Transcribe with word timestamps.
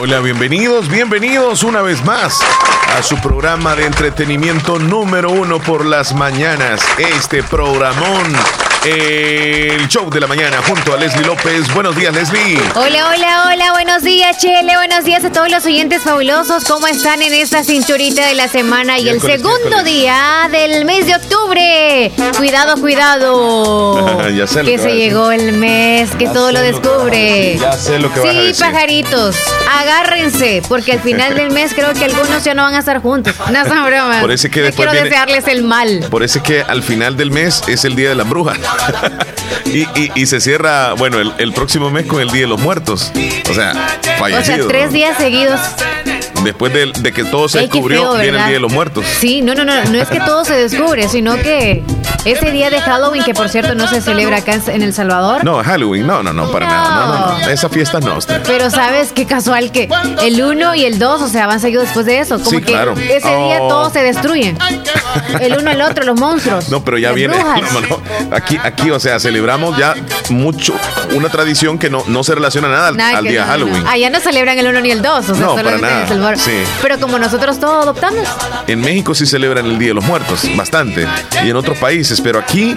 Hola, 0.00 0.20
bienvenidos, 0.20 0.88
bienvenidos 0.88 1.64
una 1.64 1.82
vez 1.82 2.04
más 2.04 2.38
a 2.96 3.02
su 3.02 3.16
programa 3.16 3.74
de 3.74 3.84
entretenimiento 3.84 4.78
número 4.78 5.28
uno 5.28 5.58
por 5.58 5.84
las 5.84 6.14
mañanas. 6.14 6.80
Este 6.98 7.42
programón 7.42 8.22
el 8.84 9.88
show 9.88 10.08
de 10.10 10.20
la 10.20 10.26
mañana 10.26 10.58
junto 10.66 10.94
a 10.94 10.96
Leslie 10.96 11.24
López. 11.24 11.72
Buenos 11.74 11.96
días, 11.96 12.14
Leslie. 12.14 12.58
Hola, 12.74 13.10
hola, 13.10 13.44
hola. 13.46 13.72
Buenos 13.72 14.02
días, 14.02 14.38
Chele. 14.38 14.76
Buenos 14.76 15.04
días 15.04 15.24
a 15.24 15.32
todos 15.32 15.50
los 15.50 15.64
oyentes 15.66 16.02
fabulosos. 16.02 16.64
¿Cómo 16.64 16.86
están 16.86 17.22
en 17.22 17.34
esta 17.34 17.64
cinturita 17.64 18.26
de 18.26 18.34
la 18.34 18.48
semana 18.48 18.98
y 18.98 19.08
el 19.08 19.20
segundo 19.20 19.82
día 19.84 20.48
del 20.50 20.84
mes 20.84 21.06
de 21.06 21.16
octubre? 21.16 22.12
Cuidado, 22.36 22.80
cuidado. 22.80 24.28
ya 24.36 24.46
sé 24.46 24.62
lo 24.62 24.70
que, 24.70 24.78
se 24.78 24.94
llegó 24.94 25.32
el 25.32 25.52
mes, 25.54 26.10
que 26.16 26.26
todo 26.28 26.52
lo 26.52 26.60
descubre. 26.60 27.56
ya 27.58 27.72
sé 27.72 27.98
lo 27.98 28.12
que 28.12 28.20
va 28.20 28.30
a 28.30 28.32
decir. 28.32 28.54
Sí, 28.54 28.62
pajaritos, 28.62 29.36
agárrense, 29.70 30.62
porque 30.68 30.92
al 30.92 31.00
final 31.00 31.34
del 31.34 31.50
mes 31.50 31.72
creo 31.74 31.92
que 31.94 32.04
algunos 32.04 32.44
ya 32.44 32.54
no 32.54 32.62
van 32.62 32.74
a 32.74 32.78
estar 32.78 33.00
juntos. 33.00 33.34
No 33.48 33.62
es 33.62 33.68
broma. 33.68 34.20
Por 34.20 34.30
eso 34.30 34.50
que 34.50 34.60
después 34.60 34.88
quiero 34.88 35.04
desearles 35.04 35.48
el 35.48 35.62
mal. 35.64 36.06
Por 36.10 36.22
eso 36.22 36.42
que 36.42 36.62
al 36.62 36.82
final 36.82 37.16
del 37.16 37.30
mes 37.30 37.62
es 37.66 37.84
el 37.84 37.96
día 37.96 38.10
de 38.10 38.14
la 38.14 38.24
bruja. 38.24 38.54
Y, 40.14 40.26
se 40.26 40.40
cierra, 40.40 40.94
bueno, 40.94 41.18
el, 41.20 41.52
próximo 41.52 41.90
mes 41.90 42.06
con 42.06 42.20
el 42.20 42.30
Día 42.30 42.42
de 42.42 42.48
los 42.48 42.60
Muertos. 42.60 43.12
O 43.50 43.54
sea, 43.54 43.74
fallecido. 44.18 44.56
O 44.56 44.58
sea, 44.60 44.68
tres 44.68 44.92
días 44.92 45.16
seguidos. 45.16 45.60
Después 46.44 46.72
de, 46.72 47.12
que 47.12 47.24
todo 47.24 47.48
se 47.48 47.60
descubrió, 47.60 48.14
viene 48.14 48.38
el 48.38 48.44
Día 48.44 48.54
de 48.54 48.60
los 48.60 48.72
Muertos. 48.72 49.04
Sí, 49.18 49.42
no, 49.42 49.54
no, 49.54 49.64
no, 49.64 49.84
no 49.84 49.98
es 49.98 50.08
que 50.08 50.20
todo 50.20 50.44
se 50.44 50.54
descubre, 50.54 51.08
sino 51.08 51.36
que 51.36 51.82
ese 52.24 52.50
día 52.50 52.70
de 52.70 52.80
Halloween, 52.80 53.24
que 53.24 53.34
por 53.34 53.48
cierto 53.48 53.74
no 53.74 53.88
se 53.88 54.00
celebra 54.00 54.38
acá 54.38 54.58
en 54.66 54.82
El 54.82 54.92
Salvador. 54.92 55.44
No, 55.44 55.62
Halloween, 55.62 56.06
no, 56.06 56.22
no, 56.22 56.32
no, 56.32 56.50
para 56.50 56.66
nada. 56.66 57.06
No, 57.06 57.38
no, 57.38 57.48
Esa 57.48 57.68
fiesta 57.68 58.00
no 58.00 58.18
está. 58.18 58.42
Pero 58.44 58.70
sabes 58.70 59.12
qué 59.12 59.26
casual 59.26 59.72
que 59.72 59.88
el 60.22 60.42
1 60.42 60.74
y 60.74 60.84
el 60.84 60.98
2, 60.98 61.22
o 61.22 61.28
sea, 61.28 61.46
van 61.46 61.60
seguidos 61.60 61.84
después 61.84 62.06
de 62.06 62.20
eso. 62.20 62.38
Como 62.38 62.50
sí, 62.50 62.58
que 62.58 62.72
claro. 62.72 62.92
ese 62.92 63.28
día 63.28 63.58
oh. 63.60 63.68
todos 63.68 63.92
se 63.92 64.02
destruyen. 64.02 64.58
El 65.40 65.56
uno, 65.58 65.70
el 65.70 65.80
otro, 65.82 66.04
los 66.04 66.18
monstruos. 66.18 66.68
No, 66.68 66.84
pero 66.84 66.98
ya 66.98 67.12
viene. 67.12 67.36
aquí, 68.30 68.58
aquí, 68.62 68.90
o 68.90 69.00
sea, 69.00 69.18
celebramos 69.20 69.76
ya 69.76 69.94
mucho 70.30 70.74
una 71.14 71.28
tradición 71.28 71.78
que 71.78 71.90
no, 71.90 72.02
no 72.06 72.24
se 72.24 72.34
relaciona 72.34 72.68
nada 72.68 72.88
al, 72.88 73.24
día 73.24 73.44
Halloween. 73.46 73.86
Allá 73.86 74.10
no 74.10 74.20
celebran 74.20 74.58
el 74.58 74.66
1 74.66 74.80
ni 74.80 74.90
el 74.90 75.02
2, 75.02 75.28
o 75.30 75.34
sea, 75.34 75.46
no, 75.46 75.54
para 75.54 75.78
nada. 75.78 76.06
Sí. 76.36 76.64
Pero 76.82 76.98
como 76.98 77.18
nosotros 77.18 77.58
todos 77.58 77.84
adoptamos. 77.84 78.26
En 78.66 78.80
México 78.80 79.14
sí 79.14 79.26
celebran 79.26 79.66
el 79.66 79.78
Día 79.78 79.88
de 79.88 79.94
los 79.94 80.04
Muertos, 80.04 80.42
bastante. 80.56 81.06
Y 81.44 81.50
en 81.50 81.56
otros 81.56 81.78
países, 81.78 82.20
pero 82.20 82.38
aquí 82.38 82.74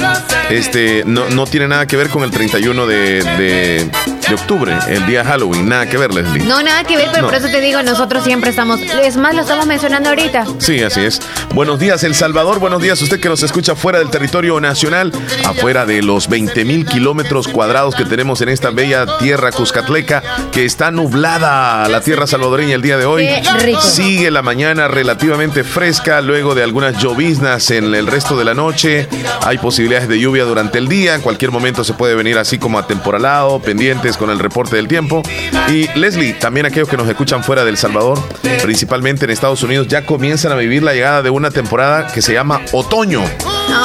este, 0.49 1.03
no, 1.05 1.29
no 1.29 1.45
tiene 1.45 1.67
nada 1.67 1.85
que 1.87 1.97
ver 1.97 2.09
con 2.09 2.23
el 2.23 2.31
31 2.31 2.87
de, 2.87 3.23
de, 3.23 3.91
octubre, 4.33 4.73
el 4.87 5.05
día 5.07 5.25
Halloween. 5.25 5.67
Nada 5.67 5.87
que 5.87 5.97
ver, 5.97 6.13
Leslie. 6.13 6.45
No, 6.45 6.63
nada 6.63 6.85
que 6.85 6.95
ver, 6.95 7.09
pero 7.11 7.25
por 7.25 7.35
eso 7.35 7.49
te 7.49 7.59
digo, 7.59 7.83
nosotros 7.83 8.23
siempre 8.23 8.49
estamos. 8.49 8.79
Es 8.79 9.17
más, 9.17 9.35
lo 9.35 9.41
estamos 9.41 9.65
mencionando 9.65 10.07
ahorita. 10.07 10.45
Sí, 10.57 10.81
así 10.81 11.01
es. 11.01 11.19
Buenos 11.53 11.79
días, 11.79 12.03
El 12.05 12.15
Salvador. 12.15 12.59
Buenos 12.59 12.81
días, 12.81 13.01
usted 13.01 13.19
que 13.19 13.27
nos 13.27 13.43
escucha 13.43 13.75
fuera 13.75 13.99
del 13.99 14.09
territorio 14.09 14.59
nacional, 14.61 15.11
afuera 15.45 15.85
de 15.85 16.01
los 16.01 16.29
20 16.29 16.63
mil 16.63 16.85
kilómetros 16.85 17.49
cuadrados 17.49 17.93
que 17.93 18.05
tenemos 18.05 18.39
en 18.39 18.49
esta 18.49 18.69
bella 18.69 19.05
tierra 19.19 19.51
cuscatleca, 19.51 20.23
que 20.53 20.63
está 20.63 20.91
nublada 20.91 21.89
la 21.89 22.01
tierra 22.01 22.25
salvadoreña 22.27 22.75
el 22.75 22.81
día 22.81 22.97
de 22.97 23.05
hoy. 23.05 23.27
Rico. 23.61 23.81
Sigue 23.81 24.31
la 24.31 24.41
mañana 24.41 24.87
relativamente 24.87 25.63
fresca, 25.63 26.21
luego 26.21 26.55
de 26.55 26.63
algunas 26.63 26.97
lloviznas 27.01 27.71
en 27.71 27.93
el 27.93 28.07
resto 28.07 28.37
de 28.37 28.45
la 28.45 28.53
noche. 28.53 29.07
Hay 29.43 29.57
posibilidades 29.57 30.07
de 30.07 30.19
lluvia 30.19 30.45
durante 30.45 30.77
el 30.77 30.87
día. 30.87 31.15
En 31.15 31.21
cualquier 31.21 31.51
momento 31.51 31.83
se 31.83 31.93
puede 31.93 32.15
venir 32.15 32.37
así 32.37 32.57
como 32.57 32.79
atemporalado, 32.79 33.59
pendientes 33.59 34.17
con 34.17 34.29
el 34.29 34.39
reporte 34.39 34.75
del 34.75 34.87
tiempo. 34.87 35.23
Y 35.69 35.87
Leslie, 35.97 36.33
también 36.33 36.65
aquellos 36.65 36.89
que 36.89 36.97
nos 36.97 37.07
escuchan 37.07 37.43
fuera 37.43 37.65
del 37.65 37.77
Salvador, 37.77 38.19
principalmente 38.61 39.25
en 39.25 39.31
Estados 39.31 39.63
Unidos, 39.63 39.87
ya 39.87 40.05
comienzan 40.05 40.51
a 40.51 40.55
vivir 40.55 40.83
la 40.83 40.93
llegada 40.93 41.21
de 41.21 41.29
una 41.29 41.51
temporada 41.51 42.07
que 42.07 42.21
se 42.21 42.33
llama 42.33 42.61
otoño, 42.71 43.23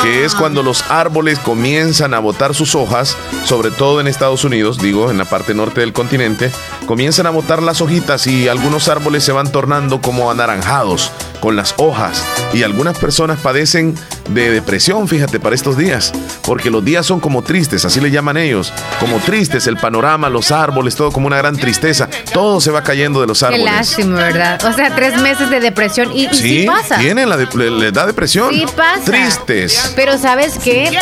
que 0.03 0.25
es 0.25 0.35
cuando 0.35 0.63
los 0.63 0.91
árboles 0.91 1.39
comienzan 1.39 2.15
a 2.15 2.19
botar 2.19 2.55
sus 2.55 2.75
hojas, 2.75 3.17
sobre 3.45 3.71
todo 3.71 4.01
en 4.01 4.07
Estados 4.07 4.45
Unidos, 4.45 4.79
digo, 4.79 5.11
en 5.11 5.19
la 5.19 5.25
parte 5.25 5.55
norte 5.55 5.81
del 5.81 5.93
continente, 5.93 6.51
comienzan 6.87 7.27
a 7.27 7.31
botar 7.31 7.63
las 7.63 7.81
hojitas 7.81 8.27
y 8.27 8.49
algunos 8.49 8.89
árboles 8.89 9.25
se 9.25 9.33
van 9.33 9.51
tornando 9.53 10.01
como 10.01 10.31
anaranjados 10.31 11.13
con 11.41 11.57
las 11.57 11.75
hojas. 11.77 12.25
Y 12.55 12.63
algunas 12.63 12.99
personas 12.99 13.41
padecen 13.41 13.95
de 14.29 14.51
depresión, 14.51 15.09
fíjate, 15.09 15.41
para 15.41 15.55
estos 15.55 15.77
días, 15.77 16.13
porque 16.43 16.71
los 16.71 16.85
días 16.85 17.07
son 17.07 17.21
como 17.21 17.43
tristes, 17.43 17.85
así 17.85 18.01
le 18.01 18.11
llaman 18.11 18.37
ellos, 18.37 18.73
como 19.01 19.19
tristes, 19.19 19.67
el 19.67 19.77
panorama, 19.77 20.29
los 20.29 20.51
árboles, 20.51 20.97
todo 20.97 21.11
como 21.13 21.27
una 21.27 21.39
gran 21.39 21.57
tristeza, 21.57 22.09
todo 22.33 22.61
se 22.61 22.71
va 22.71 22.83
cayendo 22.83 23.21
de 23.21 23.27
los 23.27 23.43
árboles. 23.43 23.65
Qué 23.65 23.71
lástima, 23.71 24.17
¿verdad? 24.17 24.65
O 24.65 24.73
sea, 24.73 24.95
tres 24.95 25.21
meses 25.21 25.51
de 25.51 25.61
depresión 25.61 26.13
y, 26.15 26.29
sí, 26.33 26.67
pasa. 26.67 26.99
Tienen, 26.99 27.29
la 27.29 27.37
les 27.37 27.93
da 27.93 28.07
depresión. 28.07 28.53
Sí 28.53 28.67
pasa. 28.77 29.05
Tristes. 29.05 29.93
Pero 29.95 30.19
¿sabes 30.19 30.59
qué? 30.63 30.99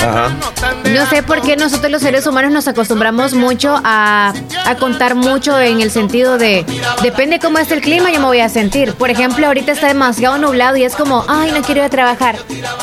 No 0.93 1.07
sé 1.07 1.23
por 1.23 1.43
qué 1.43 1.57
nosotros 1.57 1.91
los 1.91 2.03
seres 2.03 2.27
humanos 2.27 2.53
nos 2.53 2.69
acostumbramos 2.69 3.35
mucho 3.35 3.81
a, 3.85 4.33
a 4.67 4.75
contar 4.77 5.15
mucho 5.15 5.59
en 5.59 5.81
el 5.81 5.91
sentido 5.91 6.39
de, 6.39 6.65
depende 7.03 7.39
cómo 7.39 7.59
es 7.59 7.71
el 7.71 7.81
clima, 7.81 8.11
yo 8.11 8.21
me 8.21 8.27
voy 8.27 8.41
a 8.41 8.49
sentir. 8.49 8.95
Por 8.95 9.11
ejemplo, 9.11 9.47
ahorita 9.47 9.73
está 9.73 9.89
demasiado 9.89 10.39
nublado 10.39 10.77
y 10.77 10.85
es 10.85 10.95
como, 10.95 11.25
ay, 11.29 11.53
no 11.53 11.63
quiero 11.63 11.81
ir 11.81 11.87
a 11.87 11.91
trabajar. 11.91 12.37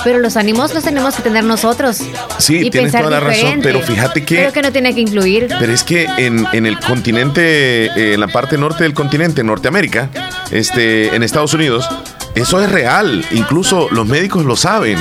Pero 0.04 0.20
los 0.20 0.31
ánimos 0.38 0.74
los 0.74 0.84
tenemos 0.84 1.16
que 1.16 1.22
tener 1.22 1.44
nosotros. 1.44 2.02
Sí, 2.38 2.70
tienes 2.70 2.92
toda 2.92 3.10
la 3.10 3.20
razón, 3.20 3.60
pero 3.62 3.82
fíjate 3.82 4.24
que... 4.24 4.36
Creo 4.36 4.54
que 4.54 4.62
no 4.62 4.72
tiene 4.72 4.94
que 4.94 5.02
incluir. 5.02 5.48
Pero 5.60 5.72
es 5.72 5.84
que 5.84 6.06
en, 6.18 6.46
en 6.54 6.66
el 6.66 6.80
continente, 6.80 7.88
eh, 7.88 8.14
en 8.14 8.20
la 8.20 8.28
parte 8.28 8.58
norte 8.58 8.84
del 8.84 8.94
continente, 8.94 9.44
Norteamérica, 9.44 10.10
este, 10.52 11.16
en 11.16 11.24
Estados 11.24 11.54
Unidos, 11.54 11.88
eso 12.36 12.62
es 12.62 12.72
real. 12.72 13.26
Incluso 13.32 13.90
los 13.92 14.08
médicos 14.08 14.46
lo 14.46 14.56
saben, 14.56 14.98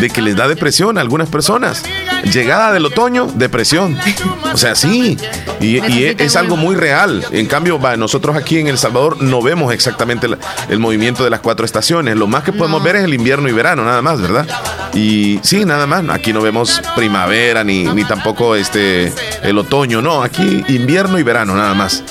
de 0.00 0.10
que 0.10 0.22
les 0.22 0.36
da 0.36 0.48
depresión 0.48 0.98
a 0.98 1.00
algunas 1.00 1.28
personas. 1.28 1.82
Llegada 2.24 2.72
del 2.72 2.86
otoño, 2.86 3.26
depresión. 3.34 3.98
O 4.52 4.56
sea, 4.56 4.74
sí. 4.74 5.16
Y, 5.60 5.78
es, 6.04 6.36
algo 6.36 6.56
muy 6.56 6.74
real. 6.74 7.24
En 7.30 7.46
cambio, 7.46 7.78
nosotros 7.96 8.36
aquí 8.36 8.58
en 8.58 8.68
El 8.68 8.78
Salvador 8.78 9.22
no 9.22 9.42
vemos 9.42 9.72
exactamente 9.72 10.28
el, 10.68 10.78
movimiento 10.78 11.24
de 11.24 11.30
las 11.30 11.40
cuatro 11.40 11.64
estaciones. 11.64 12.16
Lo 12.16 12.26
más 12.26 12.44
que 12.44 12.52
podemos 12.52 12.82
ver 12.82 12.96
es 12.96 13.04
el 13.04 13.14
invierno 13.14 13.48
y 13.48 13.52
verano, 13.52 13.84
nada 13.84 14.02
más, 14.02 14.20
¿verdad? 14.20 14.46
Y 14.94 15.40
sí, 15.42 15.64
nada 15.64 15.86
más. 15.86 16.04
Aquí 16.10 16.32
no 16.32 16.40
vemos 16.40 16.80
primavera 16.96 17.64
ni, 17.64 17.84
ni 17.84 18.04
tampoco 18.04 18.56
este 18.56 19.12
el 19.42 19.58
otoño. 19.58 20.02
No, 20.02 20.22
aquí 20.22 20.64
invierno 20.68 21.18
y 21.18 21.22
verano, 21.22 21.54
nada 21.54 21.74
más. 21.74 22.02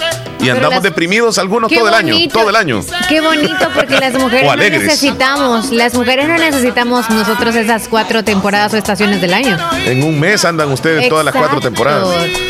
Y 0.41 0.49
andamos 0.49 0.83
deprimidos 0.83 1.37
algunos 1.37 1.71
todo 1.71 1.87
el 1.87 1.93
año, 1.93 2.15
todo 2.31 2.49
el 2.49 2.55
año. 2.55 2.81
Qué 3.07 3.21
bonito 3.21 3.69
porque 3.75 3.99
las 3.99 4.13
mujeres 4.13 4.45
no 4.49 4.55
necesitamos, 4.55 5.71
las 5.71 5.93
mujeres 5.93 6.27
no 6.27 6.37
necesamos 6.37 7.09
nosotros 7.09 7.55
esas 7.55 7.87
cuatro 7.87 8.23
temporadas 8.23 8.73
o 8.73 8.77
estaciones 8.77 9.21
del 9.21 9.33
año. 9.33 9.57
En 9.85 9.98
un 10.03 10.19
mes 10.19 10.43
andan 10.45 10.71
ustedes 10.71 11.09
todas 11.09 11.25
las 11.25 11.33
cuatro 11.35 11.59
temporadas. 11.59 12.07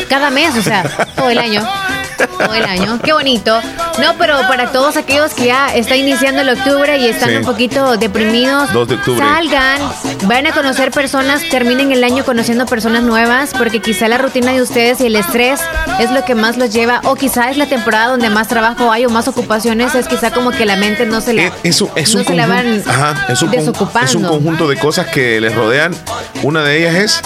Cada 0.08 0.30
mes, 0.30 0.56
o 0.56 0.62
sea, 0.62 0.82
todo 1.14 1.30
el 1.30 1.38
año 1.38 1.62
todo 2.26 2.54
el 2.54 2.64
año. 2.64 2.98
Qué 3.02 3.12
bonito. 3.12 3.60
No, 4.00 4.14
pero 4.18 4.38
para 4.48 4.72
todos 4.72 4.96
aquellos 4.96 5.34
que 5.34 5.46
ya 5.46 5.74
está 5.74 5.96
iniciando 5.96 6.42
el 6.42 6.50
octubre 6.50 6.98
y 6.98 7.06
están 7.06 7.36
un 7.36 7.44
poquito 7.44 7.96
deprimidos, 7.96 8.72
2 8.72 8.88
de 8.88 8.94
octubre. 8.94 9.24
salgan, 9.24 9.80
vayan 10.24 10.46
a 10.48 10.52
conocer 10.52 10.90
personas, 10.90 11.42
terminen 11.48 11.92
el 11.92 12.02
año 12.04 12.24
conociendo 12.24 12.66
personas 12.66 13.02
nuevas, 13.02 13.50
porque 13.56 13.80
quizá 13.80 14.08
la 14.08 14.18
rutina 14.18 14.52
de 14.52 14.62
ustedes 14.62 15.00
y 15.00 15.06
el 15.06 15.16
estrés 15.16 15.60
es 15.98 16.10
lo 16.10 16.24
que 16.24 16.34
más 16.34 16.56
los 16.56 16.72
lleva, 16.72 17.00
o 17.04 17.14
quizá 17.14 17.50
es 17.50 17.56
la 17.56 17.66
temporada 17.66 18.08
donde 18.08 18.30
más 18.30 18.48
trabajo 18.48 18.90
hay 18.90 19.04
o 19.06 19.10
más 19.10 19.28
ocupaciones, 19.28 19.94
es 19.94 20.08
quizá 20.08 20.30
como 20.30 20.50
que 20.50 20.66
la 20.66 20.76
mente 20.76 21.06
no 21.06 21.20
se 21.20 21.34
la, 21.34 21.42
eh, 21.46 21.52
es, 21.62 21.84
es 21.94 22.14
un 22.14 22.24
van 22.24 22.82
ajá, 22.86 23.26
es 23.28 23.42
un 23.42 23.50
desocupando. 23.50 24.08
Es 24.08 24.14
un 24.14 24.24
conjunto 24.24 24.68
de 24.68 24.76
cosas 24.76 25.06
que 25.08 25.40
les 25.40 25.54
rodean. 25.54 25.94
Una 26.42 26.62
de 26.62 26.78
ellas 26.78 26.94
es 26.94 27.22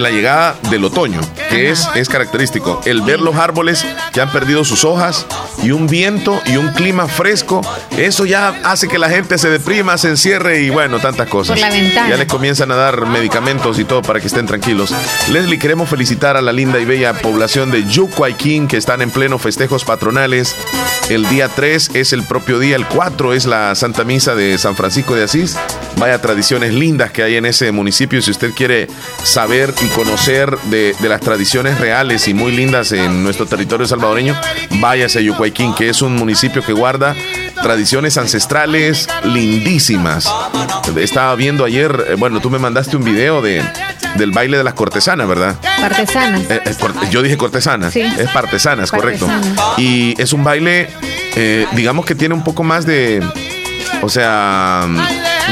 la 0.00 0.10
llegada 0.10 0.56
del 0.70 0.84
otoño, 0.84 1.20
que 1.48 1.70
es, 1.70 1.88
es 1.94 2.08
característico. 2.08 2.80
El 2.84 3.02
ver 3.02 3.20
los 3.20 3.36
árboles 3.36 3.84
que 4.12 4.20
han 4.20 4.30
perdido 4.34 4.64
sus 4.64 4.84
hojas 4.84 5.26
y 5.62 5.70
un 5.70 5.86
viento 5.86 6.42
y 6.44 6.56
un 6.56 6.72
clima 6.72 7.06
fresco, 7.06 7.60
eso 7.96 8.26
ya 8.26 8.48
hace 8.64 8.88
que 8.88 8.98
la 8.98 9.08
gente 9.08 9.38
se 9.38 9.48
deprima, 9.48 9.96
se 9.96 10.08
encierre 10.08 10.60
y 10.62 10.70
bueno, 10.70 10.98
tantas 10.98 11.28
cosas. 11.28 11.58
Por 11.58 11.60
la 11.60 11.72
ventana. 11.72 12.10
Ya 12.10 12.16
les 12.16 12.26
comienzan 12.26 12.72
a 12.72 12.74
dar 12.74 13.06
medicamentos 13.06 13.78
y 13.78 13.84
todo 13.84 14.02
para 14.02 14.18
que 14.18 14.26
estén 14.26 14.46
tranquilos. 14.46 14.92
Leslie, 15.30 15.60
queremos 15.60 15.88
felicitar 15.88 16.36
a 16.36 16.42
la 16.42 16.52
linda 16.52 16.80
y 16.80 16.84
bella 16.84 17.14
población 17.14 17.70
de 17.70 17.84
Yucuayquín 17.84 18.66
que 18.66 18.76
están 18.76 19.02
en 19.02 19.10
pleno 19.12 19.38
festejos 19.38 19.84
patronales. 19.84 20.56
El 21.08 21.28
día 21.28 21.48
3 21.48 21.92
es 21.94 22.12
el 22.12 22.24
propio 22.24 22.58
día, 22.58 22.74
el 22.74 22.86
4 22.88 23.34
es 23.34 23.46
la 23.46 23.76
Santa 23.76 24.02
Misa 24.02 24.34
de 24.34 24.58
San 24.58 24.74
Francisco 24.74 25.14
de 25.14 25.22
Asís. 25.22 25.56
Vaya 25.98 26.20
tradiciones 26.20 26.74
lindas 26.74 27.12
que 27.12 27.22
hay 27.22 27.36
en 27.36 27.46
ese 27.46 27.70
municipio. 27.72 28.20
Si 28.20 28.30
usted 28.30 28.52
quiere 28.52 28.88
saber 29.22 29.72
y 29.80 29.86
conocer 29.88 30.58
de, 30.64 30.94
las 31.00 31.20
tradiciones 31.20 31.78
reales 31.78 32.26
y 32.28 32.34
muy 32.34 32.52
lindas 32.52 32.92
en 32.92 33.22
nuestro 33.22 33.46
territorio 33.46 33.86
salvadoreño, 33.86 34.36
váyase 34.80 35.20
a 35.20 35.22
Yucuayquín, 35.22 35.74
que 35.74 35.88
es 35.88 36.02
un 36.02 36.16
municipio 36.16 36.62
que 36.62 36.72
guarda 36.72 37.14
tradiciones 37.62 38.18
ancestrales 38.18 39.08
lindísimas. 39.24 40.30
Estaba 40.96 41.34
viendo 41.36 41.64
ayer, 41.64 42.06
eh, 42.08 42.14
bueno, 42.18 42.40
tú 42.40 42.50
me 42.50 42.58
mandaste 42.58 42.96
un 42.96 43.04
video 43.04 43.40
de, 43.40 43.62
del 44.16 44.32
baile 44.32 44.58
de 44.58 44.64
las 44.64 44.74
cortesanas, 44.74 45.28
¿verdad? 45.28 45.56
Partesanas. 45.80 46.42
Eh, 46.50 46.60
eh, 46.64 46.74
yo 47.10 47.22
dije 47.22 47.36
cortesanas. 47.36 47.92
Sí. 47.92 48.02
Es 48.02 48.28
partesanas, 48.30 48.90
correcto. 48.90 49.28
Y 49.78 50.20
es 50.20 50.32
un 50.32 50.44
baile, 50.44 50.88
digamos 51.72 52.04
que 52.04 52.14
tiene 52.14 52.34
un 52.34 52.44
poco 52.44 52.64
más 52.64 52.84
de, 52.84 53.22
o 54.02 54.08
sea 54.08 54.86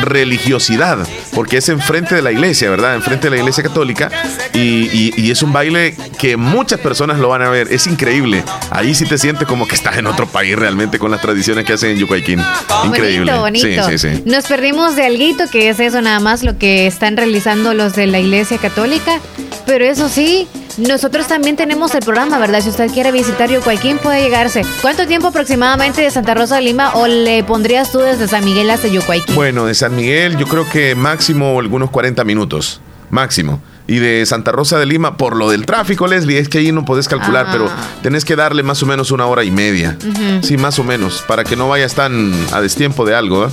religiosidad, 0.01 0.99
porque 1.35 1.59
es 1.59 1.69
enfrente 1.69 2.15
de 2.15 2.23
la 2.23 2.33
iglesia, 2.33 2.71
¿verdad? 2.71 2.95
Enfrente 2.95 3.29
de 3.29 3.31
la 3.31 3.37
iglesia 3.37 3.63
católica 3.63 4.11
y, 4.55 5.31
es 5.31 5.43
un 5.43 5.53
baile 5.53 5.97
que 6.19 6.37
muchas 6.37 6.79
personas 6.79 7.19
lo 7.19 7.29
van 7.29 7.41
a 7.41 7.49
ver. 7.49 7.69
Es 7.71 7.87
increíble. 7.87 8.45
Ahí 8.71 8.95
sí 8.95 9.07
te 9.07 9.17
sientes 9.17 9.49
como 9.49 9.67
que 9.67 9.75
estás 9.75 9.97
en 9.97 10.07
otro 10.07 10.27
país 10.27 10.57
realmente 10.57 10.99
con 10.99 11.11
las 11.11 11.23
tradiciones 11.23 11.65
que 11.65 11.73
hacen 11.73 11.91
en 11.91 11.99
Yucaiquín. 11.99 12.39
Increíble. 12.85 13.33
Bonito, 13.33 13.63
bonito. 13.65 13.89
Sí, 13.89 13.99
sí, 13.99 14.11
sí. 14.11 14.23
Nos 14.27 14.45
perdimos 14.47 14.95
de 14.95 15.07
alguito, 15.07 15.45
que 15.51 15.71
es 15.71 15.81
eso 15.81 16.03
nada 16.03 16.21
más 16.21 16.43
lo 16.43 16.59
que 16.59 16.87
están 16.87 17.17
realizando 17.17 17.73
los 17.73 17.95
de 17.95 18.09
la 18.09 18.21
iglesia 18.21 18.59
católica, 18.59 19.21
pero 19.65 19.87
eso 19.87 20.11
sí, 20.11 20.49
nosotros 20.79 21.27
también 21.27 21.57
tenemos 21.57 21.95
el 21.95 22.01
programa, 22.01 22.39
¿verdad? 22.39 22.61
Si 22.61 22.71
usted 22.71 22.91
quiere 22.91 23.13
visitar 23.13 23.51
Yucuayquín, 23.51 23.99
puede 23.99 24.23
llegarse. 24.23 24.65
¿Cuánto 24.81 25.07
tiempo 25.07 25.29
aproximadamente 25.29 26.03
de 26.03 26.11
Santa 26.11 26.35
Rosa 26.35 26.57
de 26.57 26.63
Lima 26.63 26.95
o 26.95 27.07
le 27.07 27.45
pondrías 27.45 27.93
tú 27.93 27.99
desde 27.99 28.29
San 28.29 28.45
Miguel 28.45 28.71
hasta 28.71 28.89
Yucuayquín? 28.89 29.35
Bueno, 29.35 29.67
de 29.67 29.75
San 29.75 29.95
Miguel 29.95 30.37
yo 30.37 30.47
creo 30.47 30.69
que 30.69 30.95
máximo 30.95 31.59
algunos 31.59 31.91
40 31.91 32.25
minutos. 32.25 32.81
Máximo. 33.11 33.61
Y 33.87 33.99
de 33.99 34.25
Santa 34.25 34.53
Rosa 34.53 34.79
de 34.79 34.87
Lima, 34.87 35.17
por 35.17 35.37
lo 35.37 35.51
del 35.51 35.67
tráfico, 35.67 36.07
Leslie, 36.07 36.39
es 36.39 36.49
que 36.49 36.59
ahí 36.59 36.73
no 36.73 36.85
podés 36.85 37.09
calcular, 37.09 37.49
pero 37.51 37.67
ah. 37.69 37.89
tenés 38.03 38.25
que 38.25 38.37
darle 38.37 38.63
más 38.63 38.83
o 38.83 38.87
menos 38.87 39.11
una 39.11 39.27
hora 39.27 39.45
y 39.45 39.51
media. 39.51 39.99
Sí, 40.41 40.57
más 40.57 40.79
o 40.79 40.85
menos, 40.85 41.23
para 41.27 41.45
que 41.45 41.57
no 41.57 41.69
vayas 41.69 41.95
tan 41.95 42.33
a 42.53 42.61
destiempo 42.61 43.05
de 43.05 43.15
algo. 43.15 43.47
¿eh? 43.47 43.51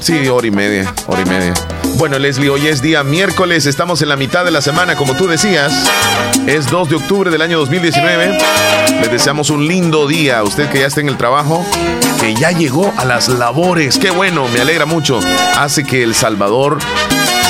Sí, 0.00 0.28
hora 0.28 0.46
y 0.46 0.50
media, 0.50 0.92
hora 1.06 1.20
y 1.20 1.24
media. 1.26 1.54
Bueno, 1.96 2.18
Leslie, 2.18 2.48
hoy 2.48 2.66
es 2.66 2.80
día 2.80 3.04
miércoles, 3.04 3.66
estamos 3.66 4.00
en 4.00 4.08
la 4.08 4.16
mitad 4.16 4.44
de 4.44 4.50
la 4.50 4.62
semana, 4.62 4.96
como 4.96 5.14
tú 5.14 5.26
decías. 5.26 5.72
Es 6.46 6.70
2 6.70 6.88
de 6.88 6.96
octubre 6.96 7.30
del 7.30 7.42
año 7.42 7.58
2019. 7.58 8.38
Les 9.00 9.10
deseamos 9.10 9.50
un 9.50 9.68
lindo 9.68 10.08
día 10.08 10.38
a 10.38 10.42
usted 10.42 10.70
que 10.70 10.80
ya 10.80 10.86
está 10.86 11.00
en 11.00 11.08
el 11.08 11.18
trabajo, 11.18 11.64
que 12.18 12.34
ya 12.34 12.50
llegó 12.50 12.92
a 12.96 13.04
las 13.04 13.28
labores. 13.28 13.98
Qué 13.98 14.10
bueno, 14.10 14.48
me 14.48 14.60
alegra 14.60 14.86
mucho. 14.86 15.20
Hace 15.58 15.84
que 15.84 16.02
El 16.02 16.14
Salvador 16.14 16.78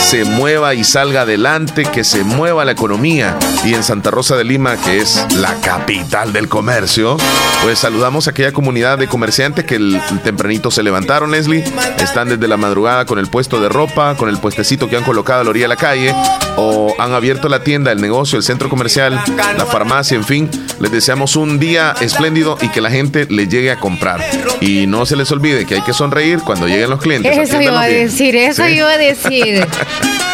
se 0.01 0.25
mueva 0.25 0.75
y 0.75 0.83
salga 0.83 1.23
adelante, 1.23 1.85
que 1.85 2.03
se 2.03 2.25
mueva 2.25 2.65
la 2.65 2.73
economía. 2.73 3.39
Y 3.65 3.75
en 3.75 3.85
Santa 3.85 4.11
Rosa 4.11 4.37
de 4.37 4.45
Lima, 4.45 4.77
que 4.77 4.99
es 4.99 5.25
la 5.37 5.55
capital 5.61 6.33
del 6.33 6.49
comercio, 6.49 7.17
pues 7.63 7.79
saludamos 7.79 8.27
a 8.27 8.31
aquella 8.31 8.53
comunidad 8.53 8.99
de 8.99 9.07
comerciantes 9.07 9.65
que 9.65 9.77
el, 9.77 10.01
tempranito 10.25 10.71
se 10.71 10.83
levantaron, 10.83 11.31
Leslie. 11.31 11.63
Están 11.99 12.29
desde 12.29 12.49
la 12.49 12.57
madrugada 12.57 13.05
con 13.05 13.19
el 13.19 13.29
puesto 13.29 13.61
de 13.61 13.69
ropa, 13.69 14.17
con 14.17 14.29
el 14.29 14.39
puestecito 14.39 14.89
que 14.89 14.97
han 14.97 15.05
colocado 15.05 15.43
a 15.43 15.45
la 15.45 15.51
orilla 15.51 15.65
de 15.65 15.69
la 15.69 15.77
calle, 15.77 16.15
o 16.57 16.95
han 16.99 17.13
abierto 17.13 17.49
la 17.49 17.63
tienda, 17.63 17.93
el 17.93 18.01
negocio, 18.01 18.39
el 18.39 18.43
centro 18.43 18.69
comercial, 18.69 19.21
la 19.37 19.67
farmacia, 19.67 20.17
en 20.17 20.25
fin. 20.25 20.51
Les 20.81 20.91
deseamos 20.91 21.37
un 21.37 21.59
día 21.59 21.95
espléndido 22.01 22.57
y 22.63 22.69
que 22.69 22.81
la 22.81 22.91
gente 22.91 23.27
le 23.29 23.47
llegue 23.47 23.71
a 23.71 23.79
comprar. 23.79 24.25
Y 24.61 24.87
no 24.87 25.05
se 25.07 25.17
les 25.17 25.31
olvide 25.31 25.67
que 25.67 25.77
hay 25.77 25.83
que 25.83 25.93
sonreír 25.93 26.41
cuando 26.41 26.67
lleguen 26.67 26.91
los 26.91 27.01
clientes. 27.01 27.37
Eso 27.37 27.61
iba 27.61 27.83
a 27.83 27.87
decir, 27.87 28.35
eso 28.35 28.67
iba 28.67 28.91
a 28.91 28.99
decir. 28.99 29.67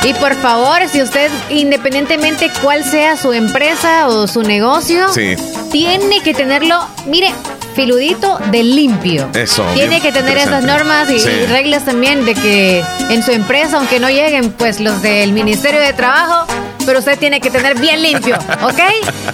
Y 0.05 0.15
por 0.15 0.35
favor, 0.37 0.89
si 0.89 1.03
usted, 1.03 1.31
independientemente 1.51 2.51
cuál 2.63 2.85
sea 2.85 3.17
su 3.17 3.33
empresa 3.33 4.07
o 4.07 4.29
su 4.29 4.43
negocio, 4.43 5.07
tiene 5.73 6.21
que 6.23 6.33
tenerlo, 6.33 6.79
mire, 7.07 7.33
filudito 7.75 8.39
de 8.51 8.63
limpio. 8.63 9.29
Eso. 9.35 9.65
Tiene 9.75 10.01
que 10.01 10.13
tener 10.13 10.39
esas 10.39 10.65
normas 10.65 11.11
y, 11.11 11.19
reglas 11.47 11.85
también 11.85 12.25
de 12.25 12.35
que 12.35 12.85
en 13.11 13.23
su 13.23 13.33
empresa, 13.33 13.79
aunque 13.79 13.99
no 13.99 14.09
lleguen 14.09 14.53
pues 14.53 14.81
los 14.81 15.03
del 15.03 15.33
Ministerio 15.33 15.81
de 15.81 15.93
Trabajo, 15.93 16.47
pero 16.87 17.01
usted 17.01 17.19
tiene 17.19 17.41
que 17.41 17.51
tener 17.51 17.79
bien 17.79 18.01
limpio, 18.03 18.37
¿ok? 18.63 18.81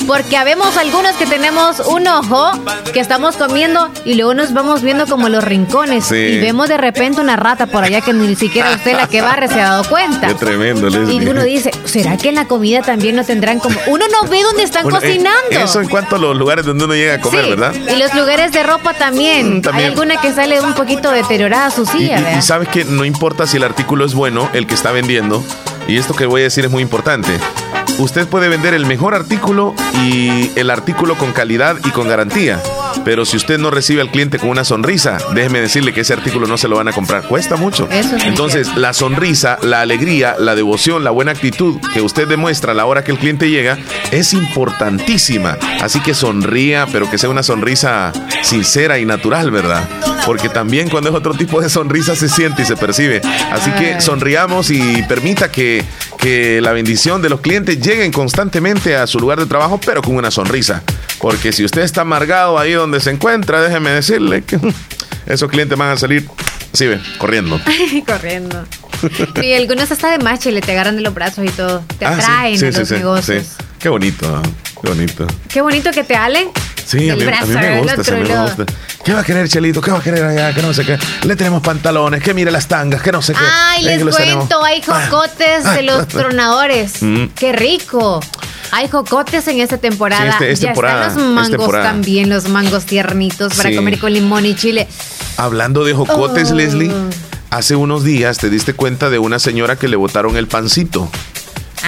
Porque 0.07 0.37
habemos 0.37 0.77
algunos 0.77 1.15
que 1.17 1.27
tenemos 1.27 1.81
un 1.81 2.07
ojo 2.09 2.51
que 2.93 3.01
estamos 3.01 3.37
comiendo 3.37 3.91
y 4.05 4.15
luego 4.15 4.35
nos 4.35 4.53
vamos 4.53 4.83
viendo 4.83 5.07
como 5.07 5.29
los 5.29 5.45
rincones 5.45 6.11
y 6.11 6.41
vemos 6.41 6.69
de 6.69 6.79
repente 6.79 7.21
una 7.21 7.37
rata 7.37 7.67
por 7.67 7.85
allá 7.85 8.01
que 8.01 8.13
ni 8.13 8.35
siquiera 8.35 8.73
usted 8.75 8.97
la 8.97 9.07
que 9.07 9.21
barre 9.21 9.49
se 9.49 9.61
ha 9.61 9.71
dado 9.71 9.85
cuenta. 9.85 10.29
Qué 10.29 10.35
tremendo, 10.35 10.89
Y 10.89 11.27
uno 11.27 11.43
dice, 11.45 11.71
¿será 11.85 12.17
que 12.17 12.31
en 12.31 12.37
la 12.37 12.47
comida 12.47 12.83
también 12.83 13.17
no 13.17 13.25
tendrán 13.25 13.59
como... 13.59 13.79
Uno 13.87 14.05
no 14.09 14.29
ve 14.29 14.43
dónde 14.43 14.63
están 14.63 14.87
eh, 14.87 14.91
cocinando. 14.91 15.51
Eso 15.51 15.81
en 15.81 15.89
cuanto 15.89 16.17
a 16.17 16.19
los 16.19 16.37
lugares 16.37 16.65
donde 16.65 16.85
uno 16.85 16.95
llega 16.95 17.15
a 17.15 17.21
comer, 17.21 17.47
¿verdad? 17.49 17.75
Y 17.75 17.97
los 17.97 18.15
lugares 18.15 18.53
de 18.53 18.63
ropa 18.63 18.95
también. 18.95 19.59
Mm, 19.59 19.63
también. 19.63 19.87
Hay 19.87 19.93
alguna 19.93 20.21
que 20.21 20.33
sale 20.33 20.61
un 20.61 20.75
poquito 20.75 21.11
deteriorada 21.11 21.71
su 21.71 21.85
silla, 21.85 22.33
y, 22.35 22.39
y 22.39 22.43
sabes 22.43 22.69
que 22.69 22.85
no 22.85 23.05
importa 23.05 23.47
si 23.47 23.59
el 23.59 23.65
artículo 23.65 24.05
es 24.05 24.15
bueno, 24.15 24.49
el 24.53 24.67
que 24.67 24.75
está 24.75 24.93
vendiendo, 24.93 25.45
y 25.89 25.97
esto 25.97 26.15
que 26.15 26.27
voy 26.27 26.43
a 26.43 26.45
decir 26.45 26.65
es 26.65 26.71
muy 26.71 26.83
importante. 26.83 27.39
Usted 27.99 28.27
puede 28.27 28.49
vender 28.49 28.75
el 28.75 28.87
mejor 28.87 29.15
artículo 29.15 29.75
y 30.05 30.51
el 30.57 30.71
artículo 30.71 31.17
con 31.17 31.33
calidad 31.33 31.77
y 31.85 31.91
con 31.91 32.09
garantía. 32.09 32.61
Pero 33.05 33.25
si 33.25 33.37
usted 33.37 33.59
no 33.59 33.71
recibe 33.71 34.01
al 34.01 34.11
cliente 34.11 34.39
con 34.39 34.49
una 34.51 34.65
sonrisa, 34.65 35.19
déjeme 35.35 35.61
decirle 35.61 35.93
que 35.93 36.03
ese 36.03 36.13
artículo 36.13 36.47
no 36.47 36.57
se 36.57 36.69
lo 36.69 36.77
van 36.77 36.89
a 36.89 36.93
comprar. 36.93 37.27
Cuesta 37.27 37.57
mucho. 37.57 37.89
Entonces, 38.25 38.77
la 38.77 38.93
sonrisa, 38.93 39.59
la 39.63 39.81
alegría, 39.81 40.37
la 40.39 40.55
devoción, 40.55 41.05
la 41.05 41.11
buena 41.11 41.33
actitud 41.33 41.81
que 41.93 42.01
usted 42.01 42.29
demuestra 42.29 42.73
a 42.73 42.75
la 42.75 42.87
hora 42.87 43.05
que 43.05 43.13
el 43.13 43.19
cliente 43.19 43.51
llega 43.51 43.79
es 44.11 44.33
importantísima. 44.33 45.59
Así 45.81 46.01
que 46.01 46.15
sonría, 46.15 46.87
pero 46.91 47.11
que 47.11 47.19
sea 47.19 47.31
una 47.31 47.43
sonrisa 47.43 48.13
sincera 48.43 48.99
y 48.99 49.05
natural, 49.05 49.51
¿verdad? 49.51 49.89
Porque 50.27 50.49
también 50.49 50.89
cuando 50.89 51.11
es 51.11 51.15
otro 51.15 51.35
tipo 51.35 51.61
de 51.61 51.69
sonrisa 51.69 52.15
se 52.15 52.29
siente 52.29 52.63
y 52.63 52.65
se 52.65 52.77
percibe. 52.77 53.21
Así 53.51 53.71
que 53.73 54.01
sonriamos 54.01 54.71
y 54.71 55.03
permita 55.09 55.51
que, 55.51 55.85
que 56.19 56.61
la 56.61 56.73
bendición 56.73 57.23
de 57.23 57.29
los 57.29 57.41
clientes 57.41 57.81
lleguen 57.81 58.13
constantemente 58.13 58.97
a 58.97 59.07
su 59.07 59.19
lugar 59.19 59.39
de 59.39 59.47
trabajo, 59.47 59.81
pero 59.85 60.03
con 60.03 60.17
una 60.17 60.31
sonrisa. 60.31 60.83
Porque 61.19 61.53
si 61.53 61.65
usted 61.65 61.83
está 61.83 62.03
amargado 62.03 62.59
ahí 62.59 62.73
donde 62.73 63.01
se 63.01 63.11
encuentra, 63.11 63.61
déjeme 63.61 63.91
decirle 63.91 64.43
que 64.43 64.59
esos 65.27 65.51
clientes 65.51 65.79
van 65.79 65.91
a 65.91 65.97
salir, 65.97 66.29
sí, 66.73 66.87
ve, 66.87 67.01
corriendo. 67.19 67.61
corriendo. 68.07 68.65
Y 69.43 69.53
algunos 69.55 69.91
hasta 69.91 70.11
de 70.11 70.19
macho 70.19 70.51
le 70.51 70.61
te 70.61 70.73
agarran 70.73 70.97
de 70.97 71.03
los 71.03 71.15
brazos 71.15 71.45
y 71.45 71.51
todo. 71.51 71.85
Te 71.99 72.07
ah, 72.07 72.15
atraen 72.15 72.65
a 72.65 72.79
los 72.79 72.91
negocios. 72.91 73.57
Qué 73.79 73.89
bonito, 73.89 74.43
qué 74.83 74.89
bonito. 74.89 75.27
Qué 75.49 75.61
bonito 75.63 75.91
que 75.93 76.05
te 76.05 76.17
halen. 76.17 76.49
Sí, 76.85 77.09
a 77.09 77.17
mí, 77.17 77.25
me 77.25 77.81
gusta, 77.81 78.13
me 78.13 78.43
gusta. 78.43 78.65
¿Qué 79.05 79.15
va 79.15 79.21
a 79.21 79.25
querer, 79.25 79.49
Chelito? 79.49 79.81
¿Qué 79.81 79.91
va 79.91 79.99
a 79.99 80.03
querer 80.03 80.25
allá? 80.25 80.55
Que 80.55 80.63
no 80.63 80.75
sé 80.75 80.85
qué. 80.85 80.99
Le 81.23 81.37
tenemos 81.37 81.63
pantalones, 81.63 82.23
que 82.23 82.35
mire 82.35 82.51
las 82.51 82.69
tangas, 82.69 83.01
que 83.03 83.13
no 83.13 83.23
sé 83.23 83.33
qué. 83.33 83.41
Ay, 83.41 83.85
les 83.85 84.03
cuento, 84.03 84.63
hay 84.63 84.83
ah. 84.87 85.07
jocotes 85.09 85.65
de 85.65 85.83
los 85.83 86.09
tronadores. 86.09 87.03
Mm. 87.03 87.27
Qué 87.35 87.53
rico. 87.53 88.21
Hay 88.73 88.89
jocotes 88.89 89.47
en 89.49 89.61
esta 89.61 89.79
temporada. 89.79 90.39
Este, 90.41 90.67
ya 90.67 90.73
están 90.73 91.15
los 91.15 91.25
mangos 91.25 91.71
también, 91.71 92.29
los 92.29 92.49
mangos 92.49 92.85
tiernitos 92.85 93.55
para 93.55 93.75
comer 93.75 93.99
con 93.99 94.13
limón 94.13 94.47
y 94.47 94.55
chile. 94.55 94.89
Hablando 95.37 95.85
de 95.85 95.95
jocotes, 95.95 96.51
oh. 96.51 96.55
Leslie, 96.55 96.91
hace 97.51 97.77
unos 97.77 98.03
días 98.03 98.39
te 98.39 98.51
diste 98.51 98.75
cuenta 98.75 99.11
de 99.11 99.19
una 99.19 99.39
señora 99.39 99.77
que 99.77 99.89
le 99.89 99.97
botaron 99.97 100.37
el 100.37 100.49
pancito 100.49 101.11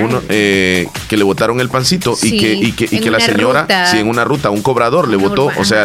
uno, 0.02 0.22
eh, 0.28 0.86
que 1.08 1.16
le 1.16 1.24
botaron 1.24 1.60
el 1.60 1.68
pancito 1.68 2.16
y 2.22 2.38
que, 2.38 2.54
y 2.54 2.72
que, 2.72 2.88
y 2.90 3.00
que 3.00 3.10
la 3.10 3.20
señora, 3.20 3.66
sí, 3.90 3.98
en 3.98 4.08
una 4.08 4.24
ruta, 4.24 4.50
un 4.50 4.62
cobrador 4.62 5.08
le 5.08 5.16
botó, 5.16 5.50
o 5.56 5.64
sea, 5.64 5.84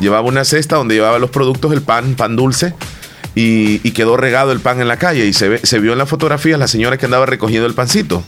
llevaba 0.00 0.26
una 0.26 0.44
cesta 0.44 0.76
donde 0.76 0.94
llevaba 0.94 1.18
los 1.18 1.30
productos, 1.30 1.72
el 1.72 1.82
pan, 1.82 2.14
pan 2.14 2.36
dulce. 2.36 2.74
Y, 3.34 3.78
quedó 3.92 4.16
regado 4.16 4.52
el 4.52 4.60
pan 4.60 4.80
en 4.80 4.88
la 4.88 4.98
calle 4.98 5.26
y 5.26 5.32
se, 5.32 5.48
ve, 5.48 5.60
se 5.62 5.78
vio 5.78 5.92
en 5.92 5.98
la 5.98 6.06
fotografía 6.06 6.56
la 6.56 6.68
señora 6.68 6.98
que 6.98 7.06
andaba 7.06 7.26
recogiendo 7.26 7.66
el 7.66 7.74
pancito. 7.74 8.24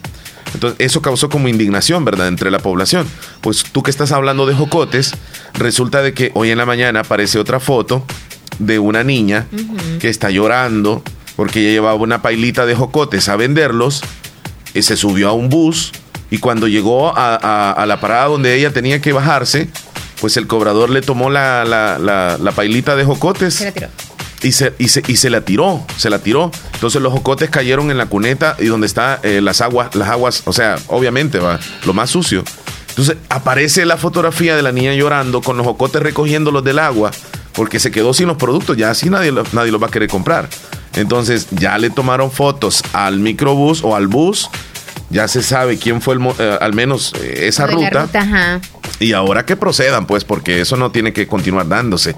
Entonces, 0.54 0.78
eso 0.80 1.02
causó 1.02 1.28
como 1.28 1.48
indignación, 1.48 2.04
¿verdad?, 2.04 2.28
entre 2.28 2.50
la 2.50 2.58
población. 2.58 3.06
Pues 3.40 3.64
tú 3.64 3.82
que 3.82 3.90
estás 3.90 4.12
hablando 4.12 4.46
de 4.46 4.54
jocotes, 4.54 5.12
resulta 5.54 6.02
de 6.02 6.14
que 6.14 6.30
hoy 6.34 6.50
en 6.50 6.58
la 6.58 6.66
mañana 6.66 7.00
aparece 7.00 7.38
otra 7.38 7.58
foto 7.58 8.04
de 8.58 8.78
una 8.78 9.02
niña 9.02 9.46
que 9.98 10.08
está 10.08 10.30
llorando 10.30 11.02
porque 11.36 11.60
ella 11.60 11.70
llevaba 11.70 11.94
una 11.94 12.22
pailita 12.22 12.66
de 12.66 12.74
jocotes 12.74 13.28
a 13.28 13.36
venderlos 13.36 14.02
y 14.02 14.22
se 14.81 14.97
subió 14.97 15.29
a 15.29 15.33
un 15.33 15.50
bus 15.50 15.93
y 16.31 16.38
cuando 16.38 16.67
llegó 16.67 17.12
a, 17.14 17.85
la 17.87 18.00
parada 18.00 18.26
donde 18.26 18.55
ella 18.55 18.73
tenía 18.73 19.02
que 19.02 19.12
bajarse, 19.12 19.69
pues 20.19 20.38
el 20.38 20.47
cobrador 20.47 20.88
le 20.88 21.02
tomó 21.02 21.29
la, 21.29 21.64
la, 21.67 22.52
pailita 22.52 22.97
de 22.97 23.05
jocotes. 23.05 23.55
Se 23.57 23.64
la 23.67 23.73
tiró. 23.73 23.88
Y 24.43 24.52
se, 24.52 24.73
y, 24.79 24.88
se, 24.88 25.02
y 25.07 25.17
se 25.17 25.29
la 25.29 25.43
tiró, 25.43 25.85
se 25.99 26.09
la 26.09 26.21
tiró. 26.21 26.50
Entonces 26.73 27.02
los 27.02 27.12
jocotes 27.12 27.50
cayeron 27.50 27.91
en 27.91 27.99
la 27.99 28.07
cuneta 28.07 28.57
y 28.59 28.64
donde 28.64 28.87
están 28.87 29.19
eh, 29.23 29.41
las 29.43 29.61
aguas, 29.61 29.95
las 29.95 30.09
aguas, 30.09 30.43
o 30.47 30.55
sea, 30.55 30.79
obviamente 30.88 31.38
va, 31.38 31.61
lo 31.85 31.93
más 31.93 32.09
sucio. 32.09 32.43
Entonces 32.88 33.17
aparece 33.29 33.85
la 33.85 33.99
fotografía 33.99 34.57
de 34.57 34.62
la 34.62 34.73
niña 34.73 34.95
llorando 34.95 35.43
con 35.43 35.59
los 35.59 35.67
jocotes 35.67 36.02
recogiéndolos 36.02 36.64
del 36.64 36.79
agua 36.79 37.11
porque 37.54 37.78
se 37.78 37.90
quedó 37.90 38.14
sin 38.14 38.28
los 38.28 38.37
productos, 38.37 38.76
ya 38.76 38.90
así 38.90 39.11
nadie, 39.11 39.32
nadie 39.52 39.73
los 39.73 39.82
va 39.82 39.87
a 39.87 39.90
querer 39.90 40.09
comprar. 40.09 40.49
Entonces 40.94 41.49
ya 41.50 41.78
le 41.78 41.90
tomaron 41.90 42.30
fotos 42.30 42.82
al 42.92 43.18
microbús 43.18 43.82
o 43.82 43.97
al 43.97 44.06
bus, 44.06 44.50
ya 45.11 45.28
se 45.28 45.42
sabe 45.42 45.78
quién 45.78 46.00
fue 46.00 46.14
el, 46.14 46.21
eh, 46.38 46.59
al 46.61 46.75
menos 46.75 47.12
eh, 47.21 47.47
esa 47.47 47.66
ruta. 47.66 48.09
Y 48.99 49.12
ahora 49.14 49.44
que 49.44 49.56
procedan, 49.56 50.06
pues, 50.06 50.25
porque 50.25 50.61
eso 50.61 50.76
no 50.76 50.90
tiene 50.90 51.12
que 51.12 51.26
continuar 51.26 51.68
dándose. 51.68 52.14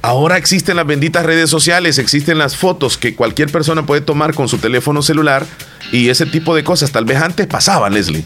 Ahora 0.00 0.36
existen 0.36 0.76
las 0.76 0.86
benditas 0.86 1.24
redes 1.24 1.48
sociales, 1.48 1.98
existen 1.98 2.38
las 2.38 2.56
fotos 2.56 2.98
que 2.98 3.14
cualquier 3.14 3.50
persona 3.50 3.86
puede 3.86 4.00
tomar 4.00 4.34
con 4.34 4.48
su 4.48 4.58
teléfono 4.58 5.02
celular 5.02 5.46
y 5.92 6.08
ese 6.08 6.26
tipo 6.26 6.54
de 6.54 6.64
cosas. 6.64 6.92
Tal 6.92 7.04
vez 7.04 7.22
antes 7.22 7.46
pasaba, 7.46 7.88
Leslie. 7.88 8.24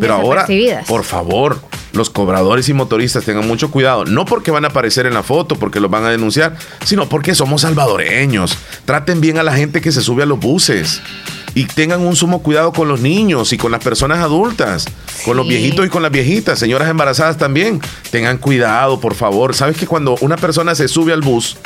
Pero 0.00 0.14
ahora, 0.14 0.46
por 0.88 1.04
favor, 1.04 1.60
los 1.92 2.10
cobradores 2.10 2.68
y 2.68 2.72
motoristas 2.72 3.24
tengan 3.24 3.46
mucho 3.46 3.70
cuidado, 3.70 4.04
no 4.04 4.24
porque 4.24 4.50
van 4.50 4.64
a 4.64 4.68
aparecer 4.68 5.06
en 5.06 5.14
la 5.14 5.22
foto, 5.22 5.56
porque 5.56 5.80
los 5.80 5.90
van 5.90 6.04
a 6.04 6.10
denunciar, 6.10 6.56
sino 6.84 7.08
porque 7.08 7.34
somos 7.34 7.62
salvadoreños. 7.62 8.56
Traten 8.84 9.20
bien 9.20 9.38
a 9.38 9.42
la 9.42 9.54
gente 9.54 9.80
que 9.80 9.92
se 9.92 10.00
sube 10.00 10.22
a 10.22 10.26
los 10.26 10.40
buses 10.40 11.02
y 11.54 11.64
tengan 11.64 12.00
un 12.00 12.16
sumo 12.16 12.42
cuidado 12.42 12.72
con 12.72 12.88
los 12.88 13.00
niños 13.00 13.52
y 13.52 13.58
con 13.58 13.72
las 13.72 13.82
personas 13.82 14.18
adultas, 14.18 14.86
con 15.24 15.36
los 15.36 15.46
viejitos 15.46 15.86
y 15.86 15.88
con 15.88 16.02
las 16.02 16.12
viejitas, 16.12 16.58
señoras 16.58 16.88
embarazadas 16.88 17.36
también. 17.36 17.80
Tengan 18.10 18.38
cuidado, 18.38 19.00
por 19.00 19.14
favor. 19.14 19.54
Sabes 19.54 19.76
que 19.76 19.86
cuando 19.86 20.16
una 20.20 20.36
persona 20.36 20.74
se 20.74 20.88
sube 20.88 21.12
al 21.12 21.20
bus, 21.20 21.56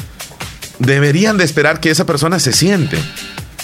deberían 0.78 1.36
de 1.36 1.44
esperar 1.44 1.80
que 1.80 1.90
esa 1.90 2.06
persona 2.06 2.38
se 2.38 2.52
siente. 2.52 2.98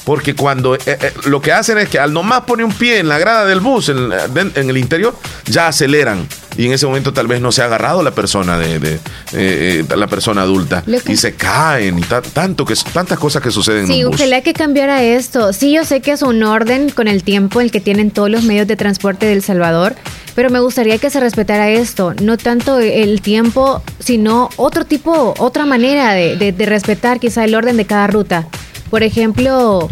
Porque 0.04 0.34
cuando 0.34 0.74
eh, 0.74 0.80
eh, 0.86 1.12
lo 1.26 1.40
que 1.40 1.52
hacen 1.52 1.78
es 1.78 1.88
que 1.88 1.98
al 1.98 2.12
nomás 2.12 2.42
pone 2.42 2.64
un 2.64 2.72
pie 2.72 2.98
en 2.98 3.08
la 3.08 3.18
grada 3.18 3.44
del 3.44 3.60
bus, 3.60 3.90
en, 3.90 4.10
el 4.54 4.76
interior, 4.76 5.14
ya 5.46 5.68
aceleran. 5.68 6.26
Y 6.56 6.66
en 6.66 6.72
ese 6.72 6.86
momento 6.86 7.12
tal 7.12 7.26
vez 7.26 7.40
no 7.40 7.52
se 7.52 7.62
ha 7.62 7.66
agarrado 7.66 8.02
la 8.02 8.10
persona 8.10 8.58
de, 8.58 8.98
eh, 9.32 9.84
la 9.94 10.06
persona 10.08 10.42
adulta. 10.42 10.82
y 11.06 11.16
se 11.16 11.34
caen 11.34 11.98
y 11.98 12.02
tanto 12.02 12.64
que 12.64 12.74
tantas 12.92 13.18
cosas 13.18 13.42
que 13.42 13.50
suceden 13.50 13.86
sí, 13.86 14.00
en 14.00 14.06
un 14.06 14.10
bus. 14.12 14.20
ojalá 14.20 14.40
que 14.40 14.52
cambiara 14.52 15.02
esto. 15.02 15.52
Sí, 15.52 15.72
yo 15.72 15.84
sé 15.84 16.00
que 16.00 16.12
es 16.12 16.22
un 16.22 16.42
orden 16.42 16.90
con 16.90 17.08
el 17.08 17.22
tiempo 17.22 17.60
el 17.60 17.70
que 17.70 17.80
tienen 17.80 18.10
todos 18.10 18.30
los 18.30 18.44
medios 18.44 18.66
de 18.66 18.76
transporte 18.76 19.26
del 19.26 19.42
Salvador. 19.42 19.94
Pero 20.34 20.48
me 20.50 20.60
gustaría 20.60 20.98
que 20.98 21.10
se 21.10 21.20
respetara 21.20 21.68
esto, 21.70 22.14
no 22.22 22.36
tanto 22.36 22.78
el 22.78 23.20
tiempo, 23.20 23.82
sino 23.98 24.48
otro 24.56 24.84
tipo, 24.84 25.34
otra 25.38 25.66
manera 25.66 26.14
de 26.14 26.54
respetar 26.66 27.20
quizá 27.20 27.44
el 27.44 27.54
orden 27.54 27.76
de 27.76 27.84
cada 27.84 28.06
ruta. 28.06 28.46
Por 28.90 29.02
ejemplo, 29.02 29.88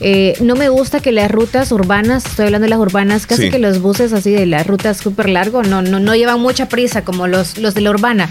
eh, 0.00 0.34
no 0.40 0.54
me 0.54 0.68
gusta 0.68 1.00
que 1.00 1.10
las 1.10 1.30
rutas 1.30 1.72
urbanas, 1.72 2.24
estoy 2.24 2.46
hablando 2.46 2.66
de 2.66 2.70
las 2.70 2.78
urbanas, 2.78 3.26
casi 3.26 3.50
que 3.50 3.58
los 3.58 3.80
buses 3.80 4.12
así 4.12 4.30
de 4.30 4.46
las 4.46 4.66
rutas 4.66 4.96
súper 4.98 5.28
largos, 5.28 5.66
no, 5.66 5.82
no, 5.82 5.98
no 5.98 6.14
llevan 6.14 6.40
mucha 6.40 6.68
prisa 6.68 7.04
como 7.04 7.26
los, 7.26 7.58
los 7.58 7.74
de 7.74 7.80
la 7.80 7.90
urbana. 7.90 8.30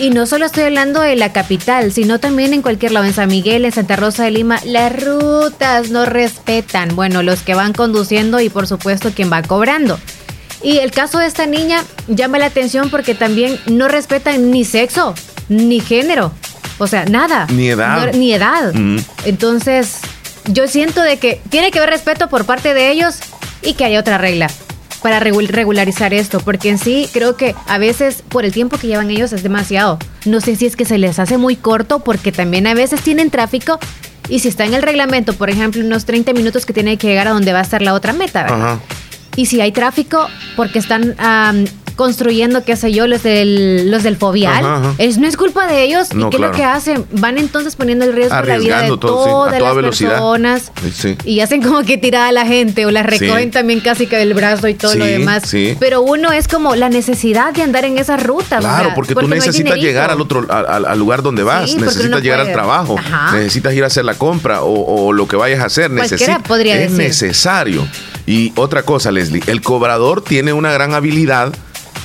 Y 0.00 0.10
no 0.10 0.26
solo 0.26 0.46
estoy 0.46 0.64
hablando 0.64 1.00
de 1.00 1.14
la 1.14 1.32
capital, 1.32 1.92
sino 1.92 2.18
también 2.18 2.52
en 2.52 2.62
cualquier 2.62 2.92
lado, 2.92 3.06
en 3.06 3.12
San 3.12 3.28
Miguel, 3.28 3.64
en 3.64 3.72
Santa 3.72 3.94
Rosa 3.94 4.24
de 4.24 4.32
Lima, 4.32 4.58
las 4.64 5.04
rutas 5.04 5.90
no 5.90 6.04
respetan, 6.04 6.96
bueno, 6.96 7.22
los 7.22 7.42
que 7.42 7.54
van 7.54 7.72
conduciendo 7.72 8.40
y 8.40 8.48
por 8.48 8.66
supuesto 8.66 9.12
quien 9.14 9.30
va 9.30 9.42
cobrando. 9.42 9.98
Y 10.64 10.78
el 10.78 10.90
caso 10.90 11.18
de 11.18 11.26
esta 11.26 11.46
niña 11.46 11.84
llama 12.08 12.38
la 12.38 12.46
atención 12.46 12.90
porque 12.90 13.14
también 13.14 13.60
no 13.66 13.86
respetan 13.86 14.50
ni 14.50 14.64
sexo, 14.64 15.14
ni 15.48 15.78
género. 15.78 16.32
O 16.78 16.86
sea, 16.86 17.04
nada. 17.04 17.46
Ni 17.50 17.68
edad. 17.68 18.12
ni 18.14 18.32
edad. 18.32 18.72
Entonces, 19.24 20.00
yo 20.46 20.68
siento 20.68 21.00
de 21.02 21.18
que 21.18 21.40
tiene 21.50 21.70
que 21.70 21.78
haber 21.78 21.90
respeto 21.90 22.28
por 22.28 22.44
parte 22.44 22.74
de 22.74 22.90
ellos 22.90 23.16
y 23.62 23.74
que 23.74 23.84
haya 23.84 24.00
otra 24.00 24.18
regla 24.18 24.48
para 25.02 25.20
regularizar 25.20 26.14
esto, 26.14 26.40
porque 26.40 26.70
en 26.70 26.78
sí 26.78 27.10
creo 27.12 27.36
que 27.36 27.54
a 27.66 27.76
veces 27.76 28.22
por 28.26 28.46
el 28.46 28.52
tiempo 28.52 28.78
que 28.78 28.86
llevan 28.86 29.10
ellos 29.10 29.34
es 29.34 29.42
demasiado. 29.42 29.98
No 30.24 30.40
sé 30.40 30.56
si 30.56 30.64
es 30.64 30.76
que 30.76 30.86
se 30.86 30.96
les 30.96 31.18
hace 31.18 31.36
muy 31.36 31.56
corto 31.56 31.98
porque 32.00 32.32
también 32.32 32.66
a 32.66 32.72
veces 32.72 33.02
tienen 33.02 33.28
tráfico 33.28 33.78
y 34.30 34.38
si 34.38 34.48
está 34.48 34.64
en 34.64 34.72
el 34.72 34.80
reglamento, 34.80 35.34
por 35.34 35.50
ejemplo, 35.50 35.84
unos 35.84 36.06
30 36.06 36.32
minutos 36.32 36.64
que 36.64 36.72
tiene 36.72 36.96
que 36.96 37.06
llegar 37.08 37.28
a 37.28 37.32
donde 37.32 37.52
va 37.52 37.58
a 37.58 37.62
estar 37.62 37.82
la 37.82 37.92
otra 37.92 38.14
meta, 38.14 38.44
¿verdad? 38.44 38.78
Y 39.36 39.44
si 39.44 39.60
hay 39.60 39.72
tráfico 39.72 40.26
porque 40.56 40.78
están 40.78 41.14
construyendo, 41.96 42.64
qué 42.64 42.76
sé 42.76 42.92
yo, 42.92 43.06
los 43.06 43.22
del, 43.22 43.90
los 43.90 44.02
del 44.02 44.16
fobial. 44.16 44.94
Es, 44.98 45.18
no 45.18 45.26
es 45.26 45.36
culpa 45.36 45.66
de 45.66 45.82
ellos. 45.84 46.08
¿Y 46.12 46.30
qué 46.30 46.36
es 46.36 46.40
lo 46.40 46.52
que 46.52 46.64
hacen? 46.64 47.04
Van 47.12 47.38
entonces 47.38 47.76
poniendo 47.76 48.04
el 48.04 48.12
riesgo 48.12 48.36
de 48.36 48.46
la 48.46 48.58
vida 48.58 48.82
de 48.82 48.96
todas 48.96 49.60
las 49.60 49.74
personas. 49.74 50.72
Y 51.24 51.40
hacen 51.40 51.62
como 51.62 51.82
que 51.82 51.98
tirada 51.98 52.28
a 52.28 52.32
la 52.32 52.46
gente 52.46 52.86
o 52.86 52.90
la 52.90 53.02
recogen 53.02 53.50
también 53.50 53.80
casi 53.80 54.06
que 54.06 54.16
del 54.16 54.34
brazo 54.34 54.68
y 54.68 54.74
todo 54.74 54.94
lo 54.94 55.04
demás. 55.04 55.44
Pero 55.78 56.02
uno 56.02 56.32
es 56.32 56.48
como 56.48 56.74
la 56.76 56.88
necesidad 56.88 57.52
de 57.52 57.62
andar 57.62 57.84
en 57.84 57.98
esas 57.98 58.22
rutas. 58.22 58.60
Claro, 58.60 58.92
porque, 58.94 59.14
tú 59.14 59.28
necesitas 59.28 59.76
llegar 59.76 60.10
al 60.10 60.20
otro 60.20 60.46
al, 60.50 60.98
lugar 60.98 61.22
donde 61.22 61.42
vas, 61.42 61.74
necesitas 61.74 62.22
llegar 62.22 62.40
al 62.40 62.52
trabajo, 62.52 62.96
necesitas 63.32 63.74
ir 63.74 63.84
a 63.84 63.86
hacer 63.86 64.04
la 64.04 64.14
compra 64.14 64.62
o, 64.62 65.12
lo 65.12 65.28
que 65.28 65.36
vayas 65.36 65.60
a 65.60 65.66
hacer. 65.66 65.90
Necesita, 65.90 66.40
podría 66.40 66.80
es 66.80 66.92
necesario. 66.92 67.86
Y 68.26 68.52
otra 68.56 68.82
cosa, 68.84 69.12
Leslie, 69.12 69.42
el 69.46 69.60
cobrador 69.60 70.22
tiene 70.22 70.52
una 70.52 70.72
gran 70.72 70.94
habilidad 70.94 71.52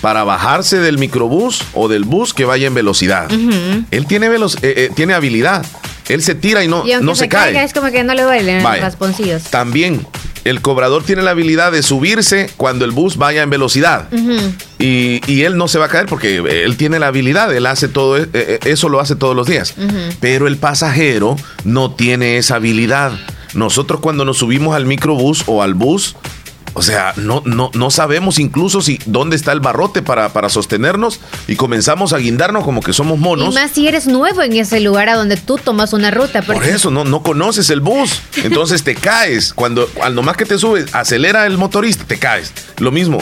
para 0.02 0.24
bajarse 0.24 0.78
del 0.78 0.98
microbús 0.98 1.64
o 1.74 1.88
del 1.88 2.04
bus 2.04 2.34
que 2.34 2.46
vaya 2.46 2.68
en 2.68 2.74
velocidad. 2.74 3.30
Él 3.32 4.06
tiene, 4.08 4.28
eh, 4.28 4.50
eh, 4.62 4.90
tiene 4.96 5.14
habilidad. 5.14 5.66
Él 6.08 6.24
se 6.24 6.34
tira 6.34 6.64
y 6.64 6.68
no, 6.68 6.84
no 7.02 7.16
se, 7.16 7.30
cae. 7.30 7.64
es 7.64 7.74
como 7.74 7.92
que 7.92 8.04
no 8.04 8.16
le 8.16 8.24
duelen 8.24 8.64
los 8.64 8.80
rasponcillos. 8.80 9.44
También, 9.44 10.08
el 10.44 10.62
cobrador 10.62 11.04
tiene 11.04 11.22
la 11.22 11.32
habilidad 11.32 11.72
de 11.72 11.84
subirse 11.84 12.50
cuando 12.58 12.84
el 12.86 12.92
bus 12.92 13.18
vaya 13.18 13.44
en 13.44 13.50
velocidad. 13.50 14.08
y, 14.80 15.42
él 15.44 15.58
no 15.58 15.68
se 15.68 15.78
va 15.78 15.86
a 15.86 15.90
caer 15.90 16.08
porque 16.08 16.38
él 16.38 16.78
tiene 16.78 17.00
la 17.00 17.08
habilidad, 17.08 17.56
él 17.56 17.66
hace 17.68 17.88
todo, 17.88 18.18
eh, 18.18 18.60
eso 18.66 18.90
lo 18.90 19.00
hace 19.00 19.16
todos 19.16 19.36
los 19.36 19.48
días. 19.48 19.76
Pero 20.20 20.48
el 20.48 20.58
pasajero 20.58 21.36
no 21.64 21.92
tiene 21.92 22.38
esa 22.38 22.56
habilidad. 22.56 23.12
Nosotros 23.54 24.00
cuando 24.00 24.26
nos 24.26 24.38
subimos 24.38 24.76
al 24.76 24.86
microbús 24.86 25.44
o 25.48 25.64
al 25.64 25.74
bus, 25.74 26.16
o 26.74 26.82
sea, 26.82 27.14
no, 27.18 27.42
no, 27.46 27.72
no 27.74 27.92
sabemos 27.92 28.40
incluso 28.40 28.82
si 28.82 29.00
dónde 29.06 29.36
está 29.36 29.52
el 29.52 29.60
barrote 29.60 30.02
para, 30.02 30.30
para 30.30 30.50
sostenernos 30.50 31.20
y 31.48 31.56
comenzamos 31.56 32.14
a 32.14 32.18
guindarnos 32.18 32.64
como 32.64 32.82
que 32.82 32.94
somos 32.94 33.18
monos. 33.18 33.52
Y 33.52 33.56
más 33.56 33.72
si 33.72 33.88
eres 33.88 34.08
nuevo 34.08 34.42
en 34.42 34.56
ese 34.56 34.80
lugar 34.80 35.10
a 35.10 35.16
donde 35.16 35.38
tú 35.38 35.58
tomas 35.58 35.94
una 35.94 36.12
ruta. 36.12 36.42
Por 36.42 36.64
eso, 36.64 36.92
no, 36.92 37.04
no 37.04 37.24
conoces 37.24 37.70
el 37.70 37.82
bus. 37.82 38.22
Entonces 38.44 38.84
te 38.84 38.96
caes. 38.96 39.54
Cuando, 39.54 39.90
al 40.02 40.14
más 40.24 40.38
que 40.38 40.46
te 40.46 40.58
subes, 40.58 40.94
acelera 40.94 41.46
el 41.46 41.58
motorista, 41.58 42.04
te 42.06 42.20
caes. 42.20 42.54
Lo 42.78 42.92
mismo, 42.92 43.20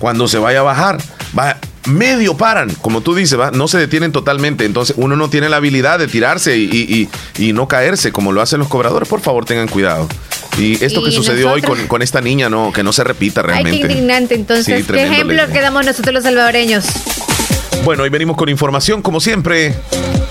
cuando 0.00 0.26
se 0.26 0.38
vaya 0.38 0.60
a 0.60 0.62
bajar, 0.64 0.98
va, 1.38 1.58
medio 1.84 2.36
paran, 2.36 2.74
como 2.80 3.02
tú 3.02 3.14
dices, 3.14 3.38
¿va? 3.38 3.52
no 3.52 3.68
se 3.68 3.78
detienen 3.78 4.10
totalmente. 4.10 4.64
Entonces 4.64 4.96
uno 4.98 5.14
no 5.14 5.30
tiene 5.30 5.48
la 5.48 5.58
habilidad 5.58 6.00
de 6.00 6.08
tirarse 6.08 6.58
y, 6.58 7.08
y 7.38 7.52
no 7.52 7.68
caerse 7.68 8.10
como 8.10 8.32
lo 8.32 8.42
hacen 8.42 8.58
los 8.58 8.66
cobradores. 8.66 9.08
Por 9.08 9.20
favor, 9.20 9.44
tengan 9.44 9.68
cuidado. 9.68 10.08
Y 10.58 10.82
esto 10.84 11.02
que 11.02 11.10
sucedió 11.10 11.52
hoy 11.52 11.62
con, 11.62 12.02
esta 12.02 12.20
niña, 12.20 12.48
no, 12.48 12.72
que 12.72 12.82
no 12.82 12.92
se 12.92 13.04
repita 13.04 13.42
realmente. 13.42 13.76
Ay, 13.76 13.82
qué 13.82 13.92
indignante. 13.92 14.34
Entonces, 14.34 14.86
¿qué 14.86 15.04
ejemplo 15.04 15.42
que 15.52 15.60
damos 15.60 15.86
nosotros 15.86 16.12
los 16.12 16.24
salvadoreños? 16.24 16.84
Bueno, 17.84 18.02
hoy 18.02 18.10
venimos 18.10 18.36
con 18.36 18.48
información, 18.48 19.00
como 19.00 19.20
siempre. 19.20 19.74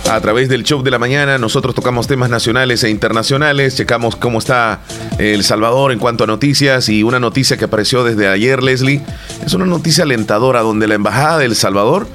A 0.08 0.20
través 0.22 0.50
del 0.50 0.64
show 0.64 0.82
de 0.82 0.90
la 0.90 0.98
mañana, 0.98 1.38
nosotros 1.38 1.76
tocamos 1.76 2.08
temas 2.08 2.30
nacionales 2.30 2.84
e 2.84 2.90
internacionales, 2.90 3.76
checamos 3.76 4.16
cómo 4.16 4.40
está 4.40 4.82
El 5.20 5.44
Salvador 5.44 5.92
en 5.92 6.00
cuanto 6.00 6.24
a 6.24 6.28
noticias 6.28 6.90
y 6.90 7.04
una 7.04 7.20
noticia 7.20 7.58
que 7.58 7.66
apareció 7.66 8.04
desde 8.04 8.28
ayer, 8.28 8.64
Leslie, 8.64 9.02
es 9.46 9.54
una 9.54 9.66
noticia 9.66 10.06
alentadora 10.06 10.62
donde 10.62 10.88
la 10.88 10.96
Embajada 10.96 11.38
de 11.38 11.46
El 11.46 11.56
Salvador 11.56 12.08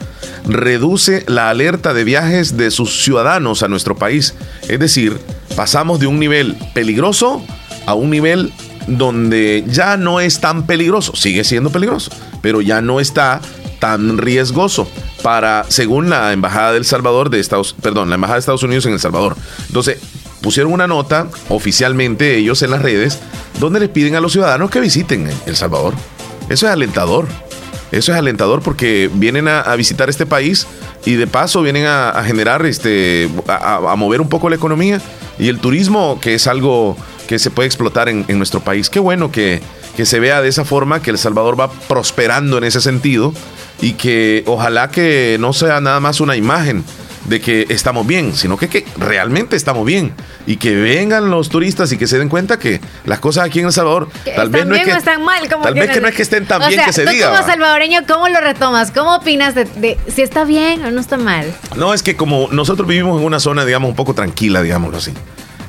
reduce 0.46 1.24
la 1.28 1.50
alerta 1.50 1.94
de 1.94 2.04
viajes 2.04 2.56
de 2.56 2.70
sus 2.70 3.04
ciudadanos 3.04 3.62
a 3.62 3.68
nuestro 3.68 3.96
país. 3.96 4.34
Es 4.68 4.80
decir, 4.80 5.18
pasamos 5.56 6.00
de 6.00 6.08
un 6.08 6.18
nivel 6.18 6.56
peligroso 6.74 7.44
a 7.86 7.94
un 7.94 8.10
nivel 8.10 8.52
donde 8.86 9.64
ya 9.68 9.96
no 9.96 10.20
es 10.20 10.40
tan 10.40 10.66
peligroso, 10.66 11.14
sigue 11.16 11.44
siendo 11.44 11.70
peligroso, 11.70 12.10
pero 12.42 12.60
ya 12.60 12.80
no 12.80 13.00
está 13.00 13.40
tan 13.84 14.16
riesgoso 14.16 14.88
para, 15.22 15.66
según 15.68 16.08
la 16.08 16.32
Embajada 16.32 16.72
del 16.72 16.86
Salvador 16.86 17.28
de 17.28 17.38
Estados, 17.38 17.76
perdón, 17.82 18.08
la 18.08 18.14
Embajada 18.14 18.36
de 18.36 18.40
Estados 18.40 18.62
Unidos 18.62 18.86
en 18.86 18.94
El 18.94 18.98
Salvador. 18.98 19.36
Entonces, 19.66 19.98
pusieron 20.40 20.72
una 20.72 20.86
nota 20.86 21.28
oficialmente 21.50 22.34
ellos 22.34 22.62
en 22.62 22.70
las 22.70 22.80
redes 22.80 23.18
donde 23.60 23.80
les 23.80 23.90
piden 23.90 24.16
a 24.16 24.22
los 24.22 24.32
ciudadanos 24.32 24.70
que 24.70 24.80
visiten 24.80 25.30
El 25.44 25.54
Salvador. 25.54 25.92
Eso 26.48 26.64
es 26.64 26.72
alentador. 26.72 27.26
Eso 27.92 28.10
es 28.12 28.18
alentador 28.18 28.62
porque 28.62 29.10
vienen 29.12 29.48
a, 29.48 29.76
visitar 29.76 30.08
este 30.08 30.24
país 30.24 30.66
y 31.04 31.16
de 31.16 31.26
paso 31.26 31.60
vienen 31.60 31.84
a, 31.84 32.22
generar, 32.24 32.64
este, 32.64 33.28
a, 33.46 33.94
mover 33.98 34.22
un 34.22 34.30
poco 34.30 34.48
la 34.48 34.56
economía 34.56 34.98
y 35.38 35.48
el 35.48 35.58
turismo, 35.58 36.18
que 36.22 36.32
es 36.32 36.46
algo 36.46 36.96
que 37.28 37.38
se 37.38 37.50
puede 37.50 37.66
explotar 37.66 38.08
en, 38.08 38.24
nuestro 38.38 38.60
país. 38.60 38.88
Qué 38.88 38.98
bueno 38.98 39.30
que, 39.30 39.60
que 39.96 40.06
se 40.06 40.20
vea 40.20 40.40
de 40.42 40.48
esa 40.48 40.64
forma, 40.64 41.02
que 41.02 41.10
El 41.10 41.18
Salvador 41.18 41.58
va 41.58 41.70
prosperando 41.70 42.58
en 42.58 42.64
ese 42.64 42.80
sentido 42.80 43.32
y 43.80 43.92
que 43.92 44.44
ojalá 44.46 44.90
que 44.90 45.36
no 45.40 45.52
sea 45.52 45.80
nada 45.80 46.00
más 46.00 46.20
una 46.20 46.36
imagen 46.36 46.84
de 47.26 47.40
que 47.40 47.66
estamos 47.70 48.06
bien, 48.06 48.34
sino 48.34 48.56
que, 48.56 48.68
que 48.68 48.84
realmente 48.96 49.56
estamos 49.56 49.86
bien 49.86 50.12
y 50.46 50.56
que 50.56 50.74
vengan 50.74 51.30
los 51.30 51.48
turistas 51.48 51.90
y 51.92 51.96
que 51.96 52.06
se 52.06 52.18
den 52.18 52.28
cuenta 52.28 52.58
que 52.58 52.80
las 53.06 53.18
cosas 53.18 53.44
aquí 53.44 53.60
en 53.60 53.66
El 53.66 53.72
Salvador 53.72 54.08
tal 54.36 54.50
vez 54.50 54.66
no 54.66 54.74
es 54.74 54.84
que 54.84 54.90
están 54.90 55.22
mal, 55.22 55.48
tal 55.48 55.74
vez 55.74 55.90
que 55.90 56.00
no 56.00 56.08
es 56.08 56.14
que 56.14 56.22
estén 56.22 56.46
tan 56.46 56.66
bien 56.68 56.82
que 56.84 56.92
se 56.92 57.04
tú 57.04 57.10
diga. 57.10 57.30
Como 57.30 57.46
salvadoreño, 57.46 58.00
¿cómo 58.06 58.28
lo 58.28 58.40
retomas? 58.40 58.90
¿Cómo 58.90 59.16
opinas 59.16 59.54
de, 59.54 59.98
si 60.06 60.22
está 60.22 60.44
bien 60.44 60.84
o 60.84 60.90
no 60.90 61.00
está 61.00 61.16
mal? 61.16 61.46
No, 61.76 61.94
es 61.94 62.02
que 62.02 62.16
como 62.16 62.48
nosotros 62.50 62.86
vivimos 62.86 63.18
en 63.18 63.26
una 63.26 63.40
zona, 63.40 63.64
digamos, 63.64 63.88
un 63.88 63.96
poco 63.96 64.14
tranquila, 64.14 64.62
digámoslo 64.62 64.98
así. 64.98 65.12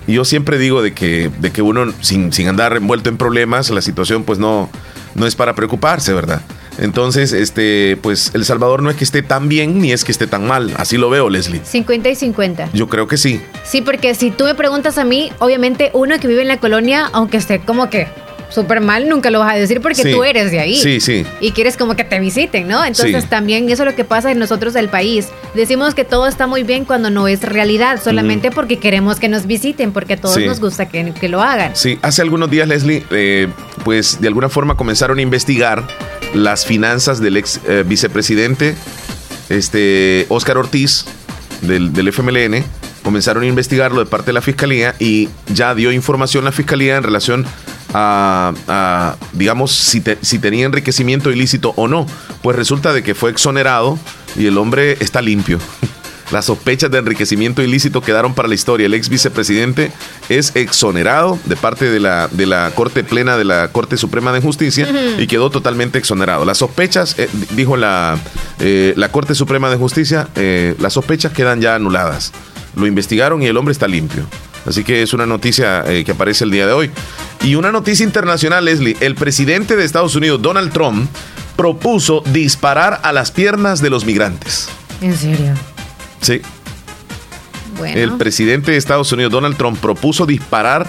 Y 0.07 0.13
yo 0.13 0.25
siempre 0.25 0.57
digo 0.57 0.81
de 0.81 0.93
que, 0.93 1.31
de 1.39 1.51
que 1.51 1.61
uno, 1.61 1.91
sin, 2.01 2.31
sin 2.31 2.47
andar 2.47 2.75
envuelto 2.77 3.09
en 3.09 3.17
problemas, 3.17 3.69
la 3.69 3.81
situación 3.81 4.23
pues 4.23 4.39
no, 4.39 4.69
no 5.15 5.25
es 5.25 5.35
para 5.35 5.55
preocuparse, 5.55 6.13
¿verdad? 6.13 6.41
Entonces, 6.77 7.31
este, 7.31 7.97
pues 8.01 8.31
El 8.33 8.43
Salvador 8.45 8.83
no 8.83 8.89
es 8.89 8.97
que 8.97 9.05
esté 9.05 9.21
tan 9.21 9.47
bien 9.47 9.79
ni 9.79 9.93
es 9.93 10.03
que 10.03 10.11
esté 10.11 10.27
tan 10.27 10.45
mal. 10.45 10.73
Así 10.77 10.97
lo 10.97 11.09
veo, 11.09 11.29
Leslie. 11.29 11.61
50 11.63 12.09
y 12.09 12.15
50. 12.15 12.69
Yo 12.73 12.89
creo 12.89 13.07
que 13.07 13.17
sí. 13.17 13.41
Sí, 13.63 13.81
porque 13.81 14.13
si 14.13 14.31
tú 14.31 14.43
me 14.43 14.55
preguntas 14.55 14.97
a 14.97 15.05
mí, 15.05 15.31
obviamente 15.39 15.89
uno 15.93 16.19
que 16.19 16.27
vive 16.27 16.41
en 16.41 16.49
la 16.49 16.59
colonia, 16.59 17.09
aunque 17.13 17.37
esté 17.37 17.59
como 17.61 17.89
que 17.89 18.07
súper 18.49 18.81
mal, 18.81 19.09
nunca 19.09 19.29
lo 19.29 19.39
vas 19.39 19.53
a 19.53 19.57
decir 19.57 19.81
porque 19.81 20.11
tú 20.11 20.23
eres 20.23 20.51
de 20.51 20.59
ahí. 20.59 20.75
Sí, 20.75 20.99
sí. 20.99 21.25
Y 21.39 21.51
quieres 21.51 21.77
como 21.77 21.95
que 21.95 22.03
te 22.03 22.19
visiten, 22.19 22.67
¿no? 22.67 22.83
Entonces 22.83 23.29
también 23.29 23.69
eso 23.69 23.83
es 23.83 23.89
lo 23.89 23.95
que 23.95 24.03
pasa 24.03 24.31
en 24.31 24.39
nosotros 24.39 24.73
del 24.73 24.89
país. 24.89 25.27
Decimos 25.53 25.95
que 25.95 26.03
todo 26.03 26.27
está 26.27 26.47
muy 26.47 26.63
bien 26.63 26.85
cuando 26.85 27.09
no 27.09 27.27
es 27.27 27.41
realidad, 27.41 28.01
solamente 28.03 28.51
porque 28.51 28.77
queremos 28.77 29.19
que 29.19 29.29
nos 29.29 29.45
visiten, 29.45 29.91
porque 29.91 30.13
a 30.13 30.17
todos 30.17 30.37
nos 30.39 30.59
gusta 30.59 30.87
que, 30.87 31.13
que, 31.13 31.29
lo 31.29 31.41
hagan. 31.41 31.75
Sí, 31.75 31.99
hace 32.01 32.21
algunos 32.21 32.49
días, 32.49 32.67
Leslie, 32.67 33.03
eh, 33.11 33.47
pues 33.83 34.21
de 34.21 34.27
alguna 34.27 34.49
forma 34.49 34.75
comenzaron 34.75 35.19
a 35.19 35.21
investigar 35.21 35.83
las 36.33 36.65
finanzas 36.65 37.19
del 37.21 37.37
ex 37.37 37.59
eh, 37.67 37.83
vicepresidente 37.85 38.75
este, 39.49 40.25
Oscar 40.29 40.57
Ortiz 40.57 41.05
del, 41.61 41.93
del 41.93 42.07
FMLN 42.09 42.63
comenzaron 43.03 43.43
a 43.43 43.45
investigarlo 43.45 43.99
de 43.99 44.07
parte 44.07 44.27
de 44.27 44.33
la 44.33 44.41
fiscalía 44.41 44.95
y 44.99 45.29
ya 45.53 45.75
dio 45.75 45.91
información 45.91 46.43
la 46.43 46.51
fiscalía 46.51 46.97
en 46.97 47.03
relación 47.03 47.45
a, 47.97 49.15
digamos, 49.33 49.71
si, 49.71 50.03
si 50.21 50.39
tenía 50.39 50.65
enriquecimiento 50.65 51.31
ilícito 51.31 51.73
o 51.77 51.87
no. 51.87 52.05
Pues 52.41 52.55
resulta 52.55 52.93
de 52.93 53.03
que 53.03 53.15
fue 53.15 53.31
exonerado 53.31 53.97
y 54.35 54.47
el 54.47 54.57
hombre 54.57 54.97
está 54.99 55.21
limpio. 55.21 55.59
Las 56.31 56.45
sospechas 56.45 56.89
de 56.89 56.97
enriquecimiento 56.97 57.61
ilícito 57.61 58.01
quedaron 58.01 58.33
para 58.33 58.47
la 58.47 58.55
historia. 58.55 58.87
El 58.87 58.95
ex 58.95 59.09
vicepresidente 59.09 59.91
es 60.27 60.55
exonerado 60.55 61.37
de 61.45 61.55
parte 61.55 61.85
de 61.85 61.99
la, 61.99 62.27
de 62.29 62.47
la 62.47 62.71
Corte 62.73 63.03
Plena 63.03 63.37
de 63.37 63.43
la 63.43 63.67
Corte 63.67 63.95
Suprema 63.95 64.33
de 64.33 64.41
Justicia 64.41 64.89
y 65.19 65.27
quedó 65.27 65.51
totalmente 65.51 65.99
exonerado. 65.99 66.43
Las 66.43 66.57
sospechas, 66.57 67.17
eh, 67.19 67.29
dijo 67.51 67.77
la, 67.77 68.17
eh, 68.59 68.93
la 68.97 69.11
Corte 69.11 69.35
Suprema 69.35 69.69
de 69.69 69.77
Justicia, 69.77 70.27
eh, 70.35 70.75
las 70.79 70.93
sospechas 70.93 71.31
quedan 71.31 71.61
ya 71.61 71.75
anuladas. 71.75 72.31
Lo 72.75 72.87
investigaron 72.87 73.43
y 73.43 73.45
el 73.45 73.55
hombre 73.55 73.71
está 73.71 73.87
limpio. 73.87 74.25
Así 74.65 74.83
que 74.83 75.01
es 75.01 75.13
una 75.13 75.25
noticia 75.25 75.83
que 75.83 76.11
aparece 76.11 76.43
el 76.43 76.51
día 76.51 76.65
de 76.65 76.73
hoy. 76.73 76.91
Y 77.43 77.55
una 77.55 77.71
noticia 77.71 78.03
internacional, 78.03 78.65
Leslie. 78.65 78.97
El 78.99 79.15
presidente 79.15 79.75
de 79.75 79.85
Estados 79.85 80.15
Unidos, 80.15 80.41
Donald 80.41 80.71
Trump, 80.73 81.09
propuso 81.55 82.23
disparar 82.31 82.99
a 83.03 83.13
las 83.13 83.31
piernas 83.31 83.81
de 83.81 83.89
los 83.89 84.05
migrantes. 84.05 84.67
¿En 85.01 85.15
serio? 85.15 85.53
Sí. 86.21 86.41
Bueno. 87.77 87.99
El 87.99 88.13
presidente 88.13 88.71
de 88.71 88.77
Estados 88.77 89.11
Unidos, 89.11 89.31
Donald 89.31 89.57
Trump, 89.57 89.79
propuso 89.79 90.25
disparar 90.25 90.87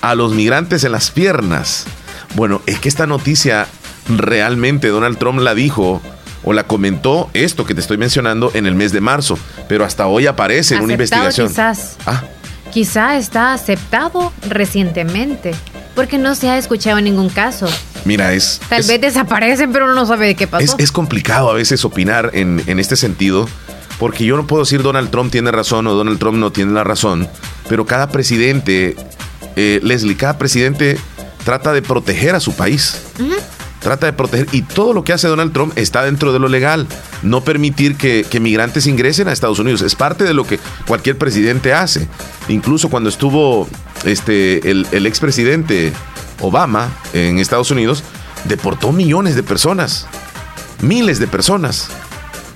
a 0.00 0.14
los 0.14 0.34
migrantes 0.34 0.84
en 0.84 0.92
las 0.92 1.10
piernas. 1.10 1.86
Bueno, 2.34 2.60
es 2.66 2.78
que 2.78 2.88
esta 2.88 3.06
noticia 3.06 3.66
realmente 4.08 4.88
Donald 4.88 5.16
Trump 5.16 5.40
la 5.40 5.54
dijo 5.54 6.02
o 6.42 6.52
la 6.52 6.64
comentó 6.64 7.30
esto 7.32 7.64
que 7.64 7.74
te 7.74 7.80
estoy 7.80 7.96
mencionando 7.96 8.50
en 8.52 8.66
el 8.66 8.74
mes 8.74 8.92
de 8.92 9.00
marzo, 9.00 9.38
pero 9.66 9.84
hasta 9.84 10.06
hoy 10.06 10.26
aparece 10.26 10.74
en 10.74 10.82
una 10.82 10.92
investigación. 10.92 11.48
Quizás. 11.48 11.96
Ah. 12.04 12.22
Quizá 12.74 13.16
está 13.16 13.52
aceptado 13.52 14.32
recientemente 14.48 15.54
porque 15.94 16.18
no 16.18 16.34
se 16.34 16.50
ha 16.50 16.58
escuchado 16.58 16.98
en 16.98 17.04
ningún 17.04 17.28
caso. 17.28 17.68
Mira, 18.04 18.32
es... 18.32 18.60
Tal 18.68 18.82
vez 18.82 19.00
desaparecen, 19.00 19.72
pero 19.72 19.84
uno 19.84 19.94
no 19.94 20.06
sabe 20.06 20.26
de 20.26 20.34
qué 20.34 20.48
pasó. 20.48 20.74
Es, 20.76 20.90
complicado 20.90 21.48
a 21.48 21.54
veces 21.54 21.84
opinar 21.84 22.32
en, 22.34 22.60
este 22.80 22.96
sentido, 22.96 23.48
porque 24.00 24.24
yo 24.24 24.36
no 24.36 24.48
puedo 24.48 24.64
decir 24.64 24.82
Donald 24.82 25.08
Trump 25.10 25.30
tiene 25.30 25.52
razón 25.52 25.86
o 25.86 25.94
Donald 25.94 26.18
Trump 26.18 26.36
no 26.36 26.50
tiene 26.50 26.72
la 26.72 26.82
razón, 26.82 27.28
pero 27.68 27.86
cada 27.86 28.08
presidente, 28.08 28.96
eh, 29.54 29.78
Leslie, 29.84 30.16
cada 30.16 30.36
presidente 30.36 30.98
trata 31.44 31.72
de 31.72 31.80
proteger 31.80 32.34
a 32.34 32.40
su 32.40 32.56
país. 32.56 33.02
Trata 33.84 34.06
de 34.06 34.14
proteger 34.14 34.48
y 34.50 34.62
todo 34.62 34.94
lo 34.94 35.04
que 35.04 35.12
hace 35.12 35.28
Donald 35.28 35.52
Trump 35.52 35.76
está 35.76 36.02
dentro 36.02 36.32
de 36.32 36.38
lo 36.38 36.48
legal. 36.48 36.86
No 37.22 37.44
permitir 37.44 37.96
que, 37.96 38.26
migrantes 38.40 38.86
ingresen 38.86 39.28
a 39.28 39.32
Estados 39.32 39.58
Unidos 39.58 39.82
es 39.82 39.94
parte 39.94 40.24
de 40.24 40.32
lo 40.32 40.46
que 40.46 40.58
cualquier 40.86 41.18
presidente 41.18 41.74
hace. 41.74 42.08
Incluso 42.48 42.88
cuando 42.88 43.10
estuvo 43.10 43.68
este, 44.06 44.70
el, 44.70 44.86
el 44.90 45.04
expresidente 45.04 45.92
Obama 46.40 46.88
en 47.12 47.38
Estados 47.38 47.70
Unidos, 47.70 48.02
deportó 48.44 48.90
millones 48.90 49.36
de 49.36 49.42
personas, 49.42 50.06
miles 50.80 51.18
de 51.18 51.26
personas, 51.26 51.90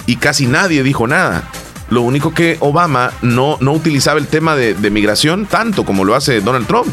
y 0.07 0.17
casi 0.17 0.47
nadie 0.47 0.83
dijo 0.83 1.07
nada. 1.07 1.47
Lo 1.91 2.01
único 2.01 2.33
que 2.33 2.57
Obama 2.61 3.13
no, 3.21 3.59
no 3.61 3.75
utilizaba 3.75 4.19
el 4.19 4.29
tema 4.29 4.57
de, 4.57 4.73
de 4.73 4.91
migración 4.91 5.45
tanto 5.45 5.85
como 5.85 6.07
lo 6.07 6.15
hace 6.15 6.41
Donald 6.41 6.67
Trump 6.67 6.89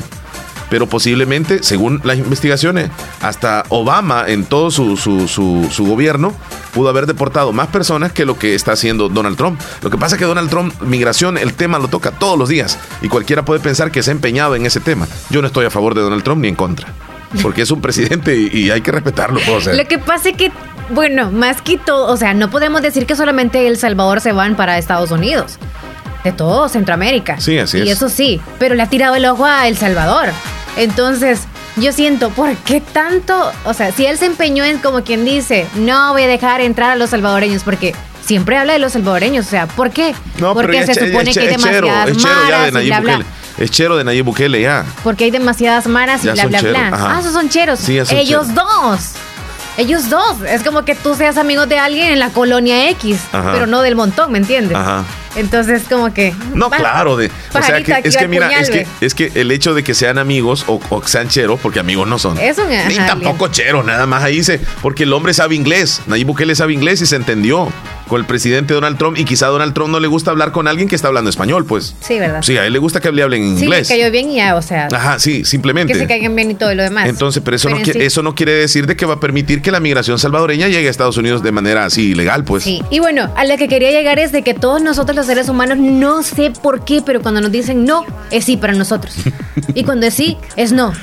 pero 0.76 0.90
posiblemente, 0.90 1.64
según 1.64 2.02
las 2.04 2.18
investigaciones, 2.18 2.90
hasta 3.22 3.64
Obama 3.70 4.26
en 4.28 4.44
todo 4.44 4.72
su, 4.72 4.98
su, 4.98 5.86
gobierno 5.86 6.34
pudo 6.74 6.90
haber 6.90 7.06
deportado 7.06 7.54
más 7.54 7.68
personas 7.68 8.12
que 8.12 8.26
lo 8.26 8.38
que 8.38 8.56
está 8.56 8.74
haciendo 8.74 9.08
Donald 9.08 9.38
Trump. 9.38 9.58
Lo 9.82 9.90
que 9.90 9.98
pasa 9.98 10.16
es 10.16 10.20
que 10.20 10.26
Donald 10.26 10.50
Trump, 10.50 10.74
migración, 10.82 11.38
el 11.38 11.54
tema 11.54 11.80
lo 11.80 11.88
toca 11.88 12.12
todos 12.12 12.38
los 12.38 12.50
días 12.50 12.78
y 13.02 13.08
cualquiera 13.08 13.46
puede 13.46 13.62
pensar 13.62 13.90
que 13.90 14.04
se 14.04 14.12
ha 14.12 14.16
empeñado 14.16 14.54
en 14.58 14.66
ese 14.66 14.82
tema. 14.82 15.08
Yo 15.30 15.40
no 15.40 15.48
estoy 15.48 15.66
a 15.66 15.70
favor 15.70 15.96
de 15.96 16.02
Donald 16.02 16.24
Trump 16.24 16.42
ni 16.42 16.50
en 16.50 16.56
contra, 16.56 16.90
porque 17.42 17.62
es 17.62 17.72
un 17.72 17.80
presidente 17.80 18.36
y, 18.36 18.70
hay 18.70 18.82
que 18.82 18.92
respetarlo. 18.92 19.40
Lo 19.74 19.86
que 19.88 19.98
pasa 19.98 20.28
es 20.28 20.36
que 20.36 20.52
bueno, 20.90 21.32
más 21.32 21.62
que 21.62 21.78
todo, 21.78 22.12
o 22.12 22.18
sea, 22.18 22.34
no 22.34 22.50
podemos 22.50 22.82
decir 22.82 23.06
que 23.06 23.16
solamente 23.16 23.66
El 23.66 23.78
Salvador 23.78 24.20
se 24.20 24.34
van 24.34 24.58
para 24.58 24.78
Estados 24.78 25.12
Unidos. 25.12 25.58
De 26.26 26.34
todo 26.34 26.68
Centroamérica. 26.68 27.40
Sí, 27.40 27.58
así 27.60 27.78
es. 27.78 27.86
Y 27.86 27.92
eso 27.92 28.10
sí, 28.10 28.42
pero 28.60 28.76
le 28.76 28.84
ha 28.84 28.90
tirado 28.90 29.16
el 29.16 29.26
ojo 29.26 29.46
a 29.46 29.70
El 29.70 29.78
Salvador. 29.78 30.34
Entonces, 30.78 31.42
yo 31.78 31.92
siento, 31.92 32.30
¿por 32.30 32.56
qué 32.58 32.82
tanto? 32.82 33.52
O 33.66 33.74
sea, 33.74 33.92
si 33.92 34.06
él 34.06 34.18
se 34.18 34.26
empeñó 34.26 34.64
en 34.64 34.80
como 34.80 35.04
quien 35.04 35.26
dice, 35.26 35.68
no 35.76 36.14
voy 36.14 36.24
a 36.24 36.28
dejar 36.28 36.62
entrar 36.62 36.92
a 36.92 36.96
los 36.96 37.10
salvadoreños, 37.10 37.64
porque 37.64 37.94
siempre 38.26 38.58
habla 38.58 38.74
de 38.74 38.80
los 38.80 38.94
salvadoreños, 38.94 39.46
o 39.46 39.50
sea, 39.50 39.68
¿por 39.68 39.92
qué? 39.92 40.16
porque 40.40 40.86
se 40.86 40.94
supone 40.94 41.34
que 41.34 41.40
hay 41.42 41.48
demasiadas 41.48 42.10
es 42.10 42.24
maras 42.24 42.74
de 42.74 42.84
y 42.84 42.88
bla, 42.88 43.00
bla. 43.00 43.22
Es 43.58 43.72
chero 43.72 43.96
de 43.96 44.04
Nayib 44.04 44.26
Bukele, 44.26 44.62
ya. 44.62 44.84
Porque 45.04 45.26
hay 45.26 45.32
demasiadas 45.32 45.88
maras 45.88 46.26
y 46.26 46.30
bla, 46.30 46.46
bla, 46.48 46.62
bla. 46.62 46.90
Ah, 46.94 47.18
esos 47.22 47.32
son 47.32 47.48
cheros. 47.50 47.80
Sí, 47.80 48.00
Ellos 48.12 48.54
dos. 48.54 49.12
Ellos 49.78 50.10
dos. 50.10 50.42
Es 50.48 50.62
como 50.64 50.84
que 50.84 50.96
tú 50.96 51.16
seas 51.16 51.38
amigo 51.38 51.66
de 51.66 51.78
alguien 51.78 52.12
en 52.12 52.20
la 52.20 52.30
colonia 52.30 52.90
X, 52.92 53.20
pero 53.32 53.66
no 53.66 53.82
del 53.82 53.96
montón, 53.96 54.32
¿me 54.32 54.38
entiendes? 54.38 54.76
Ajá. 54.78 55.04
Entonces, 55.36 55.84
como 55.90 56.14
que. 56.14 56.34
No, 56.54 56.70
claro. 56.70 57.18
De, 57.18 57.30
o 57.54 57.62
sea, 57.62 57.82
que, 57.84 58.02
es 58.04 58.18
que 58.18 58.28
mira, 58.28 58.50
es 58.60 58.70
que, 58.70 58.88
es 59.02 59.14
que 59.14 59.32
el 59.36 59.52
hecho 59.52 59.74
de 59.74 59.84
que 59.84 59.94
sean 59.94 60.18
amigos 60.18 60.66
o, 60.68 60.80
que 61.02 61.08
sean 61.08 61.28
cheros, 61.28 61.60
porque 61.62 61.80
amigos 61.80 62.08
no 62.08 62.20
son. 62.20 62.38
Eso 62.38 62.64
Ni 62.88 62.96
tampoco 62.96 63.48
cheros, 63.48 63.86
nada 63.86 64.06
más 64.06 64.24
ahí 64.24 64.38
dice. 64.38 64.60
Porque 64.82 65.04
el 65.04 65.14
hombre 65.14 65.34
sabe 65.34 65.56
inglés. 65.56 66.02
Nayib 66.08 66.28
Bukele 66.28 66.56
sabe 66.56 66.74
inglés 66.74 67.02
y 67.02 67.06
se 67.06 67.16
entendió 67.16 67.70
con 68.08 68.20
el 68.20 68.26
presidente 68.26 68.74
Donald 68.74 68.98
Trump. 68.98 69.18
Y 69.18 69.26
quizá 69.26 69.48
a 69.48 69.50
Donald 69.50 69.74
Trump 69.74 69.92
no 69.92 70.00
le 70.00 70.08
gusta 70.08 70.32
hablar 70.32 70.52
con 70.52 70.68
alguien 70.68 70.88
que 70.88 70.96
está 70.96 71.08
hablando 71.08 71.30
español, 71.30 71.66
pues. 71.66 71.96
Sí, 72.02 72.20
¿verdad? 72.20 72.42
Sí, 72.42 72.58
a 72.58 72.66
él 72.66 72.74
le 72.74 72.80
gusta 72.80 73.00
que 73.00 73.12
le 73.12 73.24
hablen 73.24 73.44
inglés. 73.44 73.88
Sí, 73.88 73.94
que 73.94 74.00
cayó 74.00 74.12
bien 74.12 74.30
y 74.30 74.36
ya, 74.36 74.56
o 74.56 74.62
sea. 74.62 74.88
Ajá, 74.92 75.20
sí, 75.20 75.46
simplemente. 75.46 75.94
Que 75.94 76.00
se 76.00 76.08
caigan 76.08 76.36
bien 76.36 76.52
y 76.52 76.56
todo 76.56 76.74
lo 76.74 76.84
demás. 76.84 77.08
Entonces, 77.08 77.42
pero 77.44 77.56
eso, 77.56 77.70
no, 77.70 77.78
eso 77.78 78.24
no 78.24 78.36
quiere 78.36 78.54
decir 78.54 78.88
de 78.88 78.96
que 78.96 79.06
va 79.06 79.16
a 79.16 79.20
permitir 79.20 79.62
que 79.62 79.72
la 79.72 79.80
migración 79.80 80.20
salvadoreña 80.20 80.68
llegue 80.68 80.88
a 80.88 80.92
Estados 80.92 81.18
Unidos 81.18 81.44
de 81.44 81.52
manera 81.52 81.86
así 81.86 82.12
ilegal, 82.12 82.44
pues. 82.44 82.64
Sí, 82.64 82.82
y 82.90 83.00
bueno, 83.00 83.32
a 83.36 83.44
la 83.44 83.58
que 83.58 83.68
quería 83.68 83.92
llegar 83.92 84.20
es 84.20 84.32
de 84.32 84.42
que 84.42 84.54
todos 84.54 84.82
nosotros 84.82 85.16
los 85.16 85.25
seres 85.28 85.50
humanos 85.50 85.78
no 85.78 86.06
no 86.06 86.24
sé 86.24 86.52
por 86.52 86.86
qué, 86.86 87.02
pero 87.02 87.22
cuando 87.22 87.42
nos 87.42 87.52
dicen 87.52 87.84
no, 87.84 88.06
es 88.32 88.46
sí 88.46 88.58
para 88.58 88.74
nosotros. 88.74 89.16
Y 89.74 89.84
cuando 89.84 90.06
es 90.06 90.14
sí, 90.14 90.38
es 90.56 90.72
no. 90.72 90.94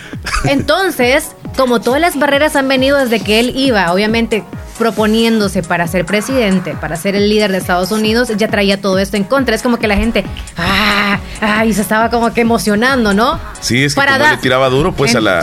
Entonces, 0.44 1.32
como 1.56 1.80
todas 1.80 2.00
las 2.00 2.18
barreras 2.18 2.56
han 2.56 2.68
venido 2.68 2.96
desde 2.98 3.20
que 3.20 3.40
él 3.40 3.52
iba, 3.54 3.92
obviamente 3.92 4.44
proponiéndose 4.82 5.62
para 5.62 5.86
ser 5.86 6.04
presidente, 6.04 6.74
para 6.74 6.96
ser 6.96 7.14
el 7.14 7.30
líder 7.30 7.52
de 7.52 7.58
Estados 7.58 7.92
Unidos, 7.92 8.32
ya 8.36 8.48
traía 8.48 8.80
todo 8.80 8.98
esto 8.98 9.16
en 9.16 9.22
contra. 9.22 9.54
Es 9.54 9.62
como 9.62 9.76
que 9.76 9.86
la 9.86 9.96
gente, 9.96 10.24
ah, 10.56 11.20
ah 11.40 11.64
y 11.64 11.72
se 11.72 11.82
estaba 11.82 12.10
como 12.10 12.34
que 12.34 12.40
emocionando, 12.40 13.14
¿no? 13.14 13.38
Sí, 13.60 13.84
es 13.84 13.94
que 13.94 14.00
como 14.00 14.18
le 14.18 14.36
tiraba 14.38 14.68
duro 14.70 14.92
pues 14.92 15.14
a 15.14 15.20
la, 15.20 15.38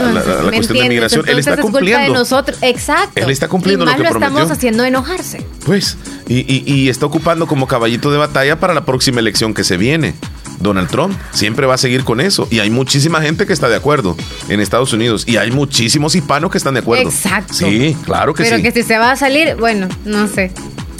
cuestión 0.52 0.80
de 0.80 0.88
migración. 0.90 1.26
él 1.26 1.38
está 1.38 1.56
cumpliendo. 1.56 2.12
de 2.12 2.18
nosotros, 2.18 2.58
exacto. 2.60 3.12
Él 3.14 3.30
está 3.30 3.48
cumpliendo 3.48 3.86
lo 3.86 3.96
que 3.96 4.02
lo 4.02 4.10
estamos 4.10 4.50
haciendo 4.50 4.84
enojarse. 4.84 5.46
Pues, 5.64 5.96
y, 6.28 6.40
y, 6.40 6.62
y 6.70 6.90
está 6.90 7.06
ocupando 7.06 7.46
como 7.46 7.66
caballito 7.66 8.12
de 8.12 8.18
batalla 8.18 8.60
para 8.60 8.74
la 8.74 8.84
próxima 8.84 9.20
elección 9.20 9.54
que 9.54 9.64
se 9.64 9.78
viene. 9.78 10.16
Donald 10.60 10.88
Trump 10.88 11.16
siempre 11.32 11.66
va 11.66 11.74
a 11.74 11.78
seguir 11.78 12.04
con 12.04 12.20
eso. 12.20 12.46
Y 12.50 12.60
hay 12.60 12.70
muchísima 12.70 13.20
gente 13.20 13.46
que 13.46 13.52
está 13.52 13.68
de 13.68 13.76
acuerdo 13.76 14.16
en 14.48 14.60
Estados 14.60 14.92
Unidos. 14.92 15.24
Y 15.26 15.36
hay 15.36 15.50
muchísimos 15.50 16.14
hispanos 16.14 16.50
que 16.50 16.58
están 16.58 16.74
de 16.74 16.80
acuerdo. 16.80 17.08
Exacto. 17.08 17.54
Sí, 17.54 17.96
claro 18.04 18.34
que 18.34 18.44
sí. 18.44 18.50
Pero 18.50 18.62
que 18.62 18.72
si 18.72 18.82
se 18.86 18.98
va 18.98 19.12
a 19.12 19.16
salir, 19.16 19.56
bueno, 19.56 19.88
no 20.04 20.28
sé. 20.28 20.52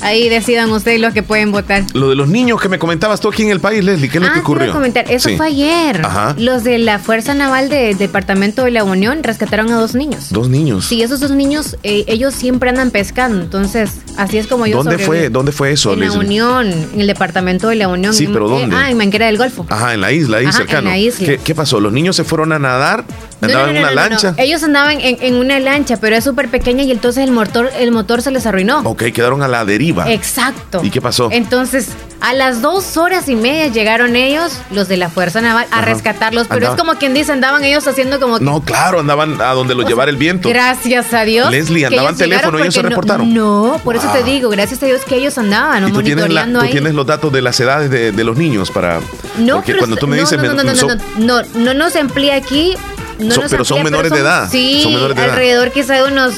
Ahí 0.03 0.29
decidan 0.29 0.71
ustedes 0.71 1.01
los 1.01 1.13
que 1.13 1.23
pueden 1.23 1.53
votar. 1.53 1.85
Lo 1.93 2.09
de 2.09 2.17
los 2.17 2.29
niños 2.29 2.61
que 2.61 2.69
me 2.69 2.79
comentabas 2.79 3.21
tú 3.21 3.29
aquí 3.29 3.43
en 3.43 3.51
el 3.51 3.61
país, 3.61 3.85
Leslie, 3.85 4.09
¿qué 4.09 4.19
es 4.19 4.25
lo 4.25 4.33
que 4.33 4.39
ah, 4.39 4.43
ocurrió? 4.43 4.73
comentar. 4.73 5.11
Eso 5.11 5.31
fue 5.37 5.47
ayer. 5.47 6.05
Ajá. 6.05 6.35
Los 6.39 6.65
de 6.65 6.79
la 6.79 6.99
Fuerza 6.99 7.35
Naval 7.35 7.69
del 7.69 7.99
Departamento 7.99 8.65
de 8.65 8.71
la 8.71 8.85
Unión 8.85 9.23
rescataron 9.23 9.71
a 9.73 9.77
dos 9.77 9.95
niños. 9.95 10.29
Dos 10.31 10.49
niños. 10.49 10.87
Sí, 10.87 11.03
esos 11.03 11.21
dos 11.21 11.31
niños, 11.33 11.77
eh, 11.83 12.05
ellos 12.07 12.35
siempre 12.35 12.71
andan 12.71 12.91
pescando. 12.91 13.43
Entonces, 13.43 13.91
así 14.17 14.39
es 14.39 14.47
como 14.47 14.67
ellos 14.67 14.85
¿Dónde 14.85 14.99
fue, 14.99 15.29
¿Dónde 15.29 15.53
fue 15.53 15.73
eso, 15.73 15.93
En 15.93 16.01
la 16.01 16.13
Unión, 16.13 16.67
en 16.69 17.01
el 17.01 17.07
Departamento 17.07 17.69
de 17.69 17.77
la 17.77 17.89
Unión. 17.89 18.15
Sí, 18.15 18.29
pero 18.33 18.49
¿dónde? 18.49 18.75
ah, 18.77 18.91
en 18.91 18.97
Manquera 18.97 19.27
del 19.27 19.39
Golfo. 19.39 19.67
Ajá, 19.69 19.95
en 19.95 20.01
la 20.01 20.13
isla, 20.13 20.39
ahí 20.39 20.53
cercano. 20.53 20.89
En 20.89 20.95
la 20.95 20.99
isla. 20.99 21.37
¿Qué, 21.43 21.55
pasó? 21.55 21.81
¿Los 21.81 21.93
niños 21.93 22.17
se 22.17 22.25
fueron 22.25 22.53
a 22.53 22.59
nadar? 22.59 23.05
¿Andaban 23.41 23.71
en 23.71 23.83
una 23.83 23.91
lancha? 23.91 24.35
Ellos 24.37 24.63
andaban 24.63 24.99
en, 25.01 25.35
una 25.35 25.59
lancha, 25.61 25.97
pero 25.99 26.17
es 26.17 26.25
súper 26.25 26.49
pequeña 26.49 26.83
y 26.83 26.91
entonces 26.91 27.25
el 27.25 27.33
motor, 27.33 27.71
el 27.79 27.91
motor 27.91 28.23
se 28.23 28.31
les 28.31 28.47
arruinó. 28.47 28.81
Ok, 28.81 29.05
quedaron 29.15 29.43
a 29.43 29.49
la 29.49 29.65
deriva. 29.65 29.90
Exacto. 30.09 30.81
¿Y 30.83 30.91
qué 30.91 31.01
pasó? 31.01 31.29
Entonces, 31.31 31.89
a 32.21 32.35
las 32.35 32.61
dos 32.61 32.97
horas 32.97 33.29
y 33.29 33.35
media 33.35 33.69
llegaron 33.69 34.15
ellos, 34.15 34.61
los 34.71 34.89
de 34.89 34.97
la 34.97 35.09
Fuerza 35.09 35.41
Naval, 35.41 35.67
a 35.71 35.81
rescatarlos. 35.81 36.49
Pero 36.49 36.71
es 36.71 36.79
como 36.79 36.95
quien 36.95 37.15
dice, 37.15 37.33
andaban 37.33 37.65
ellos 37.65 37.87
haciendo 37.87 38.21
como. 38.21 38.39
No, 38.39 38.63
claro, 38.63 39.01
andaban 39.01 39.41
a 39.41 39.53
donde 39.55 39.75
los 39.75 39.87
llevara 39.87 40.11
el 40.11 40.17
viento. 40.17 40.49
Gracias 40.49 41.15
a 41.15 41.25
Dios. 41.25 41.51
Leslie, 41.51 41.87
andaban 41.87 42.17
teléfono 42.17 42.59
y 42.59 42.63
ellos 42.63 42.75
se 42.75 42.83
reportaron. 42.83 43.33
No, 43.33 43.81
por 43.85 43.97
eso 43.97 44.11
te 44.13 44.23
digo, 44.23 44.51
gracias 44.51 44.83
a 44.83 44.87
Dios 44.87 45.03
que 45.07 45.17
ellos 45.17 45.39
andaban, 45.39 45.89
¿Y 45.89 45.93
tú 45.93 46.03
tienes, 46.03 46.27
tú 46.27 46.61
tienes 46.71 46.95
los 46.95 47.07
datos 47.07 47.33
de 47.33 47.43
las 47.43 47.59
edades 47.59 47.91
de, 47.91 48.25
los 48.25 48.37
niños 48.37 48.71
para. 48.71 49.01
No, 49.39 49.57
porque 49.57 49.77
cuando 49.77 49.97
tú 49.97 50.07
me 50.07 50.19
dices. 50.19 50.41
No, 50.41 50.53
no, 50.53 50.63
no, 50.63 50.73
no, 50.75 50.97
no, 51.19 51.43
no, 51.55 51.75
nos 51.75 51.97
emplea 51.97 52.37
aquí. 52.37 52.75
No 53.19 53.35
pero 53.51 53.65
son 53.65 53.83
menores 53.83 54.11
de 54.13 54.19
edad. 54.19 54.49
Sí, 54.51 54.81
son 54.83 54.95
menores 54.95 55.17
de 55.17 55.23
alrededor 55.23 55.71
quizá 55.73 55.95
de 55.95 56.05
unos 56.05 56.35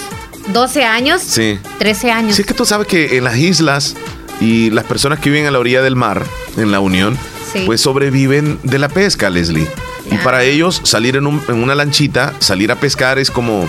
12 0.48 0.84
años. 0.84 1.22
Sí. 1.22 1.58
13 1.78 2.10
años. 2.10 2.36
Sí, 2.36 2.42
es 2.42 2.48
que 2.48 2.54
tú 2.54 2.64
sabes 2.64 2.86
que 2.86 3.16
en 3.16 3.24
las 3.24 3.36
islas 3.36 3.94
y 4.40 4.70
las 4.70 4.84
personas 4.84 5.18
que 5.18 5.30
viven 5.30 5.46
a 5.46 5.50
la 5.50 5.58
orilla 5.58 5.82
del 5.82 5.96
mar, 5.96 6.24
en 6.56 6.72
la 6.72 6.80
Unión, 6.80 7.18
pues 7.66 7.80
sobreviven 7.80 8.58
de 8.62 8.78
la 8.78 8.88
pesca, 8.88 9.30
Leslie. 9.30 9.68
Y 10.10 10.16
para 10.18 10.42
ellos 10.42 10.80
salir 10.84 11.16
en, 11.16 11.26
en, 11.26 11.62
una 11.62 11.74
lanchita, 11.74 12.34
salir 12.40 12.72
a 12.72 12.76
pescar 12.76 13.18
es 13.18 13.30
como 13.30 13.68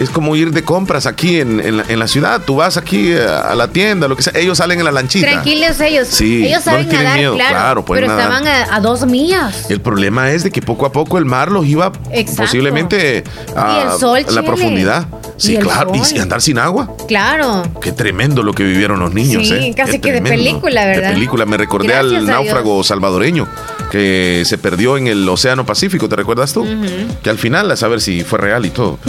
es 0.00 0.08
como 0.08 0.34
ir 0.34 0.50
de 0.50 0.64
compras 0.64 1.04
aquí 1.04 1.40
en, 1.40 1.60
en, 1.60 1.98
la, 1.98 2.08
ciudad. 2.08 2.40
Tú 2.46 2.56
vas 2.56 2.78
aquí 2.78 3.12
a 3.12 3.54
la 3.54 3.68
tienda, 3.68 4.08
lo 4.08 4.16
que 4.16 4.22
sea. 4.22 4.32
Ellos 4.34 4.56
salen 4.56 4.78
en 4.78 4.86
la 4.86 4.92
lanchita. 4.92 5.30
Tranquilos 5.30 5.78
ellos. 5.80 6.08
Sí, 6.08 6.46
ellos 6.46 6.64
saben 6.64 6.88
nadar, 6.88 7.18
miedo. 7.18 7.34
claro. 7.34 7.84
pero 7.84 8.06
estaban 8.06 8.46
a, 8.46 8.80
dos 8.80 9.04
millas. 9.04 9.70
El 9.70 9.82
problema 9.82 10.32
es 10.32 10.42
de 10.42 10.50
que 10.50 10.62
poco 10.62 10.86
a 10.86 10.92
poco 10.92 11.18
el 11.18 11.26
mar 11.26 11.52
los 11.52 11.66
iba 11.66 11.92
posiblemente 11.92 13.24
a, 13.54 13.94
la 14.30 14.42
profundidad. 14.42 15.06
Sí, 15.40 15.56
claro. 15.56 15.92
Y 15.94 16.18
andar 16.18 16.42
sin 16.42 16.58
agua. 16.58 16.94
Claro. 17.08 17.62
Qué 17.80 17.92
tremendo 17.92 18.42
lo 18.42 18.52
que 18.52 18.62
vivieron 18.62 19.00
los 19.00 19.14
niños. 19.14 19.48
Sí, 19.48 19.54
eh. 19.54 19.72
casi 19.74 19.98
que 19.98 20.12
de 20.12 20.20
película, 20.20 20.84
¿verdad? 20.84 21.08
De 21.08 21.14
película. 21.14 21.46
Me 21.46 21.56
recordé 21.56 21.94
al 21.94 22.26
náufrago 22.26 22.84
salvadoreño 22.84 23.48
que 23.90 24.42
se 24.44 24.58
perdió 24.58 24.98
en 24.98 25.06
el 25.06 25.26
Océano 25.28 25.64
Pacífico. 25.64 26.10
¿Te 26.10 26.16
recuerdas 26.16 26.52
tú? 26.52 26.66
Que 27.22 27.30
al 27.30 27.38
final, 27.38 27.70
a 27.70 27.76
saber 27.76 28.02
si 28.02 28.22
fue 28.22 28.38
real 28.38 28.66
y 28.66 28.70
todo. 28.70 28.98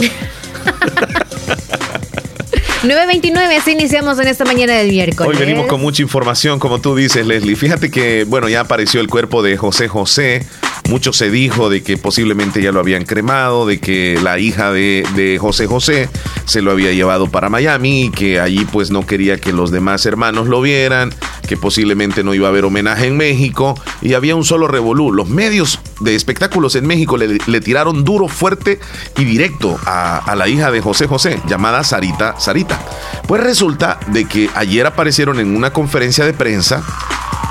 9.29, 2.82 3.60
así 3.60 3.72
iniciamos 3.72 4.18
en 4.18 4.26
esta 4.26 4.44
mañana 4.44 4.72
del 4.72 4.88
miércoles. 4.88 5.32
Hoy 5.32 5.38
venimos 5.38 5.66
con 5.66 5.80
mucha 5.80 6.02
información, 6.02 6.58
como 6.58 6.80
tú 6.80 6.96
dices, 6.96 7.24
Leslie. 7.24 7.54
Fíjate 7.54 7.92
que, 7.92 8.24
bueno, 8.24 8.48
ya 8.48 8.60
apareció 8.60 9.00
el 9.00 9.06
cuerpo 9.06 9.42
de 9.42 9.56
José 9.56 9.86
José. 9.86 10.44
Mucho 10.88 11.12
se 11.12 11.30
dijo 11.30 11.70
de 11.70 11.82
que 11.82 11.96
posiblemente 11.96 12.60
ya 12.60 12.72
lo 12.72 12.80
habían 12.80 13.04
cremado, 13.04 13.66
de 13.66 13.80
que 13.80 14.18
la 14.22 14.38
hija 14.38 14.72
de, 14.72 15.38
José 15.40 15.66
José 15.66 16.08
se 16.44 16.60
lo 16.60 16.70
había 16.70 16.92
llevado 16.92 17.30
para 17.30 17.48
Miami 17.48 18.04
y 18.04 18.10
que 18.10 18.40
allí 18.40 18.66
pues 18.70 18.90
no 18.90 19.06
quería 19.06 19.38
que 19.38 19.52
los 19.52 19.70
demás 19.70 20.04
hermanos 20.06 20.48
lo 20.48 20.60
vieran 20.60 21.14
que 21.46 21.56
posiblemente 21.56 22.24
no 22.24 22.34
iba 22.34 22.46
a 22.46 22.50
haber 22.50 22.64
homenaje 22.64 23.06
en 23.06 23.16
México 23.16 23.74
y 24.00 24.14
había 24.14 24.36
un 24.36 24.44
solo 24.44 24.68
revolú. 24.68 25.12
Los 25.12 25.28
medios 25.28 25.80
de 26.00 26.14
espectáculos 26.14 26.74
en 26.76 26.86
México 26.86 27.16
le, 27.16 27.60
tiraron 27.60 28.04
duro, 28.04 28.28
fuerte 28.28 28.80
y 29.18 29.24
directo 29.24 29.78
a, 29.84 30.34
la 30.36 30.48
hija 30.48 30.70
de 30.70 30.80
José 30.80 31.06
José, 31.06 31.40
llamada 31.46 31.84
Sarita 31.84 32.40
Sarita. 32.40 32.80
Pues 33.26 33.42
resulta 33.42 34.00
de 34.08 34.24
que 34.24 34.48
ayer 34.54 34.86
aparecieron 34.86 35.38
en 35.40 35.54
una 35.54 35.72
conferencia 35.72 36.24
de 36.24 36.32
prensa 36.32 36.82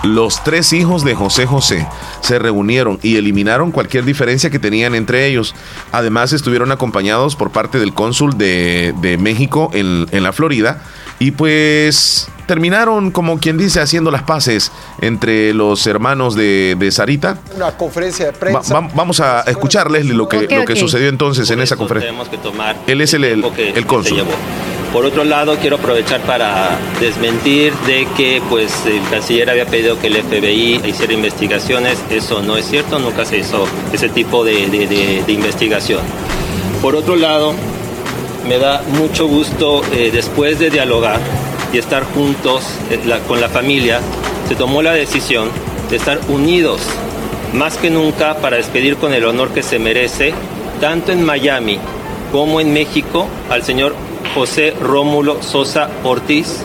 los 0.03 0.43
tres 0.43 0.73
hijos 0.73 1.03
de 1.03 1.15
José 1.15 1.45
José 1.45 1.87
se 2.21 2.39
reunieron 2.39 2.99
y 3.03 3.17
eliminaron 3.17 3.71
cualquier 3.71 4.03
diferencia 4.03 4.49
que 4.49 4.59
tenían 4.59 4.95
entre 4.95 5.27
ellos. 5.27 5.53
Además, 5.91 6.33
estuvieron 6.33 6.71
acompañados 6.71 7.35
por 7.35 7.51
parte 7.51 7.79
del 7.79 7.93
cónsul 7.93 8.37
de, 8.37 9.17
México 9.19 9.69
en, 9.73 10.23
la 10.23 10.33
Florida. 10.33 10.81
Y 11.19 11.31
pues 11.31 12.27
terminaron, 12.47 13.11
como 13.11 13.39
quien 13.39 13.57
dice, 13.57 13.79
haciendo 13.79 14.09
las 14.09 14.23
paces 14.23 14.71
entre 15.01 15.53
los 15.53 15.85
hermanos 15.85 16.35
de, 16.35 16.89
Sarita. 16.91 17.37
Una 17.55 17.71
conferencia 17.77 18.25
de 18.27 18.33
prensa. 18.33 18.79
vamos 18.95 19.19
a 19.19 19.41
escuchar, 19.41 19.91
Leslie, 19.91 20.15
lo 20.15 20.27
que, 20.27 20.47
lo 20.49 20.65
que 20.65 20.75
sucedió 20.75 21.09
entonces 21.09 21.49
en 21.51 21.61
esa 21.61 21.75
conferencia. 21.75 22.11
Él 22.87 23.01
es 23.01 23.13
el, 23.13 23.23
el, 23.23 23.45
el 23.75 23.85
cónsul. 23.85 24.25
Por 24.93 25.05
otro 25.05 25.23
lado, 25.23 25.55
quiero 25.55 25.77
aprovechar 25.77 26.19
para 26.21 26.77
desmentir 26.99 27.73
de 27.87 28.05
que 28.17 28.41
pues 28.49 28.85
el 28.85 29.01
canciller 29.09 29.49
había 29.49 29.65
pedido 29.65 29.97
que 29.97 30.07
el 30.07 30.17
FBI 30.17 30.81
hiciera 30.85 31.13
investigaciones. 31.13 32.03
Eso 32.09 32.41
no 32.41 32.57
es 32.57 32.65
cierto, 32.65 32.99
nunca 32.99 33.23
se 33.23 33.37
hizo 33.37 33.65
ese 33.93 34.09
tipo 34.09 34.43
de, 34.43 35.23
investigación. 35.27 36.01
Por 36.81 36.97
otro 36.97 37.15
lado, 37.15 37.53
me 38.49 38.57
da 38.57 38.81
mucho 38.97 39.27
gusto 39.27 39.81
eh, 39.93 40.09
después 40.11 40.59
de 40.59 40.69
dialogar 40.69 41.21
y 41.71 41.77
estar 41.77 42.03
juntos 42.03 42.65
eh, 42.89 42.99
con 43.29 43.39
la 43.39 43.47
familia, 43.47 44.01
se 44.49 44.55
tomó 44.55 44.81
la 44.81 44.91
decisión 44.91 45.49
de 45.89 45.95
estar 45.95 46.19
unidos 46.27 46.81
más 47.53 47.77
que 47.77 47.89
nunca 47.89 48.35
para 48.35 48.57
despedir 48.57 48.97
con 48.97 49.13
el 49.13 49.23
honor 49.25 49.51
que 49.51 49.63
se 49.63 49.79
merece, 49.79 50.33
tanto 50.81 51.13
en 51.13 51.23
Miami 51.23 51.79
como 52.31 52.59
en 52.59 52.73
México, 52.73 53.27
al 53.49 53.63
señor 53.63 53.95
José 54.33 54.73
Rómulo 54.79 55.41
Sosa 55.41 55.89
Ortiz, 56.03 56.63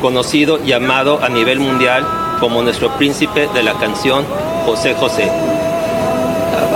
conocido 0.00 0.58
y 0.64 0.72
amado 0.72 1.22
a 1.22 1.28
nivel 1.28 1.60
mundial 1.60 2.06
como 2.40 2.62
nuestro 2.62 2.90
príncipe 2.96 3.48
de 3.52 3.62
la 3.62 3.74
canción 3.74 4.24
José 4.64 4.94
José. 4.94 5.57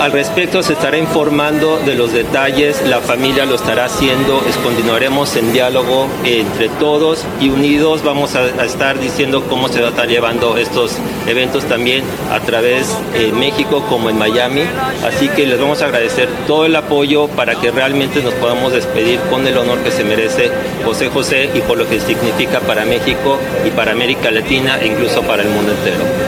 Al 0.02 0.10
respecto 0.10 0.64
se 0.64 0.72
estará 0.72 0.98
informando 0.98 1.78
de 1.78 1.94
los 1.94 2.12
detalles, 2.12 2.82
la 2.88 3.00
familia 3.00 3.46
lo 3.46 3.54
estará 3.54 3.84
haciendo, 3.84 4.42
continuaremos 4.64 5.36
en 5.36 5.52
diálogo 5.52 6.08
entre 6.24 6.68
todos 6.68 7.24
y 7.40 7.50
unidos 7.50 8.02
vamos 8.02 8.34
a, 8.34 8.64
estar 8.64 8.98
diciendo 8.98 9.44
cómo 9.48 9.68
se 9.68 9.80
va 9.80 9.86
a 9.86 9.90
estar 9.90 10.08
llevando 10.08 10.56
estos 10.56 10.96
eventos 11.28 11.66
también 11.66 12.02
a 12.32 12.40
través 12.40 12.88
de 13.12 13.30
México 13.30 13.84
como 13.88 14.10
en 14.10 14.18
Miami. 14.18 14.62
Así 15.06 15.28
que 15.28 15.46
les 15.46 15.60
vamos 15.60 15.82
a 15.82 15.84
agradecer 15.84 16.28
todo 16.48 16.66
el 16.66 16.74
apoyo 16.74 17.28
para 17.28 17.54
que 17.54 17.70
realmente 17.70 18.24
nos 18.24 18.34
podamos 18.34 18.72
despedir 18.72 19.20
con 19.30 19.46
el 19.46 19.56
honor 19.56 19.78
que 19.84 19.92
se 19.92 20.02
merece 20.02 20.50
José 20.84 21.10
José 21.10 21.48
y 21.54 21.60
por 21.60 21.78
lo 21.78 21.88
que 21.88 22.00
significa 22.00 22.58
para 22.58 22.84
México 22.84 23.38
y 23.64 23.70
para 23.70 23.92
América 23.92 24.32
Latina 24.32 24.80
e 24.80 24.88
incluso 24.88 25.22
para 25.22 25.44
el 25.44 25.48
mundo 25.50 25.70
entero. 25.70 26.21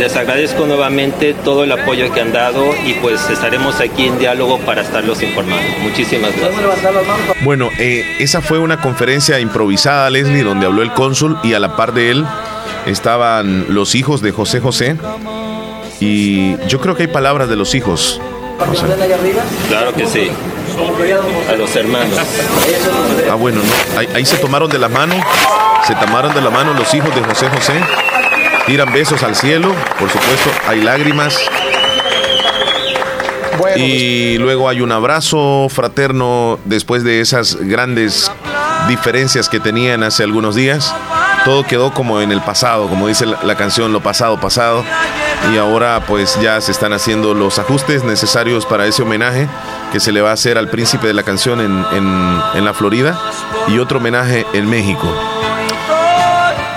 Les 0.00 0.16
agradezco 0.16 0.64
nuevamente 0.64 1.34
todo 1.34 1.62
el 1.62 1.72
apoyo 1.72 2.10
que 2.10 2.22
han 2.22 2.32
dado 2.32 2.64
y 2.86 2.94
pues 2.94 3.28
estaremos 3.28 3.80
aquí 3.80 4.06
en 4.06 4.18
diálogo 4.18 4.58
para 4.60 4.80
estarlos 4.80 5.22
informando. 5.22 5.62
Muchísimas 5.82 6.32
gracias. 6.38 7.44
Bueno, 7.44 7.68
eh, 7.78 8.16
esa 8.18 8.40
fue 8.40 8.58
una 8.58 8.80
conferencia 8.80 9.38
improvisada, 9.40 10.08
Leslie, 10.08 10.42
donde 10.42 10.64
habló 10.64 10.80
el 10.80 10.90
cónsul 10.94 11.38
y 11.42 11.52
a 11.52 11.60
la 11.60 11.76
par 11.76 11.92
de 11.92 12.12
él 12.12 12.24
estaban 12.86 13.66
los 13.68 13.94
hijos 13.94 14.22
de 14.22 14.32
José 14.32 14.60
José. 14.60 14.96
Y 16.00 16.56
yo 16.66 16.80
creo 16.80 16.96
que 16.96 17.02
hay 17.02 17.08
palabras 17.08 17.50
de 17.50 17.56
los 17.56 17.74
hijos. 17.74 18.22
Claro 19.68 19.92
que 19.92 20.06
sí. 20.06 20.30
A 21.46 21.56
los 21.56 21.76
hermanos. 21.76 22.18
Ah, 23.30 23.34
bueno, 23.34 23.60
no. 23.60 23.98
Ahí, 24.00 24.08
ahí 24.14 24.24
se 24.24 24.38
tomaron 24.38 24.70
de 24.70 24.78
la 24.78 24.88
mano. 24.88 25.14
Se 25.86 25.94
tomaron 25.96 26.32
de 26.32 26.40
la 26.40 26.48
mano 26.48 26.72
los 26.72 26.94
hijos 26.94 27.14
de 27.14 27.20
José 27.22 27.50
José 27.50 27.74
tiran 28.70 28.92
besos 28.92 29.24
al 29.24 29.34
cielo, 29.34 29.74
por 29.98 30.08
supuesto, 30.08 30.48
hay 30.68 30.80
lágrimas. 30.80 31.36
y 33.74 34.38
luego 34.38 34.68
hay 34.68 34.80
un 34.80 34.92
abrazo 34.92 35.66
fraterno 35.68 36.56
después 36.66 37.02
de 37.02 37.20
esas 37.20 37.56
grandes 37.56 38.30
diferencias 38.86 39.48
que 39.48 39.58
tenían 39.58 40.04
hace 40.04 40.22
algunos 40.22 40.54
días. 40.54 40.94
Todo 41.44 41.64
quedó 41.64 41.92
como 41.92 42.20
en 42.20 42.30
el 42.30 42.42
pasado, 42.42 42.86
como 42.86 43.08
dice 43.08 43.26
la, 43.26 43.56
canción, 43.56 43.92
lo 43.92 44.04
pasado, 44.04 44.38
pasado. 44.38 44.84
Y 45.52 45.56
ahora 45.56 46.04
pues 46.06 46.38
ya 46.40 46.60
se 46.60 46.70
están 46.70 46.92
haciendo 46.92 47.34
los 47.34 47.58
ajustes 47.58 48.04
necesarios 48.04 48.66
para 48.66 48.86
ese 48.86 49.02
homenaje 49.02 49.48
que 49.90 49.98
se 49.98 50.12
le 50.12 50.20
va 50.20 50.30
a 50.30 50.34
hacer 50.34 50.58
al 50.58 50.70
príncipe 50.70 51.08
de 51.08 51.14
la 51.14 51.24
canción 51.24 51.60
en, 51.60 51.84
en 52.54 52.64
la 52.64 52.72
Florida 52.72 53.20
y 53.66 53.80
otro 53.80 53.98
homenaje 53.98 54.46
en 54.52 54.70
México. 54.70 55.39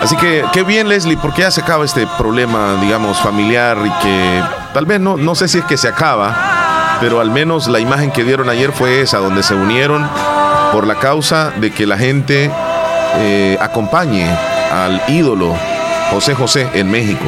Así 0.04 0.18
que 0.18 0.44
qué 0.52 0.64
bien, 0.64 0.90
Leslie, 0.90 1.16
porque 1.16 1.44
ya 1.44 1.52
se 1.52 1.62
acaba 1.62 1.86
este 1.86 2.06
problema, 2.18 2.76
digamos, 2.82 3.22
familiar 3.22 3.78
y 3.86 4.04
que 4.04 4.44
tal 4.74 4.86
vez 4.86 5.00
no, 5.00 5.16
no 5.16 5.34
sé 5.34 5.48
si 5.48 5.60
es 5.60 5.64
que 5.64 5.78
se 5.78 5.88
acaba, 5.88 6.98
pero 7.00 7.22
al 7.22 7.32
menos 7.32 7.70
la 7.70 7.80
imagen 7.80 8.12
que 8.12 8.26
dieron 8.26 8.50
ayer 8.50 8.74
fue 8.74 9.00
esa, 9.00 9.20
donde 9.20 9.44
se 9.44 9.56
unieron 9.56 10.06
por 10.74 10.86
la 10.86 10.96
causa 10.96 11.52
de 11.52 11.72
que 11.72 11.88
la 11.88 11.98
gente 11.98 12.52
eh, 13.16 13.58
acompañe 13.62 14.30
al 14.74 15.02
ídolo 15.08 15.56
José 16.12 16.36
José 16.36 16.68
en 16.74 16.92
México. 16.92 17.24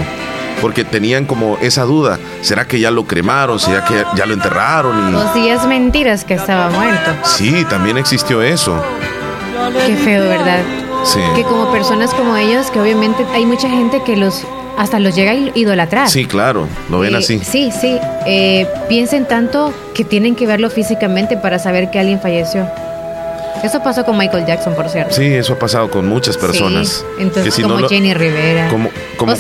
Porque 0.59 0.83
tenían 0.83 1.25
como 1.25 1.57
esa 1.61 1.83
duda, 1.83 2.19
¿será 2.41 2.67
que 2.67 2.81
ya 2.81 2.91
lo 2.91 3.05
cremaron? 3.05 3.57
¿Será 3.57 3.85
que 3.85 4.03
ya 4.15 4.25
lo 4.25 4.33
enterraron? 4.33 5.13
Y... 5.13 5.15
O 5.15 5.33
si 5.33 5.47
es 5.47 5.65
mentiras 5.65 6.25
que 6.25 6.33
estaba 6.33 6.69
muerto. 6.69 7.11
Sí, 7.23 7.65
también 7.69 7.97
existió 7.97 8.41
eso. 8.41 8.83
Qué 9.85 9.95
feo, 9.95 10.23
¿verdad? 10.23 10.84
Sí. 11.05 11.19
Que 11.35 11.43
como 11.43 11.71
personas 11.71 12.13
como 12.13 12.35
ellos, 12.35 12.71
que 12.71 12.79
obviamente 12.79 13.25
hay 13.33 13.45
mucha 13.45 13.69
gente 13.69 14.01
que 14.03 14.17
los 14.17 14.43
hasta 14.77 14.99
los 14.99 15.15
llega 15.15 15.31
a 15.31 15.35
idolatrar. 15.35 16.09
Sí, 16.09 16.25
claro, 16.25 16.67
lo 16.89 16.99
ven 16.99 17.15
así. 17.15 17.39
Sí, 17.39 17.71
sí. 17.71 17.97
Eh, 18.25 18.67
piensen 18.89 19.25
tanto 19.25 19.73
que 19.93 20.03
tienen 20.03 20.35
que 20.35 20.45
verlo 20.47 20.69
físicamente 20.69 21.37
para 21.37 21.59
saber 21.59 21.91
que 21.91 21.99
alguien 21.99 22.19
falleció. 22.19 22.67
Eso 23.65 23.81
pasó 23.81 24.05
con 24.05 24.17
Michael 24.17 24.45
Jackson, 24.45 24.75
por 24.75 24.89
cierto. 24.89 25.15
Sí, 25.15 25.25
eso 25.25 25.53
ha 25.53 25.59
pasado 25.59 25.89
con 25.89 26.07
muchas 26.07 26.37
personas. 26.37 27.03
entonces, 27.17 27.55
como 27.63 27.87
Jenny 27.87 28.13
Rivera. 28.13 28.69
Como, 28.69 28.89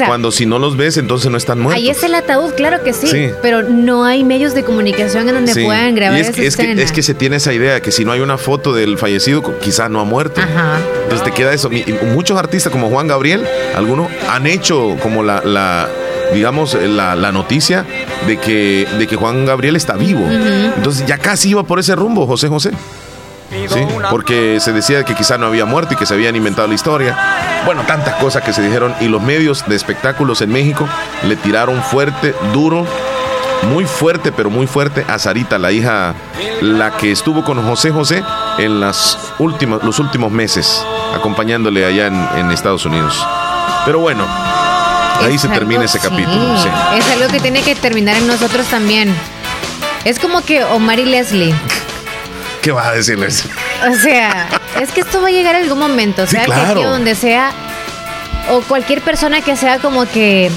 cuando 0.07 0.31
si 0.31 0.45
no 0.45 0.57
los 0.57 0.77
ves, 0.77 0.97
entonces 0.97 1.29
no 1.29 1.37
están 1.37 1.59
muertos. 1.59 1.81
Ahí 1.81 1.89
es 1.89 2.01
el 2.03 2.15
ataúd, 2.15 2.53
claro 2.55 2.83
que 2.83 2.93
sí, 2.93 3.29
Pero 3.41 3.61
no 3.63 4.03
hay 4.03 4.23
medios 4.23 4.53
de 4.55 4.63
comunicación 4.63 5.29
en 5.29 5.35
donde 5.35 5.53
puedan 5.53 5.93
grabar 5.95 6.19
es, 6.19 6.29
es 6.37 6.57
Que, 6.57 6.71
es 6.71 6.91
que 6.91 7.03
se 7.03 7.13
tiene 7.13 7.35
esa 7.35 7.53
idea 7.53 7.81
que 7.81 7.91
si 7.91 8.03
no 8.03 8.11
hay 8.11 8.21
una 8.21 8.37
foto 8.37 8.73
del 8.73 8.97
fallecido, 8.97 9.59
quizás 9.59 9.89
no 9.89 9.99
ha 9.99 10.05
muerto. 10.05 10.41
Ajá. 10.41 10.79
Entonces 11.03 11.23
te 11.23 11.31
queda 11.31 11.53
eso. 11.53 11.69
muchos 12.13 12.37
artistas 12.37 12.71
como 12.71 12.89
Juan 12.89 13.07
Gabriel, 13.07 13.45
algunos 13.75 14.07
han 14.29 14.47
hecho 14.47 14.97
como 15.01 15.21
la, 15.23 15.87
digamos, 16.33 16.73
la, 16.73 17.31
noticia 17.31 17.85
de 18.27 18.37
que, 18.37 18.87
de 18.97 19.07
que 19.07 19.15
Juan 19.15 19.45
Gabriel 19.45 19.75
está 19.75 19.93
vivo. 19.93 20.25
Entonces 20.27 21.05
ya 21.05 21.19
casi 21.19 21.49
iba 21.49 21.63
por 21.63 21.79
ese 21.79 21.95
rumbo, 21.95 22.25
José 22.25 22.47
José. 22.47 22.71
Sí, 23.49 23.79
porque 24.09 24.59
se 24.59 24.73
decía 24.73 25.03
que 25.03 25.15
quizá 25.15 25.37
no 25.37 25.45
había 25.45 25.65
muerto 25.65 25.93
y 25.93 25.97
que 25.97 26.05
se 26.05 26.13
habían 26.13 26.35
inventado 26.35 26.67
la 26.67 26.73
historia. 26.73 27.17
Bueno, 27.65 27.83
tantas 27.83 28.15
cosas 28.15 28.43
que 28.43 28.53
se 28.53 28.61
dijeron 28.61 28.93
y 28.99 29.07
los 29.07 29.21
medios 29.21 29.65
de 29.67 29.75
espectáculos 29.75 30.41
en 30.41 30.51
México 30.51 30.87
le 31.23 31.35
tiraron 31.35 31.81
fuerte, 31.83 32.35
duro, 32.53 32.85
muy 33.69 33.85
fuerte, 33.85 34.31
pero 34.31 34.49
muy 34.49 34.67
fuerte 34.67 35.05
a 35.07 35.19
Sarita, 35.19 35.57
la 35.57 35.71
hija, 35.71 36.13
la 36.61 36.97
que 36.97 37.11
estuvo 37.11 37.43
con 37.43 37.63
José 37.63 37.91
José 37.91 38.23
en 38.57 38.79
las 38.79 39.17
últimas, 39.39 39.83
los 39.83 39.99
últimos 39.99 40.31
meses, 40.31 40.83
acompañándole 41.13 41.85
allá 41.85 42.07
en, 42.07 42.51
Estados 42.51 42.85
Unidos. 42.85 43.25
Pero 43.85 43.99
bueno, 43.99 44.25
ahí 45.21 45.37
se 45.37 45.47
termina 45.49 45.85
ese 45.85 45.99
capítulo. 45.99 46.55
Es 46.97 47.09
algo 47.11 47.27
que 47.31 47.39
tiene 47.39 47.61
que 47.61 47.75
terminar 47.75 48.15
en 48.17 48.27
nosotros 48.27 48.65
también. 48.67 49.13
Es 50.03 50.19
como 50.19 50.41
que 50.41 50.63
Omar 50.63 50.99
y 50.99 51.05
Leslie 51.05 51.55
¿Qué 52.65 52.71
vas 52.71 52.87
a 52.87 52.93
decirles? 52.93 53.43
O 53.91 53.93
sea, 53.93 54.47
es 54.81 54.89
que 54.89 55.01
esto 55.01 55.21
va 55.21 55.27
a 55.27 55.31
llegar 55.31 55.53
en 55.53 55.65
algún 55.65 55.77
momento, 55.77 56.25
sea 56.25 56.45
que 56.45 56.83
donde 56.83 57.13
sea, 57.13 57.51
o 58.49 58.61
cualquier 58.61 59.01
persona 59.01 59.41
que 59.41 59.55
sea 59.55 59.77
como 59.77 60.07
que 60.07 60.49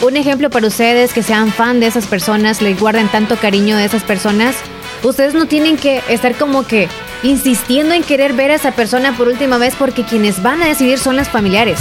un 0.00 0.16
ejemplo 0.16 0.50
para 0.50 0.66
ustedes, 0.66 1.12
que 1.12 1.22
sean 1.22 1.52
fan 1.52 1.78
de 1.78 1.86
esas 1.86 2.08
personas, 2.08 2.62
le 2.62 2.74
guarden 2.74 3.06
tanto 3.06 3.36
cariño 3.36 3.76
de 3.76 3.84
esas 3.84 4.02
personas, 4.02 4.56
ustedes 5.04 5.34
no 5.34 5.46
tienen 5.46 5.76
que 5.76 6.02
estar 6.08 6.34
como 6.34 6.66
que 6.66 6.88
insistiendo 7.22 7.94
en 7.94 8.02
querer 8.02 8.32
ver 8.32 8.50
a 8.50 8.54
esa 8.54 8.72
persona 8.72 9.16
por 9.16 9.28
última 9.28 9.58
vez 9.58 9.74
porque 9.78 10.04
quienes 10.04 10.42
van 10.42 10.62
a 10.62 10.66
decidir 10.66 10.98
son 10.98 11.16
las 11.16 11.28
familiares. 11.28 11.80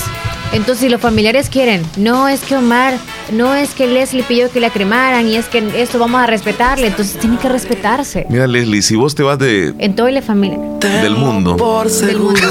Entonces, 0.53 0.79
si 0.79 0.89
los 0.89 0.99
familiares 0.99 1.49
quieren, 1.49 1.81
no 1.95 2.27
es 2.27 2.41
que 2.41 2.57
Omar, 2.57 2.95
no 3.31 3.55
es 3.55 3.69
que 3.69 3.87
Leslie 3.87 4.23
pidió 4.23 4.51
que 4.51 4.59
la 4.59 4.69
cremaran 4.69 5.25
y 5.25 5.37
es 5.37 5.45
que 5.45 5.63
esto 5.81 5.97
vamos 5.97 6.21
a 6.21 6.27
respetarle, 6.27 6.87
entonces 6.87 7.17
tiene 7.17 7.37
que 7.37 7.47
respetarse. 7.47 8.25
Mira, 8.29 8.47
Leslie, 8.47 8.81
si 8.81 8.97
vos 8.97 9.15
te 9.15 9.23
vas 9.23 9.39
de. 9.39 9.73
En 9.79 9.95
toda 9.95 10.11
la 10.11 10.21
familia. 10.21 10.57
Del 10.81 11.15
mundo. 11.15 11.55
Del 12.01 12.17
mundo. 12.19 12.41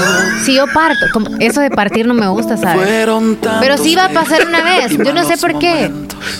Si 0.43 0.55
yo 0.55 0.65
parto, 0.73 1.05
eso 1.39 1.61
de 1.61 1.69
partir 1.69 2.07
no 2.07 2.15
me 2.15 2.27
gusta, 2.27 2.57
¿sabes? 2.57 2.87
Pero 3.59 3.77
sí 3.77 3.95
va 3.95 4.05
a 4.05 4.09
pasar 4.09 4.47
una 4.47 4.63
vez. 4.63 4.97
Yo 4.97 5.13
no 5.13 5.23
sé 5.23 5.37
por 5.37 5.59
qué. 5.59 5.91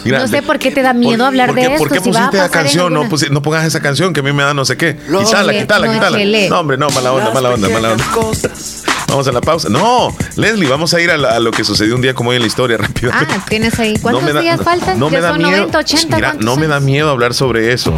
no 0.06 0.28
sé 0.28 0.42
por 0.42 0.58
qué 0.58 0.72
te 0.72 0.82
da 0.82 0.94
miedo 0.94 1.26
hablar 1.26 1.54
de 1.54 1.62
esto. 1.62 1.78
¿Por 1.78 1.92
qué 1.92 2.02
pusiste 2.02 2.38
esa 2.38 2.50
canción? 2.50 2.92
No, 2.92 3.08
no 3.08 3.42
pongas 3.44 3.66
esa 3.66 3.82
canción 3.82 4.14
que 4.14 4.22
a 4.22 4.24
mí 4.24 4.32
me 4.34 4.42
da 4.42 4.56
no 4.56 4.66
sé 4.66 4.78
qué. 4.78 4.96
Quítala, 4.96 5.54
quítala, 5.54 5.94
quítala. 5.94 6.18
No, 6.50 6.60
hombre, 6.60 6.78
no, 6.78 6.90
mala 6.90 7.14
onda, 7.14 7.32
mala 7.32 7.50
onda, 7.52 7.70
mala 7.70 7.92
onda. 7.94 8.06
Vamos 9.12 9.28
a 9.28 9.32
la 9.34 9.42
pausa. 9.42 9.68
No, 9.68 10.16
Leslie, 10.38 10.70
vamos 10.70 10.94
a 10.94 11.02
ir 11.02 11.12
a, 11.12 11.40
lo 11.40 11.52
que 11.52 11.66
sucedió 11.66 11.96
un 11.96 12.02
día 12.02 12.14
como 12.14 12.30
hoy 12.30 12.38
en 12.38 12.44
la 12.44 12.48
historia 12.48 12.78
rápido. 12.80 13.12
Ah, 13.14 13.44
tienes 13.48 13.78
ahí. 13.80 13.96
¿Cuántos 14.02 14.42
días 14.42 14.62
faltan? 14.64 14.98
No, 15.00 15.10
me 15.10 15.20
da 15.20 15.34
miedo. 15.34 15.52
90, 15.52 15.78
80, 15.78 16.16
Mira, 16.16 16.34
no 16.40 16.56
me 16.56 16.68
da 16.68 16.80
miedo 16.80 17.10
hablar 17.10 17.34
sobre 17.34 17.74
eso. 17.74 17.94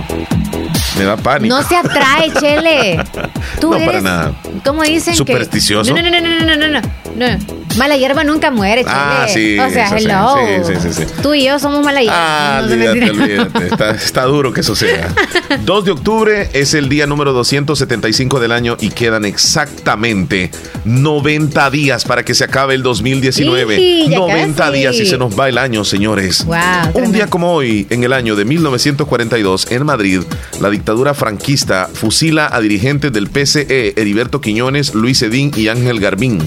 Me 0.97 1.05
da 1.05 1.17
pánico. 1.17 1.55
No 1.55 1.63
se 1.63 1.75
atrae, 1.75 2.31
Chele. 2.39 3.03
Tú 3.59 3.69
no, 3.69 3.75
eres, 3.75 3.87
para 3.87 4.01
nada. 4.01 4.33
¿Cómo 4.65 4.83
dicen 4.83 5.15
Supersticioso. 5.15 5.93
No, 5.93 6.01
no, 6.01 6.09
no, 6.09 6.19
no, 6.19 6.45
no, 6.45 6.55
no, 6.55 6.67
no, 6.67 6.81
no. 7.15 7.62
Mala 7.77 7.97
hierba 7.97 8.23
nunca 8.23 8.51
muere, 8.51 8.83
Chele. 8.83 8.95
Ah, 8.95 9.25
sí. 9.27 9.59
O 9.59 9.69
sea, 9.69 9.89
hello. 9.97 10.35
Sí, 10.65 10.73
sí, 10.81 10.93
sí, 10.93 11.03
Tú 11.21 11.33
y 11.33 11.45
yo 11.45 11.59
somos 11.59 11.83
mala 11.83 12.01
hierba. 12.01 12.15
Ah, 12.17 12.61
no 12.65 12.73
olvídate, 12.73 13.11
olvídate. 13.11 13.67
Está, 13.67 13.91
está, 13.91 14.23
duro 14.25 14.53
que 14.53 14.61
eso 14.61 14.75
sea. 14.75 15.13
2 15.65 15.85
de 15.85 15.91
octubre 15.91 16.49
es 16.53 16.73
el 16.73 16.89
día 16.89 17.07
número 17.07 17.33
275 17.33 18.39
del 18.39 18.51
año 18.51 18.77
y 18.79 18.89
quedan 18.89 19.25
exactamente 19.25 20.51
90 20.85 21.69
días 21.71 22.05
para 22.05 22.23
que 22.23 22.33
se 22.33 22.43
acabe 22.43 22.75
el 22.75 22.83
2019. 22.83 23.75
Sí, 23.75 24.07
90 24.09 24.71
días 24.71 24.95
y 24.95 25.05
se 25.05 25.17
nos 25.17 25.37
va 25.37 25.49
el 25.49 25.57
año, 25.57 25.83
señores. 25.83 26.45
Wow, 26.45 26.57
Un 26.93 27.11
día 27.11 27.27
como 27.27 27.53
hoy, 27.53 27.87
en 27.89 28.03
el 28.03 28.13
año 28.13 28.35
de 28.35 28.45
1942, 28.45 29.71
en 29.71 29.85
Madrid, 29.85 30.21
la 30.59 30.69
dictadura 30.69 31.13
franquista 31.13 31.89
fusila 31.93 32.49
a 32.51 32.59
dirigentes 32.61 33.11
del 33.11 33.29
PCE, 33.29 33.93
Heriberto 33.95 34.41
Quiñones, 34.41 34.93
Luis 34.93 35.21
Edín 35.21 35.51
y 35.55 35.67
Ángel 35.67 35.99
Garbín. 35.99 36.39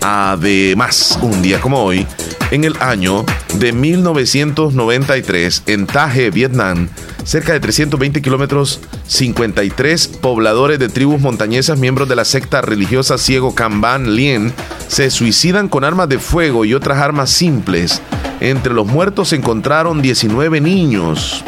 Además, 0.00 1.18
un 1.22 1.42
día 1.42 1.60
como 1.60 1.82
hoy, 1.82 2.06
en 2.50 2.64
el 2.64 2.76
año 2.80 3.24
de 3.54 3.72
1993, 3.72 5.64
en 5.66 5.86
Taje, 5.86 6.30
Vietnam, 6.30 6.88
cerca 7.24 7.52
de 7.52 7.60
320 7.60 8.22
kilómetros, 8.22 8.80
53 9.08 10.08
pobladores 10.08 10.78
de 10.78 10.88
tribus 10.88 11.20
montañesas, 11.20 11.78
miembros 11.78 12.08
de 12.08 12.16
la 12.16 12.24
secta 12.24 12.62
religiosa 12.62 13.18
Ciego 13.18 13.54
Kanban 13.54 14.14
Lien, 14.14 14.52
se 14.88 15.10
suicidan 15.10 15.68
con 15.68 15.84
armas 15.84 16.08
de 16.08 16.18
fuego 16.18 16.64
y 16.64 16.74
otras 16.74 16.98
armas 16.98 17.30
simples. 17.30 18.00
Entre 18.40 18.74
los 18.74 18.86
muertos 18.86 19.30
se 19.30 19.36
encontraron 19.36 20.02
19 20.02 20.60
niños. 20.60 21.42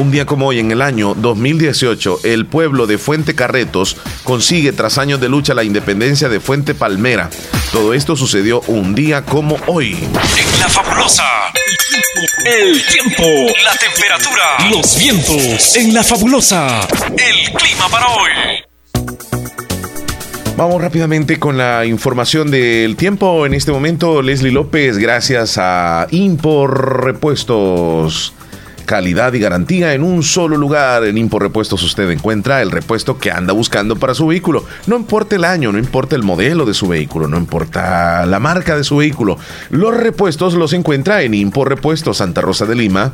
Un 0.00 0.10
día 0.10 0.24
como 0.24 0.46
hoy, 0.46 0.58
en 0.60 0.70
el 0.70 0.80
año 0.80 1.12
2018, 1.14 2.20
el 2.24 2.46
pueblo 2.46 2.86
de 2.86 2.96
Fuente 2.96 3.34
Carretos 3.34 3.98
consigue 4.24 4.72
tras 4.72 4.96
años 4.96 5.20
de 5.20 5.28
lucha 5.28 5.52
la 5.52 5.62
independencia 5.62 6.30
de 6.30 6.40
Fuente 6.40 6.74
Palmera. 6.74 7.28
Todo 7.70 7.92
esto 7.92 8.16
sucedió 8.16 8.62
un 8.62 8.94
día 8.94 9.26
como 9.26 9.58
hoy. 9.66 9.92
En 9.92 10.58
la 10.58 10.70
fabulosa. 10.70 11.22
El 12.46 12.82
tiempo, 12.86 13.52
la 13.62 13.74
temperatura, 13.76 14.70
los 14.70 14.98
vientos. 14.98 15.76
En 15.76 15.92
la 15.92 16.02
fabulosa. 16.02 16.88
El 17.18 17.52
clima 17.52 17.86
para 17.90 18.06
hoy. 18.06 18.30
Vamos 20.56 20.80
rápidamente 20.80 21.38
con 21.38 21.58
la 21.58 21.84
información 21.84 22.50
del 22.50 22.96
tiempo. 22.96 23.44
En 23.44 23.52
este 23.52 23.70
momento, 23.70 24.22
Leslie 24.22 24.50
López, 24.50 24.96
gracias 24.96 25.58
a 25.58 26.06
Impor 26.10 27.04
Repuestos 27.04 28.32
calidad 28.90 29.32
y 29.34 29.38
garantía 29.38 29.94
en 29.94 30.02
un 30.02 30.24
solo 30.24 30.56
lugar. 30.56 31.04
En 31.04 31.16
Impor 31.16 31.42
Repuestos 31.42 31.80
usted 31.84 32.10
encuentra 32.10 32.60
el 32.60 32.72
repuesto 32.72 33.18
que 33.18 33.30
anda 33.30 33.52
buscando 33.52 33.94
para 33.94 34.14
su 34.14 34.26
vehículo. 34.26 34.64
No 34.88 34.96
importa 34.96 35.36
el 35.36 35.44
año, 35.44 35.70
no 35.70 35.78
importa 35.78 36.16
el 36.16 36.24
modelo 36.24 36.64
de 36.66 36.74
su 36.74 36.88
vehículo, 36.88 37.28
no 37.28 37.36
importa 37.36 38.26
la 38.26 38.40
marca 38.40 38.76
de 38.76 38.82
su 38.82 38.96
vehículo. 38.96 39.38
Los 39.70 39.96
repuestos 39.96 40.54
los 40.54 40.72
encuentra 40.72 41.22
en 41.22 41.34
Impor 41.34 41.68
Repuestos 41.68 42.16
Santa 42.16 42.40
Rosa 42.40 42.66
de 42.66 42.74
Lima 42.74 43.12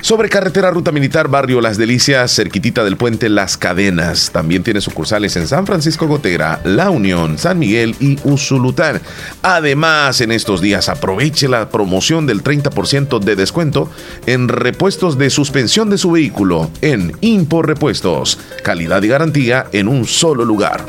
sobre 0.00 0.28
carretera 0.28 0.70
Ruta 0.70 0.92
Militar, 0.92 1.28
barrio 1.28 1.60
Las 1.60 1.76
Delicias, 1.76 2.34
cerquitita 2.34 2.84
del 2.84 2.96
puente 2.96 3.28
Las 3.28 3.56
Cadenas. 3.56 4.30
También 4.32 4.62
tiene 4.62 4.80
sucursales 4.80 5.36
en 5.36 5.46
San 5.46 5.66
Francisco 5.66 6.06
Gotera, 6.06 6.60
La 6.64 6.90
Unión, 6.90 7.38
San 7.38 7.58
Miguel 7.58 7.94
y 8.00 8.18
Usulután. 8.24 9.00
Además, 9.42 10.20
en 10.20 10.32
estos 10.32 10.60
días 10.60 10.88
aproveche 10.88 11.48
la 11.48 11.68
promoción 11.68 12.26
del 12.26 12.42
30% 12.42 13.20
de 13.20 13.36
descuento 13.36 13.90
en 14.26 14.48
repuestos 14.48 15.18
de 15.18 15.30
suspensión 15.30 15.90
de 15.90 15.98
su 15.98 16.12
vehículo 16.12 16.70
en 16.80 17.12
Impor 17.20 17.66
Repuestos. 17.66 18.38
Calidad 18.62 19.02
y 19.02 19.08
garantía 19.08 19.66
en 19.72 19.88
un 19.88 20.06
solo 20.06 20.44
lugar. 20.44 20.84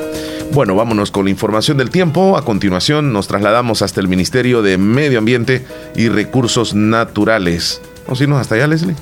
Bueno, 0.53 0.75
vámonos 0.75 1.11
con 1.11 1.25
la 1.25 1.31
información 1.31 1.77
del 1.77 1.89
tiempo. 1.89 2.37
A 2.37 2.43
continuación 2.43 3.13
nos 3.13 3.27
trasladamos 3.27 3.81
hasta 3.81 4.01
el 4.01 4.07
Ministerio 4.07 4.61
de 4.61 4.77
Medio 4.77 5.19
Ambiente 5.19 5.65
y 5.95 6.09
Recursos 6.09 6.73
Naturales. 6.73 7.81
Vamos 8.05 8.19
a 8.19 8.23
irnos 8.23 8.39
hasta 8.39 8.55
allá, 8.55 8.67
Leslie. 8.67 8.95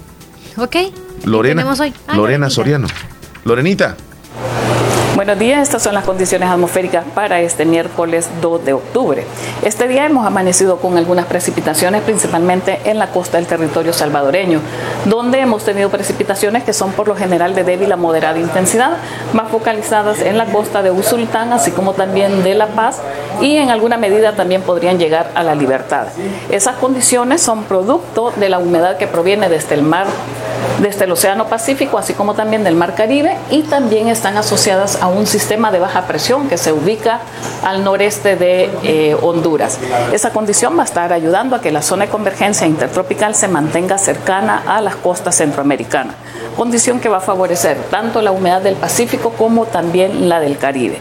Ok. 0.58 0.76
Lorena. 1.26 1.66
Lorena 2.14 2.50
Soriano. 2.50 2.88
Lorenita. 3.46 3.96
Buenos 5.20 5.38
días, 5.38 5.64
estas 5.64 5.84
son 5.84 5.96
las 5.96 6.06
condiciones 6.06 6.50
atmosféricas 6.50 7.04
para 7.14 7.42
este 7.42 7.66
miércoles 7.66 8.30
2 8.40 8.64
de 8.64 8.72
octubre. 8.72 9.26
Este 9.64 9.86
día 9.90 10.06
hemos 10.06 10.26
amanecido 10.26 10.78
con 10.78 10.98
algunas 10.98 11.26
precipitaciones, 11.26 12.04
principalmente 12.04 12.80
en 12.86 12.98
la 12.98 13.12
costa 13.12 13.36
del 13.36 13.46
territorio 13.46 13.92
salvadoreño, 13.92 14.62
donde 15.04 15.42
hemos 15.42 15.66
tenido 15.66 15.90
precipitaciones 15.90 16.64
que 16.64 16.72
son 16.72 16.94
por 16.94 17.10
lo 17.10 17.18
general 17.18 17.54
de 17.54 17.66
débil 17.66 17.92
a 17.92 17.98
moderada 17.98 18.40
intensidad, 18.40 18.92
más 19.34 19.52
focalizadas 19.52 20.22
en 20.22 20.38
la 20.38 20.46
costa 20.46 20.82
de 20.84 20.92
Usultán, 20.92 21.52
así 21.52 21.72
como 21.72 21.92
también 21.92 22.42
de 22.42 22.56
La 22.56 22.68
Paz, 22.68 23.02
y 23.42 23.58
en 23.58 23.72
alguna 23.72 23.98
medida 23.98 24.38
también 24.38 24.62
podrían 24.62 25.00
llegar 25.00 25.32
a 25.36 25.44
la 25.44 25.54
libertad. 25.54 26.08
Esas 26.50 26.78
condiciones 26.78 27.42
son 27.42 27.66
producto 27.66 28.32
de 28.38 28.48
la 28.48 28.60
humedad 28.60 28.96
que 28.96 29.08
proviene 29.08 29.50
desde 29.50 29.76
el 29.76 29.82
mar, 29.82 30.08
desde 30.82 31.06
el 31.06 31.12
Océano 31.12 31.48
Pacífico, 31.48 31.98
así 31.98 32.14
como 32.14 32.34
también 32.34 32.64
del 32.64 32.76
Mar 32.76 32.96
Caribe, 32.96 33.38
y 33.50 33.64
también 33.64 34.08
están 34.08 34.38
asociadas 34.38 35.02
a 35.02 35.08
un 35.08 35.28
sistema 35.28 35.72
de 35.72 35.80
baja 35.80 36.08
presión 36.08 36.48
que 36.48 36.58
se 36.58 36.72
ubica 36.72 37.20
al 37.64 37.84
noreste 37.84 38.36
de 38.36 38.70
eh, 38.84 39.18
Honduras. 39.22 39.78
Esa 40.14 40.32
condición 40.32 40.78
va 40.78 40.84
a 40.84 40.86
estar 40.86 41.14
ayudando 41.14 41.56
a 41.56 41.62
que 41.62 41.72
la 41.72 41.82
zona 41.82 42.06
de 42.06 42.12
convergencia 42.12 42.68
intertropical 42.68 43.36
se 43.36 43.48
mantenga 43.48 43.98
cercana 43.98 44.64
a 44.66 44.82
las 44.82 44.96
costas 44.96 45.36
centroamericanas, 45.36 46.16
condición 46.56 47.00
que 47.00 47.10
va 47.10 47.18
a 47.18 47.22
favorecer 47.22 47.78
tanto 47.90 48.22
la 48.22 48.32
humedad 48.32 48.62
del 48.62 48.76
Pacífico 48.76 49.32
como 49.32 49.66
también 49.66 50.30
la 50.30 50.40
del 50.40 50.58
Caribe. 50.58 51.00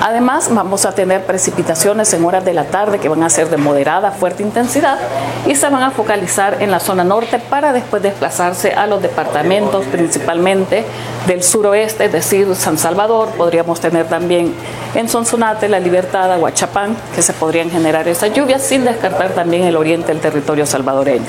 Además, 0.00 0.48
vamos 0.52 0.84
a 0.86 0.92
tener 0.92 1.24
precipitaciones 1.24 2.12
en 2.14 2.24
horas 2.24 2.44
de 2.44 2.54
la 2.54 2.64
tarde 2.64 2.98
que 2.98 3.08
van 3.08 3.22
a 3.22 3.30
ser 3.30 3.48
de 3.50 3.56
moderada 3.56 4.08
a 4.08 4.12
fuerte 4.12 4.42
intensidad 4.42 4.98
y 5.46 5.54
se 5.54 5.68
van 5.68 5.82
a 5.82 5.90
focalizar 5.90 6.62
en 6.62 6.70
la 6.70 6.80
zona 6.80 7.04
norte 7.04 7.38
para 7.38 7.72
después 7.72 8.02
desplazarse 8.02 8.72
a 8.72 8.86
los 8.86 8.93
departamentos 9.02 9.84
principalmente 9.86 10.84
del 11.26 11.42
suroeste, 11.42 12.06
es 12.06 12.12
decir, 12.12 12.54
San 12.54 12.78
Salvador, 12.78 13.28
podríamos 13.36 13.80
tener 13.80 14.06
también 14.06 14.52
en 14.94 15.08
Sonsonate, 15.08 15.68
La 15.68 15.80
Libertad, 15.80 16.32
Aguachapán, 16.32 16.96
que 17.14 17.22
se 17.22 17.32
podrían 17.32 17.70
generar 17.70 18.06
esas 18.08 18.32
lluvias, 18.32 18.62
sin 18.62 18.84
descartar 18.84 19.30
también 19.30 19.64
el 19.64 19.76
oriente 19.76 20.08
del 20.08 20.20
territorio 20.20 20.66
salvadoreño. 20.66 21.26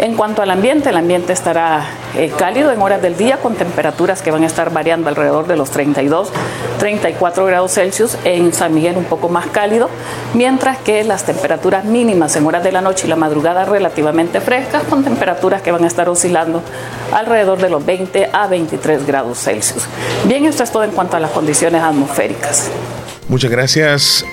En 0.00 0.16
cuanto 0.16 0.42
al 0.42 0.50
ambiente, 0.50 0.90
el 0.90 0.96
ambiente 0.96 1.32
estará 1.32 1.86
eh, 2.16 2.30
cálido 2.36 2.70
en 2.72 2.82
horas 2.82 3.00
del 3.00 3.16
día 3.16 3.38
con 3.38 3.54
temperaturas 3.54 4.20
que 4.22 4.30
van 4.30 4.42
a 4.42 4.46
estar 4.46 4.70
variando 4.70 5.08
alrededor 5.08 5.46
de 5.46 5.56
los 5.56 5.70
32, 5.70 6.30
34 6.78 7.46
grados 7.46 7.72
Celsius, 7.72 8.18
en 8.24 8.52
San 8.52 8.74
Miguel 8.74 8.98
un 8.98 9.04
poco 9.04 9.28
más 9.28 9.46
cálido, 9.46 9.88
mientras 10.34 10.76
que 10.78 11.04
las 11.04 11.24
temperaturas 11.24 11.84
mínimas 11.84 12.36
en 12.36 12.44
horas 12.44 12.62
de 12.62 12.72
la 12.72 12.82
noche 12.82 13.06
y 13.06 13.10
la 13.10 13.16
madrugada 13.16 13.64
relativamente 13.64 14.40
frescas 14.40 14.82
con 14.84 15.04
temperaturas 15.04 15.62
que 15.62 15.72
van 15.72 15.84
a 15.84 15.86
estar 15.86 16.08
oscilando 16.08 16.62
alrededor 17.12 17.58
de 17.58 17.70
los 17.70 17.84
20 17.84 18.30
a 18.32 18.46
23 18.46 19.06
grados 19.06 19.38
Celsius. 19.38 19.84
Bien, 20.24 20.44
esto 20.44 20.62
es 20.62 20.72
todo 20.72 20.84
en 20.84 20.90
cuanto 20.90 21.16
a 21.16 21.20
las 21.20 21.30
condiciones 21.30 21.82
atmosféricas. 21.82 22.70
Muchas 23.28 23.50
gracias 23.50 24.24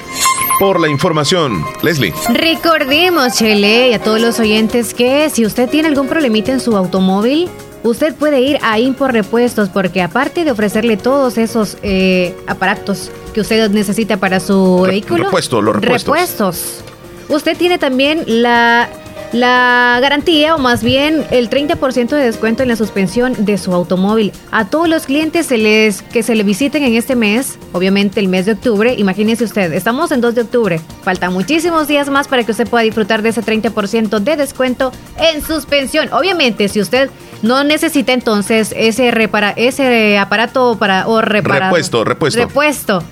por 0.59 0.79
la 0.79 0.89
información. 0.89 1.63
Leslie. 1.81 2.13
Recordemos, 2.33 3.33
Chele, 3.33 3.89
y 3.89 3.93
a 3.93 3.99
todos 3.99 4.21
los 4.21 4.39
oyentes 4.39 4.93
que 4.93 5.29
si 5.29 5.45
usted 5.45 5.69
tiene 5.69 5.87
algún 5.87 6.07
problemita 6.07 6.51
en 6.51 6.59
su 6.59 6.75
automóvil, 6.77 7.49
usted 7.83 8.13
puede 8.13 8.41
ir 8.41 8.59
a 8.61 8.79
Impor 8.79 9.13
Repuestos 9.13 9.69
porque 9.69 10.01
aparte 10.01 10.43
de 10.43 10.51
ofrecerle 10.51 10.97
todos 10.97 11.37
esos 11.37 11.77
eh, 11.81 12.35
aparatos 12.47 13.11
que 13.33 13.41
usted 13.41 13.69
necesita 13.71 14.17
para 14.17 14.39
su 14.39 14.81
vehículo, 14.81 15.25
repuesto, 15.25 15.61
los 15.61 15.75
repuestos. 15.77 16.83
Usted 17.29 17.57
tiene 17.57 17.77
también 17.77 18.23
la 18.27 18.89
la 19.33 19.99
garantía 20.01 20.55
o 20.55 20.57
más 20.57 20.83
bien 20.83 21.25
el 21.31 21.49
30% 21.49 22.09
de 22.09 22.23
descuento 22.23 22.63
en 22.63 22.69
la 22.69 22.75
suspensión 22.75 23.33
de 23.45 23.57
su 23.57 23.73
automóvil. 23.73 24.33
A 24.51 24.65
todos 24.65 24.89
los 24.89 25.05
clientes 25.05 25.45
se 25.45 25.57
les, 25.57 26.01
que 26.01 26.23
se 26.23 26.35
le 26.35 26.43
visiten 26.43 26.83
en 26.83 26.95
este 26.95 27.15
mes, 27.15 27.57
obviamente 27.71 28.19
el 28.19 28.27
mes 28.27 28.45
de 28.45 28.53
octubre, 28.53 28.93
imagínese 28.97 29.43
usted, 29.43 29.71
estamos 29.73 30.11
en 30.11 30.21
2 30.21 30.35
de 30.35 30.41
octubre, 30.41 30.81
faltan 31.03 31.33
muchísimos 31.33 31.87
días 31.87 32.09
más 32.09 32.27
para 32.27 32.43
que 32.43 32.51
usted 32.51 32.67
pueda 32.67 32.83
disfrutar 32.83 33.21
de 33.21 33.29
ese 33.29 33.41
30% 33.41 34.19
de 34.19 34.35
descuento 34.35 34.91
en 35.17 35.41
suspensión. 35.45 36.11
Obviamente, 36.11 36.67
si 36.67 36.81
usted 36.81 37.09
no 37.41 37.63
necesita 37.63 38.13
entonces 38.13 38.73
ese 38.77 39.11
repara 39.11 39.53
ese 39.55 40.17
aparato 40.17 40.77
para 40.77 41.07
o 41.07 41.21
repuesto, 41.21 42.03
repuesto. 42.03 42.39
Repuesto 42.39 43.03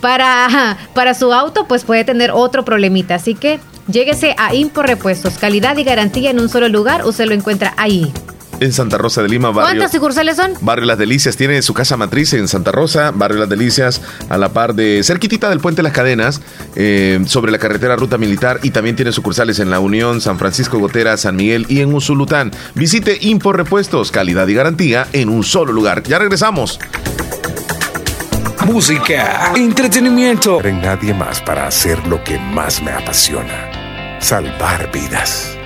para, 0.00 0.76
para 0.94 1.14
su 1.14 1.32
auto, 1.32 1.66
pues 1.66 1.84
puede 1.84 2.04
tener 2.04 2.30
otro 2.30 2.64
problemita. 2.64 3.16
Así 3.16 3.34
que 3.34 3.60
Lléguese 3.88 4.34
a 4.36 4.54
Impo 4.54 4.82
Repuestos, 4.82 5.38
calidad 5.38 5.76
y 5.76 5.84
garantía 5.84 6.30
en 6.30 6.40
un 6.40 6.48
solo 6.48 6.68
lugar, 6.68 7.04
usted 7.04 7.26
lo 7.26 7.34
encuentra 7.34 7.72
ahí. 7.76 8.12
En 8.58 8.72
Santa 8.72 8.96
Rosa 8.96 9.22
de 9.22 9.28
Lima, 9.28 9.50
barrio. 9.50 9.70
¿Cuántas 9.70 9.92
sucursales 9.92 10.36
son? 10.36 10.52
Barrio 10.62 10.86
Las 10.86 10.96
Delicias 10.96 11.36
tiene 11.36 11.60
su 11.60 11.74
casa 11.74 11.96
matriz 11.96 12.32
en 12.32 12.48
Santa 12.48 12.72
Rosa, 12.72 13.10
Barrio 13.14 13.38
Las 13.38 13.50
Delicias, 13.50 14.00
a 14.30 14.38
la 14.38 14.48
par 14.48 14.74
de 14.74 15.02
cerquitita 15.04 15.50
del 15.50 15.60
Puente 15.60 15.82
Las 15.82 15.92
Cadenas, 15.92 16.40
eh, 16.74 17.22
sobre 17.26 17.52
la 17.52 17.58
carretera 17.58 17.96
Ruta 17.96 18.16
Militar, 18.16 18.60
y 18.62 18.70
también 18.70 18.96
tiene 18.96 19.12
sucursales 19.12 19.58
en 19.58 19.70
La 19.70 19.78
Unión, 19.78 20.22
San 20.22 20.38
Francisco 20.38 20.78
Gotera, 20.78 21.16
San 21.18 21.36
Miguel 21.36 21.66
y 21.68 21.80
en 21.80 21.94
Usulután. 21.94 22.50
Visite 22.74 23.18
Impo 23.20 23.52
Repuestos, 23.52 24.10
calidad 24.10 24.48
y 24.48 24.54
garantía 24.54 25.06
en 25.12 25.28
un 25.28 25.44
solo 25.44 25.72
lugar. 25.72 26.02
Ya 26.04 26.18
regresamos 26.18 26.78
música, 28.66 29.52
entretenimiento. 29.54 30.60
No 30.62 30.72
nadie 30.82 31.14
más 31.14 31.40
para 31.40 31.66
hacer 31.66 32.04
lo 32.08 32.22
que 32.24 32.38
más 32.38 32.82
me 32.82 32.90
apasiona, 32.90 33.70
salvar 34.20 34.90
vidas. 34.92 35.56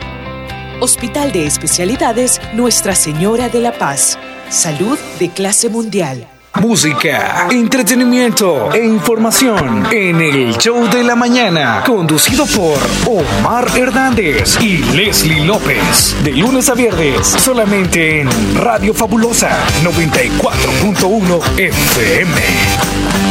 Hospital 0.80 1.32
de 1.32 1.46
Especialidades 1.46 2.40
Nuestra 2.54 2.94
Señora 2.94 3.48
de 3.48 3.60
la 3.60 3.72
Paz. 3.72 4.18
Salud 4.48 4.98
de 5.18 5.28
clase 5.28 5.68
mundial. 5.68 6.26
Música, 6.60 7.46
entretenimiento 7.50 8.72
e 8.72 8.84
información 8.84 9.86
en 9.92 10.20
el 10.20 10.56
show 10.58 10.88
de 10.90 11.04
la 11.04 11.14
mañana, 11.14 11.82
conducido 11.86 12.44
por 12.46 12.78
Omar 13.06 13.70
Hernández 13.76 14.58
y 14.60 14.78
Leslie 14.78 15.44
López. 15.44 16.16
De 16.24 16.32
lunes 16.32 16.68
a 16.68 16.74
viernes, 16.74 17.26
solamente 17.26 18.22
en 18.22 18.28
Radio 18.56 18.92
Fabulosa 18.92 19.50
94.1 19.84 21.58
FM. 21.58 23.29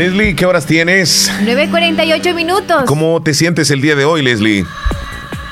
Leslie, 0.00 0.34
¿qué 0.34 0.46
horas 0.46 0.64
tienes? 0.64 1.30
9.48 1.42 2.34
minutos. 2.34 2.84
¿Cómo 2.86 3.22
te 3.22 3.34
sientes 3.34 3.70
el 3.70 3.82
día 3.82 3.94
de 3.94 4.06
hoy, 4.06 4.22
Leslie? 4.22 4.64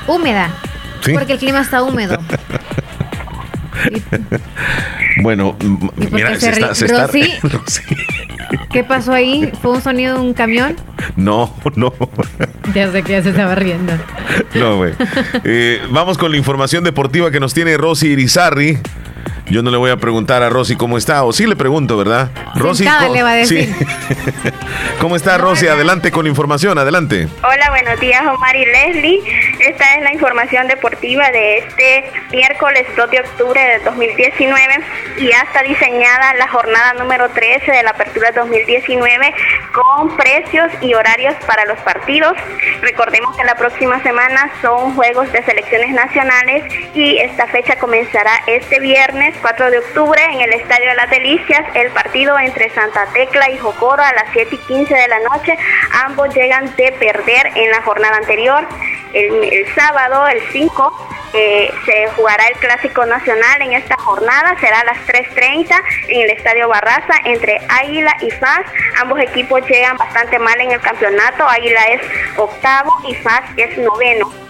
Húmeda. 0.07 0.49
¿Sí? 1.05 1.13
Porque 1.13 1.33
el 1.33 1.39
clima 1.39 1.61
está 1.61 1.83
húmedo. 1.83 2.17
Bueno, 5.21 5.57
mira, 6.11 6.39
se, 6.39 6.49
está, 6.49 6.73
se 6.73 6.85
está, 6.85 7.09
¿Qué 8.71 8.83
pasó 8.83 9.13
ahí? 9.13 9.51
¿Fue 9.61 9.71
un 9.71 9.81
sonido 9.81 10.15
de 10.15 10.21
un 10.21 10.33
camión? 10.33 10.75
No, 11.15 11.53
no. 11.75 11.93
Ya 12.73 12.91
sé 12.91 13.03
que 13.03 13.13
ya 13.13 13.23
se 13.23 13.29
estaba 13.29 13.55
riendo. 13.55 13.93
No, 14.55 14.77
güey. 14.77 14.93
Eh, 15.43 15.81
vamos 15.91 16.17
con 16.17 16.31
la 16.31 16.37
información 16.37 16.83
deportiva 16.83 17.31
que 17.31 17.39
nos 17.39 17.53
tiene 17.53 17.77
Rosy 17.77 18.07
Irizarri. 18.07 18.79
Yo 19.49 19.63
no 19.63 19.71
le 19.71 19.77
voy 19.77 19.89
a 19.89 19.97
preguntar 19.97 20.43
a 20.43 20.49
Rosy 20.49 20.75
cómo 20.75 20.95
está, 20.95 21.23
o 21.23 21.33
sí 21.33 21.47
le 21.47 21.55
pregunto, 21.55 21.97
¿verdad? 21.97 22.29
Rosy, 22.55 22.83
le 22.83 23.23
va 23.23 23.31
a 23.31 23.35
decir. 23.35 23.73
¿Cómo 25.01 25.15
está 25.15 25.39
Rosy? 25.39 25.67
Adelante 25.67 26.11
con 26.11 26.25
la 26.25 26.29
información, 26.29 26.77
adelante. 26.77 27.27
Hola, 27.41 27.71
buenos 27.71 27.99
días 27.99 28.21
Omar 28.27 28.55
y 28.55 28.65
Leslie. 28.65 29.19
Esta 29.59 29.95
es 29.95 30.03
la 30.03 30.13
información 30.13 30.67
deportiva 30.67 31.31
de 31.31 31.57
este 31.57 32.11
miércoles 32.31 32.85
2 32.95 33.09
de 33.09 33.19
octubre 33.21 33.59
de 33.59 33.79
2019 33.85 34.83
y 35.17 35.29
ya 35.29 35.41
está 35.41 35.63
diseñada 35.63 36.35
la 36.35 36.47
jornada 36.47 36.93
número 36.93 37.27
13 37.29 37.71
de 37.71 37.83
la 37.83 37.89
apertura 37.89 38.31
2019 38.31 39.33
con 39.73 40.15
precios 40.15 40.71
y 40.81 40.93
horarios 40.93 41.33
para 41.47 41.65
los 41.65 41.79
partidos. 41.79 42.33
Recordemos 42.81 43.35
que 43.35 43.43
la 43.45 43.55
próxima 43.55 44.01
semana 44.03 44.51
son 44.61 44.93
juegos 44.93 45.31
de 45.31 45.43
selecciones 45.43 45.89
nacionales 45.89 46.71
y 46.93 47.17
esta 47.17 47.47
fecha 47.47 47.79
comenzará 47.79 48.31
este 48.45 48.79
viernes 48.79 49.35
4 49.41 49.71
de 49.71 49.79
octubre 49.79 50.21
en 50.23 50.41
el 50.41 50.53
Estadio 50.53 50.89
de 50.89 50.95
las 50.95 51.09
Delicias, 51.09 51.61
el 51.73 51.91
partido 51.91 52.37
entre 52.39 52.69
Santa 52.71 53.05
Tecla 53.13 53.49
y 53.49 53.57
Jocoro 53.57 54.01
a 54.03 54.13
las 54.13 54.25
7 54.33 54.55
y 54.55 54.57
15 54.57 54.93
de 54.93 55.07
la 55.07 55.19
noche. 55.19 55.57
Ambos 56.05 56.33
llegan 56.33 56.73
de 56.75 56.91
perder 56.93 57.47
en 57.55 57.71
la 57.71 57.81
jornada 57.81 58.17
anterior. 58.17 58.67
El, 59.13 59.65
sábado, 59.73 60.27
el 60.27 60.41
5, 60.51 61.07
eh, 61.33 61.71
se 61.85 62.07
jugará 62.15 62.47
el 62.47 62.55
Clásico 62.57 63.05
Nacional 63.05 63.61
en 63.61 63.73
esta 63.73 63.95
jornada, 63.97 64.55
será 64.59 64.81
a 64.81 64.85
las 64.85 64.97
3.30 65.07 65.81
en 66.09 66.21
el 66.21 66.29
Estadio 66.31 66.67
Barraza 66.69 67.13
entre 67.25 67.59
Águila 67.69 68.15
y 68.21 68.31
FAS. 68.31 68.65
Ambos 69.01 69.19
equipos 69.19 69.61
llegan 69.67 69.97
bastante 69.97 70.37
mal 70.39 70.59
en 70.61 70.71
el 70.71 70.81
campeonato, 70.81 71.47
Águila 71.47 71.83
es 71.85 72.01
octavo 72.37 72.93
y 73.07 73.15
FAS 73.15 73.43
es 73.57 73.77
noveno. 73.77 74.48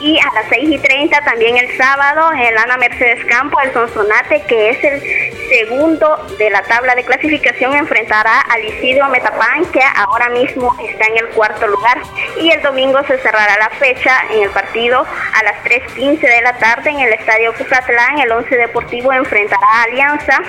Y 0.00 0.18
a 0.18 0.34
las 0.34 0.46
6 0.50 0.68
y 0.70 0.78
30 0.78 1.20
también 1.22 1.56
el 1.56 1.76
sábado, 1.76 2.30
el 2.32 2.56
Ana 2.58 2.76
Mercedes 2.76 3.24
Campo, 3.26 3.60
el 3.60 3.72
Sonsonate, 3.72 4.42
que 4.42 4.70
es 4.70 4.84
el 4.84 5.00
segundo 5.48 6.16
de 6.38 6.50
la 6.50 6.62
tabla 6.62 6.94
de 6.94 7.04
clasificación, 7.04 7.74
enfrentará 7.74 8.40
al 8.40 8.64
Isidro 8.64 9.08
Metapán, 9.08 9.64
que 9.72 9.80
ahora 9.96 10.28
mismo 10.28 10.74
está 10.86 11.06
en 11.06 11.18
el 11.18 11.28
cuarto 11.28 11.66
lugar. 11.66 12.02
Y 12.40 12.50
el 12.50 12.62
domingo 12.62 12.98
se 13.06 13.18
cerrará 13.18 13.58
la 13.58 13.70
fecha 13.70 14.24
en 14.30 14.42
el 14.42 14.50
partido 14.50 15.06
a 15.34 15.42
las 15.44 15.64
3.15 15.64 16.20
de 16.20 16.42
la 16.42 16.58
tarde 16.58 16.90
en 16.90 17.00
el 17.00 17.12
Estadio 17.12 17.54
Cucatlán. 17.54 18.18
El 18.18 18.32
Once 18.32 18.54
Deportivo 18.54 19.12
enfrentará 19.12 19.66
a 19.66 19.82
Alianza 19.84 20.42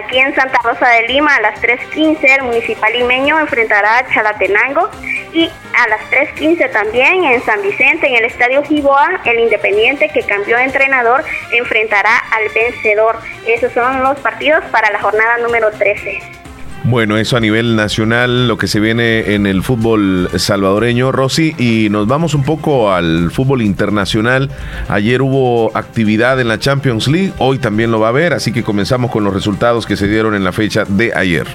Aquí 0.00 0.18
en 0.18 0.34
Santa 0.34 0.58
Rosa 0.62 0.88
de 0.88 1.08
Lima 1.08 1.36
a 1.36 1.40
las 1.40 1.60
3.15 1.60 2.18
el 2.22 2.42
Municipal 2.44 2.92
Limeño 2.92 3.38
enfrentará 3.38 3.98
a 3.98 4.08
Chalatenango 4.08 4.90
y 5.32 5.48
a 5.74 5.88
las 5.88 6.00
3.15 6.10 6.70
también 6.72 7.24
en 7.24 7.42
San 7.42 7.62
Vicente, 7.62 8.06
en 8.06 8.16
el 8.16 8.24
Estadio 8.24 8.62
Giboa, 8.62 9.20
el 9.24 9.40
Independiente 9.40 10.08
que 10.08 10.22
cambió 10.22 10.56
de 10.56 10.64
entrenador 10.64 11.24
enfrentará 11.52 12.18
al 12.30 12.48
vencedor. 12.54 13.16
Esos 13.46 13.72
son 13.72 14.02
los 14.02 14.18
partidos 14.20 14.64
para 14.70 14.90
la 14.90 15.00
jornada 15.00 15.38
número 15.38 15.70
13. 15.70 16.42
Bueno, 16.84 17.16
eso 17.16 17.36
a 17.36 17.40
nivel 17.40 17.76
nacional, 17.76 18.48
lo 18.48 18.58
que 18.58 18.66
se 18.66 18.80
viene 18.80 19.34
en 19.34 19.46
el 19.46 19.62
fútbol 19.62 20.28
salvadoreño, 20.34 21.12
Rosy, 21.12 21.54
y 21.56 21.88
nos 21.90 22.08
vamos 22.08 22.34
un 22.34 22.42
poco 22.42 22.92
al 22.92 23.30
fútbol 23.30 23.62
internacional. 23.62 24.50
Ayer 24.88 25.22
hubo 25.22 25.70
actividad 25.76 26.40
en 26.40 26.48
la 26.48 26.58
Champions 26.58 27.06
League, 27.06 27.32
hoy 27.38 27.58
también 27.58 27.92
lo 27.92 28.00
va 28.00 28.08
a 28.08 28.10
haber, 28.10 28.32
así 28.32 28.52
que 28.52 28.64
comenzamos 28.64 29.12
con 29.12 29.22
los 29.22 29.32
resultados 29.32 29.86
que 29.86 29.96
se 29.96 30.08
dieron 30.08 30.34
en 30.34 30.42
la 30.42 30.50
fecha 30.50 30.84
de 30.84 31.12
ayer. 31.14 31.46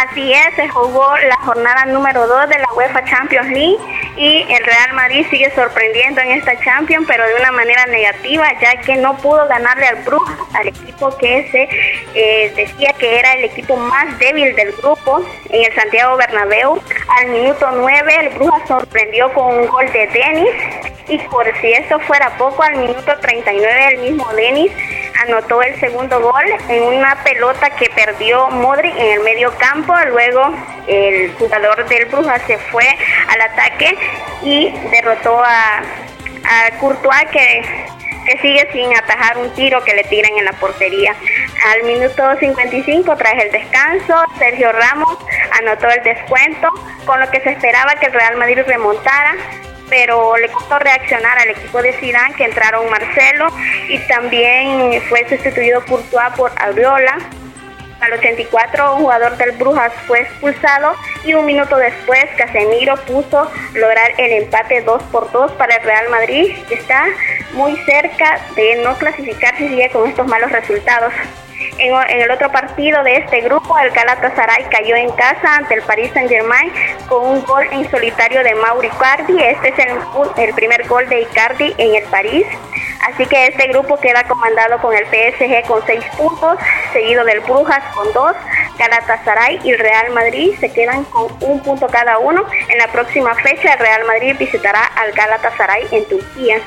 Así 0.00 0.32
es, 0.32 0.54
se 0.56 0.66
jugó 0.68 1.14
la 1.28 1.36
jornada 1.44 1.84
número 1.84 2.26
2 2.26 2.48
de 2.48 2.58
la 2.58 2.72
UEFA 2.72 3.04
Champions 3.04 3.48
League 3.48 3.76
y 4.16 4.46
el 4.50 4.64
Real 4.64 4.94
Madrid 4.94 5.26
sigue 5.28 5.54
sorprendiendo 5.54 6.22
en 6.22 6.30
esta 6.30 6.58
Champions, 6.64 7.04
pero 7.06 7.26
de 7.26 7.34
una 7.34 7.52
manera 7.52 7.84
negativa, 7.84 8.46
ya 8.62 8.80
que 8.80 8.96
no 8.96 9.14
pudo 9.18 9.46
ganarle 9.46 9.84
al 9.88 9.96
Brujas, 9.96 10.38
al 10.54 10.68
equipo 10.68 11.14
que 11.18 11.46
se 11.50 11.68
eh, 12.14 12.50
decía 12.56 12.94
que 12.98 13.18
era 13.18 13.34
el 13.34 13.44
equipo 13.44 13.76
más 13.76 14.18
débil 14.18 14.56
del 14.56 14.72
grupo 14.72 15.22
en 15.50 15.64
el 15.66 15.74
Santiago 15.74 16.16
Bernabéu. 16.16 16.80
Al 17.20 17.28
minuto 17.28 17.70
9 17.70 18.16
el 18.20 18.28
Brujas 18.38 18.68
sorprendió 18.68 19.30
con 19.34 19.54
un 19.54 19.66
gol 19.66 19.92
de 19.92 20.06
Denis 20.06 20.50
y 21.08 21.18
por 21.28 21.44
si 21.60 21.72
eso 21.72 21.98
fuera 22.00 22.30
poco, 22.38 22.62
al 22.62 22.76
minuto 22.76 23.12
39 23.20 23.88
el 23.92 23.98
mismo 23.98 24.32
Denis 24.32 24.72
anotó 25.20 25.60
el 25.62 25.78
segundo 25.78 26.20
gol 26.20 26.44
en 26.68 26.82
una 26.82 27.22
pelota 27.22 27.70
que 27.70 27.90
perdió 27.90 28.48
Modric 28.48 28.94
en 28.96 29.18
el 29.18 29.20
medio 29.20 29.52
campo. 29.58 29.89
Luego 30.10 30.54
el 30.86 31.32
jugador 31.34 31.86
del 31.88 32.06
Brujas 32.06 32.42
se 32.46 32.58
fue 32.58 32.86
al 33.28 33.40
ataque 33.40 33.96
y 34.42 34.70
derrotó 34.90 35.42
a, 35.42 35.78
a 35.78 36.78
Courtois 36.78 37.26
que, 37.30 37.62
que 38.26 38.38
sigue 38.38 38.68
sin 38.72 38.96
atajar 38.96 39.38
un 39.38 39.50
tiro 39.54 39.82
que 39.84 39.94
le 39.94 40.04
tiran 40.04 40.32
en 40.38 40.44
la 40.44 40.52
portería. 40.52 41.14
Al 41.72 41.84
minuto 41.84 42.36
55, 42.38 43.16
tras 43.16 43.44
el 43.44 43.52
descanso, 43.52 44.14
Sergio 44.38 44.72
Ramos 44.72 45.18
anotó 45.60 45.88
el 45.88 46.02
descuento, 46.02 46.68
con 47.04 47.20
lo 47.20 47.30
que 47.30 47.40
se 47.40 47.50
esperaba 47.50 47.94
que 47.96 48.06
el 48.06 48.12
Real 48.12 48.36
Madrid 48.36 48.60
remontara 48.66 49.34
pero 49.90 50.36
le 50.36 50.48
costó 50.48 50.78
reaccionar 50.78 51.36
al 51.36 51.48
equipo 51.50 51.82
de 51.82 51.92
Zidane 51.94 52.34
que 52.34 52.44
entraron 52.44 52.88
Marcelo 52.88 53.48
y 53.88 53.98
también 54.06 55.02
fue 55.08 55.28
sustituido 55.28 55.84
Courtois 55.84 56.32
por 56.36 56.52
Aureola. 56.62 57.18
Al 58.00 58.14
84 58.14 58.96
un 58.96 59.02
jugador 59.02 59.36
del 59.36 59.52
Brujas 59.52 59.92
fue 60.06 60.22
expulsado 60.22 60.94
y 61.22 61.34
un 61.34 61.44
minuto 61.44 61.76
después 61.76 62.24
Casemiro 62.36 62.96
puso 63.04 63.50
lograr 63.74 64.12
el 64.16 64.44
empate 64.44 64.80
2 64.80 65.02
por 65.04 65.30
2 65.30 65.52
para 65.52 65.76
el 65.76 65.82
Real 65.82 66.08
Madrid 66.08 66.54
que 66.68 66.74
está 66.76 67.04
muy 67.52 67.76
cerca 67.84 68.40
de 68.56 68.76
no 68.82 68.96
clasificarse 68.96 69.58
si 69.64 69.68
sigue 69.68 69.90
con 69.90 70.08
estos 70.08 70.26
malos 70.26 70.50
resultados. 70.50 71.12
En, 71.78 72.20
el 72.20 72.30
otro 72.30 72.50
partido 72.50 73.02
de 73.02 73.16
este 73.16 73.40
grupo, 73.42 73.78
el 73.78 73.90
Galatasaray 73.90 74.64
cayó 74.70 74.96
en 74.96 75.10
casa 75.12 75.56
ante 75.56 75.74
el 75.74 75.82
Paris 75.82 76.10
Saint-Germain 76.12 76.72
con 77.08 77.26
un 77.26 77.44
gol 77.44 77.66
en 77.70 77.90
solitario 77.90 78.42
de 78.42 78.54
Mauri 78.54 78.88
Icardi. 78.88 79.42
Este 79.42 79.68
es 79.68 79.78
el, 80.38 80.54
primer 80.54 80.86
gol 80.86 81.08
de 81.08 81.22
Icardi 81.22 81.74
en 81.78 81.94
el 81.96 82.04
París. 82.04 82.46
Así 83.08 83.24
que 83.26 83.46
este 83.46 83.68
grupo 83.68 83.96
queda 83.98 84.24
comandado 84.24 84.78
con 84.78 84.94
el 84.94 85.06
PSG 85.06 85.66
con 85.66 85.84
6 85.86 86.04
puntos, 86.18 86.58
seguido 86.92 87.24
del 87.24 87.40
Brujas 87.40 87.82
con 87.94 88.12
2, 88.12 88.36
Galatasaray 88.78 89.60
y 89.64 89.72
Real 89.74 90.10
Madrid 90.10 90.54
se 90.60 90.70
quedan 90.70 91.04
con 91.04 91.28
un 91.40 91.60
punto 91.60 91.86
cada 91.86 92.18
uno. 92.18 92.44
En 92.68 92.78
la 92.78 92.88
próxima 92.88 93.34
fecha 93.36 93.72
el 93.72 93.78
Real 93.78 94.04
Madrid 94.04 94.36
visitará 94.38 94.84
al 94.84 95.12
Galatasaray 95.12 95.86
en 95.92 96.06
Turquía 96.08 96.60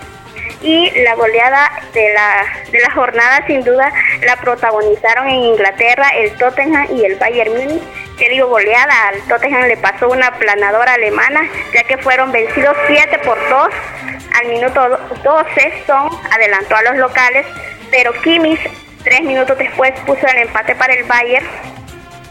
y 0.62 0.90
la 1.02 1.16
goleada 1.16 1.72
de 1.94 2.14
la, 2.14 2.46
de 2.72 2.80
la 2.80 2.92
jornada 2.92 3.46
sin 3.48 3.64
duda 3.64 3.92
la 4.22 4.36
protagonizaron 4.38 5.28
en 5.28 5.40
Inglaterra 5.44 6.10
el 6.16 6.36
Tottenham 6.38 6.88
y 6.96 7.06
el 7.06 7.16
Bayern 7.16 7.52
Múnich. 7.52 7.84
Que 8.18 8.30
digo 8.30 8.48
goleada, 8.48 8.94
al 9.08 9.22
Tottenham 9.28 9.68
le 9.68 9.78
pasó 9.78 10.08
una 10.08 10.32
planadora 10.34 10.94
alemana 10.94 11.42
ya 11.74 11.84
que 11.84 11.98
fueron 11.98 12.32
vencidos 12.32 12.78
7 12.88 13.20
por 13.20 13.38
2. 13.50 13.68
Al 14.40 14.48
minuto 14.50 15.00
12 15.24 15.84
Son 15.86 16.10
adelantó 16.32 16.76
a 16.76 16.84
los 16.84 16.98
locales, 16.98 17.46
pero 17.92 18.14
Kimmich 18.22 18.60
tres 19.04 19.22
minutos 19.22 19.58
después 19.58 19.92
puso 20.06 20.26
el 20.28 20.38
empate 20.38 20.76
para 20.76 20.94
el 20.94 21.04
Bayern 21.04 21.46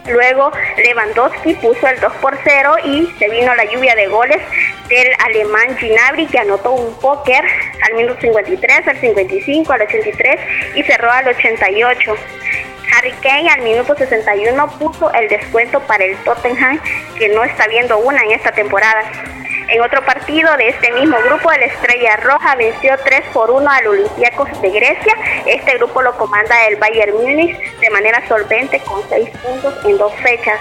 Luego 0.07 0.51
Lewandowski 0.77 1.55
puso 1.55 1.87
el 1.87 2.01
2 2.01 2.13
por 2.15 2.37
0 2.43 2.77
y 2.85 3.07
se 3.19 3.29
vino 3.29 3.55
la 3.55 3.65
lluvia 3.65 3.95
de 3.95 4.09
goles 4.09 4.41
del 4.89 5.09
alemán 5.25 5.77
Ginabri 5.79 6.27
que 6.27 6.39
anotó 6.39 6.73
un 6.73 6.95
póker 6.99 7.45
al 7.83 7.95
minuto 7.95 8.21
53, 8.21 8.89
al 8.89 8.99
55, 8.99 9.73
al 9.73 9.83
83 9.83 10.41
y 10.75 10.83
cerró 10.83 11.11
al 11.11 11.29
88. 11.29 12.17
Harry 12.95 13.13
Kane 13.23 13.49
al 13.49 13.63
minuto 13.63 13.95
61 13.97 14.79
puso 14.79 15.13
el 15.13 15.29
descuento 15.29 15.81
para 15.81 16.05
el 16.05 16.17
Tottenham 16.25 16.81
que 17.17 17.29
no 17.29 17.45
está 17.45 17.67
viendo 17.69 17.99
una 17.99 18.23
en 18.23 18.33
esta 18.33 18.53
temporada. 18.53 19.03
En 19.73 19.81
otro 19.81 20.05
partido 20.05 20.55
de 20.59 20.69
este 20.69 20.93
mismo 20.93 21.17
grupo, 21.25 21.51
el 21.51 21.63
Estrella 21.63 22.17
Roja 22.19 22.57
venció 22.57 22.95
3 23.03 23.23
por 23.33 23.51
1 23.51 23.71
al 23.71 23.87
Olympiacos 23.87 24.61
de 24.61 24.69
Grecia. 24.69 25.15
Este 25.47 25.79
grupo 25.79 26.03
lo 26.03 26.15
comanda 26.19 26.67
el 26.67 26.77
Bayern 26.77 27.15
Múnich 27.15 27.57
de 27.81 27.89
manera 27.89 28.23
solvente 28.29 28.81
con 28.81 29.01
6 29.09 29.31
puntos 29.31 29.75
en 29.87 29.97
dos 29.97 30.13
fechas. 30.17 30.61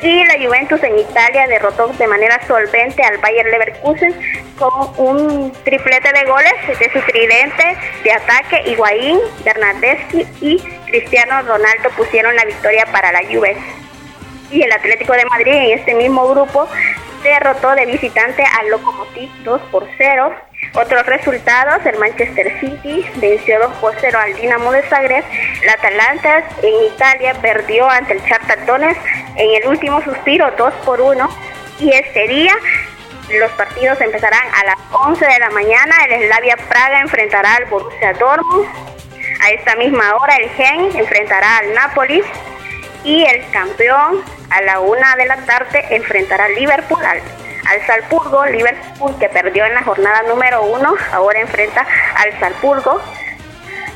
Y 0.00 0.24
la 0.24 0.42
Juventus 0.42 0.82
en 0.82 0.98
Italia 0.98 1.46
derrotó 1.46 1.88
de 1.88 2.06
manera 2.06 2.40
solvente 2.46 3.02
al 3.02 3.18
Bayern 3.18 3.50
Leverkusen 3.50 4.14
con 4.58 4.94
un 4.96 5.52
triplete 5.64 6.10
de 6.10 6.24
goles 6.24 6.54
de 6.78 6.90
su 6.90 7.00
tridente 7.02 7.76
de 8.02 8.12
ataque. 8.12 8.62
Higuaín, 8.64 9.18
Bernardeschi 9.44 10.26
y 10.40 10.58
Cristiano 10.86 11.42
Ronaldo 11.42 11.90
pusieron 11.98 12.34
la 12.34 12.46
victoria 12.46 12.86
para 12.92 13.12
la 13.12 13.20
Juve. 13.30 13.58
Y 14.50 14.62
el 14.62 14.72
Atlético 14.72 15.12
de 15.12 15.26
Madrid 15.26 15.52
en 15.52 15.78
este 15.78 15.94
mismo 15.94 16.26
grupo 16.28 16.66
derrotó 17.22 17.74
de 17.74 17.86
visitante 17.86 18.44
al 18.58 18.70
Lokomotiv 18.70 19.30
2 19.44 19.60
por 19.70 19.86
0. 19.96 20.34
Otros 20.74 21.06
resultados, 21.06 21.84
el 21.86 21.98
Manchester 21.98 22.58
City 22.60 23.06
venció 23.16 23.58
2 23.60 23.72
por 23.76 23.94
0 24.00 24.18
al 24.18 24.34
Dinamo 24.34 24.72
de 24.72 24.82
Zagreb. 24.82 25.24
La 25.64 25.72
Atalanta 25.72 26.44
en 26.62 26.92
Italia 26.92 27.34
perdió 27.40 27.88
ante 27.88 28.14
el 28.14 28.20
Shakhtar 28.20 28.66
Donetsk 28.66 29.00
en 29.36 29.62
el 29.62 29.68
último 29.68 30.02
suspiro 30.02 30.50
2 30.56 30.74
por 30.84 31.00
1. 31.00 31.28
Y 31.80 31.92
este 31.92 32.26
día 32.28 32.54
los 33.38 33.50
partidos 33.52 34.00
empezarán 34.00 34.42
a 34.54 34.64
las 34.64 34.76
11 34.92 35.24
de 35.24 35.38
la 35.38 35.50
mañana. 35.50 35.94
El 36.08 36.26
Slavia 36.26 36.56
Praga 36.68 37.00
enfrentará 37.00 37.56
al 37.56 37.66
Borussia 37.66 38.12
Dortmund. 38.14 38.66
A 39.40 39.50
esta 39.50 39.76
misma 39.76 40.16
hora 40.16 40.36
el 40.36 40.48
Gen 40.50 40.96
enfrentará 40.96 41.58
al 41.58 41.74
Napoli 41.74 42.22
y 43.04 43.24
el 43.24 43.48
campeón 43.50 44.24
a 44.50 44.62
la 44.62 44.80
una 44.80 45.16
de 45.16 45.26
la 45.26 45.36
tarde 45.38 45.84
enfrentará 45.90 46.46
al 46.46 46.54
Liverpool 46.54 47.04
al, 47.04 47.20
Salzburgo. 47.86 48.46
Liverpool 48.46 49.18
que 49.18 49.28
perdió 49.28 49.66
en 49.66 49.74
la 49.74 49.82
jornada 49.82 50.22
número 50.22 50.62
uno, 50.62 50.94
ahora 51.12 51.40
enfrenta 51.40 51.86
al 52.16 52.38
Salzburgo. 52.40 53.00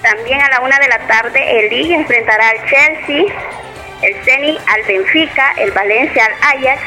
También 0.03 0.40
a 0.40 0.50
la 0.50 0.61
una 0.61 0.78
de 0.78 0.88
la 0.88 0.98
tarde 1.07 1.61
el 1.61 1.70
Liga 1.70 1.96
enfrentará 1.96 2.48
al 2.48 2.59
Chelsea, 2.68 3.24
el 4.03 4.14
Ceni 4.24 4.59
al 4.66 4.82
Benfica, 4.82 5.53
el 5.57 5.70
Valencia 5.70 6.26
al 6.26 6.59
Ajax, 6.59 6.82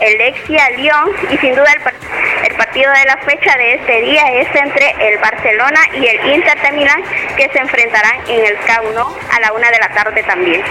el 0.00 0.18
Lexi 0.18 0.58
al 0.58 0.76
Lyon 0.76 1.10
y 1.30 1.38
sin 1.38 1.54
duda 1.54 1.72
el, 1.72 2.54
partido 2.56 2.92
de 2.92 3.04
la 3.06 3.16
fecha 3.18 3.56
de 3.56 3.74
este 3.74 4.00
día 4.02 4.22
es 4.40 4.48
entre 4.54 4.90
el 5.08 5.18
Barcelona 5.18 5.80
y 5.94 6.06
el 6.06 6.34
Inter 6.34 6.60
de 6.60 6.72
Milán 6.72 7.02
que 7.36 7.48
se 7.48 7.58
enfrentarán 7.58 8.20
en 8.28 8.44
el 8.44 8.58
Cauno 8.66 9.16
a 9.32 9.40
la 9.40 9.52
una 9.52 9.70
de 9.70 9.78
la 9.78 9.88
tarde 9.88 10.22
también. 10.22 10.62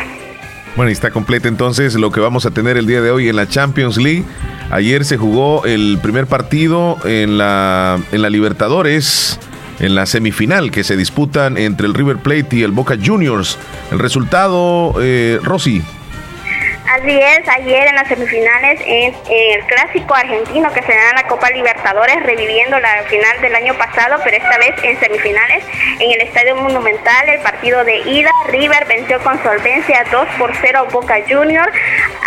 Bueno, 0.75 0.89
y 0.89 0.93
está 0.93 1.11
completa 1.11 1.49
entonces 1.49 1.95
lo 1.95 2.11
que 2.11 2.21
vamos 2.21 2.45
a 2.45 2.51
tener 2.51 2.77
el 2.77 2.87
día 2.87 3.01
de 3.01 3.11
hoy 3.11 3.27
en 3.27 3.35
la 3.35 3.47
Champions 3.47 3.97
League. 3.97 4.23
Ayer 4.69 5.03
se 5.03 5.17
jugó 5.17 5.65
el 5.65 5.99
primer 6.01 6.27
partido 6.27 6.97
en 7.03 7.37
la, 7.37 7.99
en 8.13 8.21
la 8.21 8.29
Libertadores, 8.29 9.37
en 9.79 9.95
la 9.95 10.05
semifinal 10.05 10.71
que 10.71 10.85
se 10.85 10.95
disputan 10.95 11.57
entre 11.57 11.87
el 11.87 11.93
River 11.93 12.17
Plate 12.17 12.55
y 12.55 12.63
el 12.63 12.71
Boca 12.71 12.97
Juniors. 13.03 13.57
El 13.91 13.99
resultado, 13.99 14.93
eh, 15.01 15.39
Rosy. 15.43 15.83
Así 16.91 17.21
es, 17.21 17.47
ayer 17.47 17.87
en 17.87 17.95
las 17.95 18.09
semifinales 18.09 18.81
en, 18.85 19.15
el 19.29 19.63
clásico 19.63 20.13
argentino 20.13 20.73
que 20.73 20.81
se 20.81 20.91
da 20.91 21.11
en 21.11 21.15
la 21.15 21.27
Copa 21.27 21.49
Libertadores, 21.49 22.21
reviviendo 22.21 22.77
la 22.81 23.03
final 23.03 23.39
del 23.39 23.55
año 23.55 23.73
pasado, 23.75 24.19
pero 24.25 24.35
esta 24.35 24.57
vez 24.57 24.75
en 24.83 24.99
semifinales, 24.99 25.63
en 26.01 26.11
el 26.11 26.19
Estadio 26.19 26.57
Monumental, 26.57 27.29
el 27.29 27.39
partido 27.39 27.85
de 27.85 27.99
ida, 27.99 28.29
River 28.49 28.85
venció 28.89 29.23
con 29.23 29.41
solvencia 29.41 30.03
2 30.11 30.27
por 30.37 30.53
0 30.53 30.87
Boca 30.91 31.15
Junior. 31.29 31.71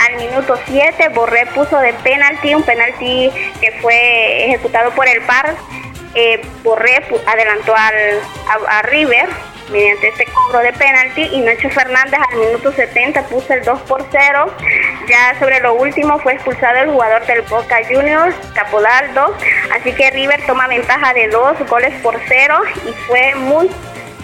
Al 0.09 0.17
minuto 0.17 0.59
7, 0.67 1.11
Borré 1.11 1.45
puso 1.47 1.79
de 1.81 1.93
penalti, 2.03 2.55
un 2.55 2.63
penalti 2.63 3.31
que 3.61 3.71
fue 3.83 4.47
ejecutado 4.47 4.93
por 4.93 5.07
el 5.07 5.21
par. 5.23 5.57
Eh, 6.15 6.41
Borré 6.63 7.05
adelantó 7.27 7.77
al, 7.77 8.19
a 8.67 8.81
River 8.81 9.29
mediante 9.71 10.09
este 10.09 10.27
cobro 10.27 10.61
de 10.61 10.73
penalti 10.73 11.23
y 11.23 11.41
Nacho 11.41 11.71
Fernández 11.71 12.21
al 12.31 12.39
minuto 12.39 12.73
70 12.73 13.27
puso 13.27 13.53
el 13.55 13.65
2 13.65 13.81
por 13.83 14.05
0. 14.11 14.55
Ya 15.09 15.39
sobre 15.39 15.61
lo 15.61 15.75
último 15.75 16.19
fue 16.19 16.35
expulsado 16.35 16.79
el 16.79 16.91
jugador 16.91 17.27
del 17.27 17.43
Boca 17.43 17.79
Juniors, 17.89 18.35
Capodaldo, 18.55 19.37
así 19.73 19.93
que 19.93 20.11
River 20.11 20.41
toma 20.47 20.67
ventaja 20.67 21.13
de 21.13 21.29
dos 21.29 21.59
goles 21.69 21.93
por 22.03 22.19
cero 22.27 22.63
y 22.89 22.93
fue 23.07 23.35
muy 23.35 23.71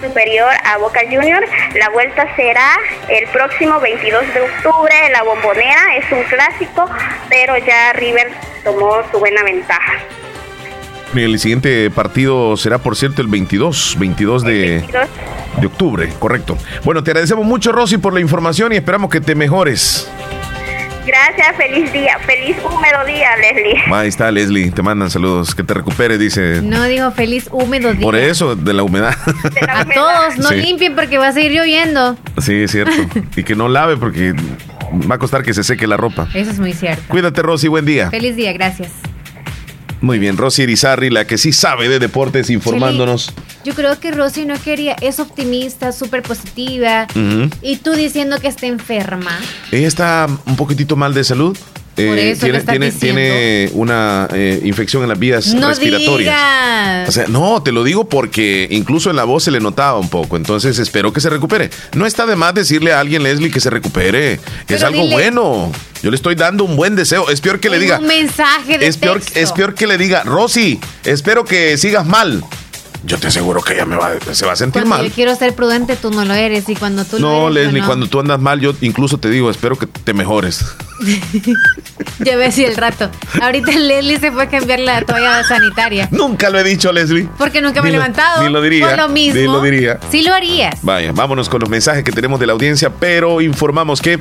superior 0.00 0.50
a 0.64 0.78
Boca 0.78 1.00
Juniors. 1.00 1.50
La 1.74 1.90
vuelta 1.90 2.34
será 2.36 2.78
el 3.08 3.26
próximo 3.28 3.78
22 3.80 4.34
de 4.34 4.40
octubre 4.40 4.94
en 5.06 5.12
la 5.12 5.22
Bombonera. 5.22 5.96
Es 5.96 6.10
un 6.10 6.22
clásico, 6.24 6.88
pero 7.28 7.56
ya 7.58 7.92
River 7.92 8.30
tomó 8.64 9.02
su 9.10 9.18
buena 9.18 9.42
ventaja. 9.42 9.98
El 11.14 11.38
siguiente 11.38 11.90
partido 11.90 12.56
será, 12.56 12.78
por 12.78 12.96
cierto, 12.96 13.20
el 13.20 13.28
22, 13.28 13.96
22 13.98 14.44
de, 14.44 14.84
de 15.60 15.66
octubre, 15.66 16.08
correcto. 16.18 16.56
Bueno, 16.84 17.02
te 17.02 17.10
agradecemos 17.10 17.44
mucho, 17.44 17.72
Rosy, 17.72 17.98
por 17.98 18.14
la 18.14 18.20
información 18.20 18.72
y 18.72 18.76
esperamos 18.76 19.10
que 19.10 19.20
te 19.20 19.34
mejores. 19.34 20.08
Gracias, 21.06 21.56
feliz 21.56 21.92
día, 21.92 22.18
feliz 22.24 22.56
húmedo 22.58 23.04
día, 23.06 23.30
Leslie. 23.38 23.82
Ahí 23.92 24.08
está, 24.08 24.30
Leslie, 24.30 24.70
te 24.70 24.82
mandan 24.82 25.10
saludos, 25.10 25.54
que 25.54 25.64
te 25.64 25.74
recupere, 25.74 26.18
dice. 26.18 26.60
No 26.62 26.84
digo 26.84 27.10
feliz 27.10 27.48
húmedo 27.50 27.92
día. 27.92 28.02
Por 28.02 28.14
eso, 28.14 28.54
de 28.54 28.72
la 28.72 28.82
humedad. 28.82 29.16
a 29.68 29.84
todos, 29.86 30.38
no 30.38 30.50
limpien 30.52 30.94
porque 30.94 31.18
va 31.18 31.28
a 31.28 31.32
seguir 31.32 31.52
lloviendo. 31.52 32.16
Sí, 32.40 32.54
es 32.62 32.70
cierto. 32.70 32.92
y 33.34 33.42
que 33.42 33.56
no 33.56 33.68
lave 33.68 33.96
porque 33.96 34.34
va 35.10 35.16
a 35.16 35.18
costar 35.18 35.42
que 35.42 35.54
se 35.54 35.64
seque 35.64 35.86
la 35.86 35.96
ropa. 35.96 36.28
Eso 36.34 36.50
es 36.50 36.60
muy 36.60 36.74
cierto. 36.74 37.02
Cuídate, 37.08 37.42
Rosy, 37.42 37.68
buen 37.68 37.86
día. 37.86 38.10
Feliz 38.10 38.36
día, 38.36 38.52
gracias. 38.52 38.92
Muy 40.00 40.18
bien, 40.18 40.36
Rosy 40.36 40.62
Irizarri, 40.62 41.10
la 41.10 41.26
que 41.26 41.36
sí 41.36 41.52
sabe 41.52 41.88
de 41.88 41.98
deportes, 41.98 42.48
informándonos. 42.48 43.32
yo 43.64 43.74
creo 43.74 44.00
que 44.00 44.10
Rosy 44.10 44.46
no 44.46 44.54
quería, 44.62 44.96
es 45.00 45.20
optimista, 45.20 45.92
súper 45.92 46.22
positiva. 46.22 47.06
Y 47.60 47.76
tú 47.76 47.92
diciendo 47.92 48.38
que 48.38 48.48
está 48.48 48.66
enferma. 48.66 49.38
Ella 49.70 49.88
está 49.88 50.26
un 50.46 50.56
poquitito 50.56 50.96
mal 50.96 51.12
de 51.12 51.24
salud. 51.24 51.56
Eh, 51.96 52.36
tiene, 52.64 52.92
tiene, 52.92 53.70
una 53.74 54.28
eh, 54.32 54.60
infección 54.64 55.02
en 55.02 55.08
las 55.08 55.18
vías 55.18 55.52
no 55.54 55.68
respiratorias. 55.68 57.08
O 57.08 57.12
sea, 57.12 57.26
no, 57.28 57.62
te 57.62 57.72
lo 57.72 57.84
digo 57.84 58.08
porque 58.08 58.68
incluso 58.70 59.10
en 59.10 59.16
la 59.16 59.24
voz 59.24 59.44
se 59.44 59.50
le 59.50 59.60
notaba 59.60 59.98
un 59.98 60.08
poco. 60.08 60.36
Entonces 60.36 60.78
espero 60.78 61.12
que 61.12 61.20
se 61.20 61.28
recupere. 61.28 61.70
No 61.94 62.06
está 62.06 62.26
de 62.26 62.36
más 62.36 62.54
decirle 62.54 62.92
a 62.92 63.00
alguien, 63.00 63.22
Leslie, 63.22 63.50
que 63.50 63.60
se 63.60 63.70
recupere. 63.70 64.40
es 64.68 64.82
algo 64.82 65.08
bueno. 65.08 65.70
Yo 66.02 66.10
le 66.10 66.16
estoy 66.16 66.34
dando 66.34 66.64
un 66.64 66.76
buen 66.76 66.96
deseo. 66.96 67.28
Es 67.28 67.40
peor 67.40 67.60
que 67.60 67.68
le 67.68 67.78
diga. 67.78 67.98
Un 67.98 68.06
mensaje 68.06 68.78
de 68.78 68.86
es 68.86 68.96
peor, 68.96 69.20
es 69.34 69.52
peor 69.52 69.74
que 69.74 69.86
le 69.86 69.98
diga, 69.98 70.22
Rosy, 70.22 70.80
espero 71.04 71.44
que 71.44 71.76
sigas 71.76 72.06
mal 72.06 72.42
yo 73.04 73.18
te 73.18 73.28
aseguro 73.28 73.62
que 73.62 73.74
ella 73.74 73.86
me 73.86 73.96
va, 73.96 74.12
se 74.32 74.46
va 74.46 74.52
a 74.52 74.56
sentir 74.56 74.84
mal. 74.84 75.04
Yo 75.04 75.12
quiero 75.12 75.34
ser 75.34 75.54
prudente, 75.54 75.96
tú 75.96 76.10
no 76.10 76.24
lo 76.24 76.34
eres. 76.34 76.68
Y 76.68 76.76
cuando 76.76 77.04
tú 77.04 77.18
no, 77.18 77.48
lo 77.48 77.58
eres, 77.58 77.66
Leslie, 77.66 77.82
cuando 77.82 78.06
tú 78.08 78.20
andas 78.20 78.40
mal, 78.40 78.60
yo 78.60 78.74
incluso 78.80 79.18
te 79.18 79.30
digo, 79.30 79.50
espero 79.50 79.76
que 79.76 79.86
te 79.86 80.12
mejores. 80.12 80.64
ya 82.18 82.36
ves 82.36 82.54
si 82.54 82.64
el 82.64 82.76
rato. 82.76 83.10
Ahorita 83.40 83.72
Leslie 83.72 84.18
se 84.18 84.30
fue 84.30 84.44
a 84.44 84.48
cambiar 84.48 84.80
la 84.80 85.02
toalla 85.02 85.42
sanitaria. 85.44 86.08
Nunca 86.10 86.50
lo 86.50 86.58
he 86.58 86.64
dicho, 86.64 86.92
Leslie. 86.92 87.28
Porque 87.38 87.62
nunca 87.62 87.82
me 87.82 87.88
he 87.88 87.92
levantado. 87.92 88.42
Ni 88.42 88.50
lo 88.50 88.60
diría. 88.60 88.88
Por 88.88 88.98
lo 88.98 89.08
mismo. 89.08 89.40
Ni 89.40 89.46
lo 89.46 89.62
diría. 89.62 89.98
Sí 90.10 90.22
lo 90.22 90.34
harías. 90.34 90.78
Vaya, 90.82 91.12
vámonos 91.12 91.48
con 91.48 91.60
los 91.60 91.70
mensajes 91.70 92.04
que 92.04 92.12
tenemos 92.12 92.38
de 92.38 92.46
la 92.46 92.52
audiencia, 92.52 92.90
pero 92.90 93.40
informamos 93.40 94.02
que 94.02 94.20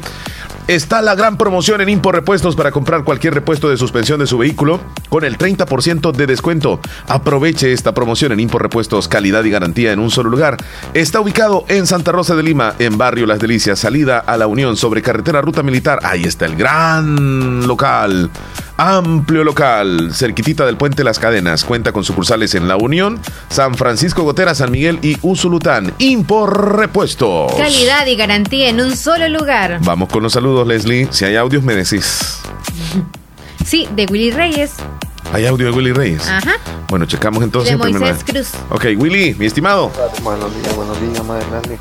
Está 0.69 1.01
la 1.01 1.15
gran 1.15 1.35
promoción 1.35 1.81
en 1.81 1.89
Impor 1.89 2.13
Repuestos 2.13 2.55
para 2.55 2.69
comprar 2.71 3.03
cualquier 3.03 3.33
repuesto 3.33 3.69
de 3.69 3.77
suspensión 3.77 4.19
de 4.19 4.27
su 4.27 4.37
vehículo 4.37 4.79
con 5.09 5.23
el 5.23 5.35
30% 5.35 6.11
de 6.11 6.27
descuento. 6.27 6.79
Aproveche 7.07 7.73
esta 7.73 7.95
promoción 7.95 8.33
en 8.33 8.39
Impor 8.39 8.61
Repuestos, 8.61 9.07
calidad 9.07 9.43
y 9.45 9.49
garantía 9.49 9.93
en 9.93 9.97
un 9.97 10.11
solo 10.11 10.29
lugar. 10.29 10.57
Está 10.93 11.21
ubicado 11.21 11.65
en 11.69 11.87
Santa 11.87 12.11
Rosa 12.11 12.35
de 12.35 12.43
Lima, 12.43 12.75
en 12.77 12.99
Barrio 12.99 13.25
Las 13.25 13.39
Delicias, 13.39 13.79
salida 13.79 14.19
a 14.19 14.37
la 14.37 14.45
Unión 14.45 14.77
sobre 14.77 15.01
carretera 15.01 15.41
Ruta 15.41 15.63
Militar. 15.63 16.01
Ahí 16.03 16.25
está 16.25 16.45
el 16.45 16.55
gran 16.55 17.65
local 17.65 18.29
amplio 18.79 19.43
local, 19.43 20.11
cerquitita 20.13 20.65
del 20.65 20.77
puente 20.77 21.03
Las 21.03 21.19
Cadenas. 21.19 21.65
Cuenta 21.65 21.91
con 21.91 22.05
sucursales 22.05 22.55
en 22.55 22.69
La 22.69 22.77
Unión, 22.77 23.19
San 23.49 23.75
Francisco 23.75 24.23
Gotera, 24.23 24.55
San 24.55 24.71
Miguel 24.71 24.99
y 25.01 25.17
Usulután. 25.21 25.93
Impor 25.99 26.77
Repuestos. 26.77 27.53
Calidad 27.55 28.07
y 28.07 28.15
garantía 28.15 28.69
en 28.69 28.79
un 28.79 28.95
solo 28.95 29.27
lugar. 29.27 29.79
Vamos 29.83 30.07
con 30.07 30.23
los 30.23 30.31
saludos, 30.31 30.65
Leslie. 30.65 31.09
Si 31.11 31.25
hay 31.25 31.35
audios, 31.35 31.61
me 31.61 31.75
decís. 31.75 32.39
Sí, 33.65 33.85
de 33.95 34.05
Willy 34.05 34.31
Reyes. 34.31 34.71
¿Hay 35.33 35.45
audio 35.45 35.65
de 35.67 35.71
Willy 35.73 35.91
Reyes? 35.91 36.27
Ajá. 36.27 36.53
Bueno, 36.87 37.05
checamos 37.05 37.43
entonces. 37.43 37.77
De 37.77 37.77
Moisés 37.77 38.23
Cruz. 38.23 38.51
Ok, 38.69 38.85
Willy, 38.97 39.35
mi 39.35 39.45
estimado. 39.45 39.91
Buenos 40.23 40.55
días, 40.55 40.75
buenos 40.75 40.99
días, 41.01 41.25
madre 41.25 41.45
Leslie. 41.51 41.77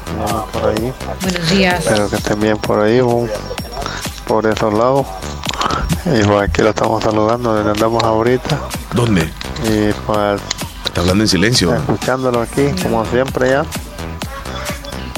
por 0.52 0.68
ahí? 0.68 0.92
Buenos 1.22 1.50
días. 1.50 1.86
Espero 1.86 2.10
que 2.10 2.16
estén 2.16 2.40
bien 2.40 2.56
por 2.58 2.80
ahí, 2.80 3.00
por 4.26 4.46
esos 4.46 4.74
lados. 4.74 5.06
Y 6.06 6.22
pues 6.24 6.48
aquí 6.48 6.62
lo 6.62 6.70
estamos 6.70 7.02
saludando 7.02 7.54
donde 7.54 7.70
andamos 7.70 8.02
ahorita. 8.02 8.58
¿Dónde? 8.94 9.30
Y 9.64 9.92
pues. 10.06 10.40
Está 10.84 11.00
hablando 11.00 11.24
en 11.24 11.28
silencio. 11.28 11.74
Escuchándolo 11.74 12.40
aquí, 12.40 12.70
como 12.82 13.04
siempre 13.06 13.50
ya. 13.50 13.64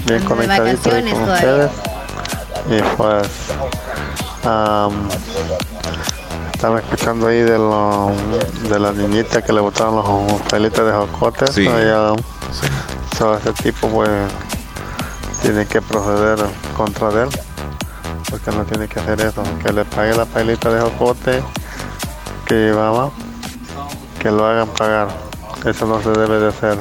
Bien 0.07 0.25
conectadito 0.25 0.91
con 0.91 1.31
ustedes. 1.31 1.71
Y 2.69 2.97
pues. 2.97 3.29
estaba 6.55 6.81
escuchando 6.81 7.29
ahí 7.29 7.43
de, 7.43 7.59
lo, 7.59 8.13
de 8.69 8.79
la 8.79 8.93
niñita 8.93 9.43
que 9.43 9.53
le 9.53 9.61
botaron 9.61 9.97
los 9.97 10.43
pelitos 10.43 10.87
de 10.87 10.93
jocote. 10.93 11.47
Sí. 11.53 11.69
ese 11.69 13.53
tipo 13.63 13.89
pues 13.89 14.11
tiene 15.43 15.67
que 15.67 15.81
proceder 15.81 16.39
contra 16.77 17.23
él 17.23 17.29
porque 18.31 18.51
no 18.53 18.65
tiene 18.65 18.89
que 18.89 19.01
hacer 19.01 19.21
eso, 19.21 19.43
que 19.63 19.73
le 19.73 19.85
pague 19.85 20.15
la 20.17 20.25
pailita 20.25 20.71
de 20.71 20.81
jocote 20.81 21.43
que 22.47 22.73
vamos, 22.73 23.13
que 24.19 24.31
lo 24.31 24.45
hagan 24.47 24.69
pagar, 24.69 25.09
eso 25.65 25.87
no 25.87 26.03
se 26.03 26.11
debe 26.11 26.41
de 26.41 26.49
hacer. 26.49 26.79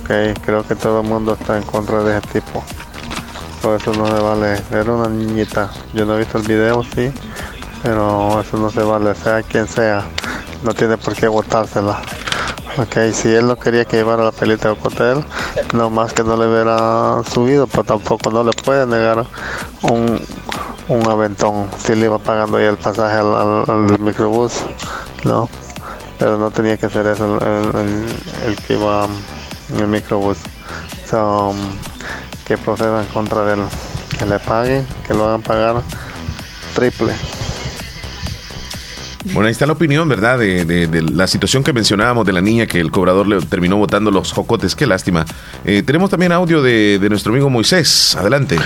Ok, 0.00 0.40
creo 0.42 0.66
que 0.66 0.74
todo 0.74 1.00
el 1.00 1.06
mundo 1.06 1.36
está 1.38 1.56
en 1.56 1.62
contra 1.62 2.02
de 2.02 2.18
ese 2.18 2.40
tipo. 2.40 2.64
Por 3.60 3.80
eso 3.80 3.92
no 3.92 4.06
se 4.06 4.22
vale, 4.22 4.62
era 4.70 4.92
una 4.92 5.08
niñita, 5.08 5.70
yo 5.92 6.04
no 6.04 6.14
he 6.14 6.18
visto 6.18 6.38
el 6.38 6.44
video, 6.44 6.82
sí, 6.82 7.12
pero 7.82 8.40
eso 8.40 8.56
no 8.56 8.70
se 8.70 8.82
vale, 8.82 9.14
sea 9.14 9.42
quien 9.42 9.68
sea, 9.68 10.04
no 10.62 10.74
tiene 10.74 10.96
por 10.96 11.14
qué 11.14 11.28
botársela. 11.28 12.00
Ok, 12.78 13.12
si 13.12 13.28
él 13.28 13.46
no 13.46 13.56
quería 13.56 13.84
que 13.84 13.98
llevara 13.98 14.24
la 14.24 14.32
pelita 14.32 14.72
de 14.72 14.78
hotel, 14.82 15.22
no 15.74 15.90
más 15.90 16.14
que 16.14 16.24
no 16.24 16.38
le 16.38 16.46
hubiera 16.46 17.22
subido, 17.30 17.66
pero 17.66 17.84
tampoco 17.84 18.30
no 18.30 18.42
le 18.42 18.52
puede 18.52 18.86
negar 18.86 19.26
un, 19.82 20.18
un 20.88 21.08
aventón 21.08 21.68
si 21.78 21.94
le 21.94 22.06
iba 22.06 22.18
pagando 22.18 22.58
el 22.58 22.76
pasaje 22.76 23.18
al, 23.18 23.98
microbús, 23.98 24.60
¿no? 25.24 25.48
Pero 26.18 26.38
no 26.38 26.50
tenía 26.50 26.76
que 26.76 26.88
ser 26.88 27.06
eso 27.06 27.38
el, 27.38 28.56
que 28.66 28.74
iba 28.74 29.06
en 29.74 29.80
el 29.80 29.88
microbús. 29.88 30.38
So, 31.08 31.54
que 32.46 32.56
procedan 32.58 33.06
contra 33.06 33.52
él, 33.52 33.60
que 34.18 34.26
le 34.26 34.38
paguen, 34.38 34.86
que 35.06 35.14
lo 35.14 35.26
hagan 35.26 35.42
pagar 35.42 35.82
triple. 36.74 37.12
Bueno, 39.26 39.46
ahí 39.46 39.52
está 39.52 39.66
la 39.66 39.72
opinión, 39.72 40.08
¿verdad? 40.08 40.38
De, 40.38 41.02
la 41.12 41.26
situación 41.26 41.62
que 41.62 41.72
mencionábamos 41.72 42.26
de 42.26 42.32
la 42.32 42.40
niña 42.40 42.66
que 42.66 42.80
el 42.80 42.90
cobrador 42.90 43.26
le 43.26 43.40
terminó 43.40 43.76
botando 43.76 44.10
los 44.10 44.32
jocotes. 44.32 44.74
Qué 44.74 44.86
lástima. 44.86 45.24
Eh, 45.64 45.82
tenemos 45.84 46.10
también 46.10 46.32
audio 46.32 46.60
de, 46.60 46.98
nuestro 47.08 47.32
amigo 47.32 47.48
Moisés. 47.48 48.16
Adelante. 48.16 48.56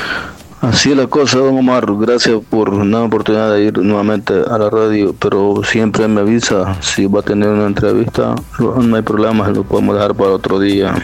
Así 0.62 0.90
es 0.90 0.96
la 0.96 1.06
cosa, 1.06 1.38
don 1.38 1.58
Omar. 1.58 1.86
Gracias 1.98 2.40
por 2.48 2.70
una 2.70 3.02
oportunidad 3.02 3.52
de 3.52 3.64
ir 3.64 3.78
nuevamente 3.78 4.32
a 4.32 4.58
la 4.58 4.70
radio, 4.70 5.14
pero 5.18 5.62
siempre 5.64 6.08
me 6.08 6.22
avisa 6.22 6.80
si 6.80 7.06
va 7.06 7.20
a 7.20 7.22
tener 7.22 7.48
una 7.48 7.66
entrevista. 7.66 8.34
No 8.58 8.96
hay 8.96 9.02
problema, 9.02 9.48
lo 9.48 9.64
podemos 9.64 9.94
dejar 9.94 10.14
para 10.14 10.30
otro 10.30 10.58
día. 10.58 10.94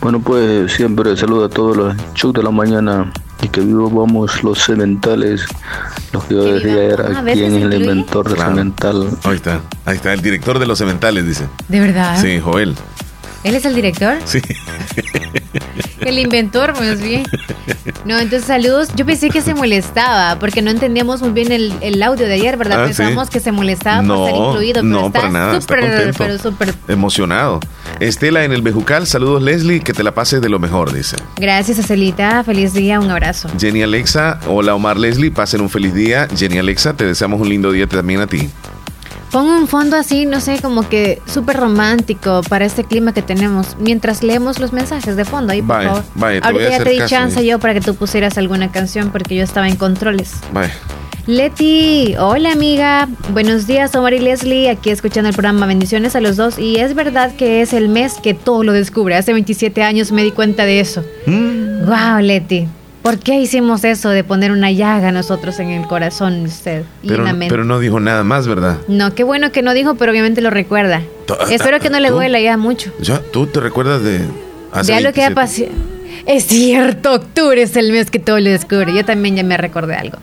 Bueno, 0.00 0.20
pues 0.20 0.72
siempre 0.72 1.16
saludo 1.16 1.44
a 1.44 1.48
todos 1.48 1.76
los 1.76 1.96
chicos 2.14 2.34
de 2.34 2.42
la 2.42 2.50
mañana 2.50 3.12
y 3.42 3.48
que 3.48 3.60
vivamos 3.60 4.42
los 4.42 4.58
cementales. 4.64 5.44
Lo 6.12 6.26
que 6.26 6.34
yo 6.34 6.44
decía 6.44 6.82
era 6.84 7.22
quién 7.24 7.54
es 7.54 7.62
el 7.62 7.74
inventor 7.82 8.28
del 8.28 8.38
cemental. 8.38 9.10
Ahí 9.24 9.36
está, 9.36 9.60
ahí 9.84 9.96
está, 9.96 10.12
el 10.12 10.22
director 10.22 10.58
de 10.58 10.66
los 10.66 10.78
cementales, 10.78 11.26
dice. 11.26 11.46
¿De 11.68 11.80
verdad? 11.80 12.20
Sí, 12.20 12.40
Joel. 12.40 12.74
¿Él 13.44 13.54
es 13.54 13.64
el 13.64 13.74
director? 13.74 14.18
Sí. 14.24 14.40
El 16.00 16.18
inventor, 16.18 16.74
más 16.78 17.00
bien. 17.00 17.24
No, 18.04 18.18
entonces 18.18 18.46
saludos. 18.46 18.88
Yo 18.96 19.06
pensé 19.06 19.30
que 19.30 19.40
se 19.40 19.54
molestaba 19.54 20.38
porque 20.38 20.62
no 20.62 20.70
entendíamos 20.70 21.22
muy 21.22 21.30
bien 21.30 21.52
el, 21.52 22.02
audio 22.02 22.26
de 22.26 22.34
ayer, 22.34 22.56
¿verdad? 22.56 22.82
Ah, 22.82 22.84
Pensábamos 22.86 23.30
que 23.30 23.40
se 23.40 23.52
molestaba 23.52 24.06
por 24.06 24.28
estar 24.28 24.40
incluido. 24.40 24.82
Pero 24.82 24.82
no, 24.82 25.12
para 25.12 25.28
nada. 25.30 25.60
Súper, 25.60 26.14
pero 26.16 26.38
súper. 26.38 26.74
Emocionado. 26.88 27.60
Estela 28.00 28.44
en 28.44 28.52
el 28.52 28.62
Bejucal, 28.62 29.06
saludos 29.06 29.42
Leslie, 29.42 29.80
que 29.80 29.92
te 29.92 30.02
la 30.02 30.12
pases 30.12 30.40
de 30.40 30.48
lo 30.48 30.58
mejor, 30.58 30.92
dice. 30.92 31.16
Gracias, 31.36 31.86
Celita. 31.86 32.42
Feliz 32.42 32.72
día, 32.72 32.98
un 33.00 33.10
abrazo. 33.10 33.48
Jenny 33.58 33.82
Alexa, 33.82 34.40
hola 34.46 34.74
Omar 34.74 34.98
Leslie, 34.98 35.30
pasen 35.30 35.60
un 35.60 35.70
feliz 35.70 35.94
día. 35.94 36.28
Jenny 36.36 36.58
Alexa, 36.58 36.94
te 36.94 37.04
deseamos 37.06 37.40
un 37.40 37.48
lindo 37.48 37.70
día 37.70 37.86
también 37.86 38.20
a 38.20 38.26
ti. 38.26 38.50
Pongo 39.32 39.56
un 39.56 39.66
fondo 39.66 39.96
así, 39.96 40.26
no 40.26 40.40
sé, 40.40 40.60
como 40.60 40.86
que 40.86 41.22
súper 41.24 41.56
romántico 41.56 42.42
para 42.50 42.66
este 42.66 42.84
clima 42.84 43.14
que 43.14 43.22
tenemos. 43.22 43.78
Mientras 43.78 44.22
leemos 44.22 44.58
los 44.58 44.74
mensajes 44.74 45.16
de 45.16 45.24
fondo, 45.24 45.54
ahí 45.54 45.62
por 45.62 45.82
favor. 45.82 46.04
Ahorita 46.42 46.68
ya 46.68 46.84
te 46.84 46.90
di 46.90 46.98
chance 47.06 47.44
yo 47.44 47.58
para 47.58 47.72
que 47.72 47.80
tú 47.80 47.94
pusieras 47.94 48.36
alguna 48.36 48.70
canción 48.70 49.10
porque 49.10 49.34
yo 49.34 49.42
estaba 49.42 49.68
en 49.68 49.76
controles. 49.76 50.34
Vaya. 50.52 50.74
Leti, 51.26 52.14
hola 52.18 52.52
amiga, 52.52 53.08
buenos 53.32 53.68
días 53.68 53.94
Omar 53.94 54.12
y 54.12 54.18
Leslie, 54.18 54.68
aquí 54.68 54.90
escuchando 54.90 55.28
el 55.28 55.34
programa, 55.36 55.66
bendiciones 55.66 56.16
a 56.16 56.20
los 56.20 56.36
dos 56.36 56.58
y 56.58 56.80
es 56.80 56.96
verdad 56.96 57.32
que 57.36 57.62
es 57.62 57.72
el 57.72 57.88
mes 57.88 58.14
que 58.20 58.34
todo 58.34 58.64
lo 58.64 58.72
descubre, 58.72 59.14
hace 59.14 59.32
27 59.32 59.84
años 59.84 60.10
me 60.10 60.24
di 60.24 60.32
cuenta 60.32 60.66
de 60.66 60.80
eso. 60.80 61.04
Wow, 61.26 61.36
mm. 61.36 62.20
Leti, 62.22 62.66
¿por 63.02 63.18
qué 63.18 63.40
hicimos 63.40 63.84
eso 63.84 64.08
de 64.10 64.24
poner 64.24 64.52
una 64.52 64.70
llaga 64.70 65.12
nosotros 65.12 65.58
en 65.58 65.70
el 65.70 65.86
corazón 65.86 66.44
usted? 66.46 66.84
Pero, 67.06 67.24
pero 67.48 67.64
no 67.64 67.78
dijo 67.78 68.00
nada 68.00 68.24
más, 68.24 68.46
¿verdad? 68.46 68.78
No, 68.88 69.14
qué 69.14 69.24
bueno 69.24 69.52
que 69.52 69.62
no 69.62 69.74
dijo, 69.74 69.96
pero 69.96 70.12
obviamente 70.12 70.40
lo 70.40 70.50
recuerda. 70.50 71.02
Espero 71.50 71.80
que 71.80 71.90
no 71.90 72.00
le 72.00 72.10
duela 72.10 72.40
ya 72.40 72.56
mucho. 72.56 72.92
Ya, 73.00 73.20
¿tú 73.20 73.46
te 73.46 73.60
recuerdas 73.60 74.02
de 74.02 74.20
hace 74.72 75.00
lo 75.00 75.12
que 75.12 75.24
ha 75.24 75.32
pasado? 75.32 75.68
Es 76.26 76.46
cierto, 76.46 77.14
octubre 77.14 77.60
es 77.62 77.76
el 77.76 77.90
mes 77.90 78.10
que 78.10 78.20
todo 78.20 78.38
lo 78.38 78.48
descubre, 78.48 78.94
yo 78.94 79.04
también 79.04 79.36
ya 79.36 79.42
me 79.42 79.56
recordé 79.56 79.96
algo. 79.96 80.18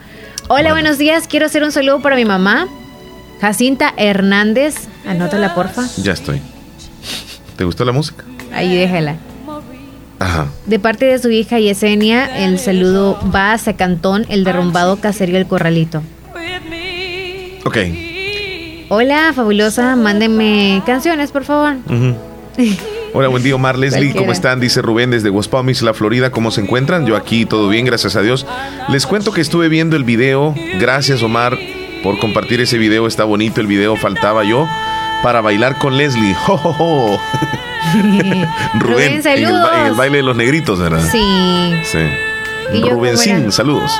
Hola, 0.48 0.72
buenos 0.72 0.98
días. 0.98 1.28
Quiero 1.28 1.46
hacer 1.46 1.62
un 1.62 1.72
saludo 1.72 2.00
para 2.00 2.16
mi 2.16 2.24
mamá, 2.24 2.66
Jacinta 3.40 3.92
Hernández. 3.96 4.88
Anótala, 5.06 5.54
porfa. 5.54 5.86
Ya 5.98 6.12
estoy. 6.12 6.40
¿Te 7.56 7.64
gustó 7.64 7.84
la 7.84 7.92
música? 7.92 8.24
Ahí 8.52 8.74
déjala. 8.74 9.16
Ajá. 10.20 10.48
De 10.66 10.78
parte 10.78 11.06
de 11.06 11.18
su 11.18 11.30
hija 11.30 11.58
Yesenia, 11.58 12.44
el 12.44 12.58
saludo 12.58 13.18
va 13.34 13.54
a 13.54 13.58
Cantón, 13.72 14.26
el 14.28 14.44
derrumbado 14.44 14.96
caserío 15.00 15.38
El 15.38 15.46
Corralito. 15.46 16.02
Ok. 17.64 17.78
Hola, 18.90 19.32
fabulosa. 19.34 19.96
Mándenme 19.96 20.82
canciones, 20.84 21.32
por 21.32 21.44
favor. 21.44 21.76
Hola, 23.14 23.28
buen 23.28 23.42
día, 23.42 23.54
Omar 23.54 23.78
Leslie. 23.78 24.14
¿Cómo 24.14 24.30
están? 24.30 24.60
Dice 24.60 24.82
Rubén 24.82 25.10
desde 25.10 25.30
West 25.30 25.50
Palm 25.50 25.72
la 25.80 25.94
Florida. 25.94 26.30
¿Cómo 26.30 26.50
se 26.50 26.60
encuentran? 26.60 27.06
Yo 27.06 27.16
aquí 27.16 27.46
todo 27.46 27.68
bien, 27.68 27.86
gracias 27.86 28.14
a 28.14 28.20
Dios. 28.20 28.46
Les 28.88 29.06
cuento 29.06 29.32
que 29.32 29.40
estuve 29.40 29.70
viendo 29.70 29.96
el 29.96 30.04
video. 30.04 30.54
Gracias, 30.78 31.22
Omar, 31.22 31.58
por 32.02 32.18
compartir 32.18 32.60
ese 32.60 32.76
video. 32.76 33.06
Está 33.06 33.24
bonito 33.24 33.62
el 33.62 33.66
video. 33.66 33.96
Faltaba 33.96 34.44
yo 34.44 34.66
para 35.22 35.40
bailar 35.40 35.78
con 35.78 35.96
Leslie. 35.96 36.34
¡Jo, 36.46 37.20
Rubén, 38.78 39.22
en 39.24 39.44
el, 39.44 39.94
baile 39.94 40.18
de 40.18 40.22
los 40.22 40.36
negritos, 40.36 40.78
¿verdad? 40.78 41.02
Sí. 41.10 41.74
Sí. 41.84 42.80
Rubén, 42.88 43.50
saludos. 43.50 43.90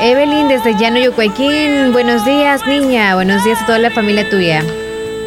Evelyn 0.00 0.48
desde 0.48 0.74
Llano 0.78 0.98
Yucuayquín. 1.00 1.92
Buenos 1.92 2.24
días, 2.24 2.66
niña. 2.66 3.14
Buenos 3.14 3.44
días 3.44 3.60
a 3.60 3.66
toda 3.66 3.78
la 3.78 3.90
familia 3.90 4.28
tuya. 4.30 4.62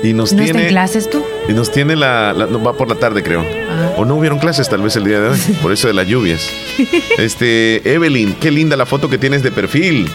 Y 0.04 0.14
nos 0.14 0.34
¿No 0.34 0.44
tiene, 0.44 0.64
en 0.64 0.68
clases 0.70 1.10
tú? 1.10 1.24
Y 1.48 1.54
nos 1.54 1.72
tiene 1.72 1.96
la, 1.96 2.34
va 2.34 2.74
por 2.74 2.90
la 2.90 2.96
tarde, 2.96 3.22
creo. 3.22 3.42
Ah. 3.42 3.92
O 3.98 4.06
no 4.06 4.16
hubieron 4.16 4.40
clases 4.40 4.68
tal 4.68 4.82
vez 4.82 4.96
el 4.96 5.04
día 5.04 5.20
de 5.20 5.30
hoy, 5.30 5.40
por 5.62 5.72
eso 5.72 5.88
de 5.88 5.94
las 5.94 6.08
lluvias. 6.08 6.50
Este, 7.18 7.94
Evelyn, 7.94 8.34
qué 8.36 8.50
linda 8.50 8.76
la 8.76 8.86
foto 8.86 9.10
que 9.10 9.18
tienes 9.18 9.44
de 9.44 9.52
perfil. 9.52 10.10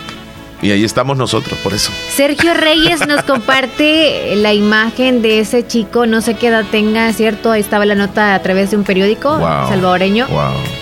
Y 0.62 0.70
ahí 0.70 0.84
estamos 0.84 1.18
nosotros, 1.18 1.58
por 1.60 1.74
eso. 1.74 1.92
Sergio 2.10 2.54
Reyes 2.54 3.06
nos 3.06 3.22
comparte 3.24 4.34
la 4.36 4.54
imagen 4.54 5.22
de 5.22 5.40
ese 5.40 5.66
chico, 5.66 6.06
no 6.06 6.20
sé 6.20 6.34
qué 6.34 6.48
edad 6.48 6.64
tenga, 6.70 7.12
¿cierto? 7.12 7.52
Ahí 7.52 7.60
estaba 7.60 7.84
la 7.84 7.94
nota 7.94 8.34
a 8.34 8.42
través 8.42 8.70
de 8.70 8.76
un 8.76 8.84
periódico 8.84 9.38
salvadoreño. 9.38 10.26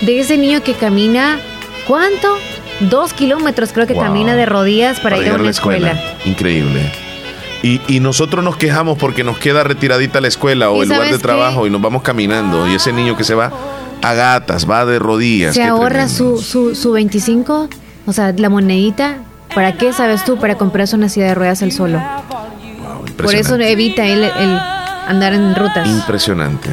De 0.03 0.21
ese 0.21 0.39
niño 0.39 0.63
que 0.63 0.75
camina, 0.75 1.41
¿cuánto? 1.87 2.37
Dos 2.81 3.13
kilómetros 3.13 3.73
creo 3.73 3.87
que 3.87 3.95
camina 3.95 4.35
de 4.35 4.47
rodillas 4.47 5.01
para, 5.01 5.19
ir 5.19 5.29
a 5.29 5.35
una 5.35 5.51
escuela. 5.51 6.01
Increíble. 6.25 6.93
Y, 7.63 8.01
nosotros 8.01 8.45
nos 8.45 8.59
quejamos 8.59 8.99
porque 8.99 9.25
nos 9.25 9.39
queda 9.39 9.65
retiradita 9.65 10.21
la 10.21 10.29
escuela 10.29 10.71
o 10.71 10.83
el 10.83 10.91
lugar 10.91 11.11
de 11.11 11.19
trabajo 11.19 11.67
y 11.67 11.71
nos 11.71 11.81
vamos 11.81 12.03
caminando. 12.03 12.69
Y 12.69 12.75
ese 12.75 12.93
niño 12.93 13.17
que 13.17 13.25
se 13.25 13.35
va 13.35 13.51
a 14.03 14.13
gatas, 14.13 14.69
va 14.69 14.85
de 14.85 14.99
rodillas. 14.99 15.55
Se 15.55 15.63
ahorra 15.63 16.09
su, 16.09 16.43
su, 16.43 16.75
su 16.75 16.93
25, 16.93 17.71
o 18.05 18.13
sea, 18.13 18.35
la 18.37 18.51
monedita. 18.51 19.17
¿Para 19.55 19.77
qué 19.77 19.93
sabes 19.93 20.25
tú? 20.25 20.37
Para 20.37 20.57
comprarse 20.57 20.97
una 20.97 21.09
silla 21.09 21.27
de 21.27 21.35
ruedas 21.35 21.63
él 21.63 21.73
solo. 21.73 22.01
Por 23.17 23.35
eso 23.35 23.55
evita 23.57 24.05
él 24.05 24.25
el 24.25 24.59
andar 25.07 25.33
en 25.33 25.55
rutas. 25.55 25.87
Impresionante. 25.87 26.71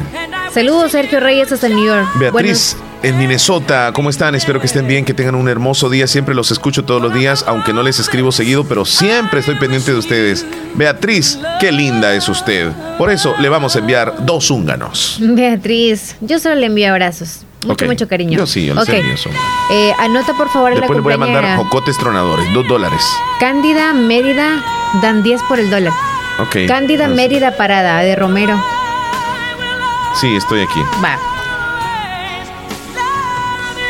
Saludos, 0.52 0.92
Sergio 0.92 1.20
Reyes, 1.20 1.50
hasta 1.50 1.68
New 1.68 1.86
York. 1.86 2.06
Beatriz, 2.16 2.76
en 3.02 3.16
Minnesota, 3.16 3.92
¿cómo 3.94 4.10
están? 4.10 4.34
Espero 4.34 4.60
que 4.60 4.66
estén 4.66 4.86
bien, 4.86 5.04
que 5.04 5.14
tengan 5.14 5.34
un 5.34 5.48
hermoso 5.48 5.88
día. 5.88 6.06
Siempre 6.06 6.34
los 6.34 6.50
escucho 6.50 6.84
todos 6.84 7.00
los 7.00 7.14
días, 7.14 7.44
aunque 7.46 7.72
no 7.72 7.82
les 7.82 7.98
escribo 7.98 8.32
seguido, 8.32 8.64
pero 8.64 8.84
siempre 8.84 9.40
estoy 9.40 9.58
pendiente 9.58 9.92
de 9.92 9.98
ustedes. 9.98 10.44
Beatriz, 10.74 11.38
qué 11.58 11.72
linda 11.72 12.14
es 12.14 12.28
usted. 12.28 12.70
Por 12.98 13.10
eso 13.10 13.34
le 13.40 13.48
vamos 13.48 13.76
a 13.76 13.78
enviar 13.78 14.26
dos 14.26 14.50
húnganos. 14.50 15.18
Beatriz, 15.20 16.16
yo 16.20 16.38
solo 16.38 16.56
le 16.56 16.66
envío 16.66 16.90
abrazos. 16.90 17.46
Mucho, 17.66 17.86
mucho 17.86 18.08
cariño. 18.08 18.38
Yo 18.38 18.46
sí, 18.46 18.66
yo 18.66 18.74
les 18.74 18.88
eh, 19.70 19.94
Anota 19.98 20.34
por 20.34 20.48
favor 20.50 20.74
Después 20.74 20.96
le 20.96 21.00
voy 21.00 21.12
a 21.12 21.18
mandar 21.18 21.56
jocotes 21.56 21.96
tronadores, 21.96 22.52
dos 22.52 22.66
dólares. 22.66 23.04
Cándida, 23.38 23.92
Mérida, 23.92 24.62
dan 25.00 25.22
10 25.22 25.42
por 25.48 25.58
el 25.58 25.70
dólar. 25.70 25.92
Ok. 26.40 26.66
Cándida, 26.66 27.08
Mérida, 27.08 27.56
Parada, 27.56 28.00
de 28.00 28.16
Romero. 28.16 28.60
Sí, 30.14 30.34
estoy 30.36 30.62
aquí. 30.62 30.80
Va. 31.02 31.18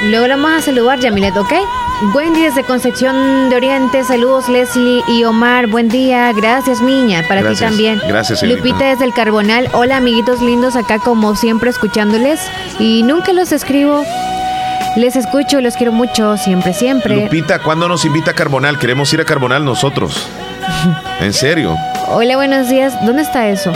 Luego 0.04 0.26
lo 0.26 0.36
vamos 0.36 0.52
a 0.52 0.60
saludar, 0.60 0.98
Yamilet, 0.98 1.36
¿ok? 1.36 1.52
Wendy 2.03 2.42
desde 2.42 2.64
Concepción 2.64 3.48
de 3.48 3.55
Oriente, 3.55 4.03
saludos 4.03 4.48
Leslie 4.48 5.05
y 5.07 5.22
Omar, 5.22 5.68
buen 5.68 5.88
día, 5.88 6.32
gracias 6.32 6.80
niña, 6.80 7.24
para 7.28 7.48
ti 7.48 7.55
también. 7.55 8.00
Gracias. 8.09 8.42
Lupita 8.42 8.86
desde 8.86 9.05
el 9.05 9.14
Carbonal, 9.14 9.68
hola 9.72 9.98
amiguitos 9.98 10.40
lindos 10.42 10.74
acá 10.74 10.98
como 10.98 11.36
siempre 11.36 11.70
escuchándoles 11.70 12.40
y 12.80 13.05
nunca 13.05 13.32
los 13.32 13.53
escribo, 13.53 14.05
les 14.96 15.14
escucho, 15.14 15.61
los 15.61 15.76
quiero 15.76 15.92
mucho, 15.92 16.36
siempre, 16.36 16.74
siempre. 16.74 17.14
Lupita, 17.14 17.61
¿cuándo 17.61 17.86
nos 17.86 18.05
invita 18.05 18.32
a 18.32 18.34
Carbonal? 18.34 18.80
Queremos 18.80 19.12
ir 19.12 19.20
a 19.20 19.24
Carbonal 19.24 19.64
nosotros. 19.64 20.26
¿En 21.20 21.32
serio? 21.32 21.76
Hola, 22.09 22.34
buenos 22.34 22.68
días, 22.68 22.94
¿dónde 23.07 23.22
está 23.22 23.48
eso? 23.48 23.72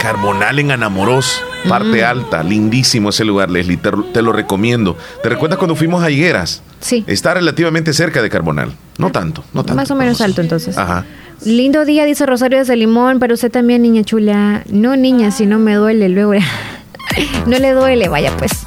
Carbonal 0.00 0.58
en 0.58 0.72
Anamorós. 0.72 1.44
Parte 1.68 2.02
mm. 2.02 2.04
alta, 2.04 2.42
lindísimo 2.42 3.10
ese 3.10 3.24
lugar, 3.24 3.50
Leslie, 3.50 3.78
te, 3.78 4.22
lo 4.22 4.32
recomiendo. 4.32 4.96
¿Te 5.22 5.28
recuerdas 5.28 5.58
cuando 5.58 5.76
fuimos 5.76 6.02
a 6.02 6.10
Higueras? 6.10 6.62
Sí. 6.80 7.04
Está 7.06 7.34
relativamente 7.34 7.92
cerca 7.92 8.22
de 8.22 8.30
Carbonal. 8.30 8.72
No 8.98 9.10
tanto, 9.10 9.44
no 9.52 9.64
tanto. 9.64 9.76
Más 9.76 9.90
o 9.90 9.94
menos 9.94 10.20
alto 10.20 10.40
entonces. 10.40 10.76
Ajá. 10.78 11.04
Lindo 11.44 11.84
día, 11.84 12.04
dice 12.04 12.24
Rosario 12.24 12.58
desde 12.58 12.76
Limón, 12.76 13.18
pero 13.18 13.34
usted 13.34 13.50
también, 13.50 13.82
niña 13.82 14.02
chula. 14.04 14.62
No, 14.70 14.96
niña, 14.96 15.30
si 15.30 15.46
no 15.46 15.58
me 15.58 15.74
duele, 15.74 16.08
luego... 16.08 16.32
no 17.46 17.58
le 17.58 17.72
duele, 17.72 18.08
vaya 18.08 18.34
pues. 18.36 18.66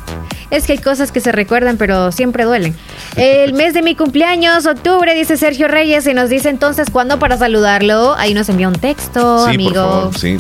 Es 0.52 0.66
que 0.66 0.74
hay 0.74 0.78
cosas 0.80 1.12
que 1.12 1.20
se 1.20 1.32
recuerdan, 1.32 1.78
pero 1.78 2.12
siempre 2.12 2.44
duelen. 2.44 2.76
El 3.16 3.54
mes 3.54 3.74
de 3.74 3.82
mi 3.82 3.96
cumpleaños, 3.96 4.66
octubre, 4.66 5.14
dice 5.14 5.38
Sergio 5.38 5.68
Reyes, 5.68 6.08
y 6.08 6.14
nos 6.14 6.30
dice 6.30 6.50
entonces 6.50 6.90
cuándo 6.92 7.20
para 7.20 7.38
saludarlo. 7.38 8.16
Ahí 8.16 8.34
nos 8.34 8.50
envía 8.50 8.68
un 8.68 8.76
texto, 8.76 9.46
sí, 9.46 9.54
amigo. 9.54 9.74
Por 9.74 9.84
favor, 9.84 10.18
sí. 10.18 10.38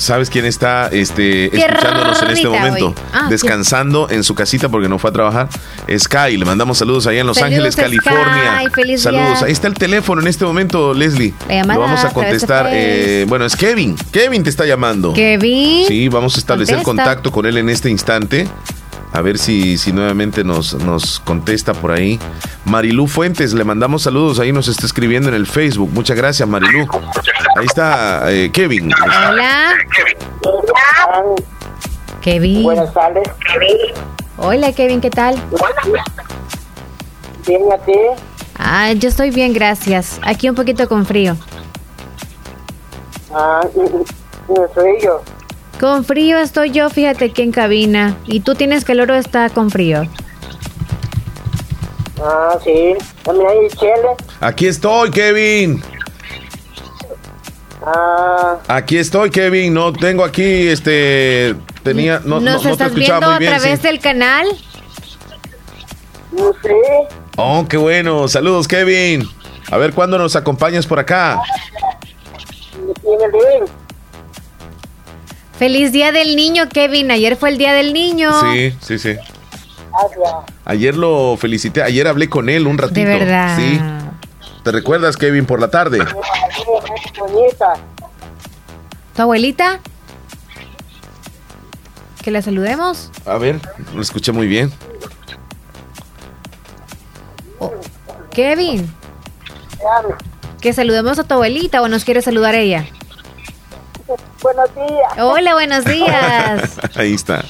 ¿Sabes 0.00 0.30
quién 0.30 0.46
está 0.46 0.88
este, 0.88 1.54
escuchándonos 1.54 2.22
en 2.22 2.30
este 2.30 2.48
momento? 2.48 2.94
Ah, 3.12 3.26
Descansando 3.28 4.08
en 4.08 4.24
su 4.24 4.34
casita 4.34 4.70
porque 4.70 4.88
no 4.88 4.98
fue 4.98 5.10
a 5.10 5.12
trabajar. 5.12 5.50
Sky, 5.94 6.38
le 6.38 6.46
mandamos 6.46 6.78
saludos 6.78 7.06
allá 7.06 7.20
en 7.20 7.26
Los 7.26 7.42
Ángeles, 7.42 7.76
California. 7.76 8.62
saludos. 8.96 9.42
Ahí 9.42 9.52
está 9.52 9.68
el 9.68 9.74
teléfono 9.74 10.22
en 10.22 10.28
este 10.28 10.46
momento, 10.46 10.94
Leslie. 10.94 11.34
Lo 11.66 11.78
vamos 11.78 12.02
a 12.02 12.14
contestar. 12.14 12.68
Eh, 12.70 13.26
bueno, 13.28 13.44
es 13.44 13.54
Kevin. 13.54 13.94
Kevin 14.10 14.42
te 14.42 14.48
está 14.48 14.64
llamando. 14.64 15.12
Kevin. 15.12 15.86
Sí, 15.86 16.08
vamos 16.08 16.34
a 16.36 16.38
establecer 16.38 16.82
contacto 16.82 17.30
con 17.30 17.44
él 17.44 17.58
en 17.58 17.68
este 17.68 17.90
instante. 17.90 18.48
A 19.12 19.22
ver 19.22 19.38
si, 19.38 19.76
si 19.76 19.92
nuevamente 19.92 20.44
nos, 20.44 20.74
nos 20.74 21.18
contesta 21.20 21.74
por 21.74 21.90
ahí. 21.90 22.18
Marilú 22.64 23.06
Fuentes, 23.08 23.52
le 23.52 23.64
mandamos 23.64 24.02
saludos. 24.02 24.38
Ahí 24.38 24.52
nos 24.52 24.68
está 24.68 24.86
escribiendo 24.86 25.28
en 25.28 25.34
el 25.34 25.46
Facebook. 25.46 25.90
Muchas 25.92 26.16
gracias, 26.16 26.48
Marilú. 26.48 26.86
Ahí 27.56 27.66
está 27.66 28.32
eh, 28.32 28.50
Kevin. 28.52 28.92
Hola. 29.02 29.72
Kevin. 32.20 32.62
Buenas 32.62 32.92
tardes, 32.94 33.28
Kevin. 33.52 33.76
Hola, 34.36 34.72
Kevin, 34.72 35.00
¿qué 35.00 35.10
tal? 35.10 35.36
Bien, 37.46 37.62
¿a 37.72 37.78
ti? 37.78 37.92
Ah, 38.56 38.92
yo 38.92 39.08
estoy 39.08 39.30
bien, 39.30 39.52
gracias. 39.52 40.20
Aquí 40.22 40.48
un 40.48 40.54
poquito 40.54 40.88
con 40.88 41.04
frío. 41.04 41.36
Ah, 43.34 43.62
no 43.74 44.68
soy 44.74 45.00
yo. 45.02 45.22
Con 45.80 46.04
frío 46.04 46.36
estoy 46.36 46.72
yo, 46.72 46.90
fíjate 46.90 47.24
aquí 47.24 47.40
en 47.40 47.52
cabina. 47.52 48.14
¿Y 48.26 48.40
tú 48.40 48.54
tienes 48.54 48.84
calor 48.84 49.10
o 49.12 49.14
está 49.14 49.48
con 49.48 49.70
frío? 49.70 50.02
Ah, 52.22 52.58
sí. 52.62 52.94
También 53.22 53.48
hay 53.48 53.68
chile. 53.70 53.94
Aquí 54.40 54.66
estoy, 54.66 55.10
Kevin. 55.10 55.82
Ah. 57.82 58.58
Aquí 58.68 58.98
estoy, 58.98 59.30
Kevin. 59.30 59.72
No 59.72 59.90
tengo 59.94 60.22
aquí, 60.22 60.68
este, 60.68 61.54
tenía, 61.82 62.20
no, 62.26 62.40
¿Nos 62.40 62.62
no, 62.62 62.70
estás 62.72 62.94
viendo 62.94 63.26
a 63.26 63.38
través 63.38 63.80
del 63.82 64.00
canal? 64.00 64.48
No 66.32 66.52
sé. 66.62 66.74
Oh, 67.38 67.64
qué 67.66 67.78
bueno. 67.78 68.28
Saludos, 68.28 68.68
Kevin. 68.68 69.26
A 69.70 69.78
ver 69.78 69.94
cuándo 69.94 70.18
nos 70.18 70.36
acompañas 70.36 70.86
por 70.86 70.98
acá. 70.98 71.40
Feliz 75.60 75.92
Día 75.92 76.10
del 76.10 76.36
Niño, 76.36 76.70
Kevin. 76.70 77.10
Ayer 77.10 77.36
fue 77.36 77.50
el 77.50 77.58
Día 77.58 77.74
del 77.74 77.92
Niño. 77.92 78.32
Sí, 78.54 78.74
sí, 78.80 78.98
sí. 78.98 79.14
Ayer 80.64 80.96
lo 80.96 81.36
felicité, 81.36 81.82
ayer 81.82 82.08
hablé 82.08 82.30
con 82.30 82.48
él 82.48 82.66
un 82.66 82.78
ratito. 82.78 82.98
De 82.98 83.04
verdad. 83.04 83.58
Sí. 83.58 83.78
¿Te 84.64 84.72
recuerdas, 84.72 85.18
Kevin, 85.18 85.44
por 85.44 85.60
la 85.60 85.70
tarde? 85.70 85.98
¿Tu 89.14 89.20
abuelita? 89.20 89.80
¿Que 92.22 92.30
la 92.30 92.40
saludemos? 92.40 93.10
A 93.26 93.36
ver, 93.36 93.60
lo 93.94 94.00
escuché 94.00 94.32
muy 94.32 94.46
bien. 94.46 94.72
Oh, 97.58 97.70
Kevin. 98.30 98.90
¿Que 100.62 100.72
saludemos 100.72 101.18
a 101.18 101.24
tu 101.24 101.34
abuelita 101.34 101.82
o 101.82 101.88
nos 101.88 102.06
quiere 102.06 102.22
saludar 102.22 102.54
ella? 102.54 102.86
Buenos 104.42 104.74
días. 104.74 105.12
Hola, 105.18 105.54
buenos 105.54 105.84
días. 105.84 106.78
Ahí 106.96 107.14
está. 107.14 107.44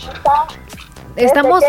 Estamos. 1.17 1.63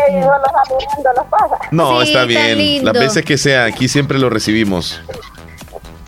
No, 1.70 2.02
está 2.02 2.24
bien. 2.24 2.84
Las 2.84 2.94
veces 2.94 3.24
que 3.24 3.38
sea, 3.38 3.64
aquí 3.64 3.88
siempre 3.88 4.18
lo 4.18 4.30
recibimos. 4.30 5.00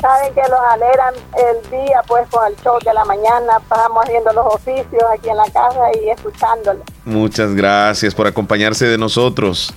Saben 0.01 0.35
que 0.35 0.43
los 0.43 0.61
alegran 0.71 1.15
el 1.15 1.71
día, 1.71 2.03
pues 2.07 2.29
con 2.29 2.47
el 2.47 2.55
show 2.63 2.79
de 2.85 2.93
la 2.93 3.05
mañana. 3.07 3.59
Pasamos 3.69 4.05
haciendo 4.05 4.33
los 4.35 4.47
oficios 4.55 5.03
aquí 5.13 5.31
en 5.31 5.37
la 5.37 5.45
casa 5.45 5.81
y 6.03 6.11
escuchándolo. 6.11 6.83
Muchas 7.07 7.55
gracias 7.55 8.15
por 8.15 8.27
acompañarse 8.27 8.87
de 8.87 8.99
nosotros. 8.99 9.73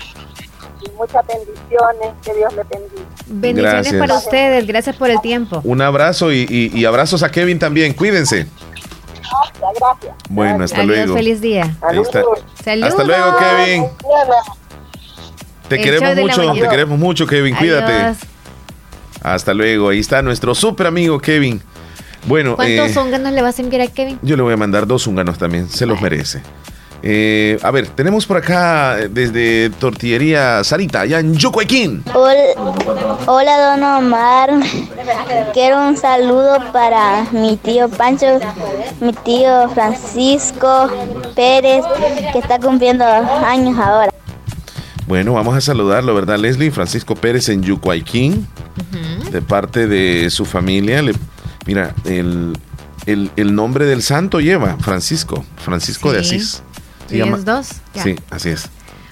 Y 0.86 0.89
muchas 0.97 1.26
bendiciones. 1.26 2.10
Que 2.24 2.34
Dios 2.34 2.53
le 2.53 2.64
bendiga. 2.64 3.03
Bendiciones 3.28 3.93
para 3.93 4.18
ustedes. 4.18 4.68
Gracias 4.68 4.97
por 4.97 5.10
el 5.10 5.22
tiempo. 5.22 5.62
Un 5.64 5.82
abrazo 5.82 6.34
y, 6.34 6.72
y 6.74 6.86
abrazos 6.86 7.24
a 7.24 7.32
Kevin 7.32 7.58
también. 7.58 7.93
Cuídense. 7.93 8.47
Gracias, 9.59 10.15
Bueno, 10.30 10.63
hasta 10.63 10.78
Adiós, 10.82 10.88
luego. 10.97 11.13
feliz 11.15 11.41
día. 11.41 11.75
Hasta 11.82 13.03
luego, 13.03 13.36
Kevin. 13.38 13.86
Te 15.67 15.75
El 15.75 15.82
queremos 15.84 16.15
mucho, 16.15 16.53
te 16.53 16.69
queremos 16.69 16.99
mucho, 16.99 17.28
Kevin. 17.28 17.55
Cuídate. 17.55 17.91
Adiós. 17.91 18.17
Hasta 19.21 19.53
luego. 19.53 19.89
Ahí 19.89 19.99
está 19.99 20.21
nuestro 20.21 20.55
super 20.55 20.88
amigo 20.88 21.19
Kevin. 21.19 21.61
Bueno, 22.25 22.55
¿Cuántos 22.55 22.89
eh, 22.89 22.93
zunganos 22.93 23.32
le 23.34 23.41
vas 23.41 23.57
a 23.59 23.61
enviar 23.61 23.82
a 23.84 23.88
Kevin? 23.88 24.19
yo 24.21 24.36
le 24.36 24.43
voy 24.43 24.53
a 24.53 24.57
mandar 24.57 24.86
dos 24.88 25.07
húnganos 25.07 25.38
también. 25.38 25.69
Se 25.69 25.86
los 25.86 26.01
merece. 26.01 26.41
Eh, 27.04 27.60
a 27.62 27.70
ver, 27.72 27.88
tenemos 27.89 28.26
por 28.26 28.38
acá 28.38 29.00
eh, 29.00 29.08
desde 29.10 29.70
Tortillería 29.80 30.64
Sarita, 30.64 31.02
allá 31.02 31.20
en 31.20 31.36
Yucuequín. 31.36 32.04
Hola, 32.14 32.41
hola, 33.28 33.70
don 33.76 33.84
Omar. 33.84 34.50
Quiero 35.54 35.88
un 35.88 35.95
saludo 35.95 36.58
para 36.74 37.26
mi 37.32 37.56
tío 37.58 37.88
Pancho, 37.89 38.39
mi 39.00 39.14
tío 39.14 39.70
Francisco 39.70 40.89
Pérez, 41.36 41.84
que 42.34 42.39
está 42.39 42.60
cumpliendo 42.60 43.06
años 43.06 43.78
ahora. 43.78 44.12
Bueno, 45.06 45.34
vamos 45.34 45.56
a 45.56 45.62
saludarlo, 45.62 46.14
¿verdad, 46.16 46.38
Leslie? 46.39 46.72
Francisco 46.72 47.16
Pérez 47.16 47.48
en 47.50 47.62
Yucuayquín, 47.64 48.48
de 49.32 49.41
parte 49.41 49.88
de 49.88 50.30
su 50.32 50.45
familia. 50.45 51.02
Le- 51.02 51.14
mira, 51.66 51.93
el, 52.06 52.58
el- 53.06 53.32
el 53.38 53.56
nombre 53.56 53.86
del 53.86 54.02
santo 54.02 54.41
lleva 54.41 54.76
Francisco, 54.82 55.45
Francisco 55.58 56.12
de 56.12 56.24
Sí. 56.24 56.36
Asís. 56.36 56.64
Se 57.08 57.16
¿Y 57.16 57.20
llama- 57.20 57.38
dos? 57.38 57.70
Ya. 57.93 58.03
Sí, 58.03 58.16
así 58.30 58.49
es. 58.49 58.70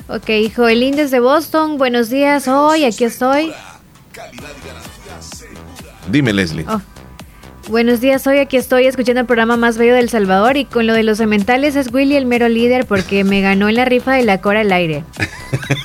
Ok, 0.08 0.30
Joelín 0.56 0.96
desde 0.96 1.20
Boston. 1.20 1.78
Buenos 1.78 2.10
días. 2.10 2.48
Hoy 2.48 2.86
aquí 2.86 3.04
estoy. 3.06 3.52
Dime, 6.10 6.34
Leslie. 6.34 6.66
Oh. 6.70 6.82
Buenos 7.68 8.00
días, 8.00 8.28
hoy 8.28 8.38
aquí 8.38 8.58
estoy 8.58 8.86
escuchando 8.86 9.22
el 9.22 9.26
programa 9.26 9.58
más 9.58 9.80
bello 9.80 9.96
del 9.96 10.08
Salvador 10.08 10.56
y 10.56 10.66
con 10.66 10.86
lo 10.86 10.94
de 10.94 11.02
los 11.02 11.18
cementales 11.18 11.76
es 11.76 11.92
Willy 11.92 12.16
el 12.16 12.28
mero 12.28 12.48
líder 12.48 12.86
porque 12.86 13.24
me 13.24 13.42
ganó 13.42 13.68
en 13.70 13.74
la 13.76 13.86
rifa 13.86 14.14
de 14.14 14.24
la 14.24 14.40
cora 14.40 14.60
al 14.62 14.72
aire. 14.72 15.04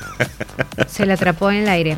Se 0.89 1.07
la 1.07 1.15
atrapó 1.15 1.51
en 1.51 1.63
el 1.63 1.69
aire. 1.71 1.97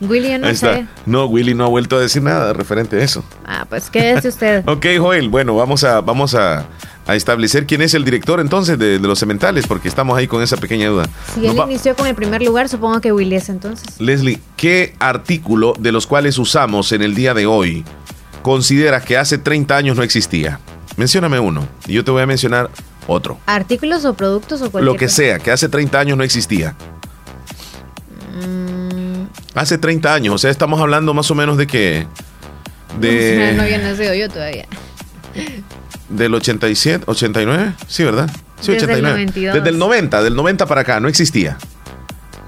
Willy, 0.00 0.30
yo 0.32 0.38
no 0.40 0.52
sé. 0.52 0.86
No, 1.06 1.26
Willy 1.26 1.54
no 1.54 1.66
ha 1.66 1.68
vuelto 1.68 1.96
a 1.96 2.00
decir 2.00 2.22
nada 2.22 2.52
referente 2.52 2.96
a 3.00 3.04
eso. 3.04 3.22
Ah, 3.46 3.66
pues 3.68 3.88
quédese 3.88 4.28
usted. 4.28 4.64
Ok, 4.68 4.86
Joel, 4.98 5.28
bueno, 5.28 5.54
vamos 5.54 5.84
a, 5.84 6.00
vamos 6.00 6.34
a, 6.34 6.66
a 7.08 7.16
establecer 7.16 7.66
quién 7.66 7.82
es 7.82 7.94
el 7.94 8.04
director 8.04 8.38
entonces 8.38 8.78
de, 8.78 8.98
de 9.00 9.08
los 9.08 9.18
cementales, 9.18 9.66
porque 9.66 9.88
estamos 9.88 10.16
ahí 10.16 10.28
con 10.28 10.42
esa 10.42 10.56
pequeña 10.58 10.88
duda. 10.88 11.08
Si 11.34 11.40
Nos 11.40 11.56
él 11.56 11.62
inició 11.64 11.96
con 11.96 12.06
el 12.06 12.14
primer 12.14 12.42
lugar, 12.42 12.68
supongo 12.68 13.00
que 13.00 13.10
Willy 13.12 13.34
es 13.36 13.48
entonces. 13.48 14.00
Leslie, 14.00 14.38
¿qué 14.56 14.94
artículo 15.00 15.72
de 15.78 15.90
los 15.90 16.06
cuales 16.06 16.38
usamos 16.38 16.92
en 16.92 17.02
el 17.02 17.14
día 17.16 17.34
de 17.34 17.46
hoy 17.46 17.82
consideras 18.42 19.04
que 19.04 19.16
hace 19.16 19.38
30 19.38 19.76
años 19.76 19.96
no 19.96 20.02
existía? 20.04 20.60
Mencióname 20.96 21.40
uno 21.40 21.66
y 21.86 21.94
yo 21.94 22.04
te 22.04 22.10
voy 22.10 22.22
a 22.22 22.26
mencionar 22.26 22.70
otro. 23.06 23.38
¿Artículos 23.46 24.04
o 24.04 24.14
productos 24.14 24.60
o 24.60 24.70
cualquier 24.70 24.84
Lo 24.92 24.98
que 24.98 25.06
cosa? 25.06 25.16
sea, 25.16 25.38
que 25.38 25.50
hace 25.50 25.68
30 25.68 25.98
años 25.98 26.18
no 26.18 26.24
existía. 26.24 26.74
Mm, 28.34 29.26
Hace 29.54 29.78
30 29.78 30.12
años, 30.14 30.34
o 30.34 30.38
sea, 30.38 30.50
estamos 30.50 30.80
hablando 30.80 31.14
más 31.14 31.30
o 31.30 31.34
menos 31.34 31.56
de 31.56 31.66
que... 31.66 32.06
no 32.94 33.00
De, 33.00 33.56
había 33.60 33.78
nacido 33.78 34.14
yo 34.14 34.28
todavía. 34.28 34.66
Del 36.08 36.34
87, 36.34 37.04
89, 37.06 37.74
sí, 37.86 38.04
¿verdad? 38.04 38.30
Sí, 38.60 38.72
Desde 38.72 38.86
el 38.86 38.90
89. 38.90 39.10
92. 39.10 39.54
Desde 39.54 39.68
el 39.68 39.78
90, 39.78 40.22
del 40.22 40.36
90 40.36 40.66
para 40.66 40.80
acá, 40.82 41.00
no 41.00 41.08
existía. 41.08 41.56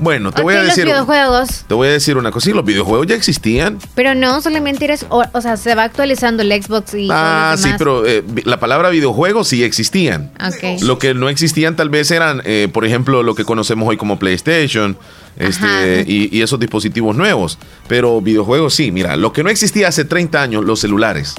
Bueno, 0.01 0.33
te 0.33 0.41
voy 0.41 0.55
a 0.55 0.63
decir... 0.63 0.87
los 0.87 0.95
videojuegos. 0.95 1.65
Te 1.69 1.75
voy 1.75 1.89
a 1.89 1.91
decir 1.91 2.17
una 2.17 2.31
cosa, 2.31 2.47
sí, 2.47 2.53
los 2.55 2.65
videojuegos 2.65 3.07
ya 3.07 3.15
existían. 3.15 3.79
Pero 3.95 4.15
no, 4.15 4.41
solamente 4.41 4.87
eres, 4.87 5.05
o, 5.11 5.23
o 5.31 5.41
sea, 5.43 5.59
se 5.59 5.75
va 5.75 5.85
actualizando 5.85 6.43
el 6.43 6.51
Xbox 6.51 6.95
y 6.95 7.09
Ah, 7.11 7.55
sí, 7.59 7.69
pero 7.77 8.07
eh, 8.07 8.25
la 8.45 8.59
palabra 8.59 8.89
videojuegos 8.89 9.49
sí 9.49 9.63
existían. 9.63 10.33
Lo 10.81 10.99
que 10.99 11.13
no 11.13 11.29
existían 11.29 11.77
tal 11.77 11.91
vez 11.91 12.11
eran, 12.11 12.41
eh, 12.47 12.69
por 12.73 12.87
ejemplo, 12.87 13.23
lo 13.23 13.35
que 13.35 13.45
conocemos 13.45 13.87
hoy 13.89 13.99
como 13.99 14.19
PlayStation 14.19 14.97
este, 15.37 16.05
y, 16.07 16.35
y 16.35 16.43
esos 16.43 16.59
dispositivos 16.59 17.15
nuevos. 17.15 17.59
Pero 17.87 18.23
videojuegos 18.23 18.75
sí, 18.75 18.91
mira, 18.93 19.17
lo 19.17 19.35
que 19.35 19.43
no 19.43 19.51
existía 19.51 19.89
hace 19.89 20.07
30 20.07 20.41
años, 20.41 20.65
los 20.65 20.81
celulares. 20.81 21.35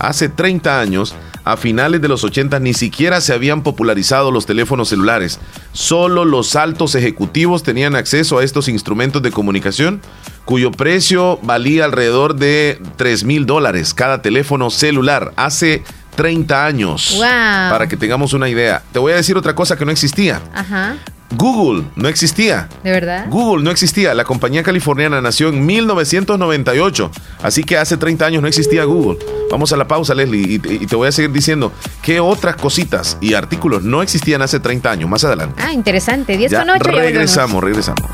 Hace 0.00 0.30
30 0.30 0.80
años, 0.80 1.14
a 1.44 1.58
finales 1.58 2.00
de 2.00 2.08
los 2.08 2.24
80, 2.24 2.58
ni 2.58 2.72
siquiera 2.72 3.20
se 3.20 3.34
habían 3.34 3.62
popularizado 3.62 4.30
los 4.30 4.46
teléfonos 4.46 4.88
celulares. 4.88 5.38
Solo 5.72 6.24
los 6.24 6.56
altos 6.56 6.94
ejecutivos 6.94 7.62
tenían 7.62 7.94
acceso 7.94 8.38
a 8.38 8.44
estos 8.44 8.68
instrumentos 8.68 9.22
de 9.22 9.30
comunicación, 9.30 10.00
cuyo 10.46 10.72
precio 10.72 11.38
valía 11.42 11.84
alrededor 11.84 12.34
de 12.36 12.80
3 12.96 13.24
mil 13.24 13.44
dólares 13.44 13.92
cada 13.92 14.22
teléfono 14.22 14.70
celular. 14.70 15.32
Hace 15.36 15.84
30 16.16 16.64
años. 16.64 17.12
Wow. 17.16 17.22
Para 17.70 17.86
que 17.86 17.98
tengamos 17.98 18.32
una 18.32 18.48
idea. 18.48 18.82
Te 18.92 18.98
voy 18.98 19.12
a 19.12 19.16
decir 19.16 19.36
otra 19.36 19.54
cosa 19.54 19.76
que 19.76 19.84
no 19.84 19.92
existía. 19.92 20.40
Ajá, 20.54 20.96
Google 21.36 21.84
no 21.96 22.08
existía. 22.08 22.68
¿de 22.82 22.90
verdad? 22.90 23.26
Google 23.28 23.62
no 23.62 23.70
existía. 23.70 24.14
La 24.14 24.24
compañía 24.24 24.62
californiana 24.62 25.20
nació 25.20 25.48
en 25.48 25.64
1998. 25.64 27.10
Así 27.42 27.62
que 27.62 27.78
hace 27.78 27.96
30 27.96 28.26
años 28.26 28.42
no 28.42 28.48
existía 28.48 28.84
Google. 28.84 29.18
Vamos 29.50 29.72
a 29.72 29.76
la 29.76 29.86
pausa, 29.86 30.14
Leslie, 30.14 30.54
y, 30.54 30.58
te 30.58 30.96
voy 30.96 31.08
a 31.08 31.12
seguir 31.12 31.32
diciendo 31.32 31.72
qué 32.02 32.20
otras 32.20 32.56
cositas 32.56 33.16
y 33.20 33.34
artículos 33.34 33.82
no 33.82 34.02
existían 34.02 34.42
hace 34.42 34.60
30 34.60 34.90
años. 34.90 35.10
Más 35.10 35.24
adelante. 35.24 35.62
Ah, 35.64 35.72
interesante. 35.72 36.36
10 36.36 36.52
Ya 36.52 36.58
con 36.60 36.70
8. 36.70 36.90
regresamos, 36.90 37.62
regresamos. 37.62 38.10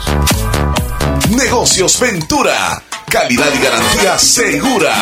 Negocios 1.30 1.98
Ventura. 2.00 2.82
Calidad 3.10 3.46
y 3.54 3.62
garantía 3.62 4.18
segura. 4.18 4.92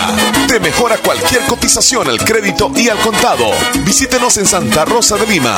Te 0.46 0.60
mejora 0.60 0.98
cualquier 0.98 1.42
cotización 1.42 2.08
al 2.08 2.18
crédito 2.18 2.70
y 2.76 2.88
al 2.88 2.98
contado. 2.98 3.50
Visítenos 3.84 4.36
en 4.36 4.46
Santa 4.46 4.84
Rosa 4.84 5.16
de 5.16 5.26
Lima. 5.26 5.56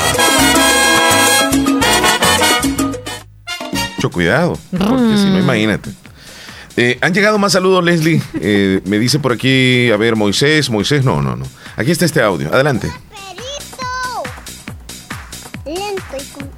Mucho 4.06 4.14
cuidado, 4.14 4.56
porque 4.70 5.16
si 5.16 5.24
no, 5.24 5.40
imagínate. 5.40 5.90
Eh, 6.76 6.96
han 7.00 7.12
llegado 7.12 7.38
más 7.38 7.54
saludos, 7.54 7.82
Leslie. 7.82 8.22
Eh, 8.34 8.80
me 8.84 9.00
dice 9.00 9.18
por 9.18 9.32
aquí, 9.32 9.90
a 9.90 9.96
ver, 9.96 10.14
Moisés, 10.14 10.70
Moisés, 10.70 11.04
no, 11.04 11.20
no, 11.22 11.34
no. 11.34 11.44
Aquí 11.76 11.90
está 11.90 12.04
este 12.04 12.22
audio. 12.22 12.54
Adelante. 12.54 12.88
Lento 15.64 16.16
y 16.16 16.24
con... 16.32 16.48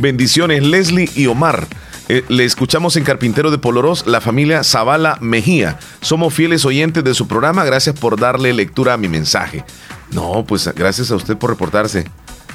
Bendiciones, 0.00 0.64
Leslie 0.64 1.08
y 1.14 1.28
Omar. 1.28 1.68
Eh, 2.08 2.24
le 2.28 2.44
escuchamos 2.44 2.96
en 2.96 3.04
Carpintero 3.04 3.52
de 3.52 3.58
Polorós, 3.58 4.08
la 4.08 4.20
familia 4.20 4.64
Zavala 4.64 5.18
Mejía. 5.20 5.78
Somos 6.00 6.34
fieles 6.34 6.64
oyentes 6.64 7.04
de 7.04 7.14
su 7.14 7.28
programa. 7.28 7.64
Gracias 7.64 7.96
por 7.96 8.18
darle 8.18 8.52
lectura 8.52 8.94
a 8.94 8.96
mi 8.96 9.08
mensaje. 9.08 9.64
No, 10.10 10.44
pues 10.44 10.68
gracias 10.74 11.12
a 11.12 11.16
usted 11.16 11.36
por 11.36 11.50
reportarse. 11.50 12.06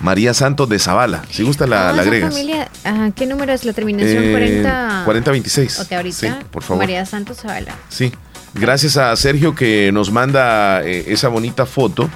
María 0.01 0.33
Santos 0.33 0.67
de 0.69 0.79
Zavala. 0.79 1.23
Si 1.29 1.43
gusta, 1.43 1.67
la, 1.67 1.89
Ah, 1.89 1.93
la 1.93 2.01
agregas. 2.01 2.33
familia, 2.33 2.69
ajá, 2.83 3.11
¿Qué 3.11 3.25
número 3.25 3.53
es 3.53 3.65
la 3.65 3.73
terminación? 3.73 4.23
Eh, 4.25 4.31
40. 4.31 5.01
4026. 5.05 5.79
Ok, 5.81 5.91
ahorita. 5.93 6.17
Sí, 6.17 6.27
por 6.51 6.63
favor. 6.63 6.83
María 6.83 7.05
Santos 7.05 7.37
Zavala. 7.37 7.75
Sí. 7.89 8.11
Gracias 8.53 8.97
a 8.97 9.15
Sergio 9.15 9.55
que 9.55 9.91
nos 9.93 10.11
manda 10.11 10.83
eh, 10.83 11.05
esa 11.07 11.27
bonita 11.29 11.65
foto. 11.65 12.09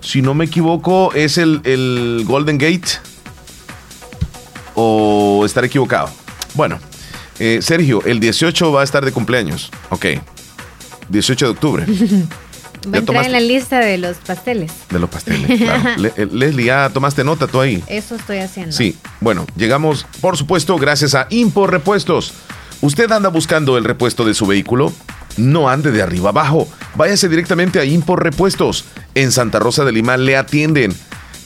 Si 0.00 0.20
no 0.22 0.34
me 0.34 0.44
equivoco, 0.46 1.12
es 1.14 1.38
el, 1.38 1.60
el 1.64 2.24
Golden 2.26 2.58
Gate. 2.58 2.88
O 4.74 5.42
estar 5.44 5.64
equivocado. 5.64 6.08
Bueno, 6.54 6.78
eh, 7.38 7.58
Sergio, 7.62 8.02
el 8.04 8.20
18 8.20 8.70
va 8.72 8.82
a 8.82 8.84
estar 8.84 9.04
de 9.04 9.12
cumpleaños. 9.12 9.70
Ok. 9.90 10.06
18 11.08 11.44
de 11.46 11.50
octubre. 11.50 11.86
Va 12.86 12.96
a 12.96 12.98
entrar 12.98 13.24
en 13.24 13.32
la 13.32 13.40
lista 13.40 13.80
de 13.80 13.98
los 13.98 14.16
pasteles. 14.18 14.72
De 14.90 14.98
los 14.98 15.10
pasteles, 15.10 15.58
claro. 15.60 16.10
Eh, 16.16 16.28
Leslie, 16.32 16.66
¿ya 16.66 16.88
tomaste 16.90 17.24
nota 17.24 17.46
tú 17.46 17.60
ahí? 17.60 17.82
Eso 17.86 18.14
estoy 18.14 18.38
haciendo. 18.38 18.72
Sí, 18.72 18.96
bueno, 19.20 19.46
llegamos, 19.56 20.06
por 20.20 20.36
supuesto, 20.36 20.76
gracias 20.78 21.14
a 21.14 21.26
Impor 21.30 21.70
Repuestos. 21.70 22.32
¿Usted 22.80 23.10
anda 23.10 23.28
buscando 23.28 23.76
el 23.76 23.84
repuesto 23.84 24.24
de 24.24 24.34
su 24.34 24.46
vehículo? 24.46 24.92
No 25.36 25.68
ande 25.68 25.90
de 25.90 26.02
arriba 26.02 26.30
abajo. 26.30 26.68
Váyase 26.94 27.28
directamente 27.28 27.78
a 27.80 27.84
Impor 27.84 28.22
Repuestos. 28.22 28.84
En 29.14 29.32
Santa 29.32 29.58
Rosa 29.58 29.84
de 29.84 29.92
Lima 29.92 30.16
le 30.16 30.36
atienden 30.36 30.94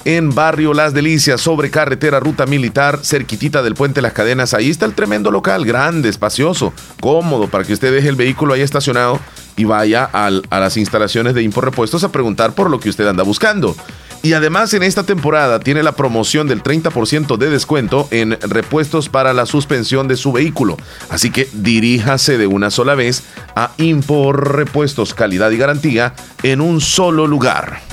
en 0.05 0.35
Barrio 0.35 0.75
Las 0.75 0.95
Delicias, 0.95 1.41
sobre 1.41 1.71
carretera 1.71 2.21
Ruta 2.21 2.47
Militar, 2.47 3.01
cerquitita 3.03 3.63
del 3.63 3.75
Puente 3.75 4.03
Las 4.03 4.13
Cadenas. 4.13 4.55
Ahí 4.55 4.71
está 4.71 4.87
el 4.87 4.95
tremendo 4.95 5.31
local, 5.31 5.65
grande, 5.65 6.09
espacioso, 6.09 6.73
cómodo, 7.01 7.49
para 7.49 7.65
que 7.65 7.73
usted 7.73 7.93
deje 7.93 8.09
el 8.09 8.17
vehículo 8.17 8.55
ahí 8.55 8.61
estacionado 8.61 9.21
y 9.57 9.65
vaya 9.65 10.09
a 10.13 10.31
las 10.31 10.77
instalaciones 10.77 11.35
de 11.35 11.53
Repuestos 11.55 12.03
a 12.05 12.11
preguntar 12.11 12.55
por 12.55 12.71
lo 12.71 12.81
que 12.81 12.89
usted 12.89 13.07
anda 13.07 13.23
buscando. 13.23 13.77
Y 14.23 14.35
además 14.35 14.73
en 14.73 14.85
esta 14.85 15.03
temporada 15.03 15.59
tiene 15.59 15.83
la 15.83 15.93
promoción 15.93 16.47
del 16.47 16.63
30% 16.63 17.37
de 17.37 17.51
descuento 17.51 18.07
en 18.13 18.39
repuestos 18.41 19.09
para 19.09 19.33
la 19.33 19.47
suspensión 19.47 20.07
de 20.07 20.17
su 20.17 20.31
vehículo. 20.31 20.77
Así 21.11 21.31
que 21.31 21.49
diríjase 21.53 22.39
de 22.39 22.47
una 22.47 22.71
sola 22.71 22.95
vez 22.95 23.25
a 23.57 23.73
Impor 23.79 24.55
Repuestos, 24.55 25.13
calidad 25.13 25.51
y 25.51 25.57
garantía 25.57 26.15
en 26.45 26.61
un 26.61 26.81
solo 26.81 27.27
lugar. 27.27 27.92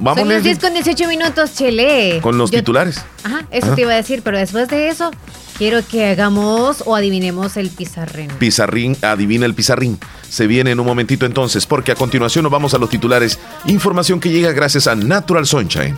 Vamos 0.00 0.20
Son 0.20 0.28
los 0.28 0.42
10 0.42 0.58
con 0.58 0.74
18 0.74 1.08
minutos, 1.08 1.54
Chele. 1.54 2.20
Con 2.20 2.36
los 2.36 2.50
titulares. 2.50 3.04
Ajá, 3.22 3.46
eso 3.50 3.74
te 3.74 3.82
iba 3.82 3.92
a 3.92 3.96
decir, 3.96 4.22
pero 4.22 4.38
después 4.38 4.68
de 4.68 4.88
eso, 4.88 5.10
quiero 5.56 5.86
que 5.86 6.06
hagamos 6.06 6.82
o 6.84 6.96
adivinemos 6.96 7.56
el 7.56 7.70
pizarrín. 7.70 8.28
Pizarrín, 8.38 8.96
adivina 9.02 9.46
el 9.46 9.54
pizarrín. 9.54 9.98
Se 10.28 10.46
viene 10.46 10.72
en 10.72 10.80
un 10.80 10.86
momentito 10.86 11.26
entonces, 11.26 11.64
porque 11.64 11.92
a 11.92 11.94
continuación 11.94 12.42
nos 12.42 12.52
vamos 12.52 12.74
a 12.74 12.78
los 12.78 12.90
titulares. 12.90 13.38
Información 13.66 14.18
que 14.18 14.30
llega 14.30 14.52
gracias 14.52 14.86
a 14.88 14.96
Natural 14.96 15.46
Sunshine. 15.46 15.96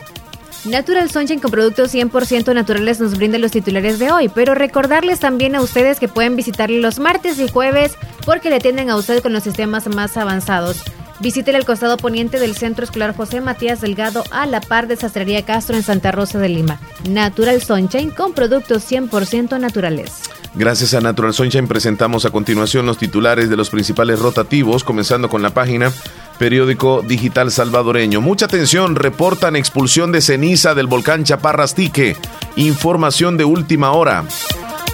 Natural 0.66 1.08
Sunshine 1.10 1.38
con 1.38 1.52
productos 1.52 1.94
100% 1.94 2.52
naturales 2.52 3.00
nos 3.00 3.16
brinda 3.16 3.38
los 3.38 3.52
titulares 3.52 3.98
de 3.98 4.10
hoy, 4.10 4.28
pero 4.28 4.54
recordarles 4.54 5.20
también 5.20 5.54
a 5.54 5.60
ustedes 5.60 6.00
que 6.00 6.08
pueden 6.08 6.34
visitarle 6.34 6.80
los 6.80 6.98
martes 6.98 7.38
y 7.38 7.48
jueves 7.48 7.92
porque 8.24 8.50
le 8.50 8.56
atienden 8.56 8.90
a 8.90 8.96
usted 8.96 9.22
con 9.22 9.32
los 9.32 9.44
sistemas 9.44 9.86
más 9.86 10.16
avanzados. 10.16 10.82
Visite 11.18 11.50
el 11.56 11.64
costado 11.64 11.96
poniente 11.96 12.38
del 12.38 12.54
Centro 12.56 12.84
Escolar 12.84 13.16
José 13.16 13.40
Matías 13.40 13.80
Delgado 13.80 14.22
a 14.30 14.46
la 14.46 14.60
par 14.60 14.86
de 14.86 14.96
Sastrería 14.96 15.44
Castro 15.44 15.74
en 15.74 15.82
Santa 15.82 16.12
Rosa 16.12 16.38
de 16.38 16.50
Lima. 16.50 16.78
Natural 17.08 17.62
Sunshine 17.62 18.10
con 18.10 18.34
productos 18.34 18.90
100% 18.90 19.58
naturales. 19.58 20.22
Gracias 20.54 20.94
a 20.94 21.00
Natural 21.00 21.34
Sunshine 21.34 21.68
presentamos 21.68 22.24
a 22.24 22.30
continuación 22.30 22.86
los 22.86 22.98
titulares 22.98 23.48
de 23.48 23.56
los 23.56 23.70
principales 23.70 24.18
rotativos, 24.18 24.84
comenzando 24.84 25.28
con 25.28 25.42
la 25.42 25.50
página 25.50 25.92
Periódico 26.38 27.02
Digital 27.02 27.50
Salvadoreño. 27.50 28.20
Mucha 28.20 28.46
atención, 28.46 28.94
reportan 28.94 29.56
expulsión 29.56 30.12
de 30.12 30.20
ceniza 30.20 30.74
del 30.74 30.86
volcán 30.86 31.24
Chaparrastique. 31.24 32.16
Información 32.56 33.36
de 33.36 33.44
última 33.44 33.92
hora. 33.92 34.24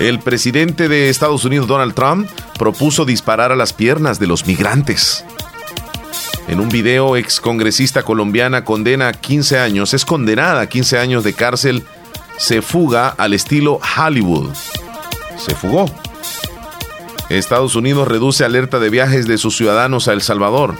El 0.00 0.20
presidente 0.20 0.88
de 0.88 1.10
Estados 1.10 1.44
Unidos, 1.44 1.68
Donald 1.68 1.94
Trump, 1.94 2.28
propuso 2.58 3.04
disparar 3.04 3.52
a 3.52 3.56
las 3.56 3.72
piernas 3.72 4.18
de 4.18 4.26
los 4.26 4.46
migrantes. 4.46 5.24
En 6.48 6.60
un 6.60 6.68
video, 6.68 7.16
ex 7.16 7.40
congresista 7.40 8.02
colombiana 8.02 8.64
condena 8.64 9.08
a 9.08 9.12
15 9.12 9.58
años, 9.58 9.94
es 9.94 10.04
condenada 10.04 10.62
a 10.62 10.68
15 10.68 10.98
años 10.98 11.24
de 11.24 11.34
cárcel, 11.34 11.84
se 12.36 12.62
fuga 12.62 13.08
al 13.08 13.32
estilo 13.32 13.80
Hollywood. 13.96 14.50
Se 15.36 15.54
fugó. 15.54 15.86
Estados 17.28 17.76
Unidos 17.76 18.08
reduce 18.08 18.44
alerta 18.44 18.78
de 18.78 18.90
viajes 18.90 19.26
de 19.26 19.38
sus 19.38 19.56
ciudadanos 19.56 20.08
a 20.08 20.12
El 20.12 20.20
Salvador. 20.20 20.74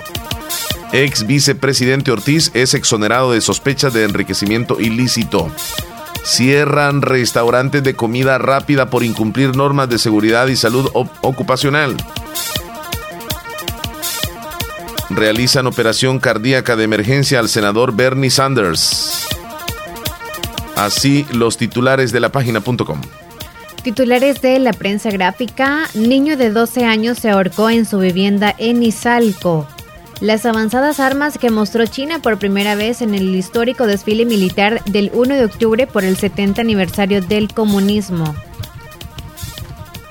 Ex 0.93 1.27
vicepresidente 1.27 2.11
Ortiz 2.11 2.51
es 2.55 2.75
exonerado 2.75 3.33
de 3.33 3.41
sospechas 3.41 3.95
de 3.95 4.05
enriquecimiento 4.05 4.81
ilícito. 4.81 5.51
Cierran 6.25 7.03
restaurantes 7.03 7.83
de 7.83 7.95
comida 7.95 8.37
rápida 8.39 8.91
por 8.91 9.03
incumplir 9.03 9.57
normas 9.57 9.89
de 9.89 9.99
seguridad 9.99 10.49
y 10.49 10.57
salud 10.57 10.91
ocupacional 10.93 11.97
realizan 15.17 15.67
operación 15.67 16.19
cardíaca 16.19 16.77
de 16.77 16.85
emergencia 16.85 17.39
al 17.39 17.49
senador 17.49 17.95
Bernie 17.95 18.31
Sanders. 18.31 19.29
Así 20.77 21.27
los 21.33 21.57
titulares 21.57 22.13
de 22.13 22.21
la 22.21 22.31
página.com. 22.31 23.01
Titulares 23.83 24.41
de 24.41 24.59
la 24.59 24.73
prensa 24.73 25.11
gráfica, 25.11 25.89
niño 25.95 26.37
de 26.37 26.51
12 26.51 26.85
años 26.85 27.19
se 27.19 27.31
ahorcó 27.31 27.69
en 27.69 27.85
su 27.85 27.99
vivienda 27.99 28.55
en 28.59 28.83
Izalco. 28.83 29.67
Las 30.21 30.47
avanzadas 30.47 31.01
armas 31.01 31.37
que 31.37 31.51
mostró 31.51 31.85
China 31.87 32.21
por 32.21 32.39
primera 32.39 32.77
vez 32.77 33.03
en 33.03 33.13
el 33.13 33.35
histórico 33.35 33.89
desfile 33.89 34.25
militar 34.25 34.85
del 34.85 35.11
1 35.13 35.35
de 35.35 35.45
octubre 35.45 35.87
por 35.89 36.05
el 36.05 36.17
70 36.17 36.61
aniversario 36.61 37.21
del 37.21 37.53
comunismo. 37.53 38.33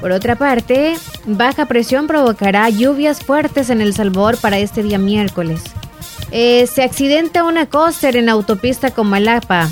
Por 0.01 0.11
otra 0.11 0.35
parte, 0.35 0.95
baja 1.25 1.67
presión 1.67 2.07
provocará 2.07 2.67
lluvias 2.69 3.23
fuertes 3.23 3.69
en 3.69 3.81
El 3.81 3.93
Salvador 3.93 4.35
para 4.37 4.57
este 4.57 4.81
día 4.81 4.97
miércoles. 4.97 5.61
Eh, 6.31 6.65
se 6.65 6.81
accidenta 6.81 7.43
una 7.43 7.67
coaster 7.67 8.15
en 8.15 8.27
autopista 8.27 8.89
con 8.89 9.07
Malapa. 9.07 9.69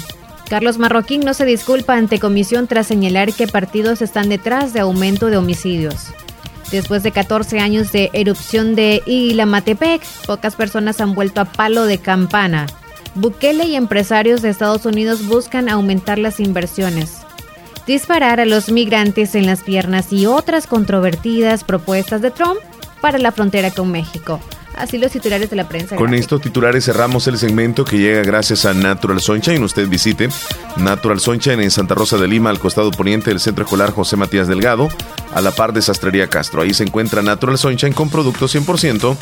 Carlos 0.47 0.77
Marroquín 0.77 1.21
no 1.21 1.33
se 1.33 1.45
disculpa 1.45 1.95
ante 1.95 2.19
comisión 2.19 2.67
tras 2.67 2.85
señalar 2.85 3.33
que 3.33 3.47
partidos 3.47 4.03
están 4.03 4.29
detrás 4.29 4.71
de 4.71 4.81
aumento 4.81 5.27
de 5.27 5.37
homicidios. 5.37 5.95
Después 6.69 7.01
de 7.01 7.11
14 7.11 7.59
años 7.59 7.91
de 7.91 8.11
erupción 8.13 8.75
de 8.75 9.01
Ilamatepec, 9.07 10.03
pocas 10.27 10.55
personas 10.55 11.01
han 11.01 11.15
vuelto 11.15 11.41
a 11.41 11.45
palo 11.45 11.85
de 11.85 11.97
campana. 11.97 12.67
Bukele 13.15 13.65
y 13.65 13.75
empresarios 13.75 14.43
de 14.43 14.49
Estados 14.49 14.85
Unidos 14.85 15.25
buscan 15.25 15.69
aumentar 15.69 16.19
las 16.19 16.39
inversiones 16.39 17.21
disparar 17.89 18.39
a 18.39 18.45
los 18.45 18.71
migrantes 18.71 19.33
en 19.33 19.47
las 19.47 19.63
piernas 19.63 20.13
y 20.13 20.27
otras 20.27 20.67
controvertidas 20.67 21.63
propuestas 21.63 22.21
de 22.21 22.29
Trump 22.29 22.59
para 23.01 23.17
la 23.17 23.31
frontera 23.31 23.71
con 23.71 23.91
México. 23.91 24.39
Así 24.77 24.99
los 24.99 25.11
titulares 25.11 25.49
de 25.49 25.55
la 25.55 25.67
prensa. 25.67 25.95
Con 25.95 26.13
estos 26.13 26.39
titulares 26.39 26.85
cerramos 26.85 27.25
el 27.27 27.39
segmento 27.39 27.83
que 27.83 27.97
llega 27.97 28.21
gracias 28.21 28.65
a 28.65 28.75
Natural 28.75 29.19
Sunshine. 29.19 29.63
Usted 29.63 29.87
visite 29.87 30.29
Natural 30.77 31.19
Sunshine 31.19 31.61
en 31.61 31.71
Santa 31.71 31.95
Rosa 31.95 32.17
de 32.17 32.27
Lima, 32.27 32.51
al 32.51 32.59
costado 32.59 32.91
poniente 32.91 33.31
del 33.31 33.39
Centro 33.39 33.63
Escolar 33.63 33.91
José 33.91 34.15
Matías 34.15 34.47
Delgado, 34.47 34.87
a 35.33 35.41
la 35.41 35.49
par 35.49 35.73
de 35.73 35.81
Sastrería 35.81 36.27
Castro. 36.27 36.61
Ahí 36.61 36.75
se 36.75 36.83
encuentra 36.83 37.23
Natural 37.23 37.57
Sunshine 37.57 37.93
con 37.93 38.11
productos 38.11 38.55
100% 38.55 39.17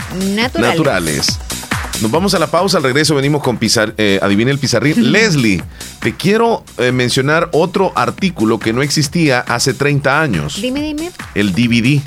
naturales. 0.60 1.40
Nos 2.02 2.12
vamos 2.12 2.36
a 2.36 2.40
la 2.40 2.46
pausa, 2.46 2.78
al 2.78 2.84
regreso 2.84 3.16
venimos 3.16 3.42
con 3.42 3.58
Pizar, 3.58 3.96
eh, 3.98 4.20
Adivina 4.22 4.52
el 4.52 4.60
Pizarrín. 4.60 4.94
Leslie, 5.12 5.64
te 6.00 6.16
quiero 6.16 6.64
eh, 6.78 6.92
mencionar 6.92 7.50
otro 7.54 7.92
artículo 7.96 8.60
que 8.60 8.72
no 8.72 8.84
existía 8.84 9.40
hace 9.40 9.74
30 9.74 10.22
años. 10.22 10.62
Dime, 10.62 10.82
dime. 10.82 11.12
El 11.34 11.54
DVD. 11.54 12.02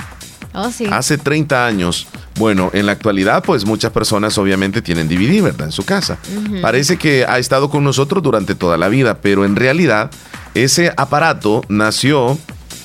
Oh, 0.55 0.71
sí. 0.71 0.87
Hace 0.91 1.19
30 1.19 1.67
años. 1.67 2.07
Bueno, 2.37 2.71
en 2.73 2.87
la 2.87 2.93
actualidad, 2.93 3.43
pues 3.43 3.65
muchas 3.65 3.91
personas 3.91 4.39
obviamente 4.39 4.81
tienen 4.81 5.09
DVD, 5.09 5.43
¿verdad? 5.43 5.67
En 5.67 5.73
su 5.73 5.85
casa. 5.85 6.19
Parece 6.63 6.97
que 6.97 7.25
ha 7.25 7.39
estado 7.39 7.69
con 7.69 7.83
nosotros 7.83 8.23
durante 8.23 8.55
toda 8.55 8.79
la 8.79 8.89
vida, 8.89 9.19
pero 9.21 9.45
en 9.45 9.57
realidad 9.57 10.11
ese 10.55 10.93
aparato 10.97 11.63
nació 11.69 12.39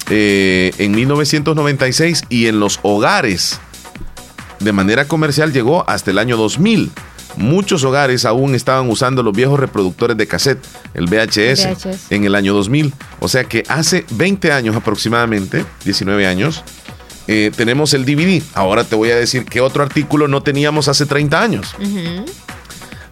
eh, 0.09 0.73
en 0.79 0.91
1996 0.91 2.23
y 2.29 2.47
en 2.47 2.59
los 2.59 2.79
hogares 2.81 3.59
de 4.59 4.71
manera 4.71 5.07
comercial 5.07 5.53
llegó 5.53 5.87
hasta 5.89 6.11
el 6.11 6.17
año 6.17 6.37
2000. 6.37 6.91
Muchos 7.37 7.83
hogares 7.83 8.23
aún 8.25 8.55
estaban 8.55 8.89
usando 8.89 9.21
los 9.21 9.35
viejos 9.35 9.59
reproductores 9.59 10.15
de 10.15 10.25
cassette, 10.25 10.63
el 10.93 11.07
VHS, 11.07 11.85
en 12.09 12.23
el 12.23 12.33
año 12.33 12.53
2000. 12.53 12.93
O 13.19 13.27
sea 13.27 13.43
que 13.43 13.63
hace 13.67 14.05
20 14.11 14.51
años 14.51 14.75
aproximadamente, 14.75 15.65
19 15.83 16.27
años, 16.27 16.63
eh, 17.27 17.51
tenemos 17.55 17.93
el 17.93 18.05
DVD. 18.05 18.41
Ahora 18.53 18.83
te 18.83 18.95
voy 18.95 19.11
a 19.11 19.15
decir 19.15 19.45
qué 19.45 19.59
otro 19.59 19.83
artículo 19.83 20.27
no 20.27 20.43
teníamos 20.43 20.87
hace 20.87 21.05
30 21.05 21.41
años. 21.41 21.75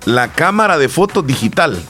La 0.06 0.32
cámara 0.32 0.78
de 0.78 0.88
foto 0.89 1.22
digital. 1.22 1.82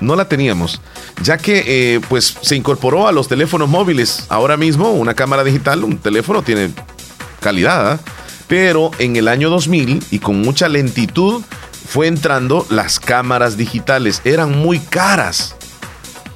No 0.00 0.16
la 0.16 0.28
teníamos, 0.28 0.80
ya 1.22 1.38
que 1.38 1.62
eh, 1.64 2.00
pues 2.08 2.36
se 2.40 2.56
incorporó 2.56 3.06
a 3.06 3.12
los 3.12 3.28
teléfonos 3.28 3.68
móviles. 3.68 4.26
Ahora 4.30 4.56
mismo 4.56 4.90
una 4.90 5.14
cámara 5.14 5.44
digital, 5.44 5.84
un 5.84 5.96
teléfono 5.96 6.42
tiene 6.42 6.70
calidad. 7.38 7.92
¿ah? 7.92 8.00
Pero 8.48 8.90
en 8.98 9.16
el 9.16 9.28
año 9.28 9.50
2000 9.50 10.04
y 10.10 10.18
con 10.18 10.40
mucha 10.40 10.68
lentitud 10.68 11.42
fue 11.88 12.06
entrando 12.06 12.66
las 12.70 13.00
cámaras 13.00 13.56
digitales. 13.56 14.22
Eran 14.24 14.58
muy 14.58 14.78
caras. 14.78 15.56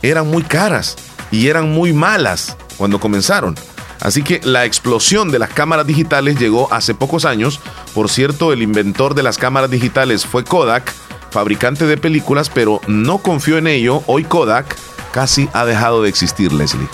Eran 0.02 0.28
muy 0.28 0.42
caras 0.42 0.96
y 1.30 1.48
eran 1.48 1.72
muy 1.72 1.92
malas 1.92 2.56
cuando 2.76 3.00
comenzaron. 3.00 3.54
Así 4.00 4.22
que 4.22 4.40
la 4.44 4.64
explosión 4.64 5.30
de 5.30 5.38
las 5.38 5.50
cámaras 5.50 5.86
digitales 5.86 6.38
llegó 6.38 6.72
hace 6.72 6.94
pocos 6.94 7.24
años. 7.24 7.60
Por 7.94 8.10
cierto, 8.10 8.52
el 8.52 8.62
inventor 8.62 9.14
de 9.14 9.22
las 9.22 9.38
cámaras 9.38 9.70
digitales 9.70 10.26
fue 10.26 10.44
Kodak, 10.44 10.92
fabricante 11.30 11.86
de 11.86 11.96
películas, 11.96 12.50
pero 12.50 12.80
no 12.86 13.18
confió 13.18 13.58
en 13.58 13.66
ello. 13.66 14.02
Hoy 14.06 14.24
Kodak 14.24 14.76
casi 15.12 15.48
ha 15.54 15.64
dejado 15.64 16.02
de 16.02 16.08
existir, 16.08 16.52
Leslie. 16.52 16.88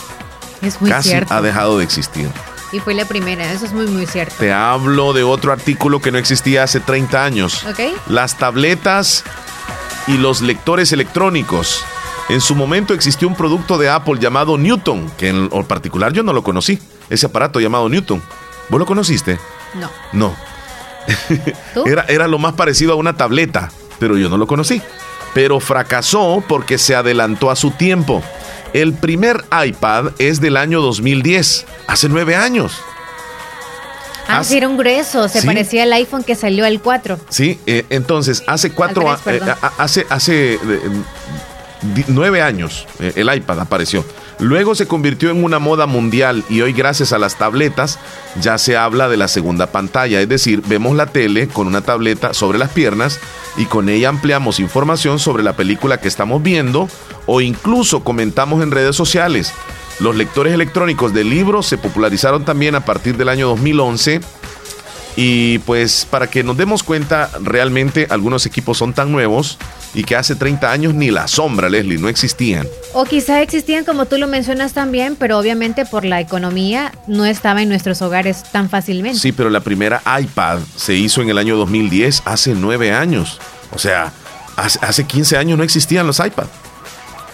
Es 0.63 0.81
muy 0.81 0.91
casi 0.91 1.15
ha 1.29 1.43
dejado 1.43 1.79
de 1.79 1.85
existir. 1.85 2.31
Y 2.73 2.81
fue 2.81 2.95
la 2.95 3.05
primera, 3.05 3.53
eso 3.53 3.66
es 3.66 3.73
muy, 3.73 3.87
muy 3.87 4.07
cierto. 4.07 4.35
Te 4.39 4.53
hablo 4.53 5.12
de 5.12 5.23
otro 5.23 5.53
artículo 5.53 6.01
que 6.01 6.11
no 6.11 6.18
existía 6.18 6.62
hace 6.62 6.81
30 6.81 7.23
años. 7.23 7.64
Ok. 7.64 7.81
Las 8.09 8.39
tabletas 8.39 9.25
y 10.07 10.16
los 10.16 10.41
lectores 10.41 10.91
electrónicos. 10.93 11.85
En 12.31 12.41
su 12.41 12.55
momento 12.55 12.95
existió 12.95 13.29
un 13.29 13.37
producto 13.37 13.77
de 13.77 13.91
Apple 13.91 14.18
llamado 14.18 14.57
Newton, 14.57 15.11
que 15.18 15.29
en 15.29 15.51
particular 15.64 16.14
yo 16.14 16.23
no 16.23 16.33
lo 16.33 16.43
conocí. 16.43 16.79
Ese 17.11 17.27
aparato 17.27 17.61
llamado 17.61 17.89
Newton. 17.91 18.23
¿Vos 18.70 18.79
lo 18.79 18.87
conociste? 18.87 19.39
No. 19.75 19.91
No. 20.12 20.35
era, 21.85 22.07
era 22.09 22.27
lo 22.27 22.39
más 22.39 22.55
parecido 22.55 22.93
a 22.93 22.97
una 22.97 23.18
tableta, 23.18 23.70
pero 23.99 24.16
yo 24.16 24.31
no 24.31 24.39
lo 24.39 24.47
conocí. 24.47 24.81
Pero 25.35 25.61
fracasó 25.61 26.43
porque 26.49 26.79
se 26.79 26.95
adelantó 26.95 27.51
a 27.51 27.57
su 27.57 27.70
tiempo. 27.73 28.23
El 28.73 28.95
primer 28.95 29.45
iPad 29.66 30.12
es 30.18 30.41
del 30.41 30.57
año 30.57 30.81
2010, 30.81 31.66
hace 31.87 32.09
nueve 32.09 32.37
años. 32.37 32.73
Ah, 34.29 34.45
sí, 34.45 34.57
era 34.57 34.68
un 34.68 34.77
grueso, 34.77 35.29
se 35.29 35.43
parecía 35.43 35.83
al 35.83 35.93
iPhone 35.93 36.25
que 36.25 36.35
salió 36.35 36.64
el 36.64 36.81
4. 36.81 37.18
Sí, 37.29 37.61
eh, 37.66 37.85
entonces 37.91 38.43
hace 38.47 38.70
cuatro 38.70 39.11
años, 39.11 39.27
eh, 39.27 39.41
hace, 39.79 40.07
hace 40.09 40.59
nueve 42.07 42.41
años 42.41 42.87
eh, 42.99 43.12
el 43.16 43.35
iPad 43.35 43.61
apareció. 43.61 44.05
Luego 44.43 44.74
se 44.74 44.88
convirtió 44.88 45.30
en 45.30 45.45
una 45.45 45.61
moda 45.61 45.86
mundial 45.86 46.43
y 46.51 46.62
hoy 46.62 46.72
gracias 46.72 47.12
a 47.12 47.18
las 47.18 47.38
tabletas 47.38 48.01
ya 48.40 48.59
se 48.59 48.76
habla 48.76 49.09
de 49.09 49.16
la 49.16 49.28
segunda 49.28 49.70
pantalla, 49.70 50.20
es 50.20 50.28
decir, 50.28 50.62
vemos 50.66 50.97
la 50.97 51.07
tele 51.07 51.47
con 51.47 51.68
una 51.68 51.82
tableta 51.82 52.34
sobre 52.34 52.59
las 52.59 52.70
piernas 52.70 53.20
y 53.57 53.66
con 53.66 53.88
ella 53.88 54.09
ampliamos 54.09 54.59
información 54.59 55.20
sobre 55.20 55.45
la 55.45 55.53
película 55.53 56.01
que 56.01 56.09
estamos 56.09 56.43
viendo 56.43 56.88
o 57.26 57.40
incluso 57.40 58.03
comentamos 58.03 58.64
en 58.64 58.72
redes 58.72 58.97
sociales. 58.97 59.55
Los 60.01 60.16
lectores 60.16 60.53
electrónicos 60.53 61.14
de 61.14 61.22
libros 61.22 61.66
se 61.66 61.78
popularizaron 61.78 62.45
también 62.45 62.74
a 62.74 62.84
partir 62.84 63.16
del 63.16 63.28
año 63.28 63.47
2011 63.47 64.22
y 65.14 65.59
pues 65.61 66.05
para 66.11 66.28
que 66.28 66.43
nos 66.43 66.57
demos 66.57 66.82
cuenta, 66.82 67.30
realmente 67.40 68.09
algunos 68.11 68.45
equipos 68.45 68.76
son 68.76 68.93
tan 68.93 69.12
nuevos 69.12 69.57
y 69.95 70.05
que 70.05 70.16
hace 70.16 70.34
30 70.34 70.70
años 70.70 70.95
ni 70.95 71.11
la 71.11 71.28
sombra, 71.28 71.68
Leslie, 71.68 71.99
no 71.99 72.09
existían. 72.09 72.66
O 72.95 73.05
quizá 73.05 73.43
existían 73.43 73.84
como 73.84 74.07
tú 74.07 74.18
lo 74.18 74.26
mencionas 74.26 74.72
también, 74.72 75.16
pero 75.16 75.38
obviamente 75.38 75.84
por 75.86 76.05
la 76.05 76.20
economía 76.20 76.93
no 77.07 77.24
estaba 77.24 77.62
en 77.62 77.68
nuestros 77.68 78.03
hogares 78.03 78.43
tan 78.53 78.70
fácilmente. 78.70 79.18
Sí, 79.18 79.32
pero 79.32 79.51
la 79.51 79.61
primera 79.61 80.03
iPad 80.20 80.59
se 80.76 80.95
hizo 80.95 81.22
en 81.22 81.30
el 81.30 81.38
año 81.38 81.57
2010, 81.57 82.22
hace 82.24 82.55
9 82.55 82.93
años. 82.93 83.38
O 83.72 83.78
sea, 83.78 84.12
hace, 84.57 84.78
hace 84.82 85.05
15 85.05 85.36
años 85.36 85.59
no 85.59 85.64
existían 85.64 86.07
los 86.07 86.18
iPads 86.18 86.62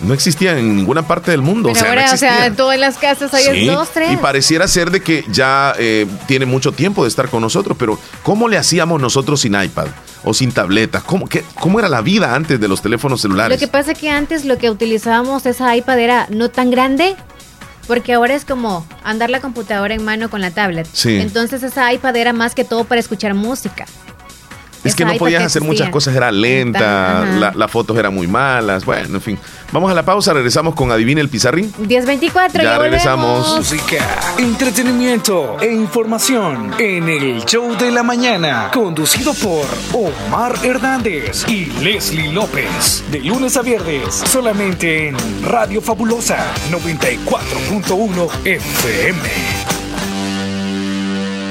no 0.01 0.15
existía 0.15 0.59
en 0.59 0.77
ninguna 0.77 1.07
parte 1.07 1.31
del 1.31 1.43
mundo. 1.43 1.71
o 1.71 1.75
sea, 1.75 1.89
ahora, 1.89 2.13
o 2.13 2.17
sea, 2.17 2.47
en 2.47 2.57
todas 2.57 2.79
las 2.79 2.99
casas 2.99 3.33
hay 3.35 3.67
dos, 3.67 3.89
tres. 3.93 4.13
Y 4.13 4.17
pareciera 4.17 4.69
ser 4.69 4.91
de 4.91 5.03
que 5.03 5.25
ya 5.31 5.75
eh, 5.79 6.07
tiene 6.27 6.47
mucho 6.47 6.73
tiempo 6.73 7.03
de 7.03 7.09
estar 7.09 7.29
con 7.29 7.43
nosotros, 7.43 7.77
pero 7.79 7.99
¿cómo 8.23 8.49
le 8.49 8.57
hacíamos 8.57 9.01
nosotros 9.01 9.41
sin 9.41 9.61
iPad 9.61 9.89
o 10.25 10.35
sin 10.35 10.53
tableta? 10.53 11.03
¿Cómo, 11.05 11.27
qué, 11.29 11.45
¿Cómo 11.61 11.79
era 11.79 11.89
la 11.89 12.01
vida 12.01 12.35
antes 12.35 12.61
de 12.61 12.69
los 12.69 12.83
teléfonos 12.83 13.21
celulares? 13.21 13.61
Lo 13.61 13.67
que 13.67 13.71
pasa 13.71 13.93
es 13.93 13.99
que 13.99 14.11
antes 14.11 14.45
lo 14.45 14.59
que 14.59 14.71
utilizábamos 14.71 15.47
esa 15.47 15.75
iPad 15.77 15.99
era 15.99 16.27
no 16.31 16.49
tan 16.49 16.71
grande, 16.71 17.17
porque 17.87 18.13
ahora 18.13 18.35
es 18.35 18.45
como 18.45 18.87
andar 19.03 19.31
la 19.31 19.41
computadora 19.41 19.95
en 19.95 20.05
mano 20.05 20.31
con 20.31 20.41
la 20.41 20.51
tablet. 20.51 20.87
Sí. 20.93 21.17
Entonces 21.17 21.63
esa 21.63 21.93
iPad 21.93 22.17
era 22.17 22.33
más 22.33 22.55
que 22.55 22.65
todo 22.65 22.85
para 22.85 23.01
escuchar 23.01 23.35
música. 23.35 23.87
Es 24.85 24.95
que 24.95 25.05
no 25.05 25.15
podías 25.15 25.43
hacer 25.43 25.63
muchas 25.63 25.91
cosas, 25.91 26.15
era 26.15 26.31
lenta, 26.31 27.53
las 27.55 27.71
fotos 27.71 27.97
eran 27.97 28.15
muy 28.15 28.27
malas, 28.27 28.85
bueno, 28.85 29.17
en 29.17 29.21
fin. 29.21 29.39
Vamos 29.73 29.91
a 29.91 29.95
la 29.95 30.05
pausa, 30.05 30.33
regresamos 30.33 30.75
con 30.75 30.91
Adivina 30.91 31.21
el 31.21 31.29
Pizarrín. 31.29 31.73
1024, 31.79 32.63
ya, 32.63 32.79
regresamos. 32.79 33.57
Música, 33.57 34.05
entretenimiento 34.39 35.57
e 35.61 35.73
información 35.73 36.75
en 36.79 37.09
el 37.09 37.45
show 37.45 37.77
de 37.77 37.91
la 37.91 38.03
mañana, 38.03 38.71
conducido 38.73 39.35
por 39.35 39.67
Omar 39.93 40.55
Hernández 40.63 41.47
y 41.49 41.67
Leslie 41.83 42.33
López. 42.33 43.05
De 43.11 43.21
lunes 43.21 43.57
a 43.57 43.63
viernes, 43.63 44.15
solamente 44.15 45.09
en 45.09 45.17
Radio 45.45 45.81
Fabulosa 45.83 46.39
94.1 46.71 48.29
FM 48.45 49.78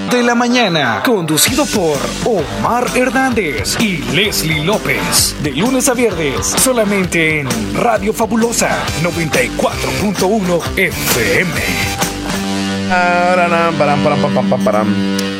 de 0.09 0.23
la 0.23 0.35
mañana, 0.35 1.01
conducido 1.05 1.65
por 1.65 1.97
Omar 2.25 2.85
Hernández 2.95 3.77
y 3.79 3.97
Leslie 4.13 4.63
López. 4.63 5.35
De 5.43 5.51
lunes 5.51 5.89
a 5.89 5.93
viernes, 5.93 6.45
solamente 6.45 7.41
en 7.41 7.47
Radio 7.75 8.13
Fabulosa 8.13 8.69
94.1 9.01 10.61
FM. 10.77 11.51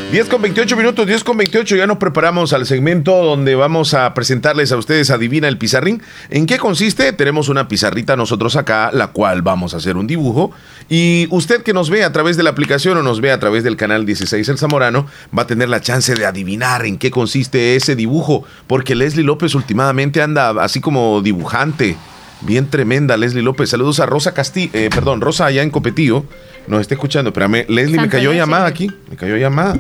10 0.10 0.30
con 0.30 0.42
28 0.42 0.78
minutos, 0.78 1.06
10 1.06 1.26
con 1.26 1.36
28, 1.36 1.76
ya 1.76 1.86
nos 1.86 1.98
preparamos 1.98 2.54
al 2.54 2.66
segmento 2.66 3.12
donde 3.26 3.56
vamos 3.56 3.94
a 3.94 4.14
presentarles 4.14 4.72
a 4.72 4.78
ustedes 4.78 5.10
Adivina 5.10 5.50
el 5.50 5.58
Pizarrín. 5.58 6.02
¿En 6.30 6.46
qué 6.46 6.58
consiste? 6.58 7.12
Tenemos 7.12 7.50
una 7.50 7.68
pizarrita 7.68 8.16
nosotros 8.16 8.56
acá, 8.56 8.90
la 8.94 9.08
cual 9.08 9.42
vamos 9.42 9.74
a 9.74 9.78
hacer 9.78 9.98
un 9.98 10.08
dibujo. 10.08 10.52
Y 10.88 11.28
usted 11.30 11.62
que 11.62 11.74
nos 11.74 11.90
ve 11.90 12.06
a 12.06 12.14
través 12.14 12.38
de 12.38 12.44
la 12.44 12.52
aplicación 12.52 12.98
o 12.98 13.04
nos 13.04 13.20
ve 13.20 13.34
a 13.34 13.40
través 13.42 13.66
del 13.66 13.76
canal 13.76 14.06
16 14.06 14.48
El 14.48 14.58
Zamorano, 14.58 15.08
va 15.38 15.44
a 15.44 15.48
tener 15.48 15.68
la 15.68 15.82
chance 15.82 16.16
de 16.16 16.26
adivinar 16.26 16.86
en 16.86 16.98
qué 16.98 17.12
consiste 17.12 17.76
ese 17.76 17.98
dibujo. 17.98 18.46
Porque 18.66 18.96
Leslie 18.96 19.26
López 19.26 19.56
últimamente 19.56 20.22
anda 20.22 20.52
así 20.64 20.80
como 20.80 21.22
dibujante. 21.22 21.98
Bien 22.42 22.70
tremenda, 22.70 23.18
Leslie 23.18 23.42
López. 23.42 23.70
Saludos 23.70 24.00
a 24.00 24.06
Rosa 24.06 24.34
Castillo, 24.34 24.72
eh, 24.74 24.90
perdón, 24.94 25.22
Rosa 25.22 25.46
allá 25.46 25.64
en 25.64 25.72
Copetío 25.72 26.26
nos 26.68 26.82
está 26.82 26.94
escuchando. 26.94 27.30
Espérame, 27.30 27.66
Leslie, 27.68 28.00
me 28.00 28.10
cayó 28.10 28.34
llamada 28.34 28.68
aquí. 28.68 28.92
Me 29.10 29.16
cayó 29.16 29.38
llamada. 29.38 29.80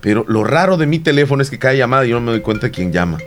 Pero 0.00 0.24
lo 0.28 0.44
raro 0.44 0.76
de 0.76 0.86
mi 0.86 0.98
teléfono 0.98 1.42
es 1.42 1.50
que 1.50 1.58
cae 1.58 1.76
llamada 1.76 2.06
y 2.06 2.10
yo 2.10 2.16
no 2.16 2.22
me 2.22 2.32
doy 2.32 2.40
cuenta 2.40 2.66
de 2.66 2.72
quién 2.72 2.92
llama. 2.92 3.18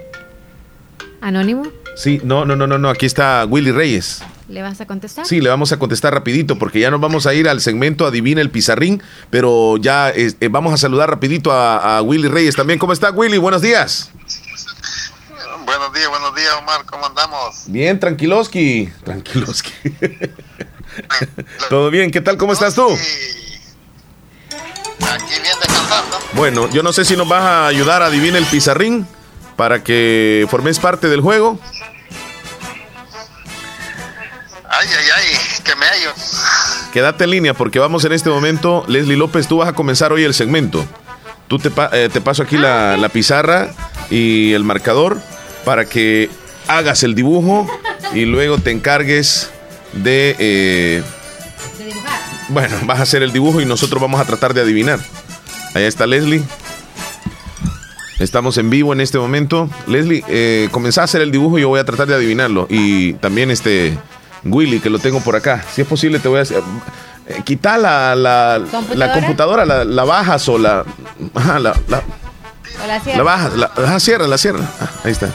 ¿Anónimo? 1.22 1.68
Sí, 1.96 2.20
no, 2.24 2.46
no, 2.46 2.56
no, 2.56 2.66
no, 2.66 2.80
no. 2.80 2.90
Aquí 2.90 3.06
está 3.06 3.46
Willy 3.46 3.72
Reyes. 3.72 4.24
¿Le 4.50 4.62
vas 4.62 4.82
a 4.82 4.88
contestar? 4.88 5.26
Sí, 5.26 5.40
le 5.40 5.50
vamos 5.50 5.72
a 5.72 5.78
contestar 5.78 6.14
rapidito 6.14 6.58
porque 6.58 6.80
ya 6.80 6.92
nos 6.92 7.00
vamos 7.00 7.28
a 7.28 7.34
ir 7.34 7.48
al 7.48 7.62
segmento 7.62 8.06
Adivina 8.06 8.42
el 8.42 8.50
Pizarrín, 8.50 9.02
pero 9.30 9.78
ya 9.78 10.10
eh, 10.10 10.34
vamos 10.50 10.74
a 10.74 10.78
saludar 10.78 11.10
rapidito 11.10 11.52
a, 11.52 11.98
a, 11.98 12.02
Willy 12.02 12.28
Reyes 12.28 12.56
también. 12.56 12.78
¿Cómo 12.78 12.92
está 12.92 13.12
Willy? 13.12 13.38
Buenos 13.38 13.62
días. 13.62 14.12
Buenos 15.66 15.94
días, 15.94 16.10
buenos 16.10 16.36
días 16.36 16.54
Omar, 16.60 16.86
¿cómo 16.86 17.06
andamos? 17.06 17.64
Bien, 17.68 18.00
tranquiloski. 18.00 18.90
Tranquiloski. 19.04 19.72
¿Todo 21.70 21.90
bien? 21.90 22.12
¿Qué 22.12 22.22
tal? 22.22 22.38
¿Cómo 22.38 22.54
estás 22.54 22.76
tú? 22.76 22.88
Aquí 22.90 23.00
bien 25.42 25.56
descansando. 25.60 26.20
Bueno, 26.34 26.70
yo 26.72 26.84
no 26.84 26.92
sé 26.92 27.06
si 27.06 27.16
nos 27.16 27.28
vas 27.28 27.44
a 27.44 27.68
ayudar 27.68 28.02
a 28.02 28.08
adivinar 28.08 28.38
el 28.38 28.46
pizarrín 28.46 29.08
para 29.56 29.84
que 29.84 30.48
formes 30.50 30.80
parte 30.80 31.08
del 31.08 31.22
juego. 31.22 31.60
Ay, 34.70 34.88
ay, 34.88 35.06
ay, 35.16 35.38
que 35.64 35.76
me 35.76 35.86
hallo. 35.86 36.12
Quédate 36.92 37.24
en 37.24 37.30
línea 37.30 37.54
porque 37.54 37.80
vamos 37.80 38.04
en 38.06 38.12
este 38.12 38.30
momento. 38.30 38.84
Leslie 38.88 39.18
López, 39.18 39.48
tú 39.48 39.58
vas 39.58 39.70
a 39.70 39.74
comenzar 39.74 40.12
hoy 40.12 40.24
el 40.24 40.34
segmento. 40.34 40.86
Tú 41.48 41.60
te, 41.60 41.72
eh, 41.92 42.10
te 42.12 42.22
paso 42.22 42.44
aquí 42.44 42.58
la, 42.58 42.98
la 42.98 43.10
pizarra 43.10 43.70
y 44.10 44.54
el 44.54 44.64
marcador 44.64 45.22
para 45.66 45.86
que 45.86 46.30
hagas 46.68 47.04
el 47.04 47.16
dibujo 47.16 47.68
y 48.14 48.26
luego 48.26 48.58
te 48.58 48.72
encargues 48.72 49.50
de... 49.94 50.36
Eh, 50.40 51.04
bueno, 52.50 52.76
vas 52.84 53.00
a 53.00 53.04
hacer 53.04 53.24
el 53.24 53.32
dibujo 53.32 53.62
y 53.62 53.66
nosotros 53.66 54.02
vamos 54.02 54.20
a 54.20 54.26
tratar 54.26 54.54
de 54.54 54.62
adivinar. 54.62 55.00
Allá 55.74 55.88
está 55.88 56.06
Leslie. 56.06 56.44
Estamos 58.20 58.58
en 58.58 58.70
vivo 58.70 58.94
en 58.94 59.02
este 59.02 59.18
momento. 59.18 59.70
Leslie, 59.88 60.24
eh, 60.28 60.70
comenzá 60.72 61.02
a 61.02 61.04
hacer 61.06 61.22
el 61.22 61.32
dibujo 61.32 61.58
y 61.58 61.62
yo 61.62 61.70
voy 61.70 61.80
a 61.80 61.86
tratar 61.86 62.08
de 62.08 62.16
adivinarlo. 62.16 62.68
Y 62.70 63.14
también 63.14 63.50
este 63.50 63.98
Willy, 64.46 64.80
que 64.80 64.90
lo 64.90 65.00
tengo 65.00 65.20
por 65.22 65.36
acá. 65.36 65.64
Si 65.74 65.82
es 65.82 65.88
posible, 65.88 66.20
te 66.20 66.28
voy 66.28 66.40
a 66.40 66.42
hacer. 66.44 66.62
Eh, 67.28 67.42
quita 67.44 67.78
la, 67.78 68.16
la, 68.16 68.62
¿Computadora? 68.70 68.96
la 69.08 69.14
computadora, 69.14 69.66
la, 69.66 70.04
bajas 70.04 70.48
o 70.50 70.58
la. 70.58 70.84
Ajá, 71.34 71.60
la, 71.60 71.80
la, 71.88 72.04
o 72.82 72.88
la, 72.88 73.00
cierra. 73.00 73.18
la 73.18 73.24
bajas, 73.24 73.54
la, 73.54 73.72
ajá, 73.76 74.00
cierra, 74.00 74.28
la 74.28 74.38
cierra. 74.38 74.70
Ah, 74.80 74.90
ahí 75.04 75.12
está. 75.12 75.30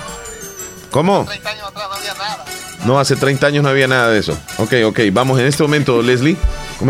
¿Cómo? 0.90 1.24
30 1.24 1.50
años 1.50 1.68
atrás 1.68 1.88
no 1.88 1.96
había 1.96 2.14
nada. 2.14 2.44
No, 2.84 2.98
hace 2.98 3.16
30 3.16 3.46
años 3.46 3.62
no 3.62 3.68
había 3.68 3.88
nada 3.88 4.08
de 4.08 4.18
eso. 4.20 4.38
Ok, 4.58 4.74
ok, 4.86 5.00
vamos 5.12 5.38
en 5.38 5.46
este 5.46 5.62
momento, 5.62 6.00
Leslie. 6.00 6.36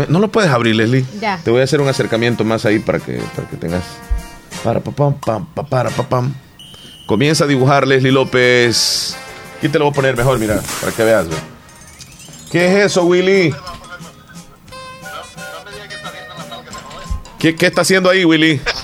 No 0.07 0.19
lo 0.19 0.29
puedes 0.29 0.51
abrir, 0.51 0.75
Leslie. 0.75 1.05
Ya. 1.19 1.39
Te 1.43 1.51
voy 1.51 1.61
a 1.61 1.63
hacer 1.63 1.81
un 1.81 1.89
acercamiento 1.89 2.43
más 2.43 2.65
ahí 2.65 2.79
para 2.79 2.99
que, 2.99 3.21
para 3.35 3.47
que 3.49 3.57
tengas. 3.57 3.83
Para, 4.63 4.79
papam, 4.79 5.19
pam, 5.19 5.45
para, 5.69 5.89
papam. 5.89 6.33
Comienza 7.07 7.45
a 7.45 7.47
dibujar, 7.47 7.87
Leslie 7.87 8.11
López. 8.11 9.17
Aquí 9.57 9.67
te 9.67 9.79
lo 9.79 9.85
voy 9.85 9.91
a 9.91 9.95
poner 9.95 10.15
mejor, 10.15 10.37
mira, 10.37 10.61
para 10.79 10.91
que 10.91 11.03
veas. 11.03 11.27
¿ve? 11.27 11.35
¿Qué 12.51 12.67
es 12.67 12.85
eso, 12.85 13.03
Willy? 13.05 13.53
¿Qué, 17.39 17.55
¿Qué 17.55 17.65
está 17.67 17.81
haciendo 17.81 18.09
ahí, 18.09 18.25
Willy? 18.25 18.61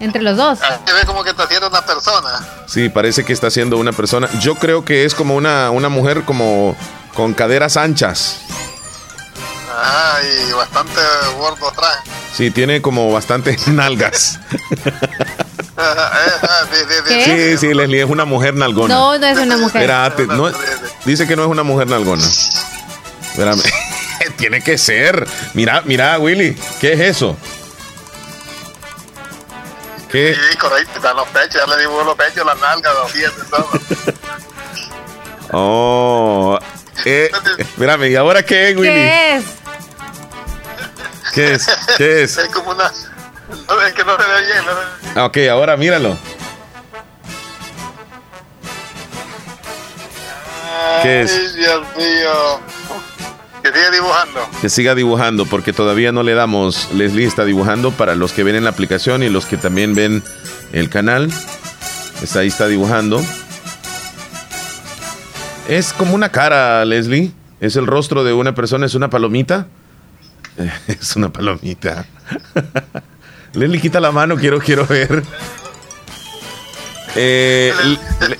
Entre 0.00 0.22
los 0.22 0.36
dos. 0.36 0.58
Se 0.58 0.92
ve 0.92 1.06
como 1.06 1.24
que 1.24 1.30
está 1.30 1.44
haciendo 1.44 1.68
una 1.68 1.82
persona. 1.82 2.46
Sí, 2.66 2.88
parece 2.88 3.24
que 3.24 3.32
está 3.32 3.46
haciendo 3.46 3.78
una 3.78 3.92
persona. 3.92 4.28
Yo 4.40 4.56
creo 4.56 4.84
que 4.84 5.04
es 5.04 5.14
como 5.14 5.34
una, 5.36 5.70
una 5.70 5.88
mujer 5.88 6.24
como 6.24 6.76
con 7.14 7.32
caderas 7.34 7.76
anchas. 7.76 8.40
Ajá, 9.78 10.18
y 10.22 10.52
bastante 10.52 11.00
gordo 11.38 11.68
atrás. 11.68 11.98
Sí, 12.34 12.50
tiene 12.50 12.82
como 12.82 13.12
bastantes 13.12 13.66
nalgas. 13.68 14.38
sí, 17.24 17.58
sí, 17.58 17.74
Leslie 17.74 18.02
es 18.02 18.10
una 18.10 18.24
mujer 18.24 18.54
nalgona. 18.54 18.94
No, 18.94 19.18
no 19.18 19.26
es 19.26 19.38
una 19.38 19.56
mujer. 19.56 19.82
Espérate, 19.82 20.26
no, 20.26 20.50
dice 21.04 21.26
que 21.26 21.36
no 21.36 21.44
es 21.44 21.48
una 21.48 21.62
mujer 21.62 21.88
nalgona. 21.88 22.26
Espérame. 23.30 23.62
Tiene 24.36 24.62
que 24.62 24.78
ser. 24.78 25.26
Mira, 25.54 25.82
mira, 25.84 26.18
Willy, 26.18 26.56
¿qué 26.80 26.94
es 26.94 27.00
eso? 27.00 27.36
¿Qué? 30.16 30.34
Sí, 30.34 30.56
correcto, 30.56 30.92
están 30.96 31.14
los 31.14 31.28
pechos, 31.28 31.60
ya 31.60 31.66
le 31.66 31.82
dibujo 31.82 32.02
los 32.04 32.14
pechos, 32.14 32.46
las 32.46 32.58
nalgas, 32.58 32.94
los 32.94 33.12
pies, 33.12 33.30
todo. 33.50 33.68
oh, 35.52 36.58
eh, 37.04 37.30
espérame, 37.58 38.04
¿y 38.04 38.16
ahora 38.16 38.42
qué 38.42 38.70
es, 38.70 38.76
Willy? 38.78 38.94
¿Qué 38.94 39.34
es? 39.34 39.44
¿Qué 41.34 41.52
es? 41.52 41.66
¿Qué 41.98 42.22
es? 42.22 42.38
Es 42.38 42.48
como 42.48 42.70
una. 42.70 42.90
No, 43.68 43.82
es 43.82 43.92
que 43.92 44.04
no 44.04 44.16
se 44.16 44.26
ve 44.26 44.46
bien. 44.46 44.64
No 44.64 44.72
bien. 44.74 45.18
Ok, 45.18 45.36
ahora 45.50 45.76
míralo. 45.76 46.16
¿Qué 51.02 51.22
es? 51.22 51.30
Ay, 51.30 51.56
Dios 51.56 51.82
mío. 51.94 52.60
Que 53.72 53.78
siga 53.78 53.90
dibujando. 53.90 54.40
Que 54.60 54.68
siga 54.68 54.94
dibujando, 54.94 55.46
porque 55.46 55.72
todavía 55.72 56.12
no 56.12 56.22
le 56.22 56.34
damos. 56.34 56.88
Leslie 56.92 57.26
está 57.26 57.44
dibujando 57.44 57.90
para 57.90 58.14
los 58.14 58.32
que 58.32 58.44
ven 58.44 58.54
en 58.56 58.64
la 58.64 58.70
aplicación 58.70 59.22
y 59.22 59.28
los 59.28 59.46
que 59.46 59.56
también 59.56 59.94
ven 59.94 60.22
el 60.72 60.88
canal. 60.90 61.30
Está 62.22 62.40
ahí 62.40 62.48
está 62.48 62.66
dibujando. 62.68 63.20
Es 65.68 65.92
como 65.92 66.14
una 66.14 66.30
cara, 66.30 66.84
Leslie. 66.84 67.32
Es 67.60 67.76
el 67.76 67.86
rostro 67.86 68.22
de 68.22 68.32
una 68.32 68.54
persona, 68.54 68.86
es 68.86 68.94
una 68.94 69.10
palomita. 69.10 69.66
Es 70.86 71.16
una 71.16 71.30
palomita. 71.32 72.06
Leslie, 73.54 73.80
quita 73.80 74.00
la 74.00 74.12
mano, 74.12 74.36
quiero, 74.36 74.58
quiero 74.58 74.86
ver. 74.86 75.22
Eh, 77.14 77.72
le- 78.28 78.38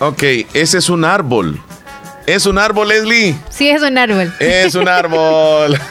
ok, 0.00 0.22
ese 0.54 0.78
es 0.78 0.88
un 0.88 1.04
árbol. 1.04 1.60
Es 2.26 2.46
un 2.46 2.58
árbol, 2.58 2.88
Leslie. 2.88 3.34
Sí, 3.50 3.70
es 3.70 3.82
un 3.82 3.96
árbol. 3.96 4.32
Es 4.38 4.74
un 4.74 4.88
árbol. 4.88 5.78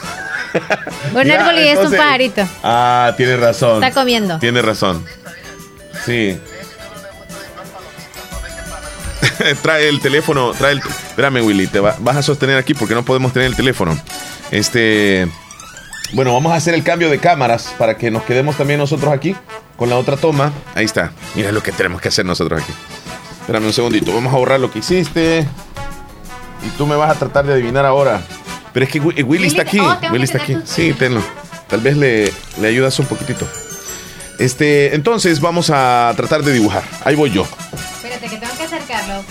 Un 1.14 1.24
Ya, 1.24 1.42
árbol 1.46 1.62
y 1.62 1.68
es 1.68 1.78
un 1.78 1.92
pajarito. 1.92 2.48
Ah, 2.64 3.14
tiene 3.18 3.36
razón. 3.38 3.84
Está 3.84 4.00
comiendo. 4.00 4.40
Tiene 4.40 4.62
razón. 4.62 5.04
Sí. 6.06 6.40
trae 9.62 9.90
el 9.90 10.00
teléfono, 10.00 10.54
trae 10.54 10.74
el... 10.74 10.80
Espérame, 10.80 11.42
Willy, 11.46 11.68
te 11.68 11.80
va- 11.80 11.96
vas 12.00 12.18
a 12.18 12.24
sostener 12.24 12.58
aquí 12.58 12.74
porque 12.74 12.96
no 12.96 13.04
podemos 13.04 13.34
tener 13.34 13.48
el 13.48 13.56
teléfono. 13.56 13.98
Este... 14.52 15.28
Bueno, 16.14 16.34
vamos 16.34 16.54
a 16.54 16.56
hacer 16.56 16.74
el 16.74 16.84
cambio 16.84 17.10
de 17.10 17.20
cámaras 17.20 17.76
para 17.78 17.98
que 17.98 18.10
nos 18.10 18.24
quedemos 18.24 18.56
también 18.56 18.80
nosotros 18.80 19.12
aquí 19.14 19.36
con 19.76 19.90
la 19.90 19.98
otra 19.98 20.16
toma. 20.16 20.54
Ahí 20.74 20.86
está. 20.86 21.12
Mira 21.36 21.52
lo 21.52 21.62
que 21.62 21.74
tenemos 21.74 22.00
que 22.02 22.08
hacer 22.08 22.26
nosotros 22.26 22.64
aquí. 22.64 22.72
Espérame 23.48 23.68
un 23.68 23.74
segundito. 23.74 24.14
Vamos 24.14 24.34
a 24.34 24.38
borrar 24.38 24.60
lo 24.60 24.70
que 24.70 24.80
hiciste. 24.80 25.48
Y 26.66 26.70
tú 26.78 26.86
me 26.86 26.98
vas 26.98 27.10
a 27.12 27.16
tratar 27.18 27.46
de 27.46 27.54
adivinar 27.54 27.86
ahora. 27.86 28.22
Pero 28.74 28.86
es 28.86 28.92
que 28.92 29.00
Wi- 29.00 29.24
Willy 29.24 29.48
está 29.48 29.62
aquí. 29.62 29.80
oh, 29.80 29.98
Willy 30.12 30.26
está 30.26 30.40
aquí. 30.40 30.54
tu- 30.56 30.62
Sí, 30.66 30.94
tenlo. 30.94 31.22
Tal 31.70 31.80
vez 31.80 31.96
le, 31.96 32.34
le 32.60 32.68
ayudas 32.68 33.00
un 33.00 33.06
poquitito. 33.06 33.48
Este, 34.38 34.94
entonces 34.96 35.40
vamos 35.40 35.70
a 35.70 36.14
tratar 36.18 36.44
de 36.44 36.52
dibujar. 36.52 36.84
Ahí 37.06 37.16
voy 37.16 37.32
yo. 37.32 37.48
Espérate, 37.74 38.28
que 38.28 38.38
tengo 38.38 38.54
que 38.58 38.64
acercarlo. 38.64 39.24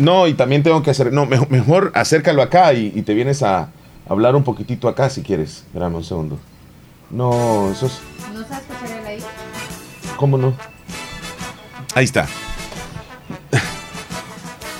No, 0.00 0.28
y 0.28 0.34
también 0.34 0.62
tengo 0.62 0.82
que 0.84 0.90
hacer. 0.92 1.12
No, 1.12 1.26
mejor, 1.26 1.50
mejor 1.50 1.92
acércalo 1.96 2.40
acá 2.40 2.72
y, 2.72 2.92
y 2.94 3.02
te 3.02 3.14
vienes 3.14 3.42
a 3.42 3.68
hablar 4.08 4.36
un 4.36 4.44
poquitito 4.44 4.86
acá 4.88 5.10
si 5.10 5.22
quieres. 5.22 5.64
Espérame 5.66 5.96
un 5.96 6.04
segundo. 6.04 6.38
No, 7.10 7.70
eso 7.72 7.86
es. 7.86 7.98
¿No 8.32 8.40
sabes 8.46 8.64
hacer 8.82 9.06
ahí? 9.06 9.18
¿Cómo 10.16 10.38
no? 10.38 10.54
Ahí 11.96 12.04
está. 12.04 12.26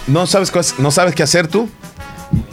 ¿No 0.06 0.26
sabes, 0.26 0.78
¿No 0.78 0.90
sabes 0.90 1.14
qué 1.14 1.22
hacer 1.22 1.48
tú? 1.48 1.68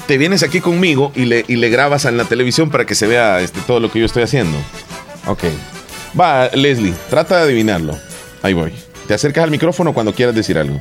Te 0.07 0.17
vienes 0.17 0.43
aquí 0.43 0.61
conmigo 0.61 1.11
y 1.15 1.25
le, 1.25 1.45
y 1.47 1.55
le 1.55 1.69
grabas 1.69 2.05
en 2.05 2.17
la 2.17 2.25
televisión 2.25 2.69
para 2.69 2.85
que 2.85 2.95
se 2.95 3.07
vea 3.07 3.41
este, 3.41 3.59
todo 3.61 3.79
lo 3.79 3.91
que 3.91 3.99
yo 3.99 4.05
estoy 4.05 4.23
haciendo. 4.23 4.57
Ok. 5.27 5.43
Va, 6.19 6.47
Leslie, 6.49 6.93
trata 7.09 7.37
de 7.37 7.43
adivinarlo. 7.43 7.97
Ahí 8.41 8.53
voy. 8.53 8.73
Te 9.07 9.13
acercas 9.13 9.43
al 9.43 9.51
micrófono 9.51 9.93
cuando 9.93 10.13
quieras 10.13 10.35
decir 10.35 10.57
algo. 10.57 10.77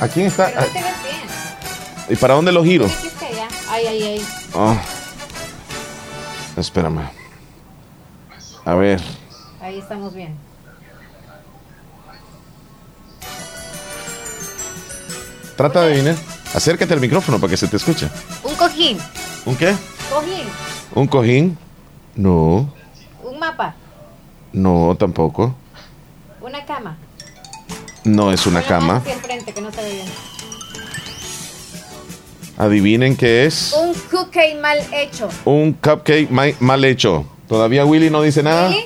¿A 0.00 0.08
quién 0.08 0.26
está? 0.26 0.46
Pero 0.46 0.60
no 0.60 0.66
te 0.66 0.72
ves 0.72 1.02
bien. 1.02 1.20
¿Y 2.10 2.16
para 2.16 2.34
dónde 2.34 2.52
lo 2.52 2.64
giro? 2.64 2.86
Ay, 3.68 3.86
ay, 3.86 4.02
ay. 4.02 4.26
Ah. 4.54 4.80
Espérame. 6.56 7.10
A 8.64 8.74
ver. 8.74 9.00
Ahí 9.60 9.78
estamos 9.78 10.14
bien. 10.14 10.45
Trata 15.56 15.82
de 15.82 15.92
adivinar. 15.92 16.16
Acércate 16.54 16.92
al 16.94 17.00
micrófono 17.00 17.38
para 17.40 17.50
que 17.50 17.56
se 17.56 17.68
te 17.68 17.76
escuche. 17.76 18.08
Un 18.44 18.54
cojín. 18.54 18.98
¿Un 19.44 19.56
qué? 19.56 19.74
Cojín. 20.10 20.46
¿Un 20.94 21.06
cojín? 21.06 21.58
No. 22.14 22.72
Un 23.22 23.38
mapa. 23.38 23.74
No, 24.52 24.96
tampoco. 24.98 25.54
Una 26.40 26.64
cama. 26.64 26.96
No 28.04 28.32
es 28.32 28.46
una 28.46 28.62
cama. 28.62 29.00
frente, 29.00 29.52
que 29.52 29.60
no 29.60 29.70
se 29.72 29.82
ve 29.82 29.90
bien. 29.92 30.06
Adivinen 32.58 33.16
qué 33.16 33.44
es. 33.46 33.74
Un 33.78 33.92
cookie 34.10 34.54
mal 34.62 34.78
hecho. 34.92 35.28
Un 35.44 35.72
cupcake 35.74 36.30
ma- 36.30 36.44
mal 36.60 36.84
hecho. 36.84 37.26
Todavía 37.48 37.84
Willy 37.84 38.08
no 38.10 38.22
dice 38.22 38.42
nada. 38.42 38.70
¿Sí? 38.70 38.84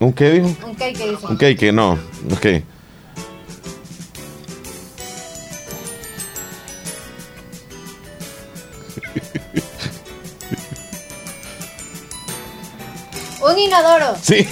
¿Un 0.00 0.12
qué 0.12 0.30
dijo? 0.30 0.46
Un 0.66 0.74
cake 0.76 0.96
que 0.96 1.10
dice. 1.10 1.26
Un 1.26 1.36
cake, 1.36 1.72
no. 1.72 1.92
Ok. 2.32 2.46
Un 13.48 13.58
inodoro. 13.58 14.16
Sí. 14.20 14.46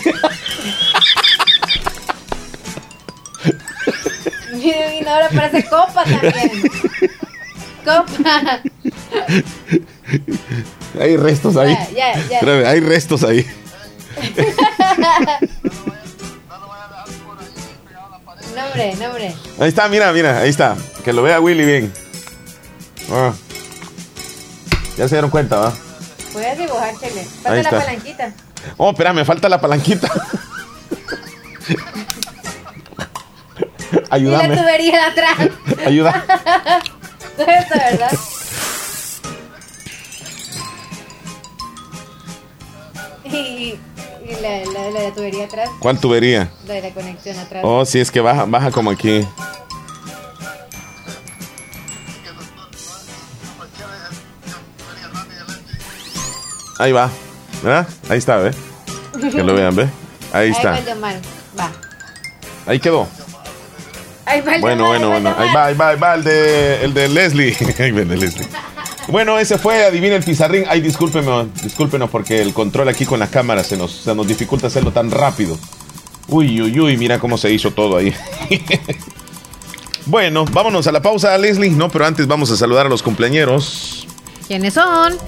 Un 4.52 4.60
inodoro 4.94 5.28
parece 5.34 5.64
copa 5.68 6.04
también. 6.04 6.62
Copa. 7.84 8.62
Hay 10.98 11.16
restos 11.16 11.56
ahí. 11.56 11.74
Ya, 11.74 11.90
ya, 11.90 12.14
ya. 12.28 12.38
Espérame, 12.38 12.66
hay 12.66 12.80
restos 12.80 13.22
ahí. 13.22 13.46
nombre, 18.56 18.96
nombre. 18.96 19.34
Ahí 19.60 19.68
está, 19.68 19.88
mira, 19.88 20.10
mira, 20.12 20.38
ahí 20.40 20.48
está. 20.48 20.74
Que 21.04 21.12
lo 21.12 21.22
vea 21.22 21.38
Willy 21.40 21.64
bien. 21.64 21.92
Ah. 23.12 23.34
Ya 24.96 25.06
se 25.06 25.16
dieron 25.16 25.30
cuenta, 25.30 25.58
¿va? 25.58 25.74
Dibujar, 26.56 26.94
Chele. 26.98 27.20
Ahí 27.20 27.26
Falta 27.42 27.62
la 27.62 27.70
palanquita. 27.70 28.32
Oh, 28.76 28.90
espera, 28.90 29.12
me 29.12 29.24
falta 29.24 29.48
la 29.48 29.60
palanquita. 29.60 30.10
Y 31.68 31.74
la 33.94 34.06
Ayúdame. 34.10 34.56
tubería 34.56 34.92
de 34.92 35.00
atrás. 35.00 35.36
Ayuda. 35.86 36.24
Eso, 37.38 37.74
¿verdad? 37.74 38.10
Y, 43.24 43.78
y 44.24 44.34
la, 44.40 44.64
la, 44.72 44.90
la 44.90 45.12
tubería 45.14 45.44
atrás. 45.44 45.68
¿Cuál 45.80 45.98
tubería? 45.98 46.50
La 46.66 46.74
de 46.74 46.82
la 46.82 46.90
conexión 46.90 47.38
atrás. 47.38 47.62
Oh, 47.64 47.84
sí, 47.84 47.98
es 48.00 48.10
que 48.10 48.20
baja, 48.20 48.44
baja 48.44 48.70
como 48.70 48.90
aquí. 48.90 49.26
Ahí 56.78 56.92
va. 56.92 57.10
¿Verdad? 57.66 57.88
Ahí 58.08 58.18
está, 58.18 58.36
¿ve? 58.36 58.52
Que 59.32 59.42
lo 59.42 59.52
vean, 59.52 59.74
¿ve? 59.74 59.88
Ahí 60.32 60.50
está. 60.50 60.80
de. 60.80 60.94
Va. 60.94 61.72
Ahí 62.64 62.78
quedó. 62.78 63.08
Ahí 64.24 64.40
va 64.40 64.54
el 64.54 64.60
de 64.60 64.60
Bueno, 64.60 64.84
Omar, 64.84 65.00
bueno, 65.00 65.08
bueno. 65.08 65.34
de 65.34 65.42
Ahí 65.42 65.52
va, 65.52 65.64
ahí 65.64 65.74
va, 65.74 65.88
ahí 65.88 65.98
va 65.98 66.14
el 66.14 66.22
de, 66.22 66.84
el 66.84 66.94
de 66.94 67.08
Leslie. 67.08 67.56
Ahí 67.80 67.90
va 67.90 68.02
el 68.02 68.08
de 68.08 68.16
Leslie. 68.18 68.46
Bueno, 69.08 69.36
ese 69.36 69.58
fue, 69.58 69.84
adivina 69.84 70.14
el 70.14 70.22
pizarrín. 70.22 70.62
Ay, 70.68 70.80
discúlpenos, 70.80 71.52
discúlpenos 71.60 72.08
porque 72.08 72.40
el 72.40 72.54
control 72.54 72.88
aquí 72.88 73.04
con 73.04 73.18
las 73.18 73.30
cámaras 73.30 73.66
se 73.66 73.76
nos, 73.76 73.90
se 73.90 74.14
nos 74.14 74.28
dificulta 74.28 74.68
hacerlo 74.68 74.92
tan 74.92 75.10
rápido. 75.10 75.58
Uy, 76.28 76.62
uy, 76.62 76.78
uy, 76.78 76.96
mira 76.96 77.18
cómo 77.18 77.36
se 77.36 77.52
hizo 77.52 77.72
todo 77.72 77.96
ahí. 77.96 78.14
bueno, 80.06 80.44
vámonos 80.44 80.86
a 80.86 80.92
la 80.92 81.02
pausa, 81.02 81.36
Leslie. 81.36 81.70
No, 81.70 81.88
pero 81.88 82.06
antes 82.06 82.28
vamos 82.28 82.48
a 82.52 82.56
saludar 82.56 82.86
a 82.86 82.88
los 82.88 83.02
cumpleañeros. 83.02 84.06
¿Quiénes 84.46 84.74
son? 84.74 85.18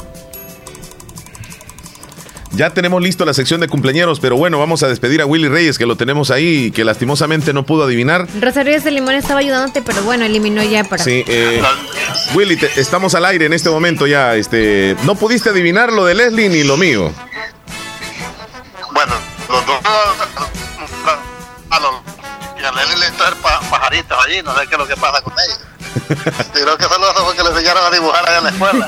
Ya 2.52 2.70
tenemos 2.70 3.02
listo 3.02 3.24
la 3.24 3.34
sección 3.34 3.60
de 3.60 3.68
cumpleaños, 3.68 4.20
pero 4.20 4.36
bueno, 4.36 4.58
vamos 4.58 4.82
a 4.82 4.88
despedir 4.88 5.20
a 5.20 5.26
Willy 5.26 5.48
Reyes, 5.48 5.78
que 5.78 5.86
lo 5.86 5.96
tenemos 5.96 6.30
ahí 6.30 6.66
y 6.66 6.70
que 6.70 6.84
lastimosamente 6.84 7.52
no 7.52 7.64
pudo 7.64 7.84
adivinar. 7.84 8.26
Rosario 8.40 8.80
de 8.80 8.90
Limón 8.90 9.14
estaba 9.14 9.40
ayudándote, 9.40 9.82
pero 9.82 10.02
bueno, 10.02 10.24
eliminó 10.24 10.62
ya 10.62 10.84
para. 10.84 11.02
Sí, 11.02 11.24
eh, 11.26 11.62
Willy, 12.34 12.58
estamos 12.76 13.14
al 13.14 13.24
aire 13.26 13.46
en 13.46 13.52
este 13.52 13.70
momento 13.70 14.06
ya. 14.06 14.34
Este, 14.34 14.96
no 15.04 15.14
pudiste 15.14 15.50
adivinar 15.50 15.92
lo 15.92 16.04
de 16.04 16.14
Leslie 16.14 16.48
ni 16.48 16.64
lo 16.64 16.76
mío. 16.76 17.12
Bueno, 18.92 19.14
los 19.48 19.66
dos. 19.66 19.78
A 21.70 21.80
los, 21.80 21.90
y 22.60 22.64
a 22.64 22.72
Leslie 22.72 22.96
le 22.98 23.10
traen 23.12 23.34
pajaritos 23.70 24.18
allí, 24.26 24.42
no 24.42 24.54
sé 24.54 24.66
qué 24.66 24.74
es 24.74 24.78
lo 24.78 24.86
que 24.86 24.96
pasa 24.96 25.20
con 25.20 25.34
ellos. 25.34 25.60
Creo 26.52 26.76
que 26.76 26.84
solo 26.84 27.10
eso 27.10 27.24
fue 27.24 27.36
que 27.36 27.42
le 27.42 27.50
enseñaron 27.50 27.84
a 27.84 27.90
dibujar 27.90 28.28
allá 28.28 28.38
en 28.38 28.44
la 28.44 28.50
escuela. 28.50 28.86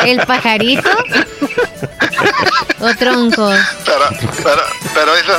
¿El 0.04 0.26
pajarito? 0.26 0.90
¿O 2.80 2.94
troncos? 2.94 3.58
Pero, 3.84 4.04
pero, 4.42 4.62
pero 4.94 5.14
ese, 5.14 5.32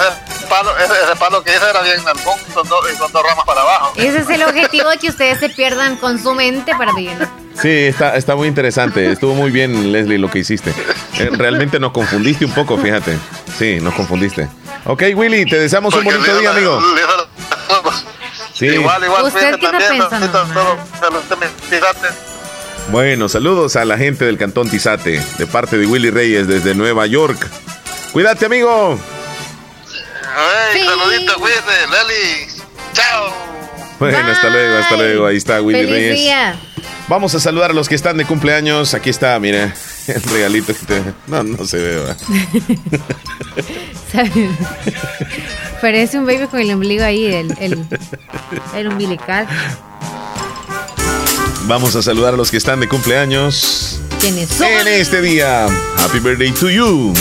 palo, 0.48 0.78
ese, 0.78 0.94
ese 1.04 1.16
palo 1.18 1.44
que 1.44 1.52
hice 1.52 1.70
era 1.70 1.82
bien 1.82 2.04
nalgón, 2.04 2.38
con, 2.54 2.68
dos, 2.68 2.86
con 3.00 3.12
dos 3.12 3.24
ramas 3.24 3.46
para 3.46 3.62
abajo. 3.62 3.94
Ese 3.96 4.20
es 4.20 4.30
el 4.30 4.44
objetivo, 4.44 4.90
que 5.00 5.10
ustedes 5.10 5.40
se 5.40 5.50
pierdan 5.50 5.96
con 5.96 6.22
su 6.22 6.34
mente 6.36 6.76
para 6.76 6.94
bien. 6.94 7.18
Sí, 7.60 7.70
está, 7.70 8.16
está 8.16 8.36
muy 8.36 8.48
interesante. 8.48 9.12
Estuvo 9.12 9.34
muy 9.34 9.52
bien, 9.52 9.92
Leslie, 9.92 10.18
lo 10.18 10.30
que 10.30 10.40
hiciste. 10.40 10.74
Eh, 11.20 11.30
realmente 11.32 11.80
nos 11.80 11.92
confundiste 11.92 12.46
un 12.46 12.52
poco, 12.52 12.78
fíjate. 12.78 13.18
Sí, 13.58 13.80
nos 13.82 13.94
confundiste. 13.94 14.48
Ok, 14.86 15.04
Willy, 15.16 15.46
te 15.46 15.60
deseamos 15.60 15.94
un 15.94 16.04
bonito 16.04 16.40
día, 16.40 16.52
amigo. 16.52 16.80
Sí. 18.62 18.68
Igual, 18.68 19.04
igual. 19.04 19.26
¿Usted 19.26 19.58
qué 19.58 19.66
está 19.66 19.72
pensando? 19.72 20.78
Bueno, 22.90 23.28
saludos 23.28 23.76
a 23.76 23.86
la 23.86 23.98
gente 23.98 24.26
del 24.26 24.38
Cantón 24.38 24.70
Tizate, 24.70 25.20
de 25.40 25.48
parte 25.48 25.80
de 25.80 25.88
Willy 25.88 26.12
Reyes 26.12 26.48
desde 26.48 26.76
Nueva 26.76 27.08
York. 27.08 27.50
Cuídate, 28.12 28.46
amigo. 28.46 29.00
Hey, 30.14 30.80
sí. 30.80 30.86
saludito, 30.86 31.34
cuídate, 31.40 31.72
Leli. 31.90 32.48
Chao. 32.94 33.34
Bueno, 33.98 34.32
hasta 34.32 34.50
luego, 34.52 34.78
hasta 34.78 34.96
luego. 34.96 35.26
Ahí 35.26 35.38
está 35.38 35.60
Willy 35.60 35.80
Feliz 35.80 35.94
Reyes. 35.96 36.20
Día. 36.20 36.56
Vamos 37.08 37.34
a 37.34 37.40
saludar 37.40 37.72
a 37.72 37.74
los 37.74 37.90
que 37.90 37.96
están 37.96 38.18
de 38.18 38.26
cumpleaños. 38.26 38.94
Aquí 38.94 39.10
está, 39.10 39.40
mire, 39.40 39.74
el 40.08 40.22
regalito 40.24 40.74
que 40.74 40.86
te... 40.86 41.04
No, 41.28 41.44
no 41.44 41.66
se 41.66 41.78
ve. 41.78 41.96
¿verdad? 41.96 42.18
Parece 45.82 46.20
un 46.20 46.26
baby 46.26 46.48
con 46.48 46.60
el 46.60 46.72
ombligo 46.72 47.04
ahí, 47.04 47.26
el, 47.26 47.56
el, 47.60 47.86
el 48.76 48.88
umbilical. 48.88 49.48
Vamos 51.66 51.96
a 51.96 52.02
saludar 52.02 52.34
a 52.34 52.38
los 52.38 52.52
que 52.52 52.58
están 52.58 52.80
de 52.80 52.88
cumpleaños. 52.88 54.00
¿Quiénes 54.20 54.50
son? 54.50 54.68
En 54.68 54.88
este 54.88 55.22
día, 55.22 55.66
Happy 55.98 56.20
Birthday 56.20 56.52
to 56.52 56.70
you. 56.70 57.14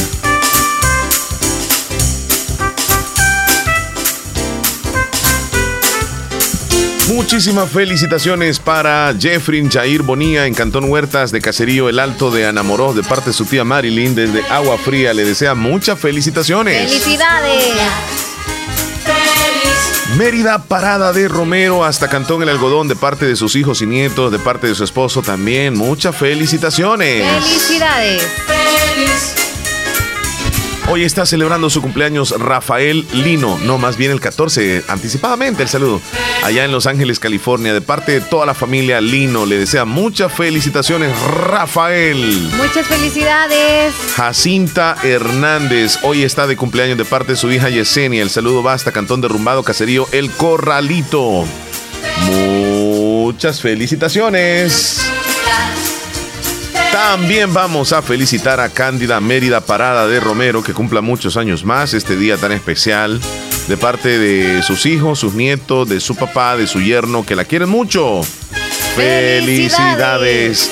Muchísimas 7.10 7.68
felicitaciones 7.68 8.60
para 8.60 9.12
Jeffrey 9.18 9.68
Jair 9.68 10.02
Bonilla 10.02 10.46
en 10.46 10.54
Cantón 10.54 10.84
Huertas 10.84 11.32
de 11.32 11.40
Caserío 11.40 11.88
El 11.88 11.98
Alto 11.98 12.30
de 12.30 12.46
Anamoró 12.46 12.94
de 12.94 13.02
parte 13.02 13.30
de 13.30 13.32
su 13.32 13.44
tía 13.46 13.64
Marilyn 13.64 14.14
desde 14.14 14.44
Agua 14.46 14.78
Fría. 14.78 15.12
Le 15.12 15.24
desea 15.24 15.56
muchas 15.56 15.98
felicitaciones. 15.98 16.88
¡Felicidades! 16.88 17.74
Mérida 20.16 20.62
Parada 20.62 21.12
de 21.12 21.26
Romero 21.26 21.84
hasta 21.84 22.08
Cantón 22.08 22.44
El 22.44 22.48
Algodón 22.48 22.86
de 22.86 22.94
parte 22.94 23.26
de 23.26 23.34
sus 23.34 23.56
hijos 23.56 23.82
y 23.82 23.86
nietos, 23.86 24.30
de 24.30 24.38
parte 24.38 24.68
de 24.68 24.76
su 24.76 24.84
esposo 24.84 25.20
también. 25.20 25.76
Muchas 25.76 26.14
felicitaciones. 26.14 27.24
¡Felicidades! 27.42 28.22
Hoy 30.92 31.04
está 31.04 31.24
celebrando 31.24 31.70
su 31.70 31.80
cumpleaños 31.80 32.34
Rafael 32.36 33.06
Lino, 33.12 33.60
no 33.60 33.78
más 33.78 33.96
bien 33.96 34.10
el 34.10 34.20
14, 34.20 34.82
anticipadamente 34.88 35.62
el 35.62 35.68
saludo, 35.68 36.02
allá 36.42 36.64
en 36.64 36.72
Los 36.72 36.86
Ángeles, 36.88 37.20
California, 37.20 37.72
de 37.72 37.80
parte 37.80 38.10
de 38.10 38.20
toda 38.20 38.44
la 38.44 38.54
familia 38.54 39.00
Lino. 39.00 39.46
Le 39.46 39.56
desea 39.56 39.84
muchas 39.84 40.32
felicitaciones, 40.32 41.16
Rafael. 41.22 42.50
Muchas 42.56 42.88
felicidades. 42.88 43.94
Jacinta 44.16 44.96
Hernández, 45.04 46.00
hoy 46.02 46.24
está 46.24 46.48
de 46.48 46.56
cumpleaños 46.56 46.98
de 46.98 47.04
parte 47.04 47.32
de 47.32 47.36
su 47.36 47.52
hija 47.52 47.68
Yesenia. 47.68 48.20
El 48.20 48.30
saludo 48.30 48.64
va 48.64 48.72
hasta 48.72 48.90
Cantón 48.90 49.20
Derrumbado, 49.20 49.62
Caserío 49.62 50.08
El 50.10 50.28
Corralito. 50.32 51.44
Muchas 52.26 53.60
felicitaciones. 53.60 55.08
También 56.92 57.54
vamos 57.54 57.92
a 57.92 58.02
felicitar 58.02 58.58
a 58.58 58.68
Cándida 58.68 59.20
Mérida 59.20 59.60
Parada 59.60 60.08
de 60.08 60.18
Romero, 60.18 60.62
que 60.62 60.74
cumpla 60.74 61.00
muchos 61.00 61.36
años 61.36 61.64
más 61.64 61.94
este 61.94 62.16
día 62.16 62.36
tan 62.36 62.50
especial, 62.50 63.20
de 63.68 63.76
parte 63.76 64.18
de 64.18 64.62
sus 64.62 64.86
hijos, 64.86 65.20
sus 65.20 65.34
nietos, 65.34 65.88
de 65.88 66.00
su 66.00 66.16
papá, 66.16 66.56
de 66.56 66.66
su 66.66 66.80
yerno, 66.80 67.24
que 67.24 67.36
la 67.36 67.44
quieren 67.44 67.68
mucho. 67.68 68.22
Felicidades. 68.96 70.70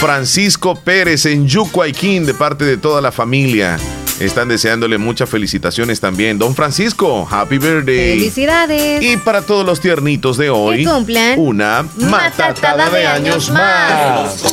Francisco 0.00 0.76
Pérez 0.76 1.26
en 1.26 1.46
Yucuayquín, 1.46 2.24
de 2.24 2.32
parte 2.32 2.64
de 2.64 2.78
toda 2.78 3.02
la 3.02 3.12
familia. 3.12 3.78
Están 4.20 4.48
deseándole 4.48 4.98
muchas 4.98 5.30
felicitaciones 5.30 5.98
también. 5.98 6.38
Don 6.38 6.54
Francisco, 6.54 7.26
happy 7.30 7.56
birthday. 7.56 8.18
Felicidades. 8.18 9.02
Y 9.02 9.16
para 9.16 9.40
todos 9.40 9.64
los 9.64 9.80
tiernitos 9.80 10.36
de 10.36 10.50
hoy, 10.50 10.84
Que 10.84 10.90
cumplan 10.90 11.38
una 11.38 11.86
matatada 11.96 12.90
de 12.90 13.06
años 13.06 13.50
más. 13.50 14.44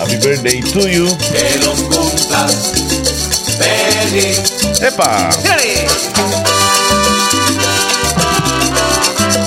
Happy 0.00 0.16
birthday 0.26 0.62
to 0.62 0.88
you. 0.88 1.06
Que 1.18 1.58
los 1.62 1.82
cumplas 1.82 2.72
feliz. 3.58 4.80
¡Epa! 4.80 5.28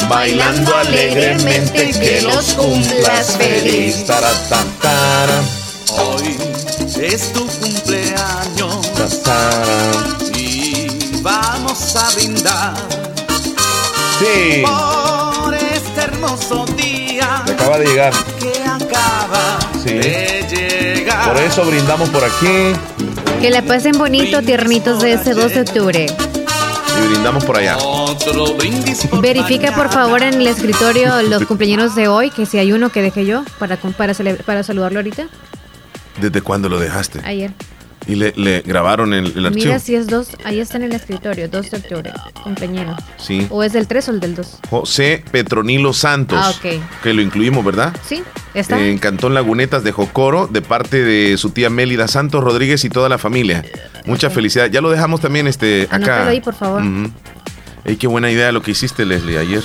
Bailando 0.08 0.76
alegremente 0.76 1.92
que 2.00 2.22
los 2.22 2.54
cumplas 2.54 3.36
feliz. 3.38 4.06
Taratán, 4.06 4.68
taran, 4.80 5.46
Hoy 5.98 6.45
es 7.02 7.34
tu 7.34 7.46
cumpleaños 7.48 8.88
y 10.36 10.88
vamos 11.22 11.96
a 11.96 12.10
brindar 12.16 12.74
Sí, 14.20 14.64
por 14.64 15.54
este 15.54 16.02
hermoso 16.02 16.66
día 16.78 17.44
me 17.46 17.52
acaba 17.54 17.78
de 17.80 17.86
llegar. 17.86 18.14
que 18.40 18.64
acaba 18.64 19.60
Sí. 19.84 19.90
de 19.94 20.46
llegar. 20.50 21.34
Por 21.34 21.42
eso 21.44 21.66
brindamos 21.66 22.10
por 22.10 22.24
aquí 22.24 22.74
Que 23.42 23.50
la 23.50 23.62
pasen 23.62 23.98
bonito, 23.98 24.42
tiernitos 24.42 25.02
de 25.02 25.14
ese 25.14 25.34
2 25.34 25.54
de 25.54 25.62
octubre. 25.62 26.06
y 26.06 27.08
brindamos 27.10 27.44
por 27.44 27.58
allá. 27.58 27.78
Por 27.78 29.22
Verifica 29.22 29.76
por 29.76 29.92
favor 29.92 30.24
en 30.24 30.36
el 30.36 30.48
escritorio 30.48 31.22
los 31.24 31.44
cumpleaños 31.46 31.94
de 31.96 32.08
hoy, 32.08 32.30
que 32.32 32.46
si 32.46 32.58
hay 32.58 32.72
uno 32.72 32.90
que 32.90 33.02
dejé 33.02 33.26
yo 33.26 33.44
para, 33.60 33.76
para, 33.78 34.14
para 34.46 34.64
saludarlo 34.64 35.00
ahorita. 35.00 35.28
¿Desde 36.20 36.42
cuándo 36.42 36.70
lo 36.70 36.80
dejaste? 36.80 37.20
Ayer. 37.24 37.52
Y 38.08 38.14
le, 38.16 38.34
le 38.36 38.62
grabaron 38.62 39.16
el, 39.16 39.34
el 39.36 39.48
archivo. 39.48 39.66
Mira 39.66 39.80
si 39.80 39.96
es 39.96 40.06
2, 40.06 40.28
ahí 40.44 40.60
está 40.60 40.78
en 40.78 40.84
el 40.84 40.94
escritorio, 40.94 41.50
2 41.50 41.72
de 41.72 41.78
octubre, 41.78 42.14
cumpleaños. 42.44 43.02
Sí. 43.18 43.48
¿O 43.50 43.64
es 43.64 43.74
del 43.74 43.88
3 43.88 44.10
o 44.10 44.12
el 44.12 44.20
del 44.20 44.36
2? 44.36 44.60
José 44.70 45.24
Petronilo 45.32 45.92
Santos. 45.92 46.38
Ah, 46.40 46.52
ok. 46.52 47.02
Que 47.02 47.14
lo 47.16 47.24
incluimos, 47.24 47.66
¿verdad? 47.66 47.96
Sí, 48.08 48.22
está. 48.54 48.80
En 48.80 49.00
Cantón 49.00 49.34
Lagunetas 49.34 49.84
de 49.84 49.92
Jocoro, 49.92 50.46
de 50.46 50.62
parte 50.62 51.04
de 51.04 51.36
su 51.38 51.50
tía 51.50 51.72
Mélida 51.72 52.08
Santos 52.08 52.44
Rodríguez 52.44 52.86
y 52.86 52.90
toda 52.90 53.10
la 53.10 53.18
familia. 53.18 53.66
Mucha 54.06 54.30
felicidad. 54.30 54.68
Ya 54.70 54.82
lo 54.82 54.92
dejamos 54.92 55.22
también 55.22 55.48
este, 55.48 55.84
acá. 55.86 55.96
Anótalo 55.96 56.30
ahí, 56.30 56.42
por 56.42 56.54
favor. 56.54 56.84
Ey, 57.86 57.96
qué 57.96 58.06
buena 58.06 58.30
idea 58.30 58.52
lo 58.52 58.62
que 58.62 58.70
hiciste, 58.72 59.04
Leslie, 59.04 59.40
ayer. 59.40 59.64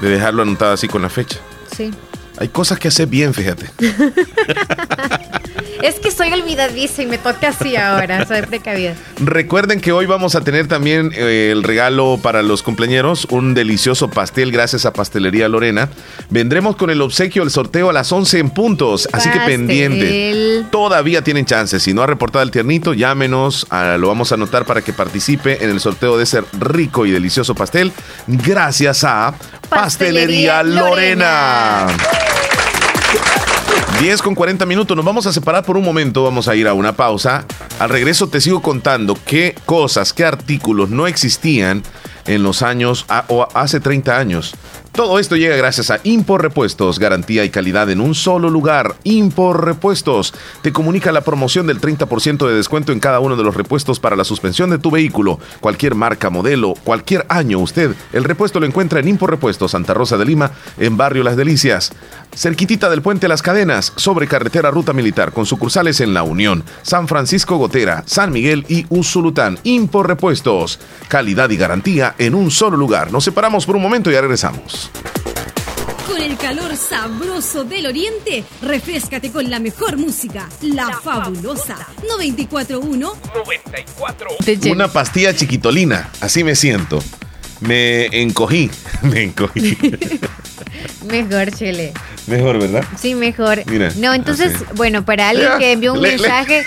De 0.00 0.08
dejarlo 0.08 0.42
anotado 0.42 0.72
así 0.72 0.86
con 0.86 1.02
la 1.02 1.08
fecha. 1.08 1.38
Sí. 1.76 1.90
Hay 2.38 2.48
cosas 2.48 2.78
que 2.78 2.88
hacer 2.88 3.08
bien, 3.08 3.34
fíjate. 3.34 3.70
Es 5.82 5.96
que 5.96 6.10
soy 6.10 6.32
olvidadiza 6.32 7.02
y 7.02 7.06
me 7.06 7.18
toca 7.18 7.48
así 7.48 7.76
ahora, 7.76 8.26
soy 8.26 8.42
precavida. 8.42 8.94
Recuerden 9.18 9.80
que 9.80 9.92
hoy 9.92 10.06
vamos 10.06 10.34
a 10.34 10.40
tener 10.40 10.66
también 10.66 11.12
eh, 11.14 11.50
el 11.52 11.62
regalo 11.62 12.18
para 12.22 12.42
los 12.42 12.62
cumpleañeros, 12.62 13.26
un 13.30 13.54
delicioso 13.54 14.08
pastel 14.08 14.50
gracias 14.50 14.86
a 14.86 14.92
Pastelería 14.92 15.48
Lorena. 15.48 15.88
Vendremos 16.30 16.76
con 16.76 16.90
el 16.90 17.00
obsequio, 17.02 17.42
el 17.42 17.50
sorteo 17.50 17.90
a 17.90 17.92
las 17.92 18.10
11 18.10 18.38
en 18.38 18.50
puntos, 18.50 19.08
así 19.12 19.30
que 19.30 19.40
pendiente. 19.40 20.64
Todavía 20.70 21.22
tienen 21.22 21.44
chances. 21.44 21.82
Si 21.82 21.92
no 21.92 22.02
ha 22.02 22.06
reportado 22.06 22.42
el 22.42 22.50
tiernito, 22.50 22.94
llámenos, 22.94 23.66
ah, 23.70 23.96
lo 23.98 24.08
vamos 24.08 24.32
a 24.32 24.36
anotar 24.36 24.64
para 24.64 24.82
que 24.82 24.92
participe 24.92 25.62
en 25.64 25.70
el 25.70 25.80
sorteo 25.80 26.16
de 26.16 26.24
ese 26.24 26.42
rico 26.58 27.06
y 27.06 27.10
delicioso 27.10 27.54
pastel 27.54 27.92
gracias 28.26 29.04
a 29.04 29.34
Pastelería, 29.68 30.60
Pastelería 30.60 30.62
Lorena. 30.62 31.86
10 34.00 34.22
con 34.22 34.34
40 34.34 34.66
minutos, 34.66 34.96
nos 34.96 35.06
vamos 35.06 35.26
a 35.26 35.32
separar 35.32 35.64
por 35.64 35.76
un 35.76 35.84
momento, 35.84 36.24
vamos 36.24 36.48
a 36.48 36.56
ir 36.56 36.66
a 36.66 36.74
una 36.74 36.94
pausa. 36.94 37.46
Al 37.78 37.88
regreso 37.88 38.28
te 38.28 38.40
sigo 38.40 38.60
contando 38.60 39.16
qué 39.24 39.54
cosas, 39.66 40.12
qué 40.12 40.24
artículos 40.24 40.90
no 40.90 41.06
existían 41.06 41.82
en 42.26 42.42
los 42.42 42.62
años, 42.62 43.06
o 43.28 43.46
hace 43.54 43.80
30 43.80 44.18
años, 44.18 44.54
Todo 44.94 45.18
esto 45.18 45.34
llega 45.34 45.56
gracias 45.56 45.90
a 45.90 45.98
Impor 46.04 46.40
Repuestos, 46.40 47.00
garantía 47.00 47.44
y 47.44 47.50
calidad 47.50 47.90
en 47.90 48.00
un 48.00 48.14
solo 48.14 48.48
lugar. 48.48 48.94
Impor 49.02 49.64
Repuestos 49.64 50.32
te 50.62 50.72
comunica 50.72 51.10
la 51.10 51.22
promoción 51.22 51.66
del 51.66 51.80
30% 51.80 52.46
de 52.46 52.54
descuento 52.54 52.92
en 52.92 53.00
cada 53.00 53.18
uno 53.18 53.34
de 53.34 53.42
los 53.42 53.56
repuestos 53.56 53.98
para 53.98 54.14
la 54.14 54.22
suspensión 54.22 54.70
de 54.70 54.78
tu 54.78 54.92
vehículo. 54.92 55.40
Cualquier 55.58 55.96
marca, 55.96 56.30
modelo, 56.30 56.74
cualquier 56.84 57.26
año, 57.28 57.58
usted 57.58 57.96
el 58.12 58.22
repuesto 58.22 58.60
lo 58.60 58.66
encuentra 58.66 59.00
en 59.00 59.08
Impor 59.08 59.30
Repuestos 59.30 59.72
Santa 59.72 59.94
Rosa 59.94 60.16
de 60.16 60.26
Lima, 60.26 60.52
en 60.78 60.96
Barrio 60.96 61.24
Las 61.24 61.36
Delicias. 61.36 61.90
Cerquitita 62.32 62.88
del 62.88 63.02
Puente 63.02 63.26
Las 63.26 63.42
Cadenas, 63.42 63.92
sobre 63.96 64.28
carretera 64.28 64.70
Ruta 64.70 64.92
Militar, 64.92 65.32
con 65.32 65.44
sucursales 65.44 66.00
en 66.00 66.14
La 66.14 66.22
Unión, 66.22 66.62
San 66.82 67.08
Francisco 67.08 67.56
Gotera, 67.56 68.04
San 68.06 68.32
Miguel 68.32 68.64
y 68.68 68.86
Usulután. 68.90 69.58
Impor 69.64 70.06
Repuestos, 70.06 70.78
calidad 71.08 71.50
y 71.50 71.56
garantía 71.56 72.14
en 72.18 72.36
un 72.36 72.52
solo 72.52 72.76
lugar. 72.76 73.10
Nos 73.10 73.24
separamos 73.24 73.66
por 73.66 73.74
un 73.74 73.82
momento 73.82 74.08
y 74.08 74.14
regresamos. 74.14 74.83
Con 76.06 76.20
el 76.20 76.36
calor 76.36 76.76
sabroso 76.76 77.64
del 77.64 77.86
oriente, 77.86 78.44
refrescate 78.62 79.30
con 79.32 79.50
la 79.50 79.58
mejor 79.58 79.96
música, 79.96 80.48
La, 80.60 81.00
Fabulosa 81.00 81.76
941 82.06 83.12
94. 83.34 84.28
Una 84.70 84.88
pastilla 84.88 85.34
chiquitolina, 85.34 86.10
así 86.20 86.44
me 86.44 86.54
siento. 86.54 87.02
Me 87.60 88.06
encogí, 88.06 88.70
me 89.02 89.22
encogí. 89.24 89.76
mejor, 91.10 91.50
Chele. 91.52 91.92
Mejor, 92.26 92.58
¿verdad? 92.58 92.84
Sí, 93.00 93.14
mejor. 93.14 93.62
Mira. 93.66 93.90
No, 93.96 94.12
entonces, 94.14 94.52
bueno, 94.74 95.04
para 95.04 95.30
alguien 95.30 95.50
que 95.58 95.72
envió 95.72 95.94
un 95.94 96.02
Le- 96.02 96.12
le- 96.12 96.18
mensaje. 96.18 96.64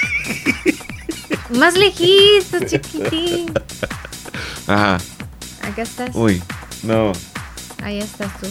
Más 1.52 1.76
lejitos, 1.76 2.66
chiquitín. 2.66 3.52
Ajá. 4.68 4.98
Acá 5.62 5.82
estás. 5.84 6.10
Uy, 6.14 6.42
no. 6.84 7.14
Ahí 7.84 8.00
estás 8.00 8.32
tú. 8.40 8.48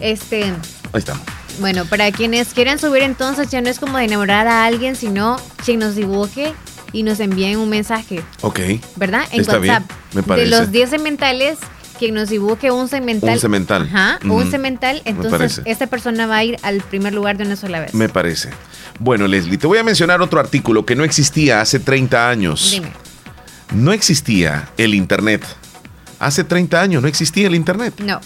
Este, 0.00 0.44
Ahí 0.44 0.52
estamos. 0.94 1.22
bueno, 1.60 1.84
para 1.84 2.10
quienes 2.12 2.52
quieran 2.52 2.78
subir 2.78 3.02
entonces 3.02 3.48
ya 3.50 3.60
no 3.60 3.68
es 3.70 3.78
como 3.78 3.98
de 3.98 4.04
enamorar 4.04 4.46
a 4.48 4.64
alguien, 4.64 4.96
sino 4.96 5.36
quien 5.64 5.78
nos 5.80 5.94
dibuje 5.94 6.52
y 6.92 7.02
nos 7.02 7.20
envíen 7.20 7.58
un 7.58 7.68
mensaje, 7.68 8.22
Ok. 8.40 8.60
¿verdad? 8.96 9.24
En 9.32 9.40
Está 9.40 9.58
bien, 9.58 9.74
WhatsApp. 9.74 9.90
me 10.14 10.22
De 10.22 10.26
parece. 10.28 10.50
los 10.50 10.70
10 10.70 10.90
sementales, 10.90 11.58
quien 11.98 12.14
nos 12.14 12.28
dibuje 12.28 12.70
un 12.70 12.88
semental. 12.88 13.34
Un 13.34 13.40
semental. 13.40 13.82
Ajá, 13.82 14.18
un 14.24 14.30
Ujú. 14.30 14.50
semental, 14.50 15.00
Me 15.04 15.10
entonces 15.12 15.60
esta 15.64 15.86
persona 15.86 16.26
va 16.26 16.36
a 16.38 16.44
ir 16.44 16.56
al 16.62 16.80
primer 16.82 17.12
lugar 17.14 17.36
de 17.36 17.44
una 17.44 17.56
sola 17.56 17.80
vez. 17.80 17.94
Me 17.94 18.08
parece. 18.08 18.50
Bueno, 19.00 19.26
Leslie, 19.26 19.58
te 19.58 19.66
voy 19.66 19.78
a 19.78 19.82
mencionar 19.84 20.22
otro 20.22 20.38
artículo 20.40 20.84
que 20.86 20.94
no 20.96 21.04
existía 21.04 21.60
hace 21.60 21.78
30 21.80 22.28
años. 22.28 22.70
Dime. 22.72 22.92
No 23.72 23.92
existía 23.92 24.68
el 24.76 24.94
Internet. 24.94 25.42
Hace 26.24 26.42
30 26.42 26.80
años 26.80 27.02
no 27.02 27.08
existía 27.08 27.46
el 27.46 27.54
Internet. 27.54 28.00
No. 28.00 28.18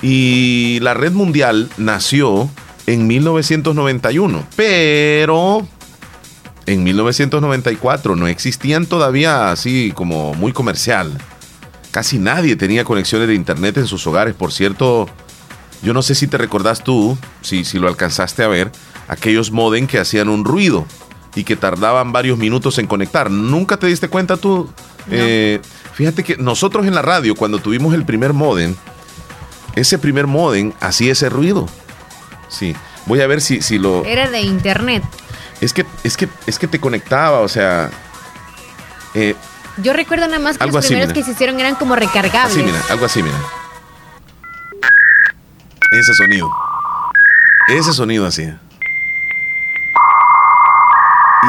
Y 0.00 0.78
la 0.80 0.94
red 0.94 1.12
mundial 1.12 1.68
nació 1.76 2.48
en 2.86 3.06
1991, 3.06 4.46
pero 4.56 5.66
en 6.64 6.82
1994 6.82 8.16
no 8.16 8.26
existían 8.26 8.86
todavía 8.86 9.50
así 9.50 9.92
como 9.94 10.32
muy 10.32 10.52
comercial. 10.52 11.12
Casi 11.90 12.18
nadie 12.18 12.56
tenía 12.56 12.84
conexiones 12.84 13.28
de 13.28 13.34
internet 13.34 13.76
en 13.76 13.86
sus 13.86 14.06
hogares. 14.06 14.34
Por 14.34 14.50
cierto, 14.50 15.06
yo 15.82 15.92
no 15.92 16.00
sé 16.00 16.14
si 16.14 16.28
te 16.28 16.38
recordás 16.38 16.82
tú, 16.84 17.18
si, 17.42 17.64
si 17.64 17.78
lo 17.78 17.88
alcanzaste 17.88 18.44
a 18.44 18.48
ver, 18.48 18.72
aquellos 19.08 19.50
modem 19.50 19.86
que 19.86 19.98
hacían 19.98 20.30
un 20.30 20.46
ruido 20.46 20.86
y 21.34 21.44
que 21.44 21.54
tardaban 21.54 22.12
varios 22.12 22.38
minutos 22.38 22.78
en 22.78 22.86
conectar. 22.86 23.30
¿Nunca 23.30 23.76
te 23.76 23.88
diste 23.88 24.08
cuenta 24.08 24.38
tú? 24.38 24.70
Eh, 25.10 25.60
fíjate 25.96 26.22
que 26.22 26.36
nosotros 26.36 26.86
en 26.86 26.94
la 26.94 27.02
radio, 27.02 27.34
cuando 27.34 27.58
tuvimos 27.58 27.92
el 27.94 28.04
primer 28.04 28.32
modem, 28.32 28.76
ese 29.74 29.98
primer 29.98 30.26
modem 30.28 30.72
hacía 30.80 31.10
ese 31.12 31.28
ruido. 31.28 31.66
Sí. 32.48 32.76
Voy 33.06 33.20
a 33.20 33.26
ver 33.26 33.40
si, 33.40 33.60
si 33.62 33.78
lo. 33.78 34.04
Era 34.04 34.28
de 34.30 34.40
internet. 34.40 35.02
Es 35.60 35.72
que, 35.72 35.84
es 36.04 36.16
que, 36.16 36.28
es 36.46 36.58
que 36.58 36.66
te 36.68 36.78
conectaba, 36.80 37.40
o 37.40 37.48
sea. 37.48 37.90
eh, 39.14 39.34
Yo 39.78 39.92
recuerdo 39.92 40.26
nada 40.26 40.38
más 40.38 40.58
que 40.58 40.66
los 40.66 40.76
así, 40.76 40.88
primeros 40.88 41.08
mira. 41.08 41.14
que 41.14 41.24
se 41.24 41.32
hicieron 41.32 41.58
eran 41.60 41.74
como 41.76 41.96
recargables. 41.96 42.52
así, 42.52 42.62
mira, 42.62 42.78
algo 42.90 43.06
así, 43.06 43.22
mira. 43.22 43.36
Ese 45.92 46.14
sonido. 46.14 46.50
Ese 47.68 47.92
sonido 47.92 48.26
hacía. 48.26 48.60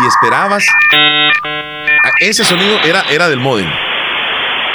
Y 0.02 0.06
esperabas. 0.08 0.64
Ah, 0.94 2.12
Ese 2.20 2.44
sonido 2.44 2.80
era, 2.82 3.02
era 3.10 3.28
del 3.30 3.40
modem. 3.40 3.68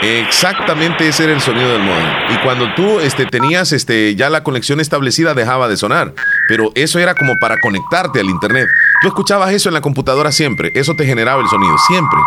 Exactamente 0.02 1.06
ese 1.06 1.24
era 1.24 1.32
el 1.32 1.40
sonido 1.40 1.72
del 1.72 1.82
modem. 1.82 2.04
Y 2.30 2.36
cuando 2.38 2.74
tú 2.74 2.98
este, 2.98 3.24
tenías 3.24 3.70
este, 3.70 4.16
ya 4.16 4.30
la 4.30 4.42
conexión 4.42 4.80
establecida, 4.80 5.32
dejaba 5.32 5.68
de 5.68 5.76
sonar. 5.76 6.12
Pero 6.48 6.72
eso 6.74 6.98
era 6.98 7.14
como 7.14 7.38
para 7.38 7.60
conectarte 7.60 8.18
al 8.18 8.26
internet. 8.26 8.66
Tú 9.00 9.08
escuchabas 9.08 9.52
eso 9.52 9.68
en 9.68 9.74
la 9.74 9.80
computadora 9.80 10.32
siempre. 10.32 10.72
Eso 10.74 10.94
te 10.96 11.06
generaba 11.06 11.40
el 11.40 11.48
sonido, 11.48 11.78
siempre. 11.86 12.18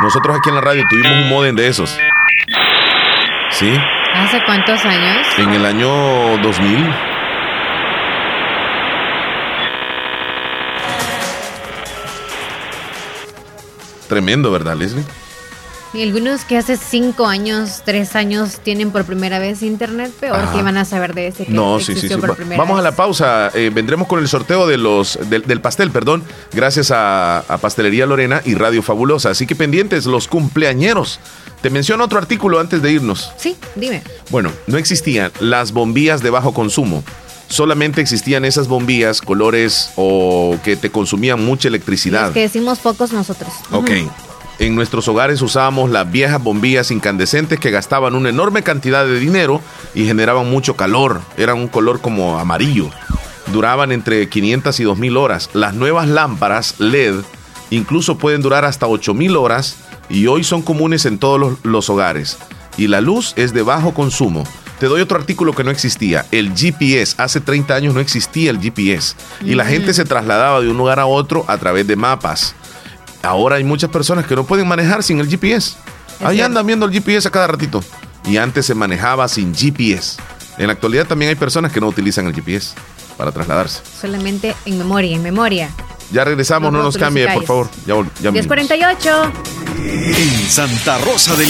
Nosotros 0.00 0.36
aquí 0.38 0.48
en 0.48 0.56
la 0.56 0.60
radio 0.60 0.82
tuvimos 0.90 1.12
un 1.12 1.28
modem 1.28 1.54
de 1.54 1.68
esos. 1.68 1.96
¿Sí? 3.50 3.78
¿Hace 4.14 4.42
cuántos 4.44 4.84
años? 4.84 5.26
En 5.38 5.50
el 5.50 5.64
año 5.64 6.36
2000. 6.38 6.92
Tremendo, 14.08 14.50
¿verdad, 14.50 14.74
Leslie? 14.74 15.04
Y 15.92 16.02
algunos 16.04 16.44
que 16.44 16.56
hace 16.56 16.76
cinco 16.76 17.26
años, 17.26 17.82
tres 17.84 18.14
años 18.14 18.60
tienen 18.62 18.92
por 18.92 19.04
primera 19.04 19.40
vez 19.40 19.60
internet, 19.62 20.12
peor 20.20 20.36
Ajá. 20.38 20.52
que 20.56 20.62
van 20.62 20.76
a 20.76 20.84
saber 20.84 21.14
de 21.14 21.26
ese 21.26 21.46
que 21.46 21.52
No, 21.52 21.80
sí, 21.80 21.96
sí, 21.96 22.08
sí. 22.08 22.16
por 22.16 22.30
Va- 22.30 22.34
primera 22.36 22.62
Vamos 22.62 22.78
a 22.78 22.82
la 22.82 22.92
pausa. 22.94 23.50
Eh, 23.54 23.72
vendremos 23.74 24.06
con 24.06 24.20
el 24.20 24.28
sorteo 24.28 24.68
de 24.68 24.76
los 24.78 25.18
del, 25.28 25.42
del 25.42 25.60
pastel, 25.60 25.90
perdón, 25.90 26.22
gracias 26.52 26.92
a, 26.92 27.38
a 27.40 27.58
Pastelería 27.58 28.06
Lorena 28.06 28.40
y 28.44 28.54
Radio 28.54 28.82
Fabulosa. 28.82 29.30
Así 29.30 29.48
que 29.48 29.56
pendientes, 29.56 30.06
los 30.06 30.28
cumpleañeros. 30.28 31.18
Te 31.60 31.70
menciono 31.70 32.04
otro 32.04 32.18
artículo 32.18 32.60
antes 32.60 32.82
de 32.82 32.92
irnos. 32.92 33.32
Sí, 33.36 33.56
dime. 33.74 34.02
Bueno, 34.30 34.52
no 34.68 34.78
existían 34.78 35.32
las 35.40 35.72
bombillas 35.72 36.22
de 36.22 36.30
bajo 36.30 36.54
consumo. 36.54 37.02
Solamente 37.48 38.00
existían 38.00 38.44
esas 38.44 38.68
bombillas, 38.68 39.20
colores 39.20 39.90
o 39.96 40.56
que 40.62 40.76
te 40.76 40.90
consumían 40.90 41.44
mucha 41.44 41.66
electricidad. 41.66 42.26
Los 42.26 42.34
que 42.34 42.40
decimos 42.42 42.78
pocos 42.78 43.12
nosotros. 43.12 43.52
Ok. 43.72 43.90
En 44.60 44.74
nuestros 44.76 45.08
hogares 45.08 45.40
usábamos 45.40 45.90
las 45.90 46.10
viejas 46.12 46.42
bombillas 46.42 46.90
incandescentes 46.90 47.58
que 47.58 47.70
gastaban 47.70 48.14
una 48.14 48.28
enorme 48.28 48.62
cantidad 48.62 49.06
de 49.06 49.18
dinero 49.18 49.60
y 49.94 50.04
generaban 50.04 50.50
mucho 50.50 50.76
calor. 50.76 51.22
Eran 51.38 51.56
un 51.56 51.66
color 51.68 52.00
como 52.02 52.38
amarillo. 52.38 52.90
Duraban 53.52 53.90
entre 53.90 54.28
500 54.28 54.78
y 54.80 54.84
2000 54.84 55.16
horas. 55.16 55.50
Las 55.54 55.74
nuevas 55.74 56.08
lámparas 56.08 56.74
LED 56.78 57.14
incluso 57.70 58.18
pueden 58.18 58.42
durar 58.42 58.66
hasta 58.66 58.86
8000 58.86 59.34
horas 59.36 59.76
y 60.10 60.26
hoy 60.26 60.44
son 60.44 60.60
comunes 60.60 61.06
en 61.06 61.18
todos 61.18 61.40
los, 61.40 61.64
los 61.64 61.88
hogares. 61.88 62.36
Y 62.76 62.86
la 62.88 63.00
luz 63.00 63.32
es 63.36 63.54
de 63.54 63.62
bajo 63.62 63.94
consumo. 63.94 64.44
Te 64.78 64.86
doy 64.86 65.00
otro 65.00 65.18
artículo 65.18 65.52
que 65.54 65.64
no 65.64 65.70
existía. 65.70 66.26
El 66.30 66.54
GPS. 66.54 67.14
Hace 67.18 67.40
30 67.40 67.74
años 67.74 67.94
no 67.94 68.00
existía 68.00 68.50
el 68.50 68.60
GPS. 68.60 69.14
Y 69.44 69.54
la 69.54 69.64
Mm. 69.64 69.68
gente 69.68 69.94
se 69.94 70.04
trasladaba 70.04 70.60
de 70.60 70.68
un 70.68 70.76
lugar 70.76 71.00
a 71.00 71.06
otro 71.06 71.44
a 71.48 71.58
través 71.58 71.86
de 71.86 71.96
mapas. 71.96 72.54
Ahora 73.22 73.56
hay 73.56 73.64
muchas 73.64 73.90
personas 73.90 74.26
que 74.26 74.34
no 74.34 74.44
pueden 74.44 74.66
manejar 74.66 75.02
sin 75.02 75.20
el 75.20 75.28
GPS. 75.28 75.76
Ahí 76.20 76.36
cierto. 76.36 76.46
andan 76.46 76.66
viendo 76.66 76.86
el 76.86 76.92
GPS 76.92 77.28
a 77.28 77.30
cada 77.30 77.46
ratito. 77.46 77.82
Y 78.26 78.36
antes 78.36 78.66
se 78.66 78.74
manejaba 78.74 79.28
sin 79.28 79.54
GPS. 79.54 80.20
En 80.58 80.66
la 80.66 80.74
actualidad 80.74 81.06
también 81.06 81.30
hay 81.30 81.36
personas 81.36 81.72
que 81.72 81.80
no 81.80 81.88
utilizan 81.88 82.26
el 82.26 82.34
GPS 82.34 82.74
para 83.16 83.32
trasladarse. 83.32 83.80
Solamente 84.00 84.54
en 84.66 84.78
memoria, 84.78 85.16
en 85.16 85.22
memoria. 85.22 85.70
Ya 86.12 86.24
regresamos, 86.24 86.72
no, 86.72 86.78
No 86.78 86.84
nos 86.84 86.96
cambie, 86.96 87.28
por 87.32 87.44
favor. 87.44 87.68
Ya, 87.86 87.94
ya 88.20 88.30
venimos. 88.30 88.56
1048. 88.56 89.32
En 89.78 90.50
Santa 90.50 90.98
Rosa 90.98 91.34
del 91.36 91.48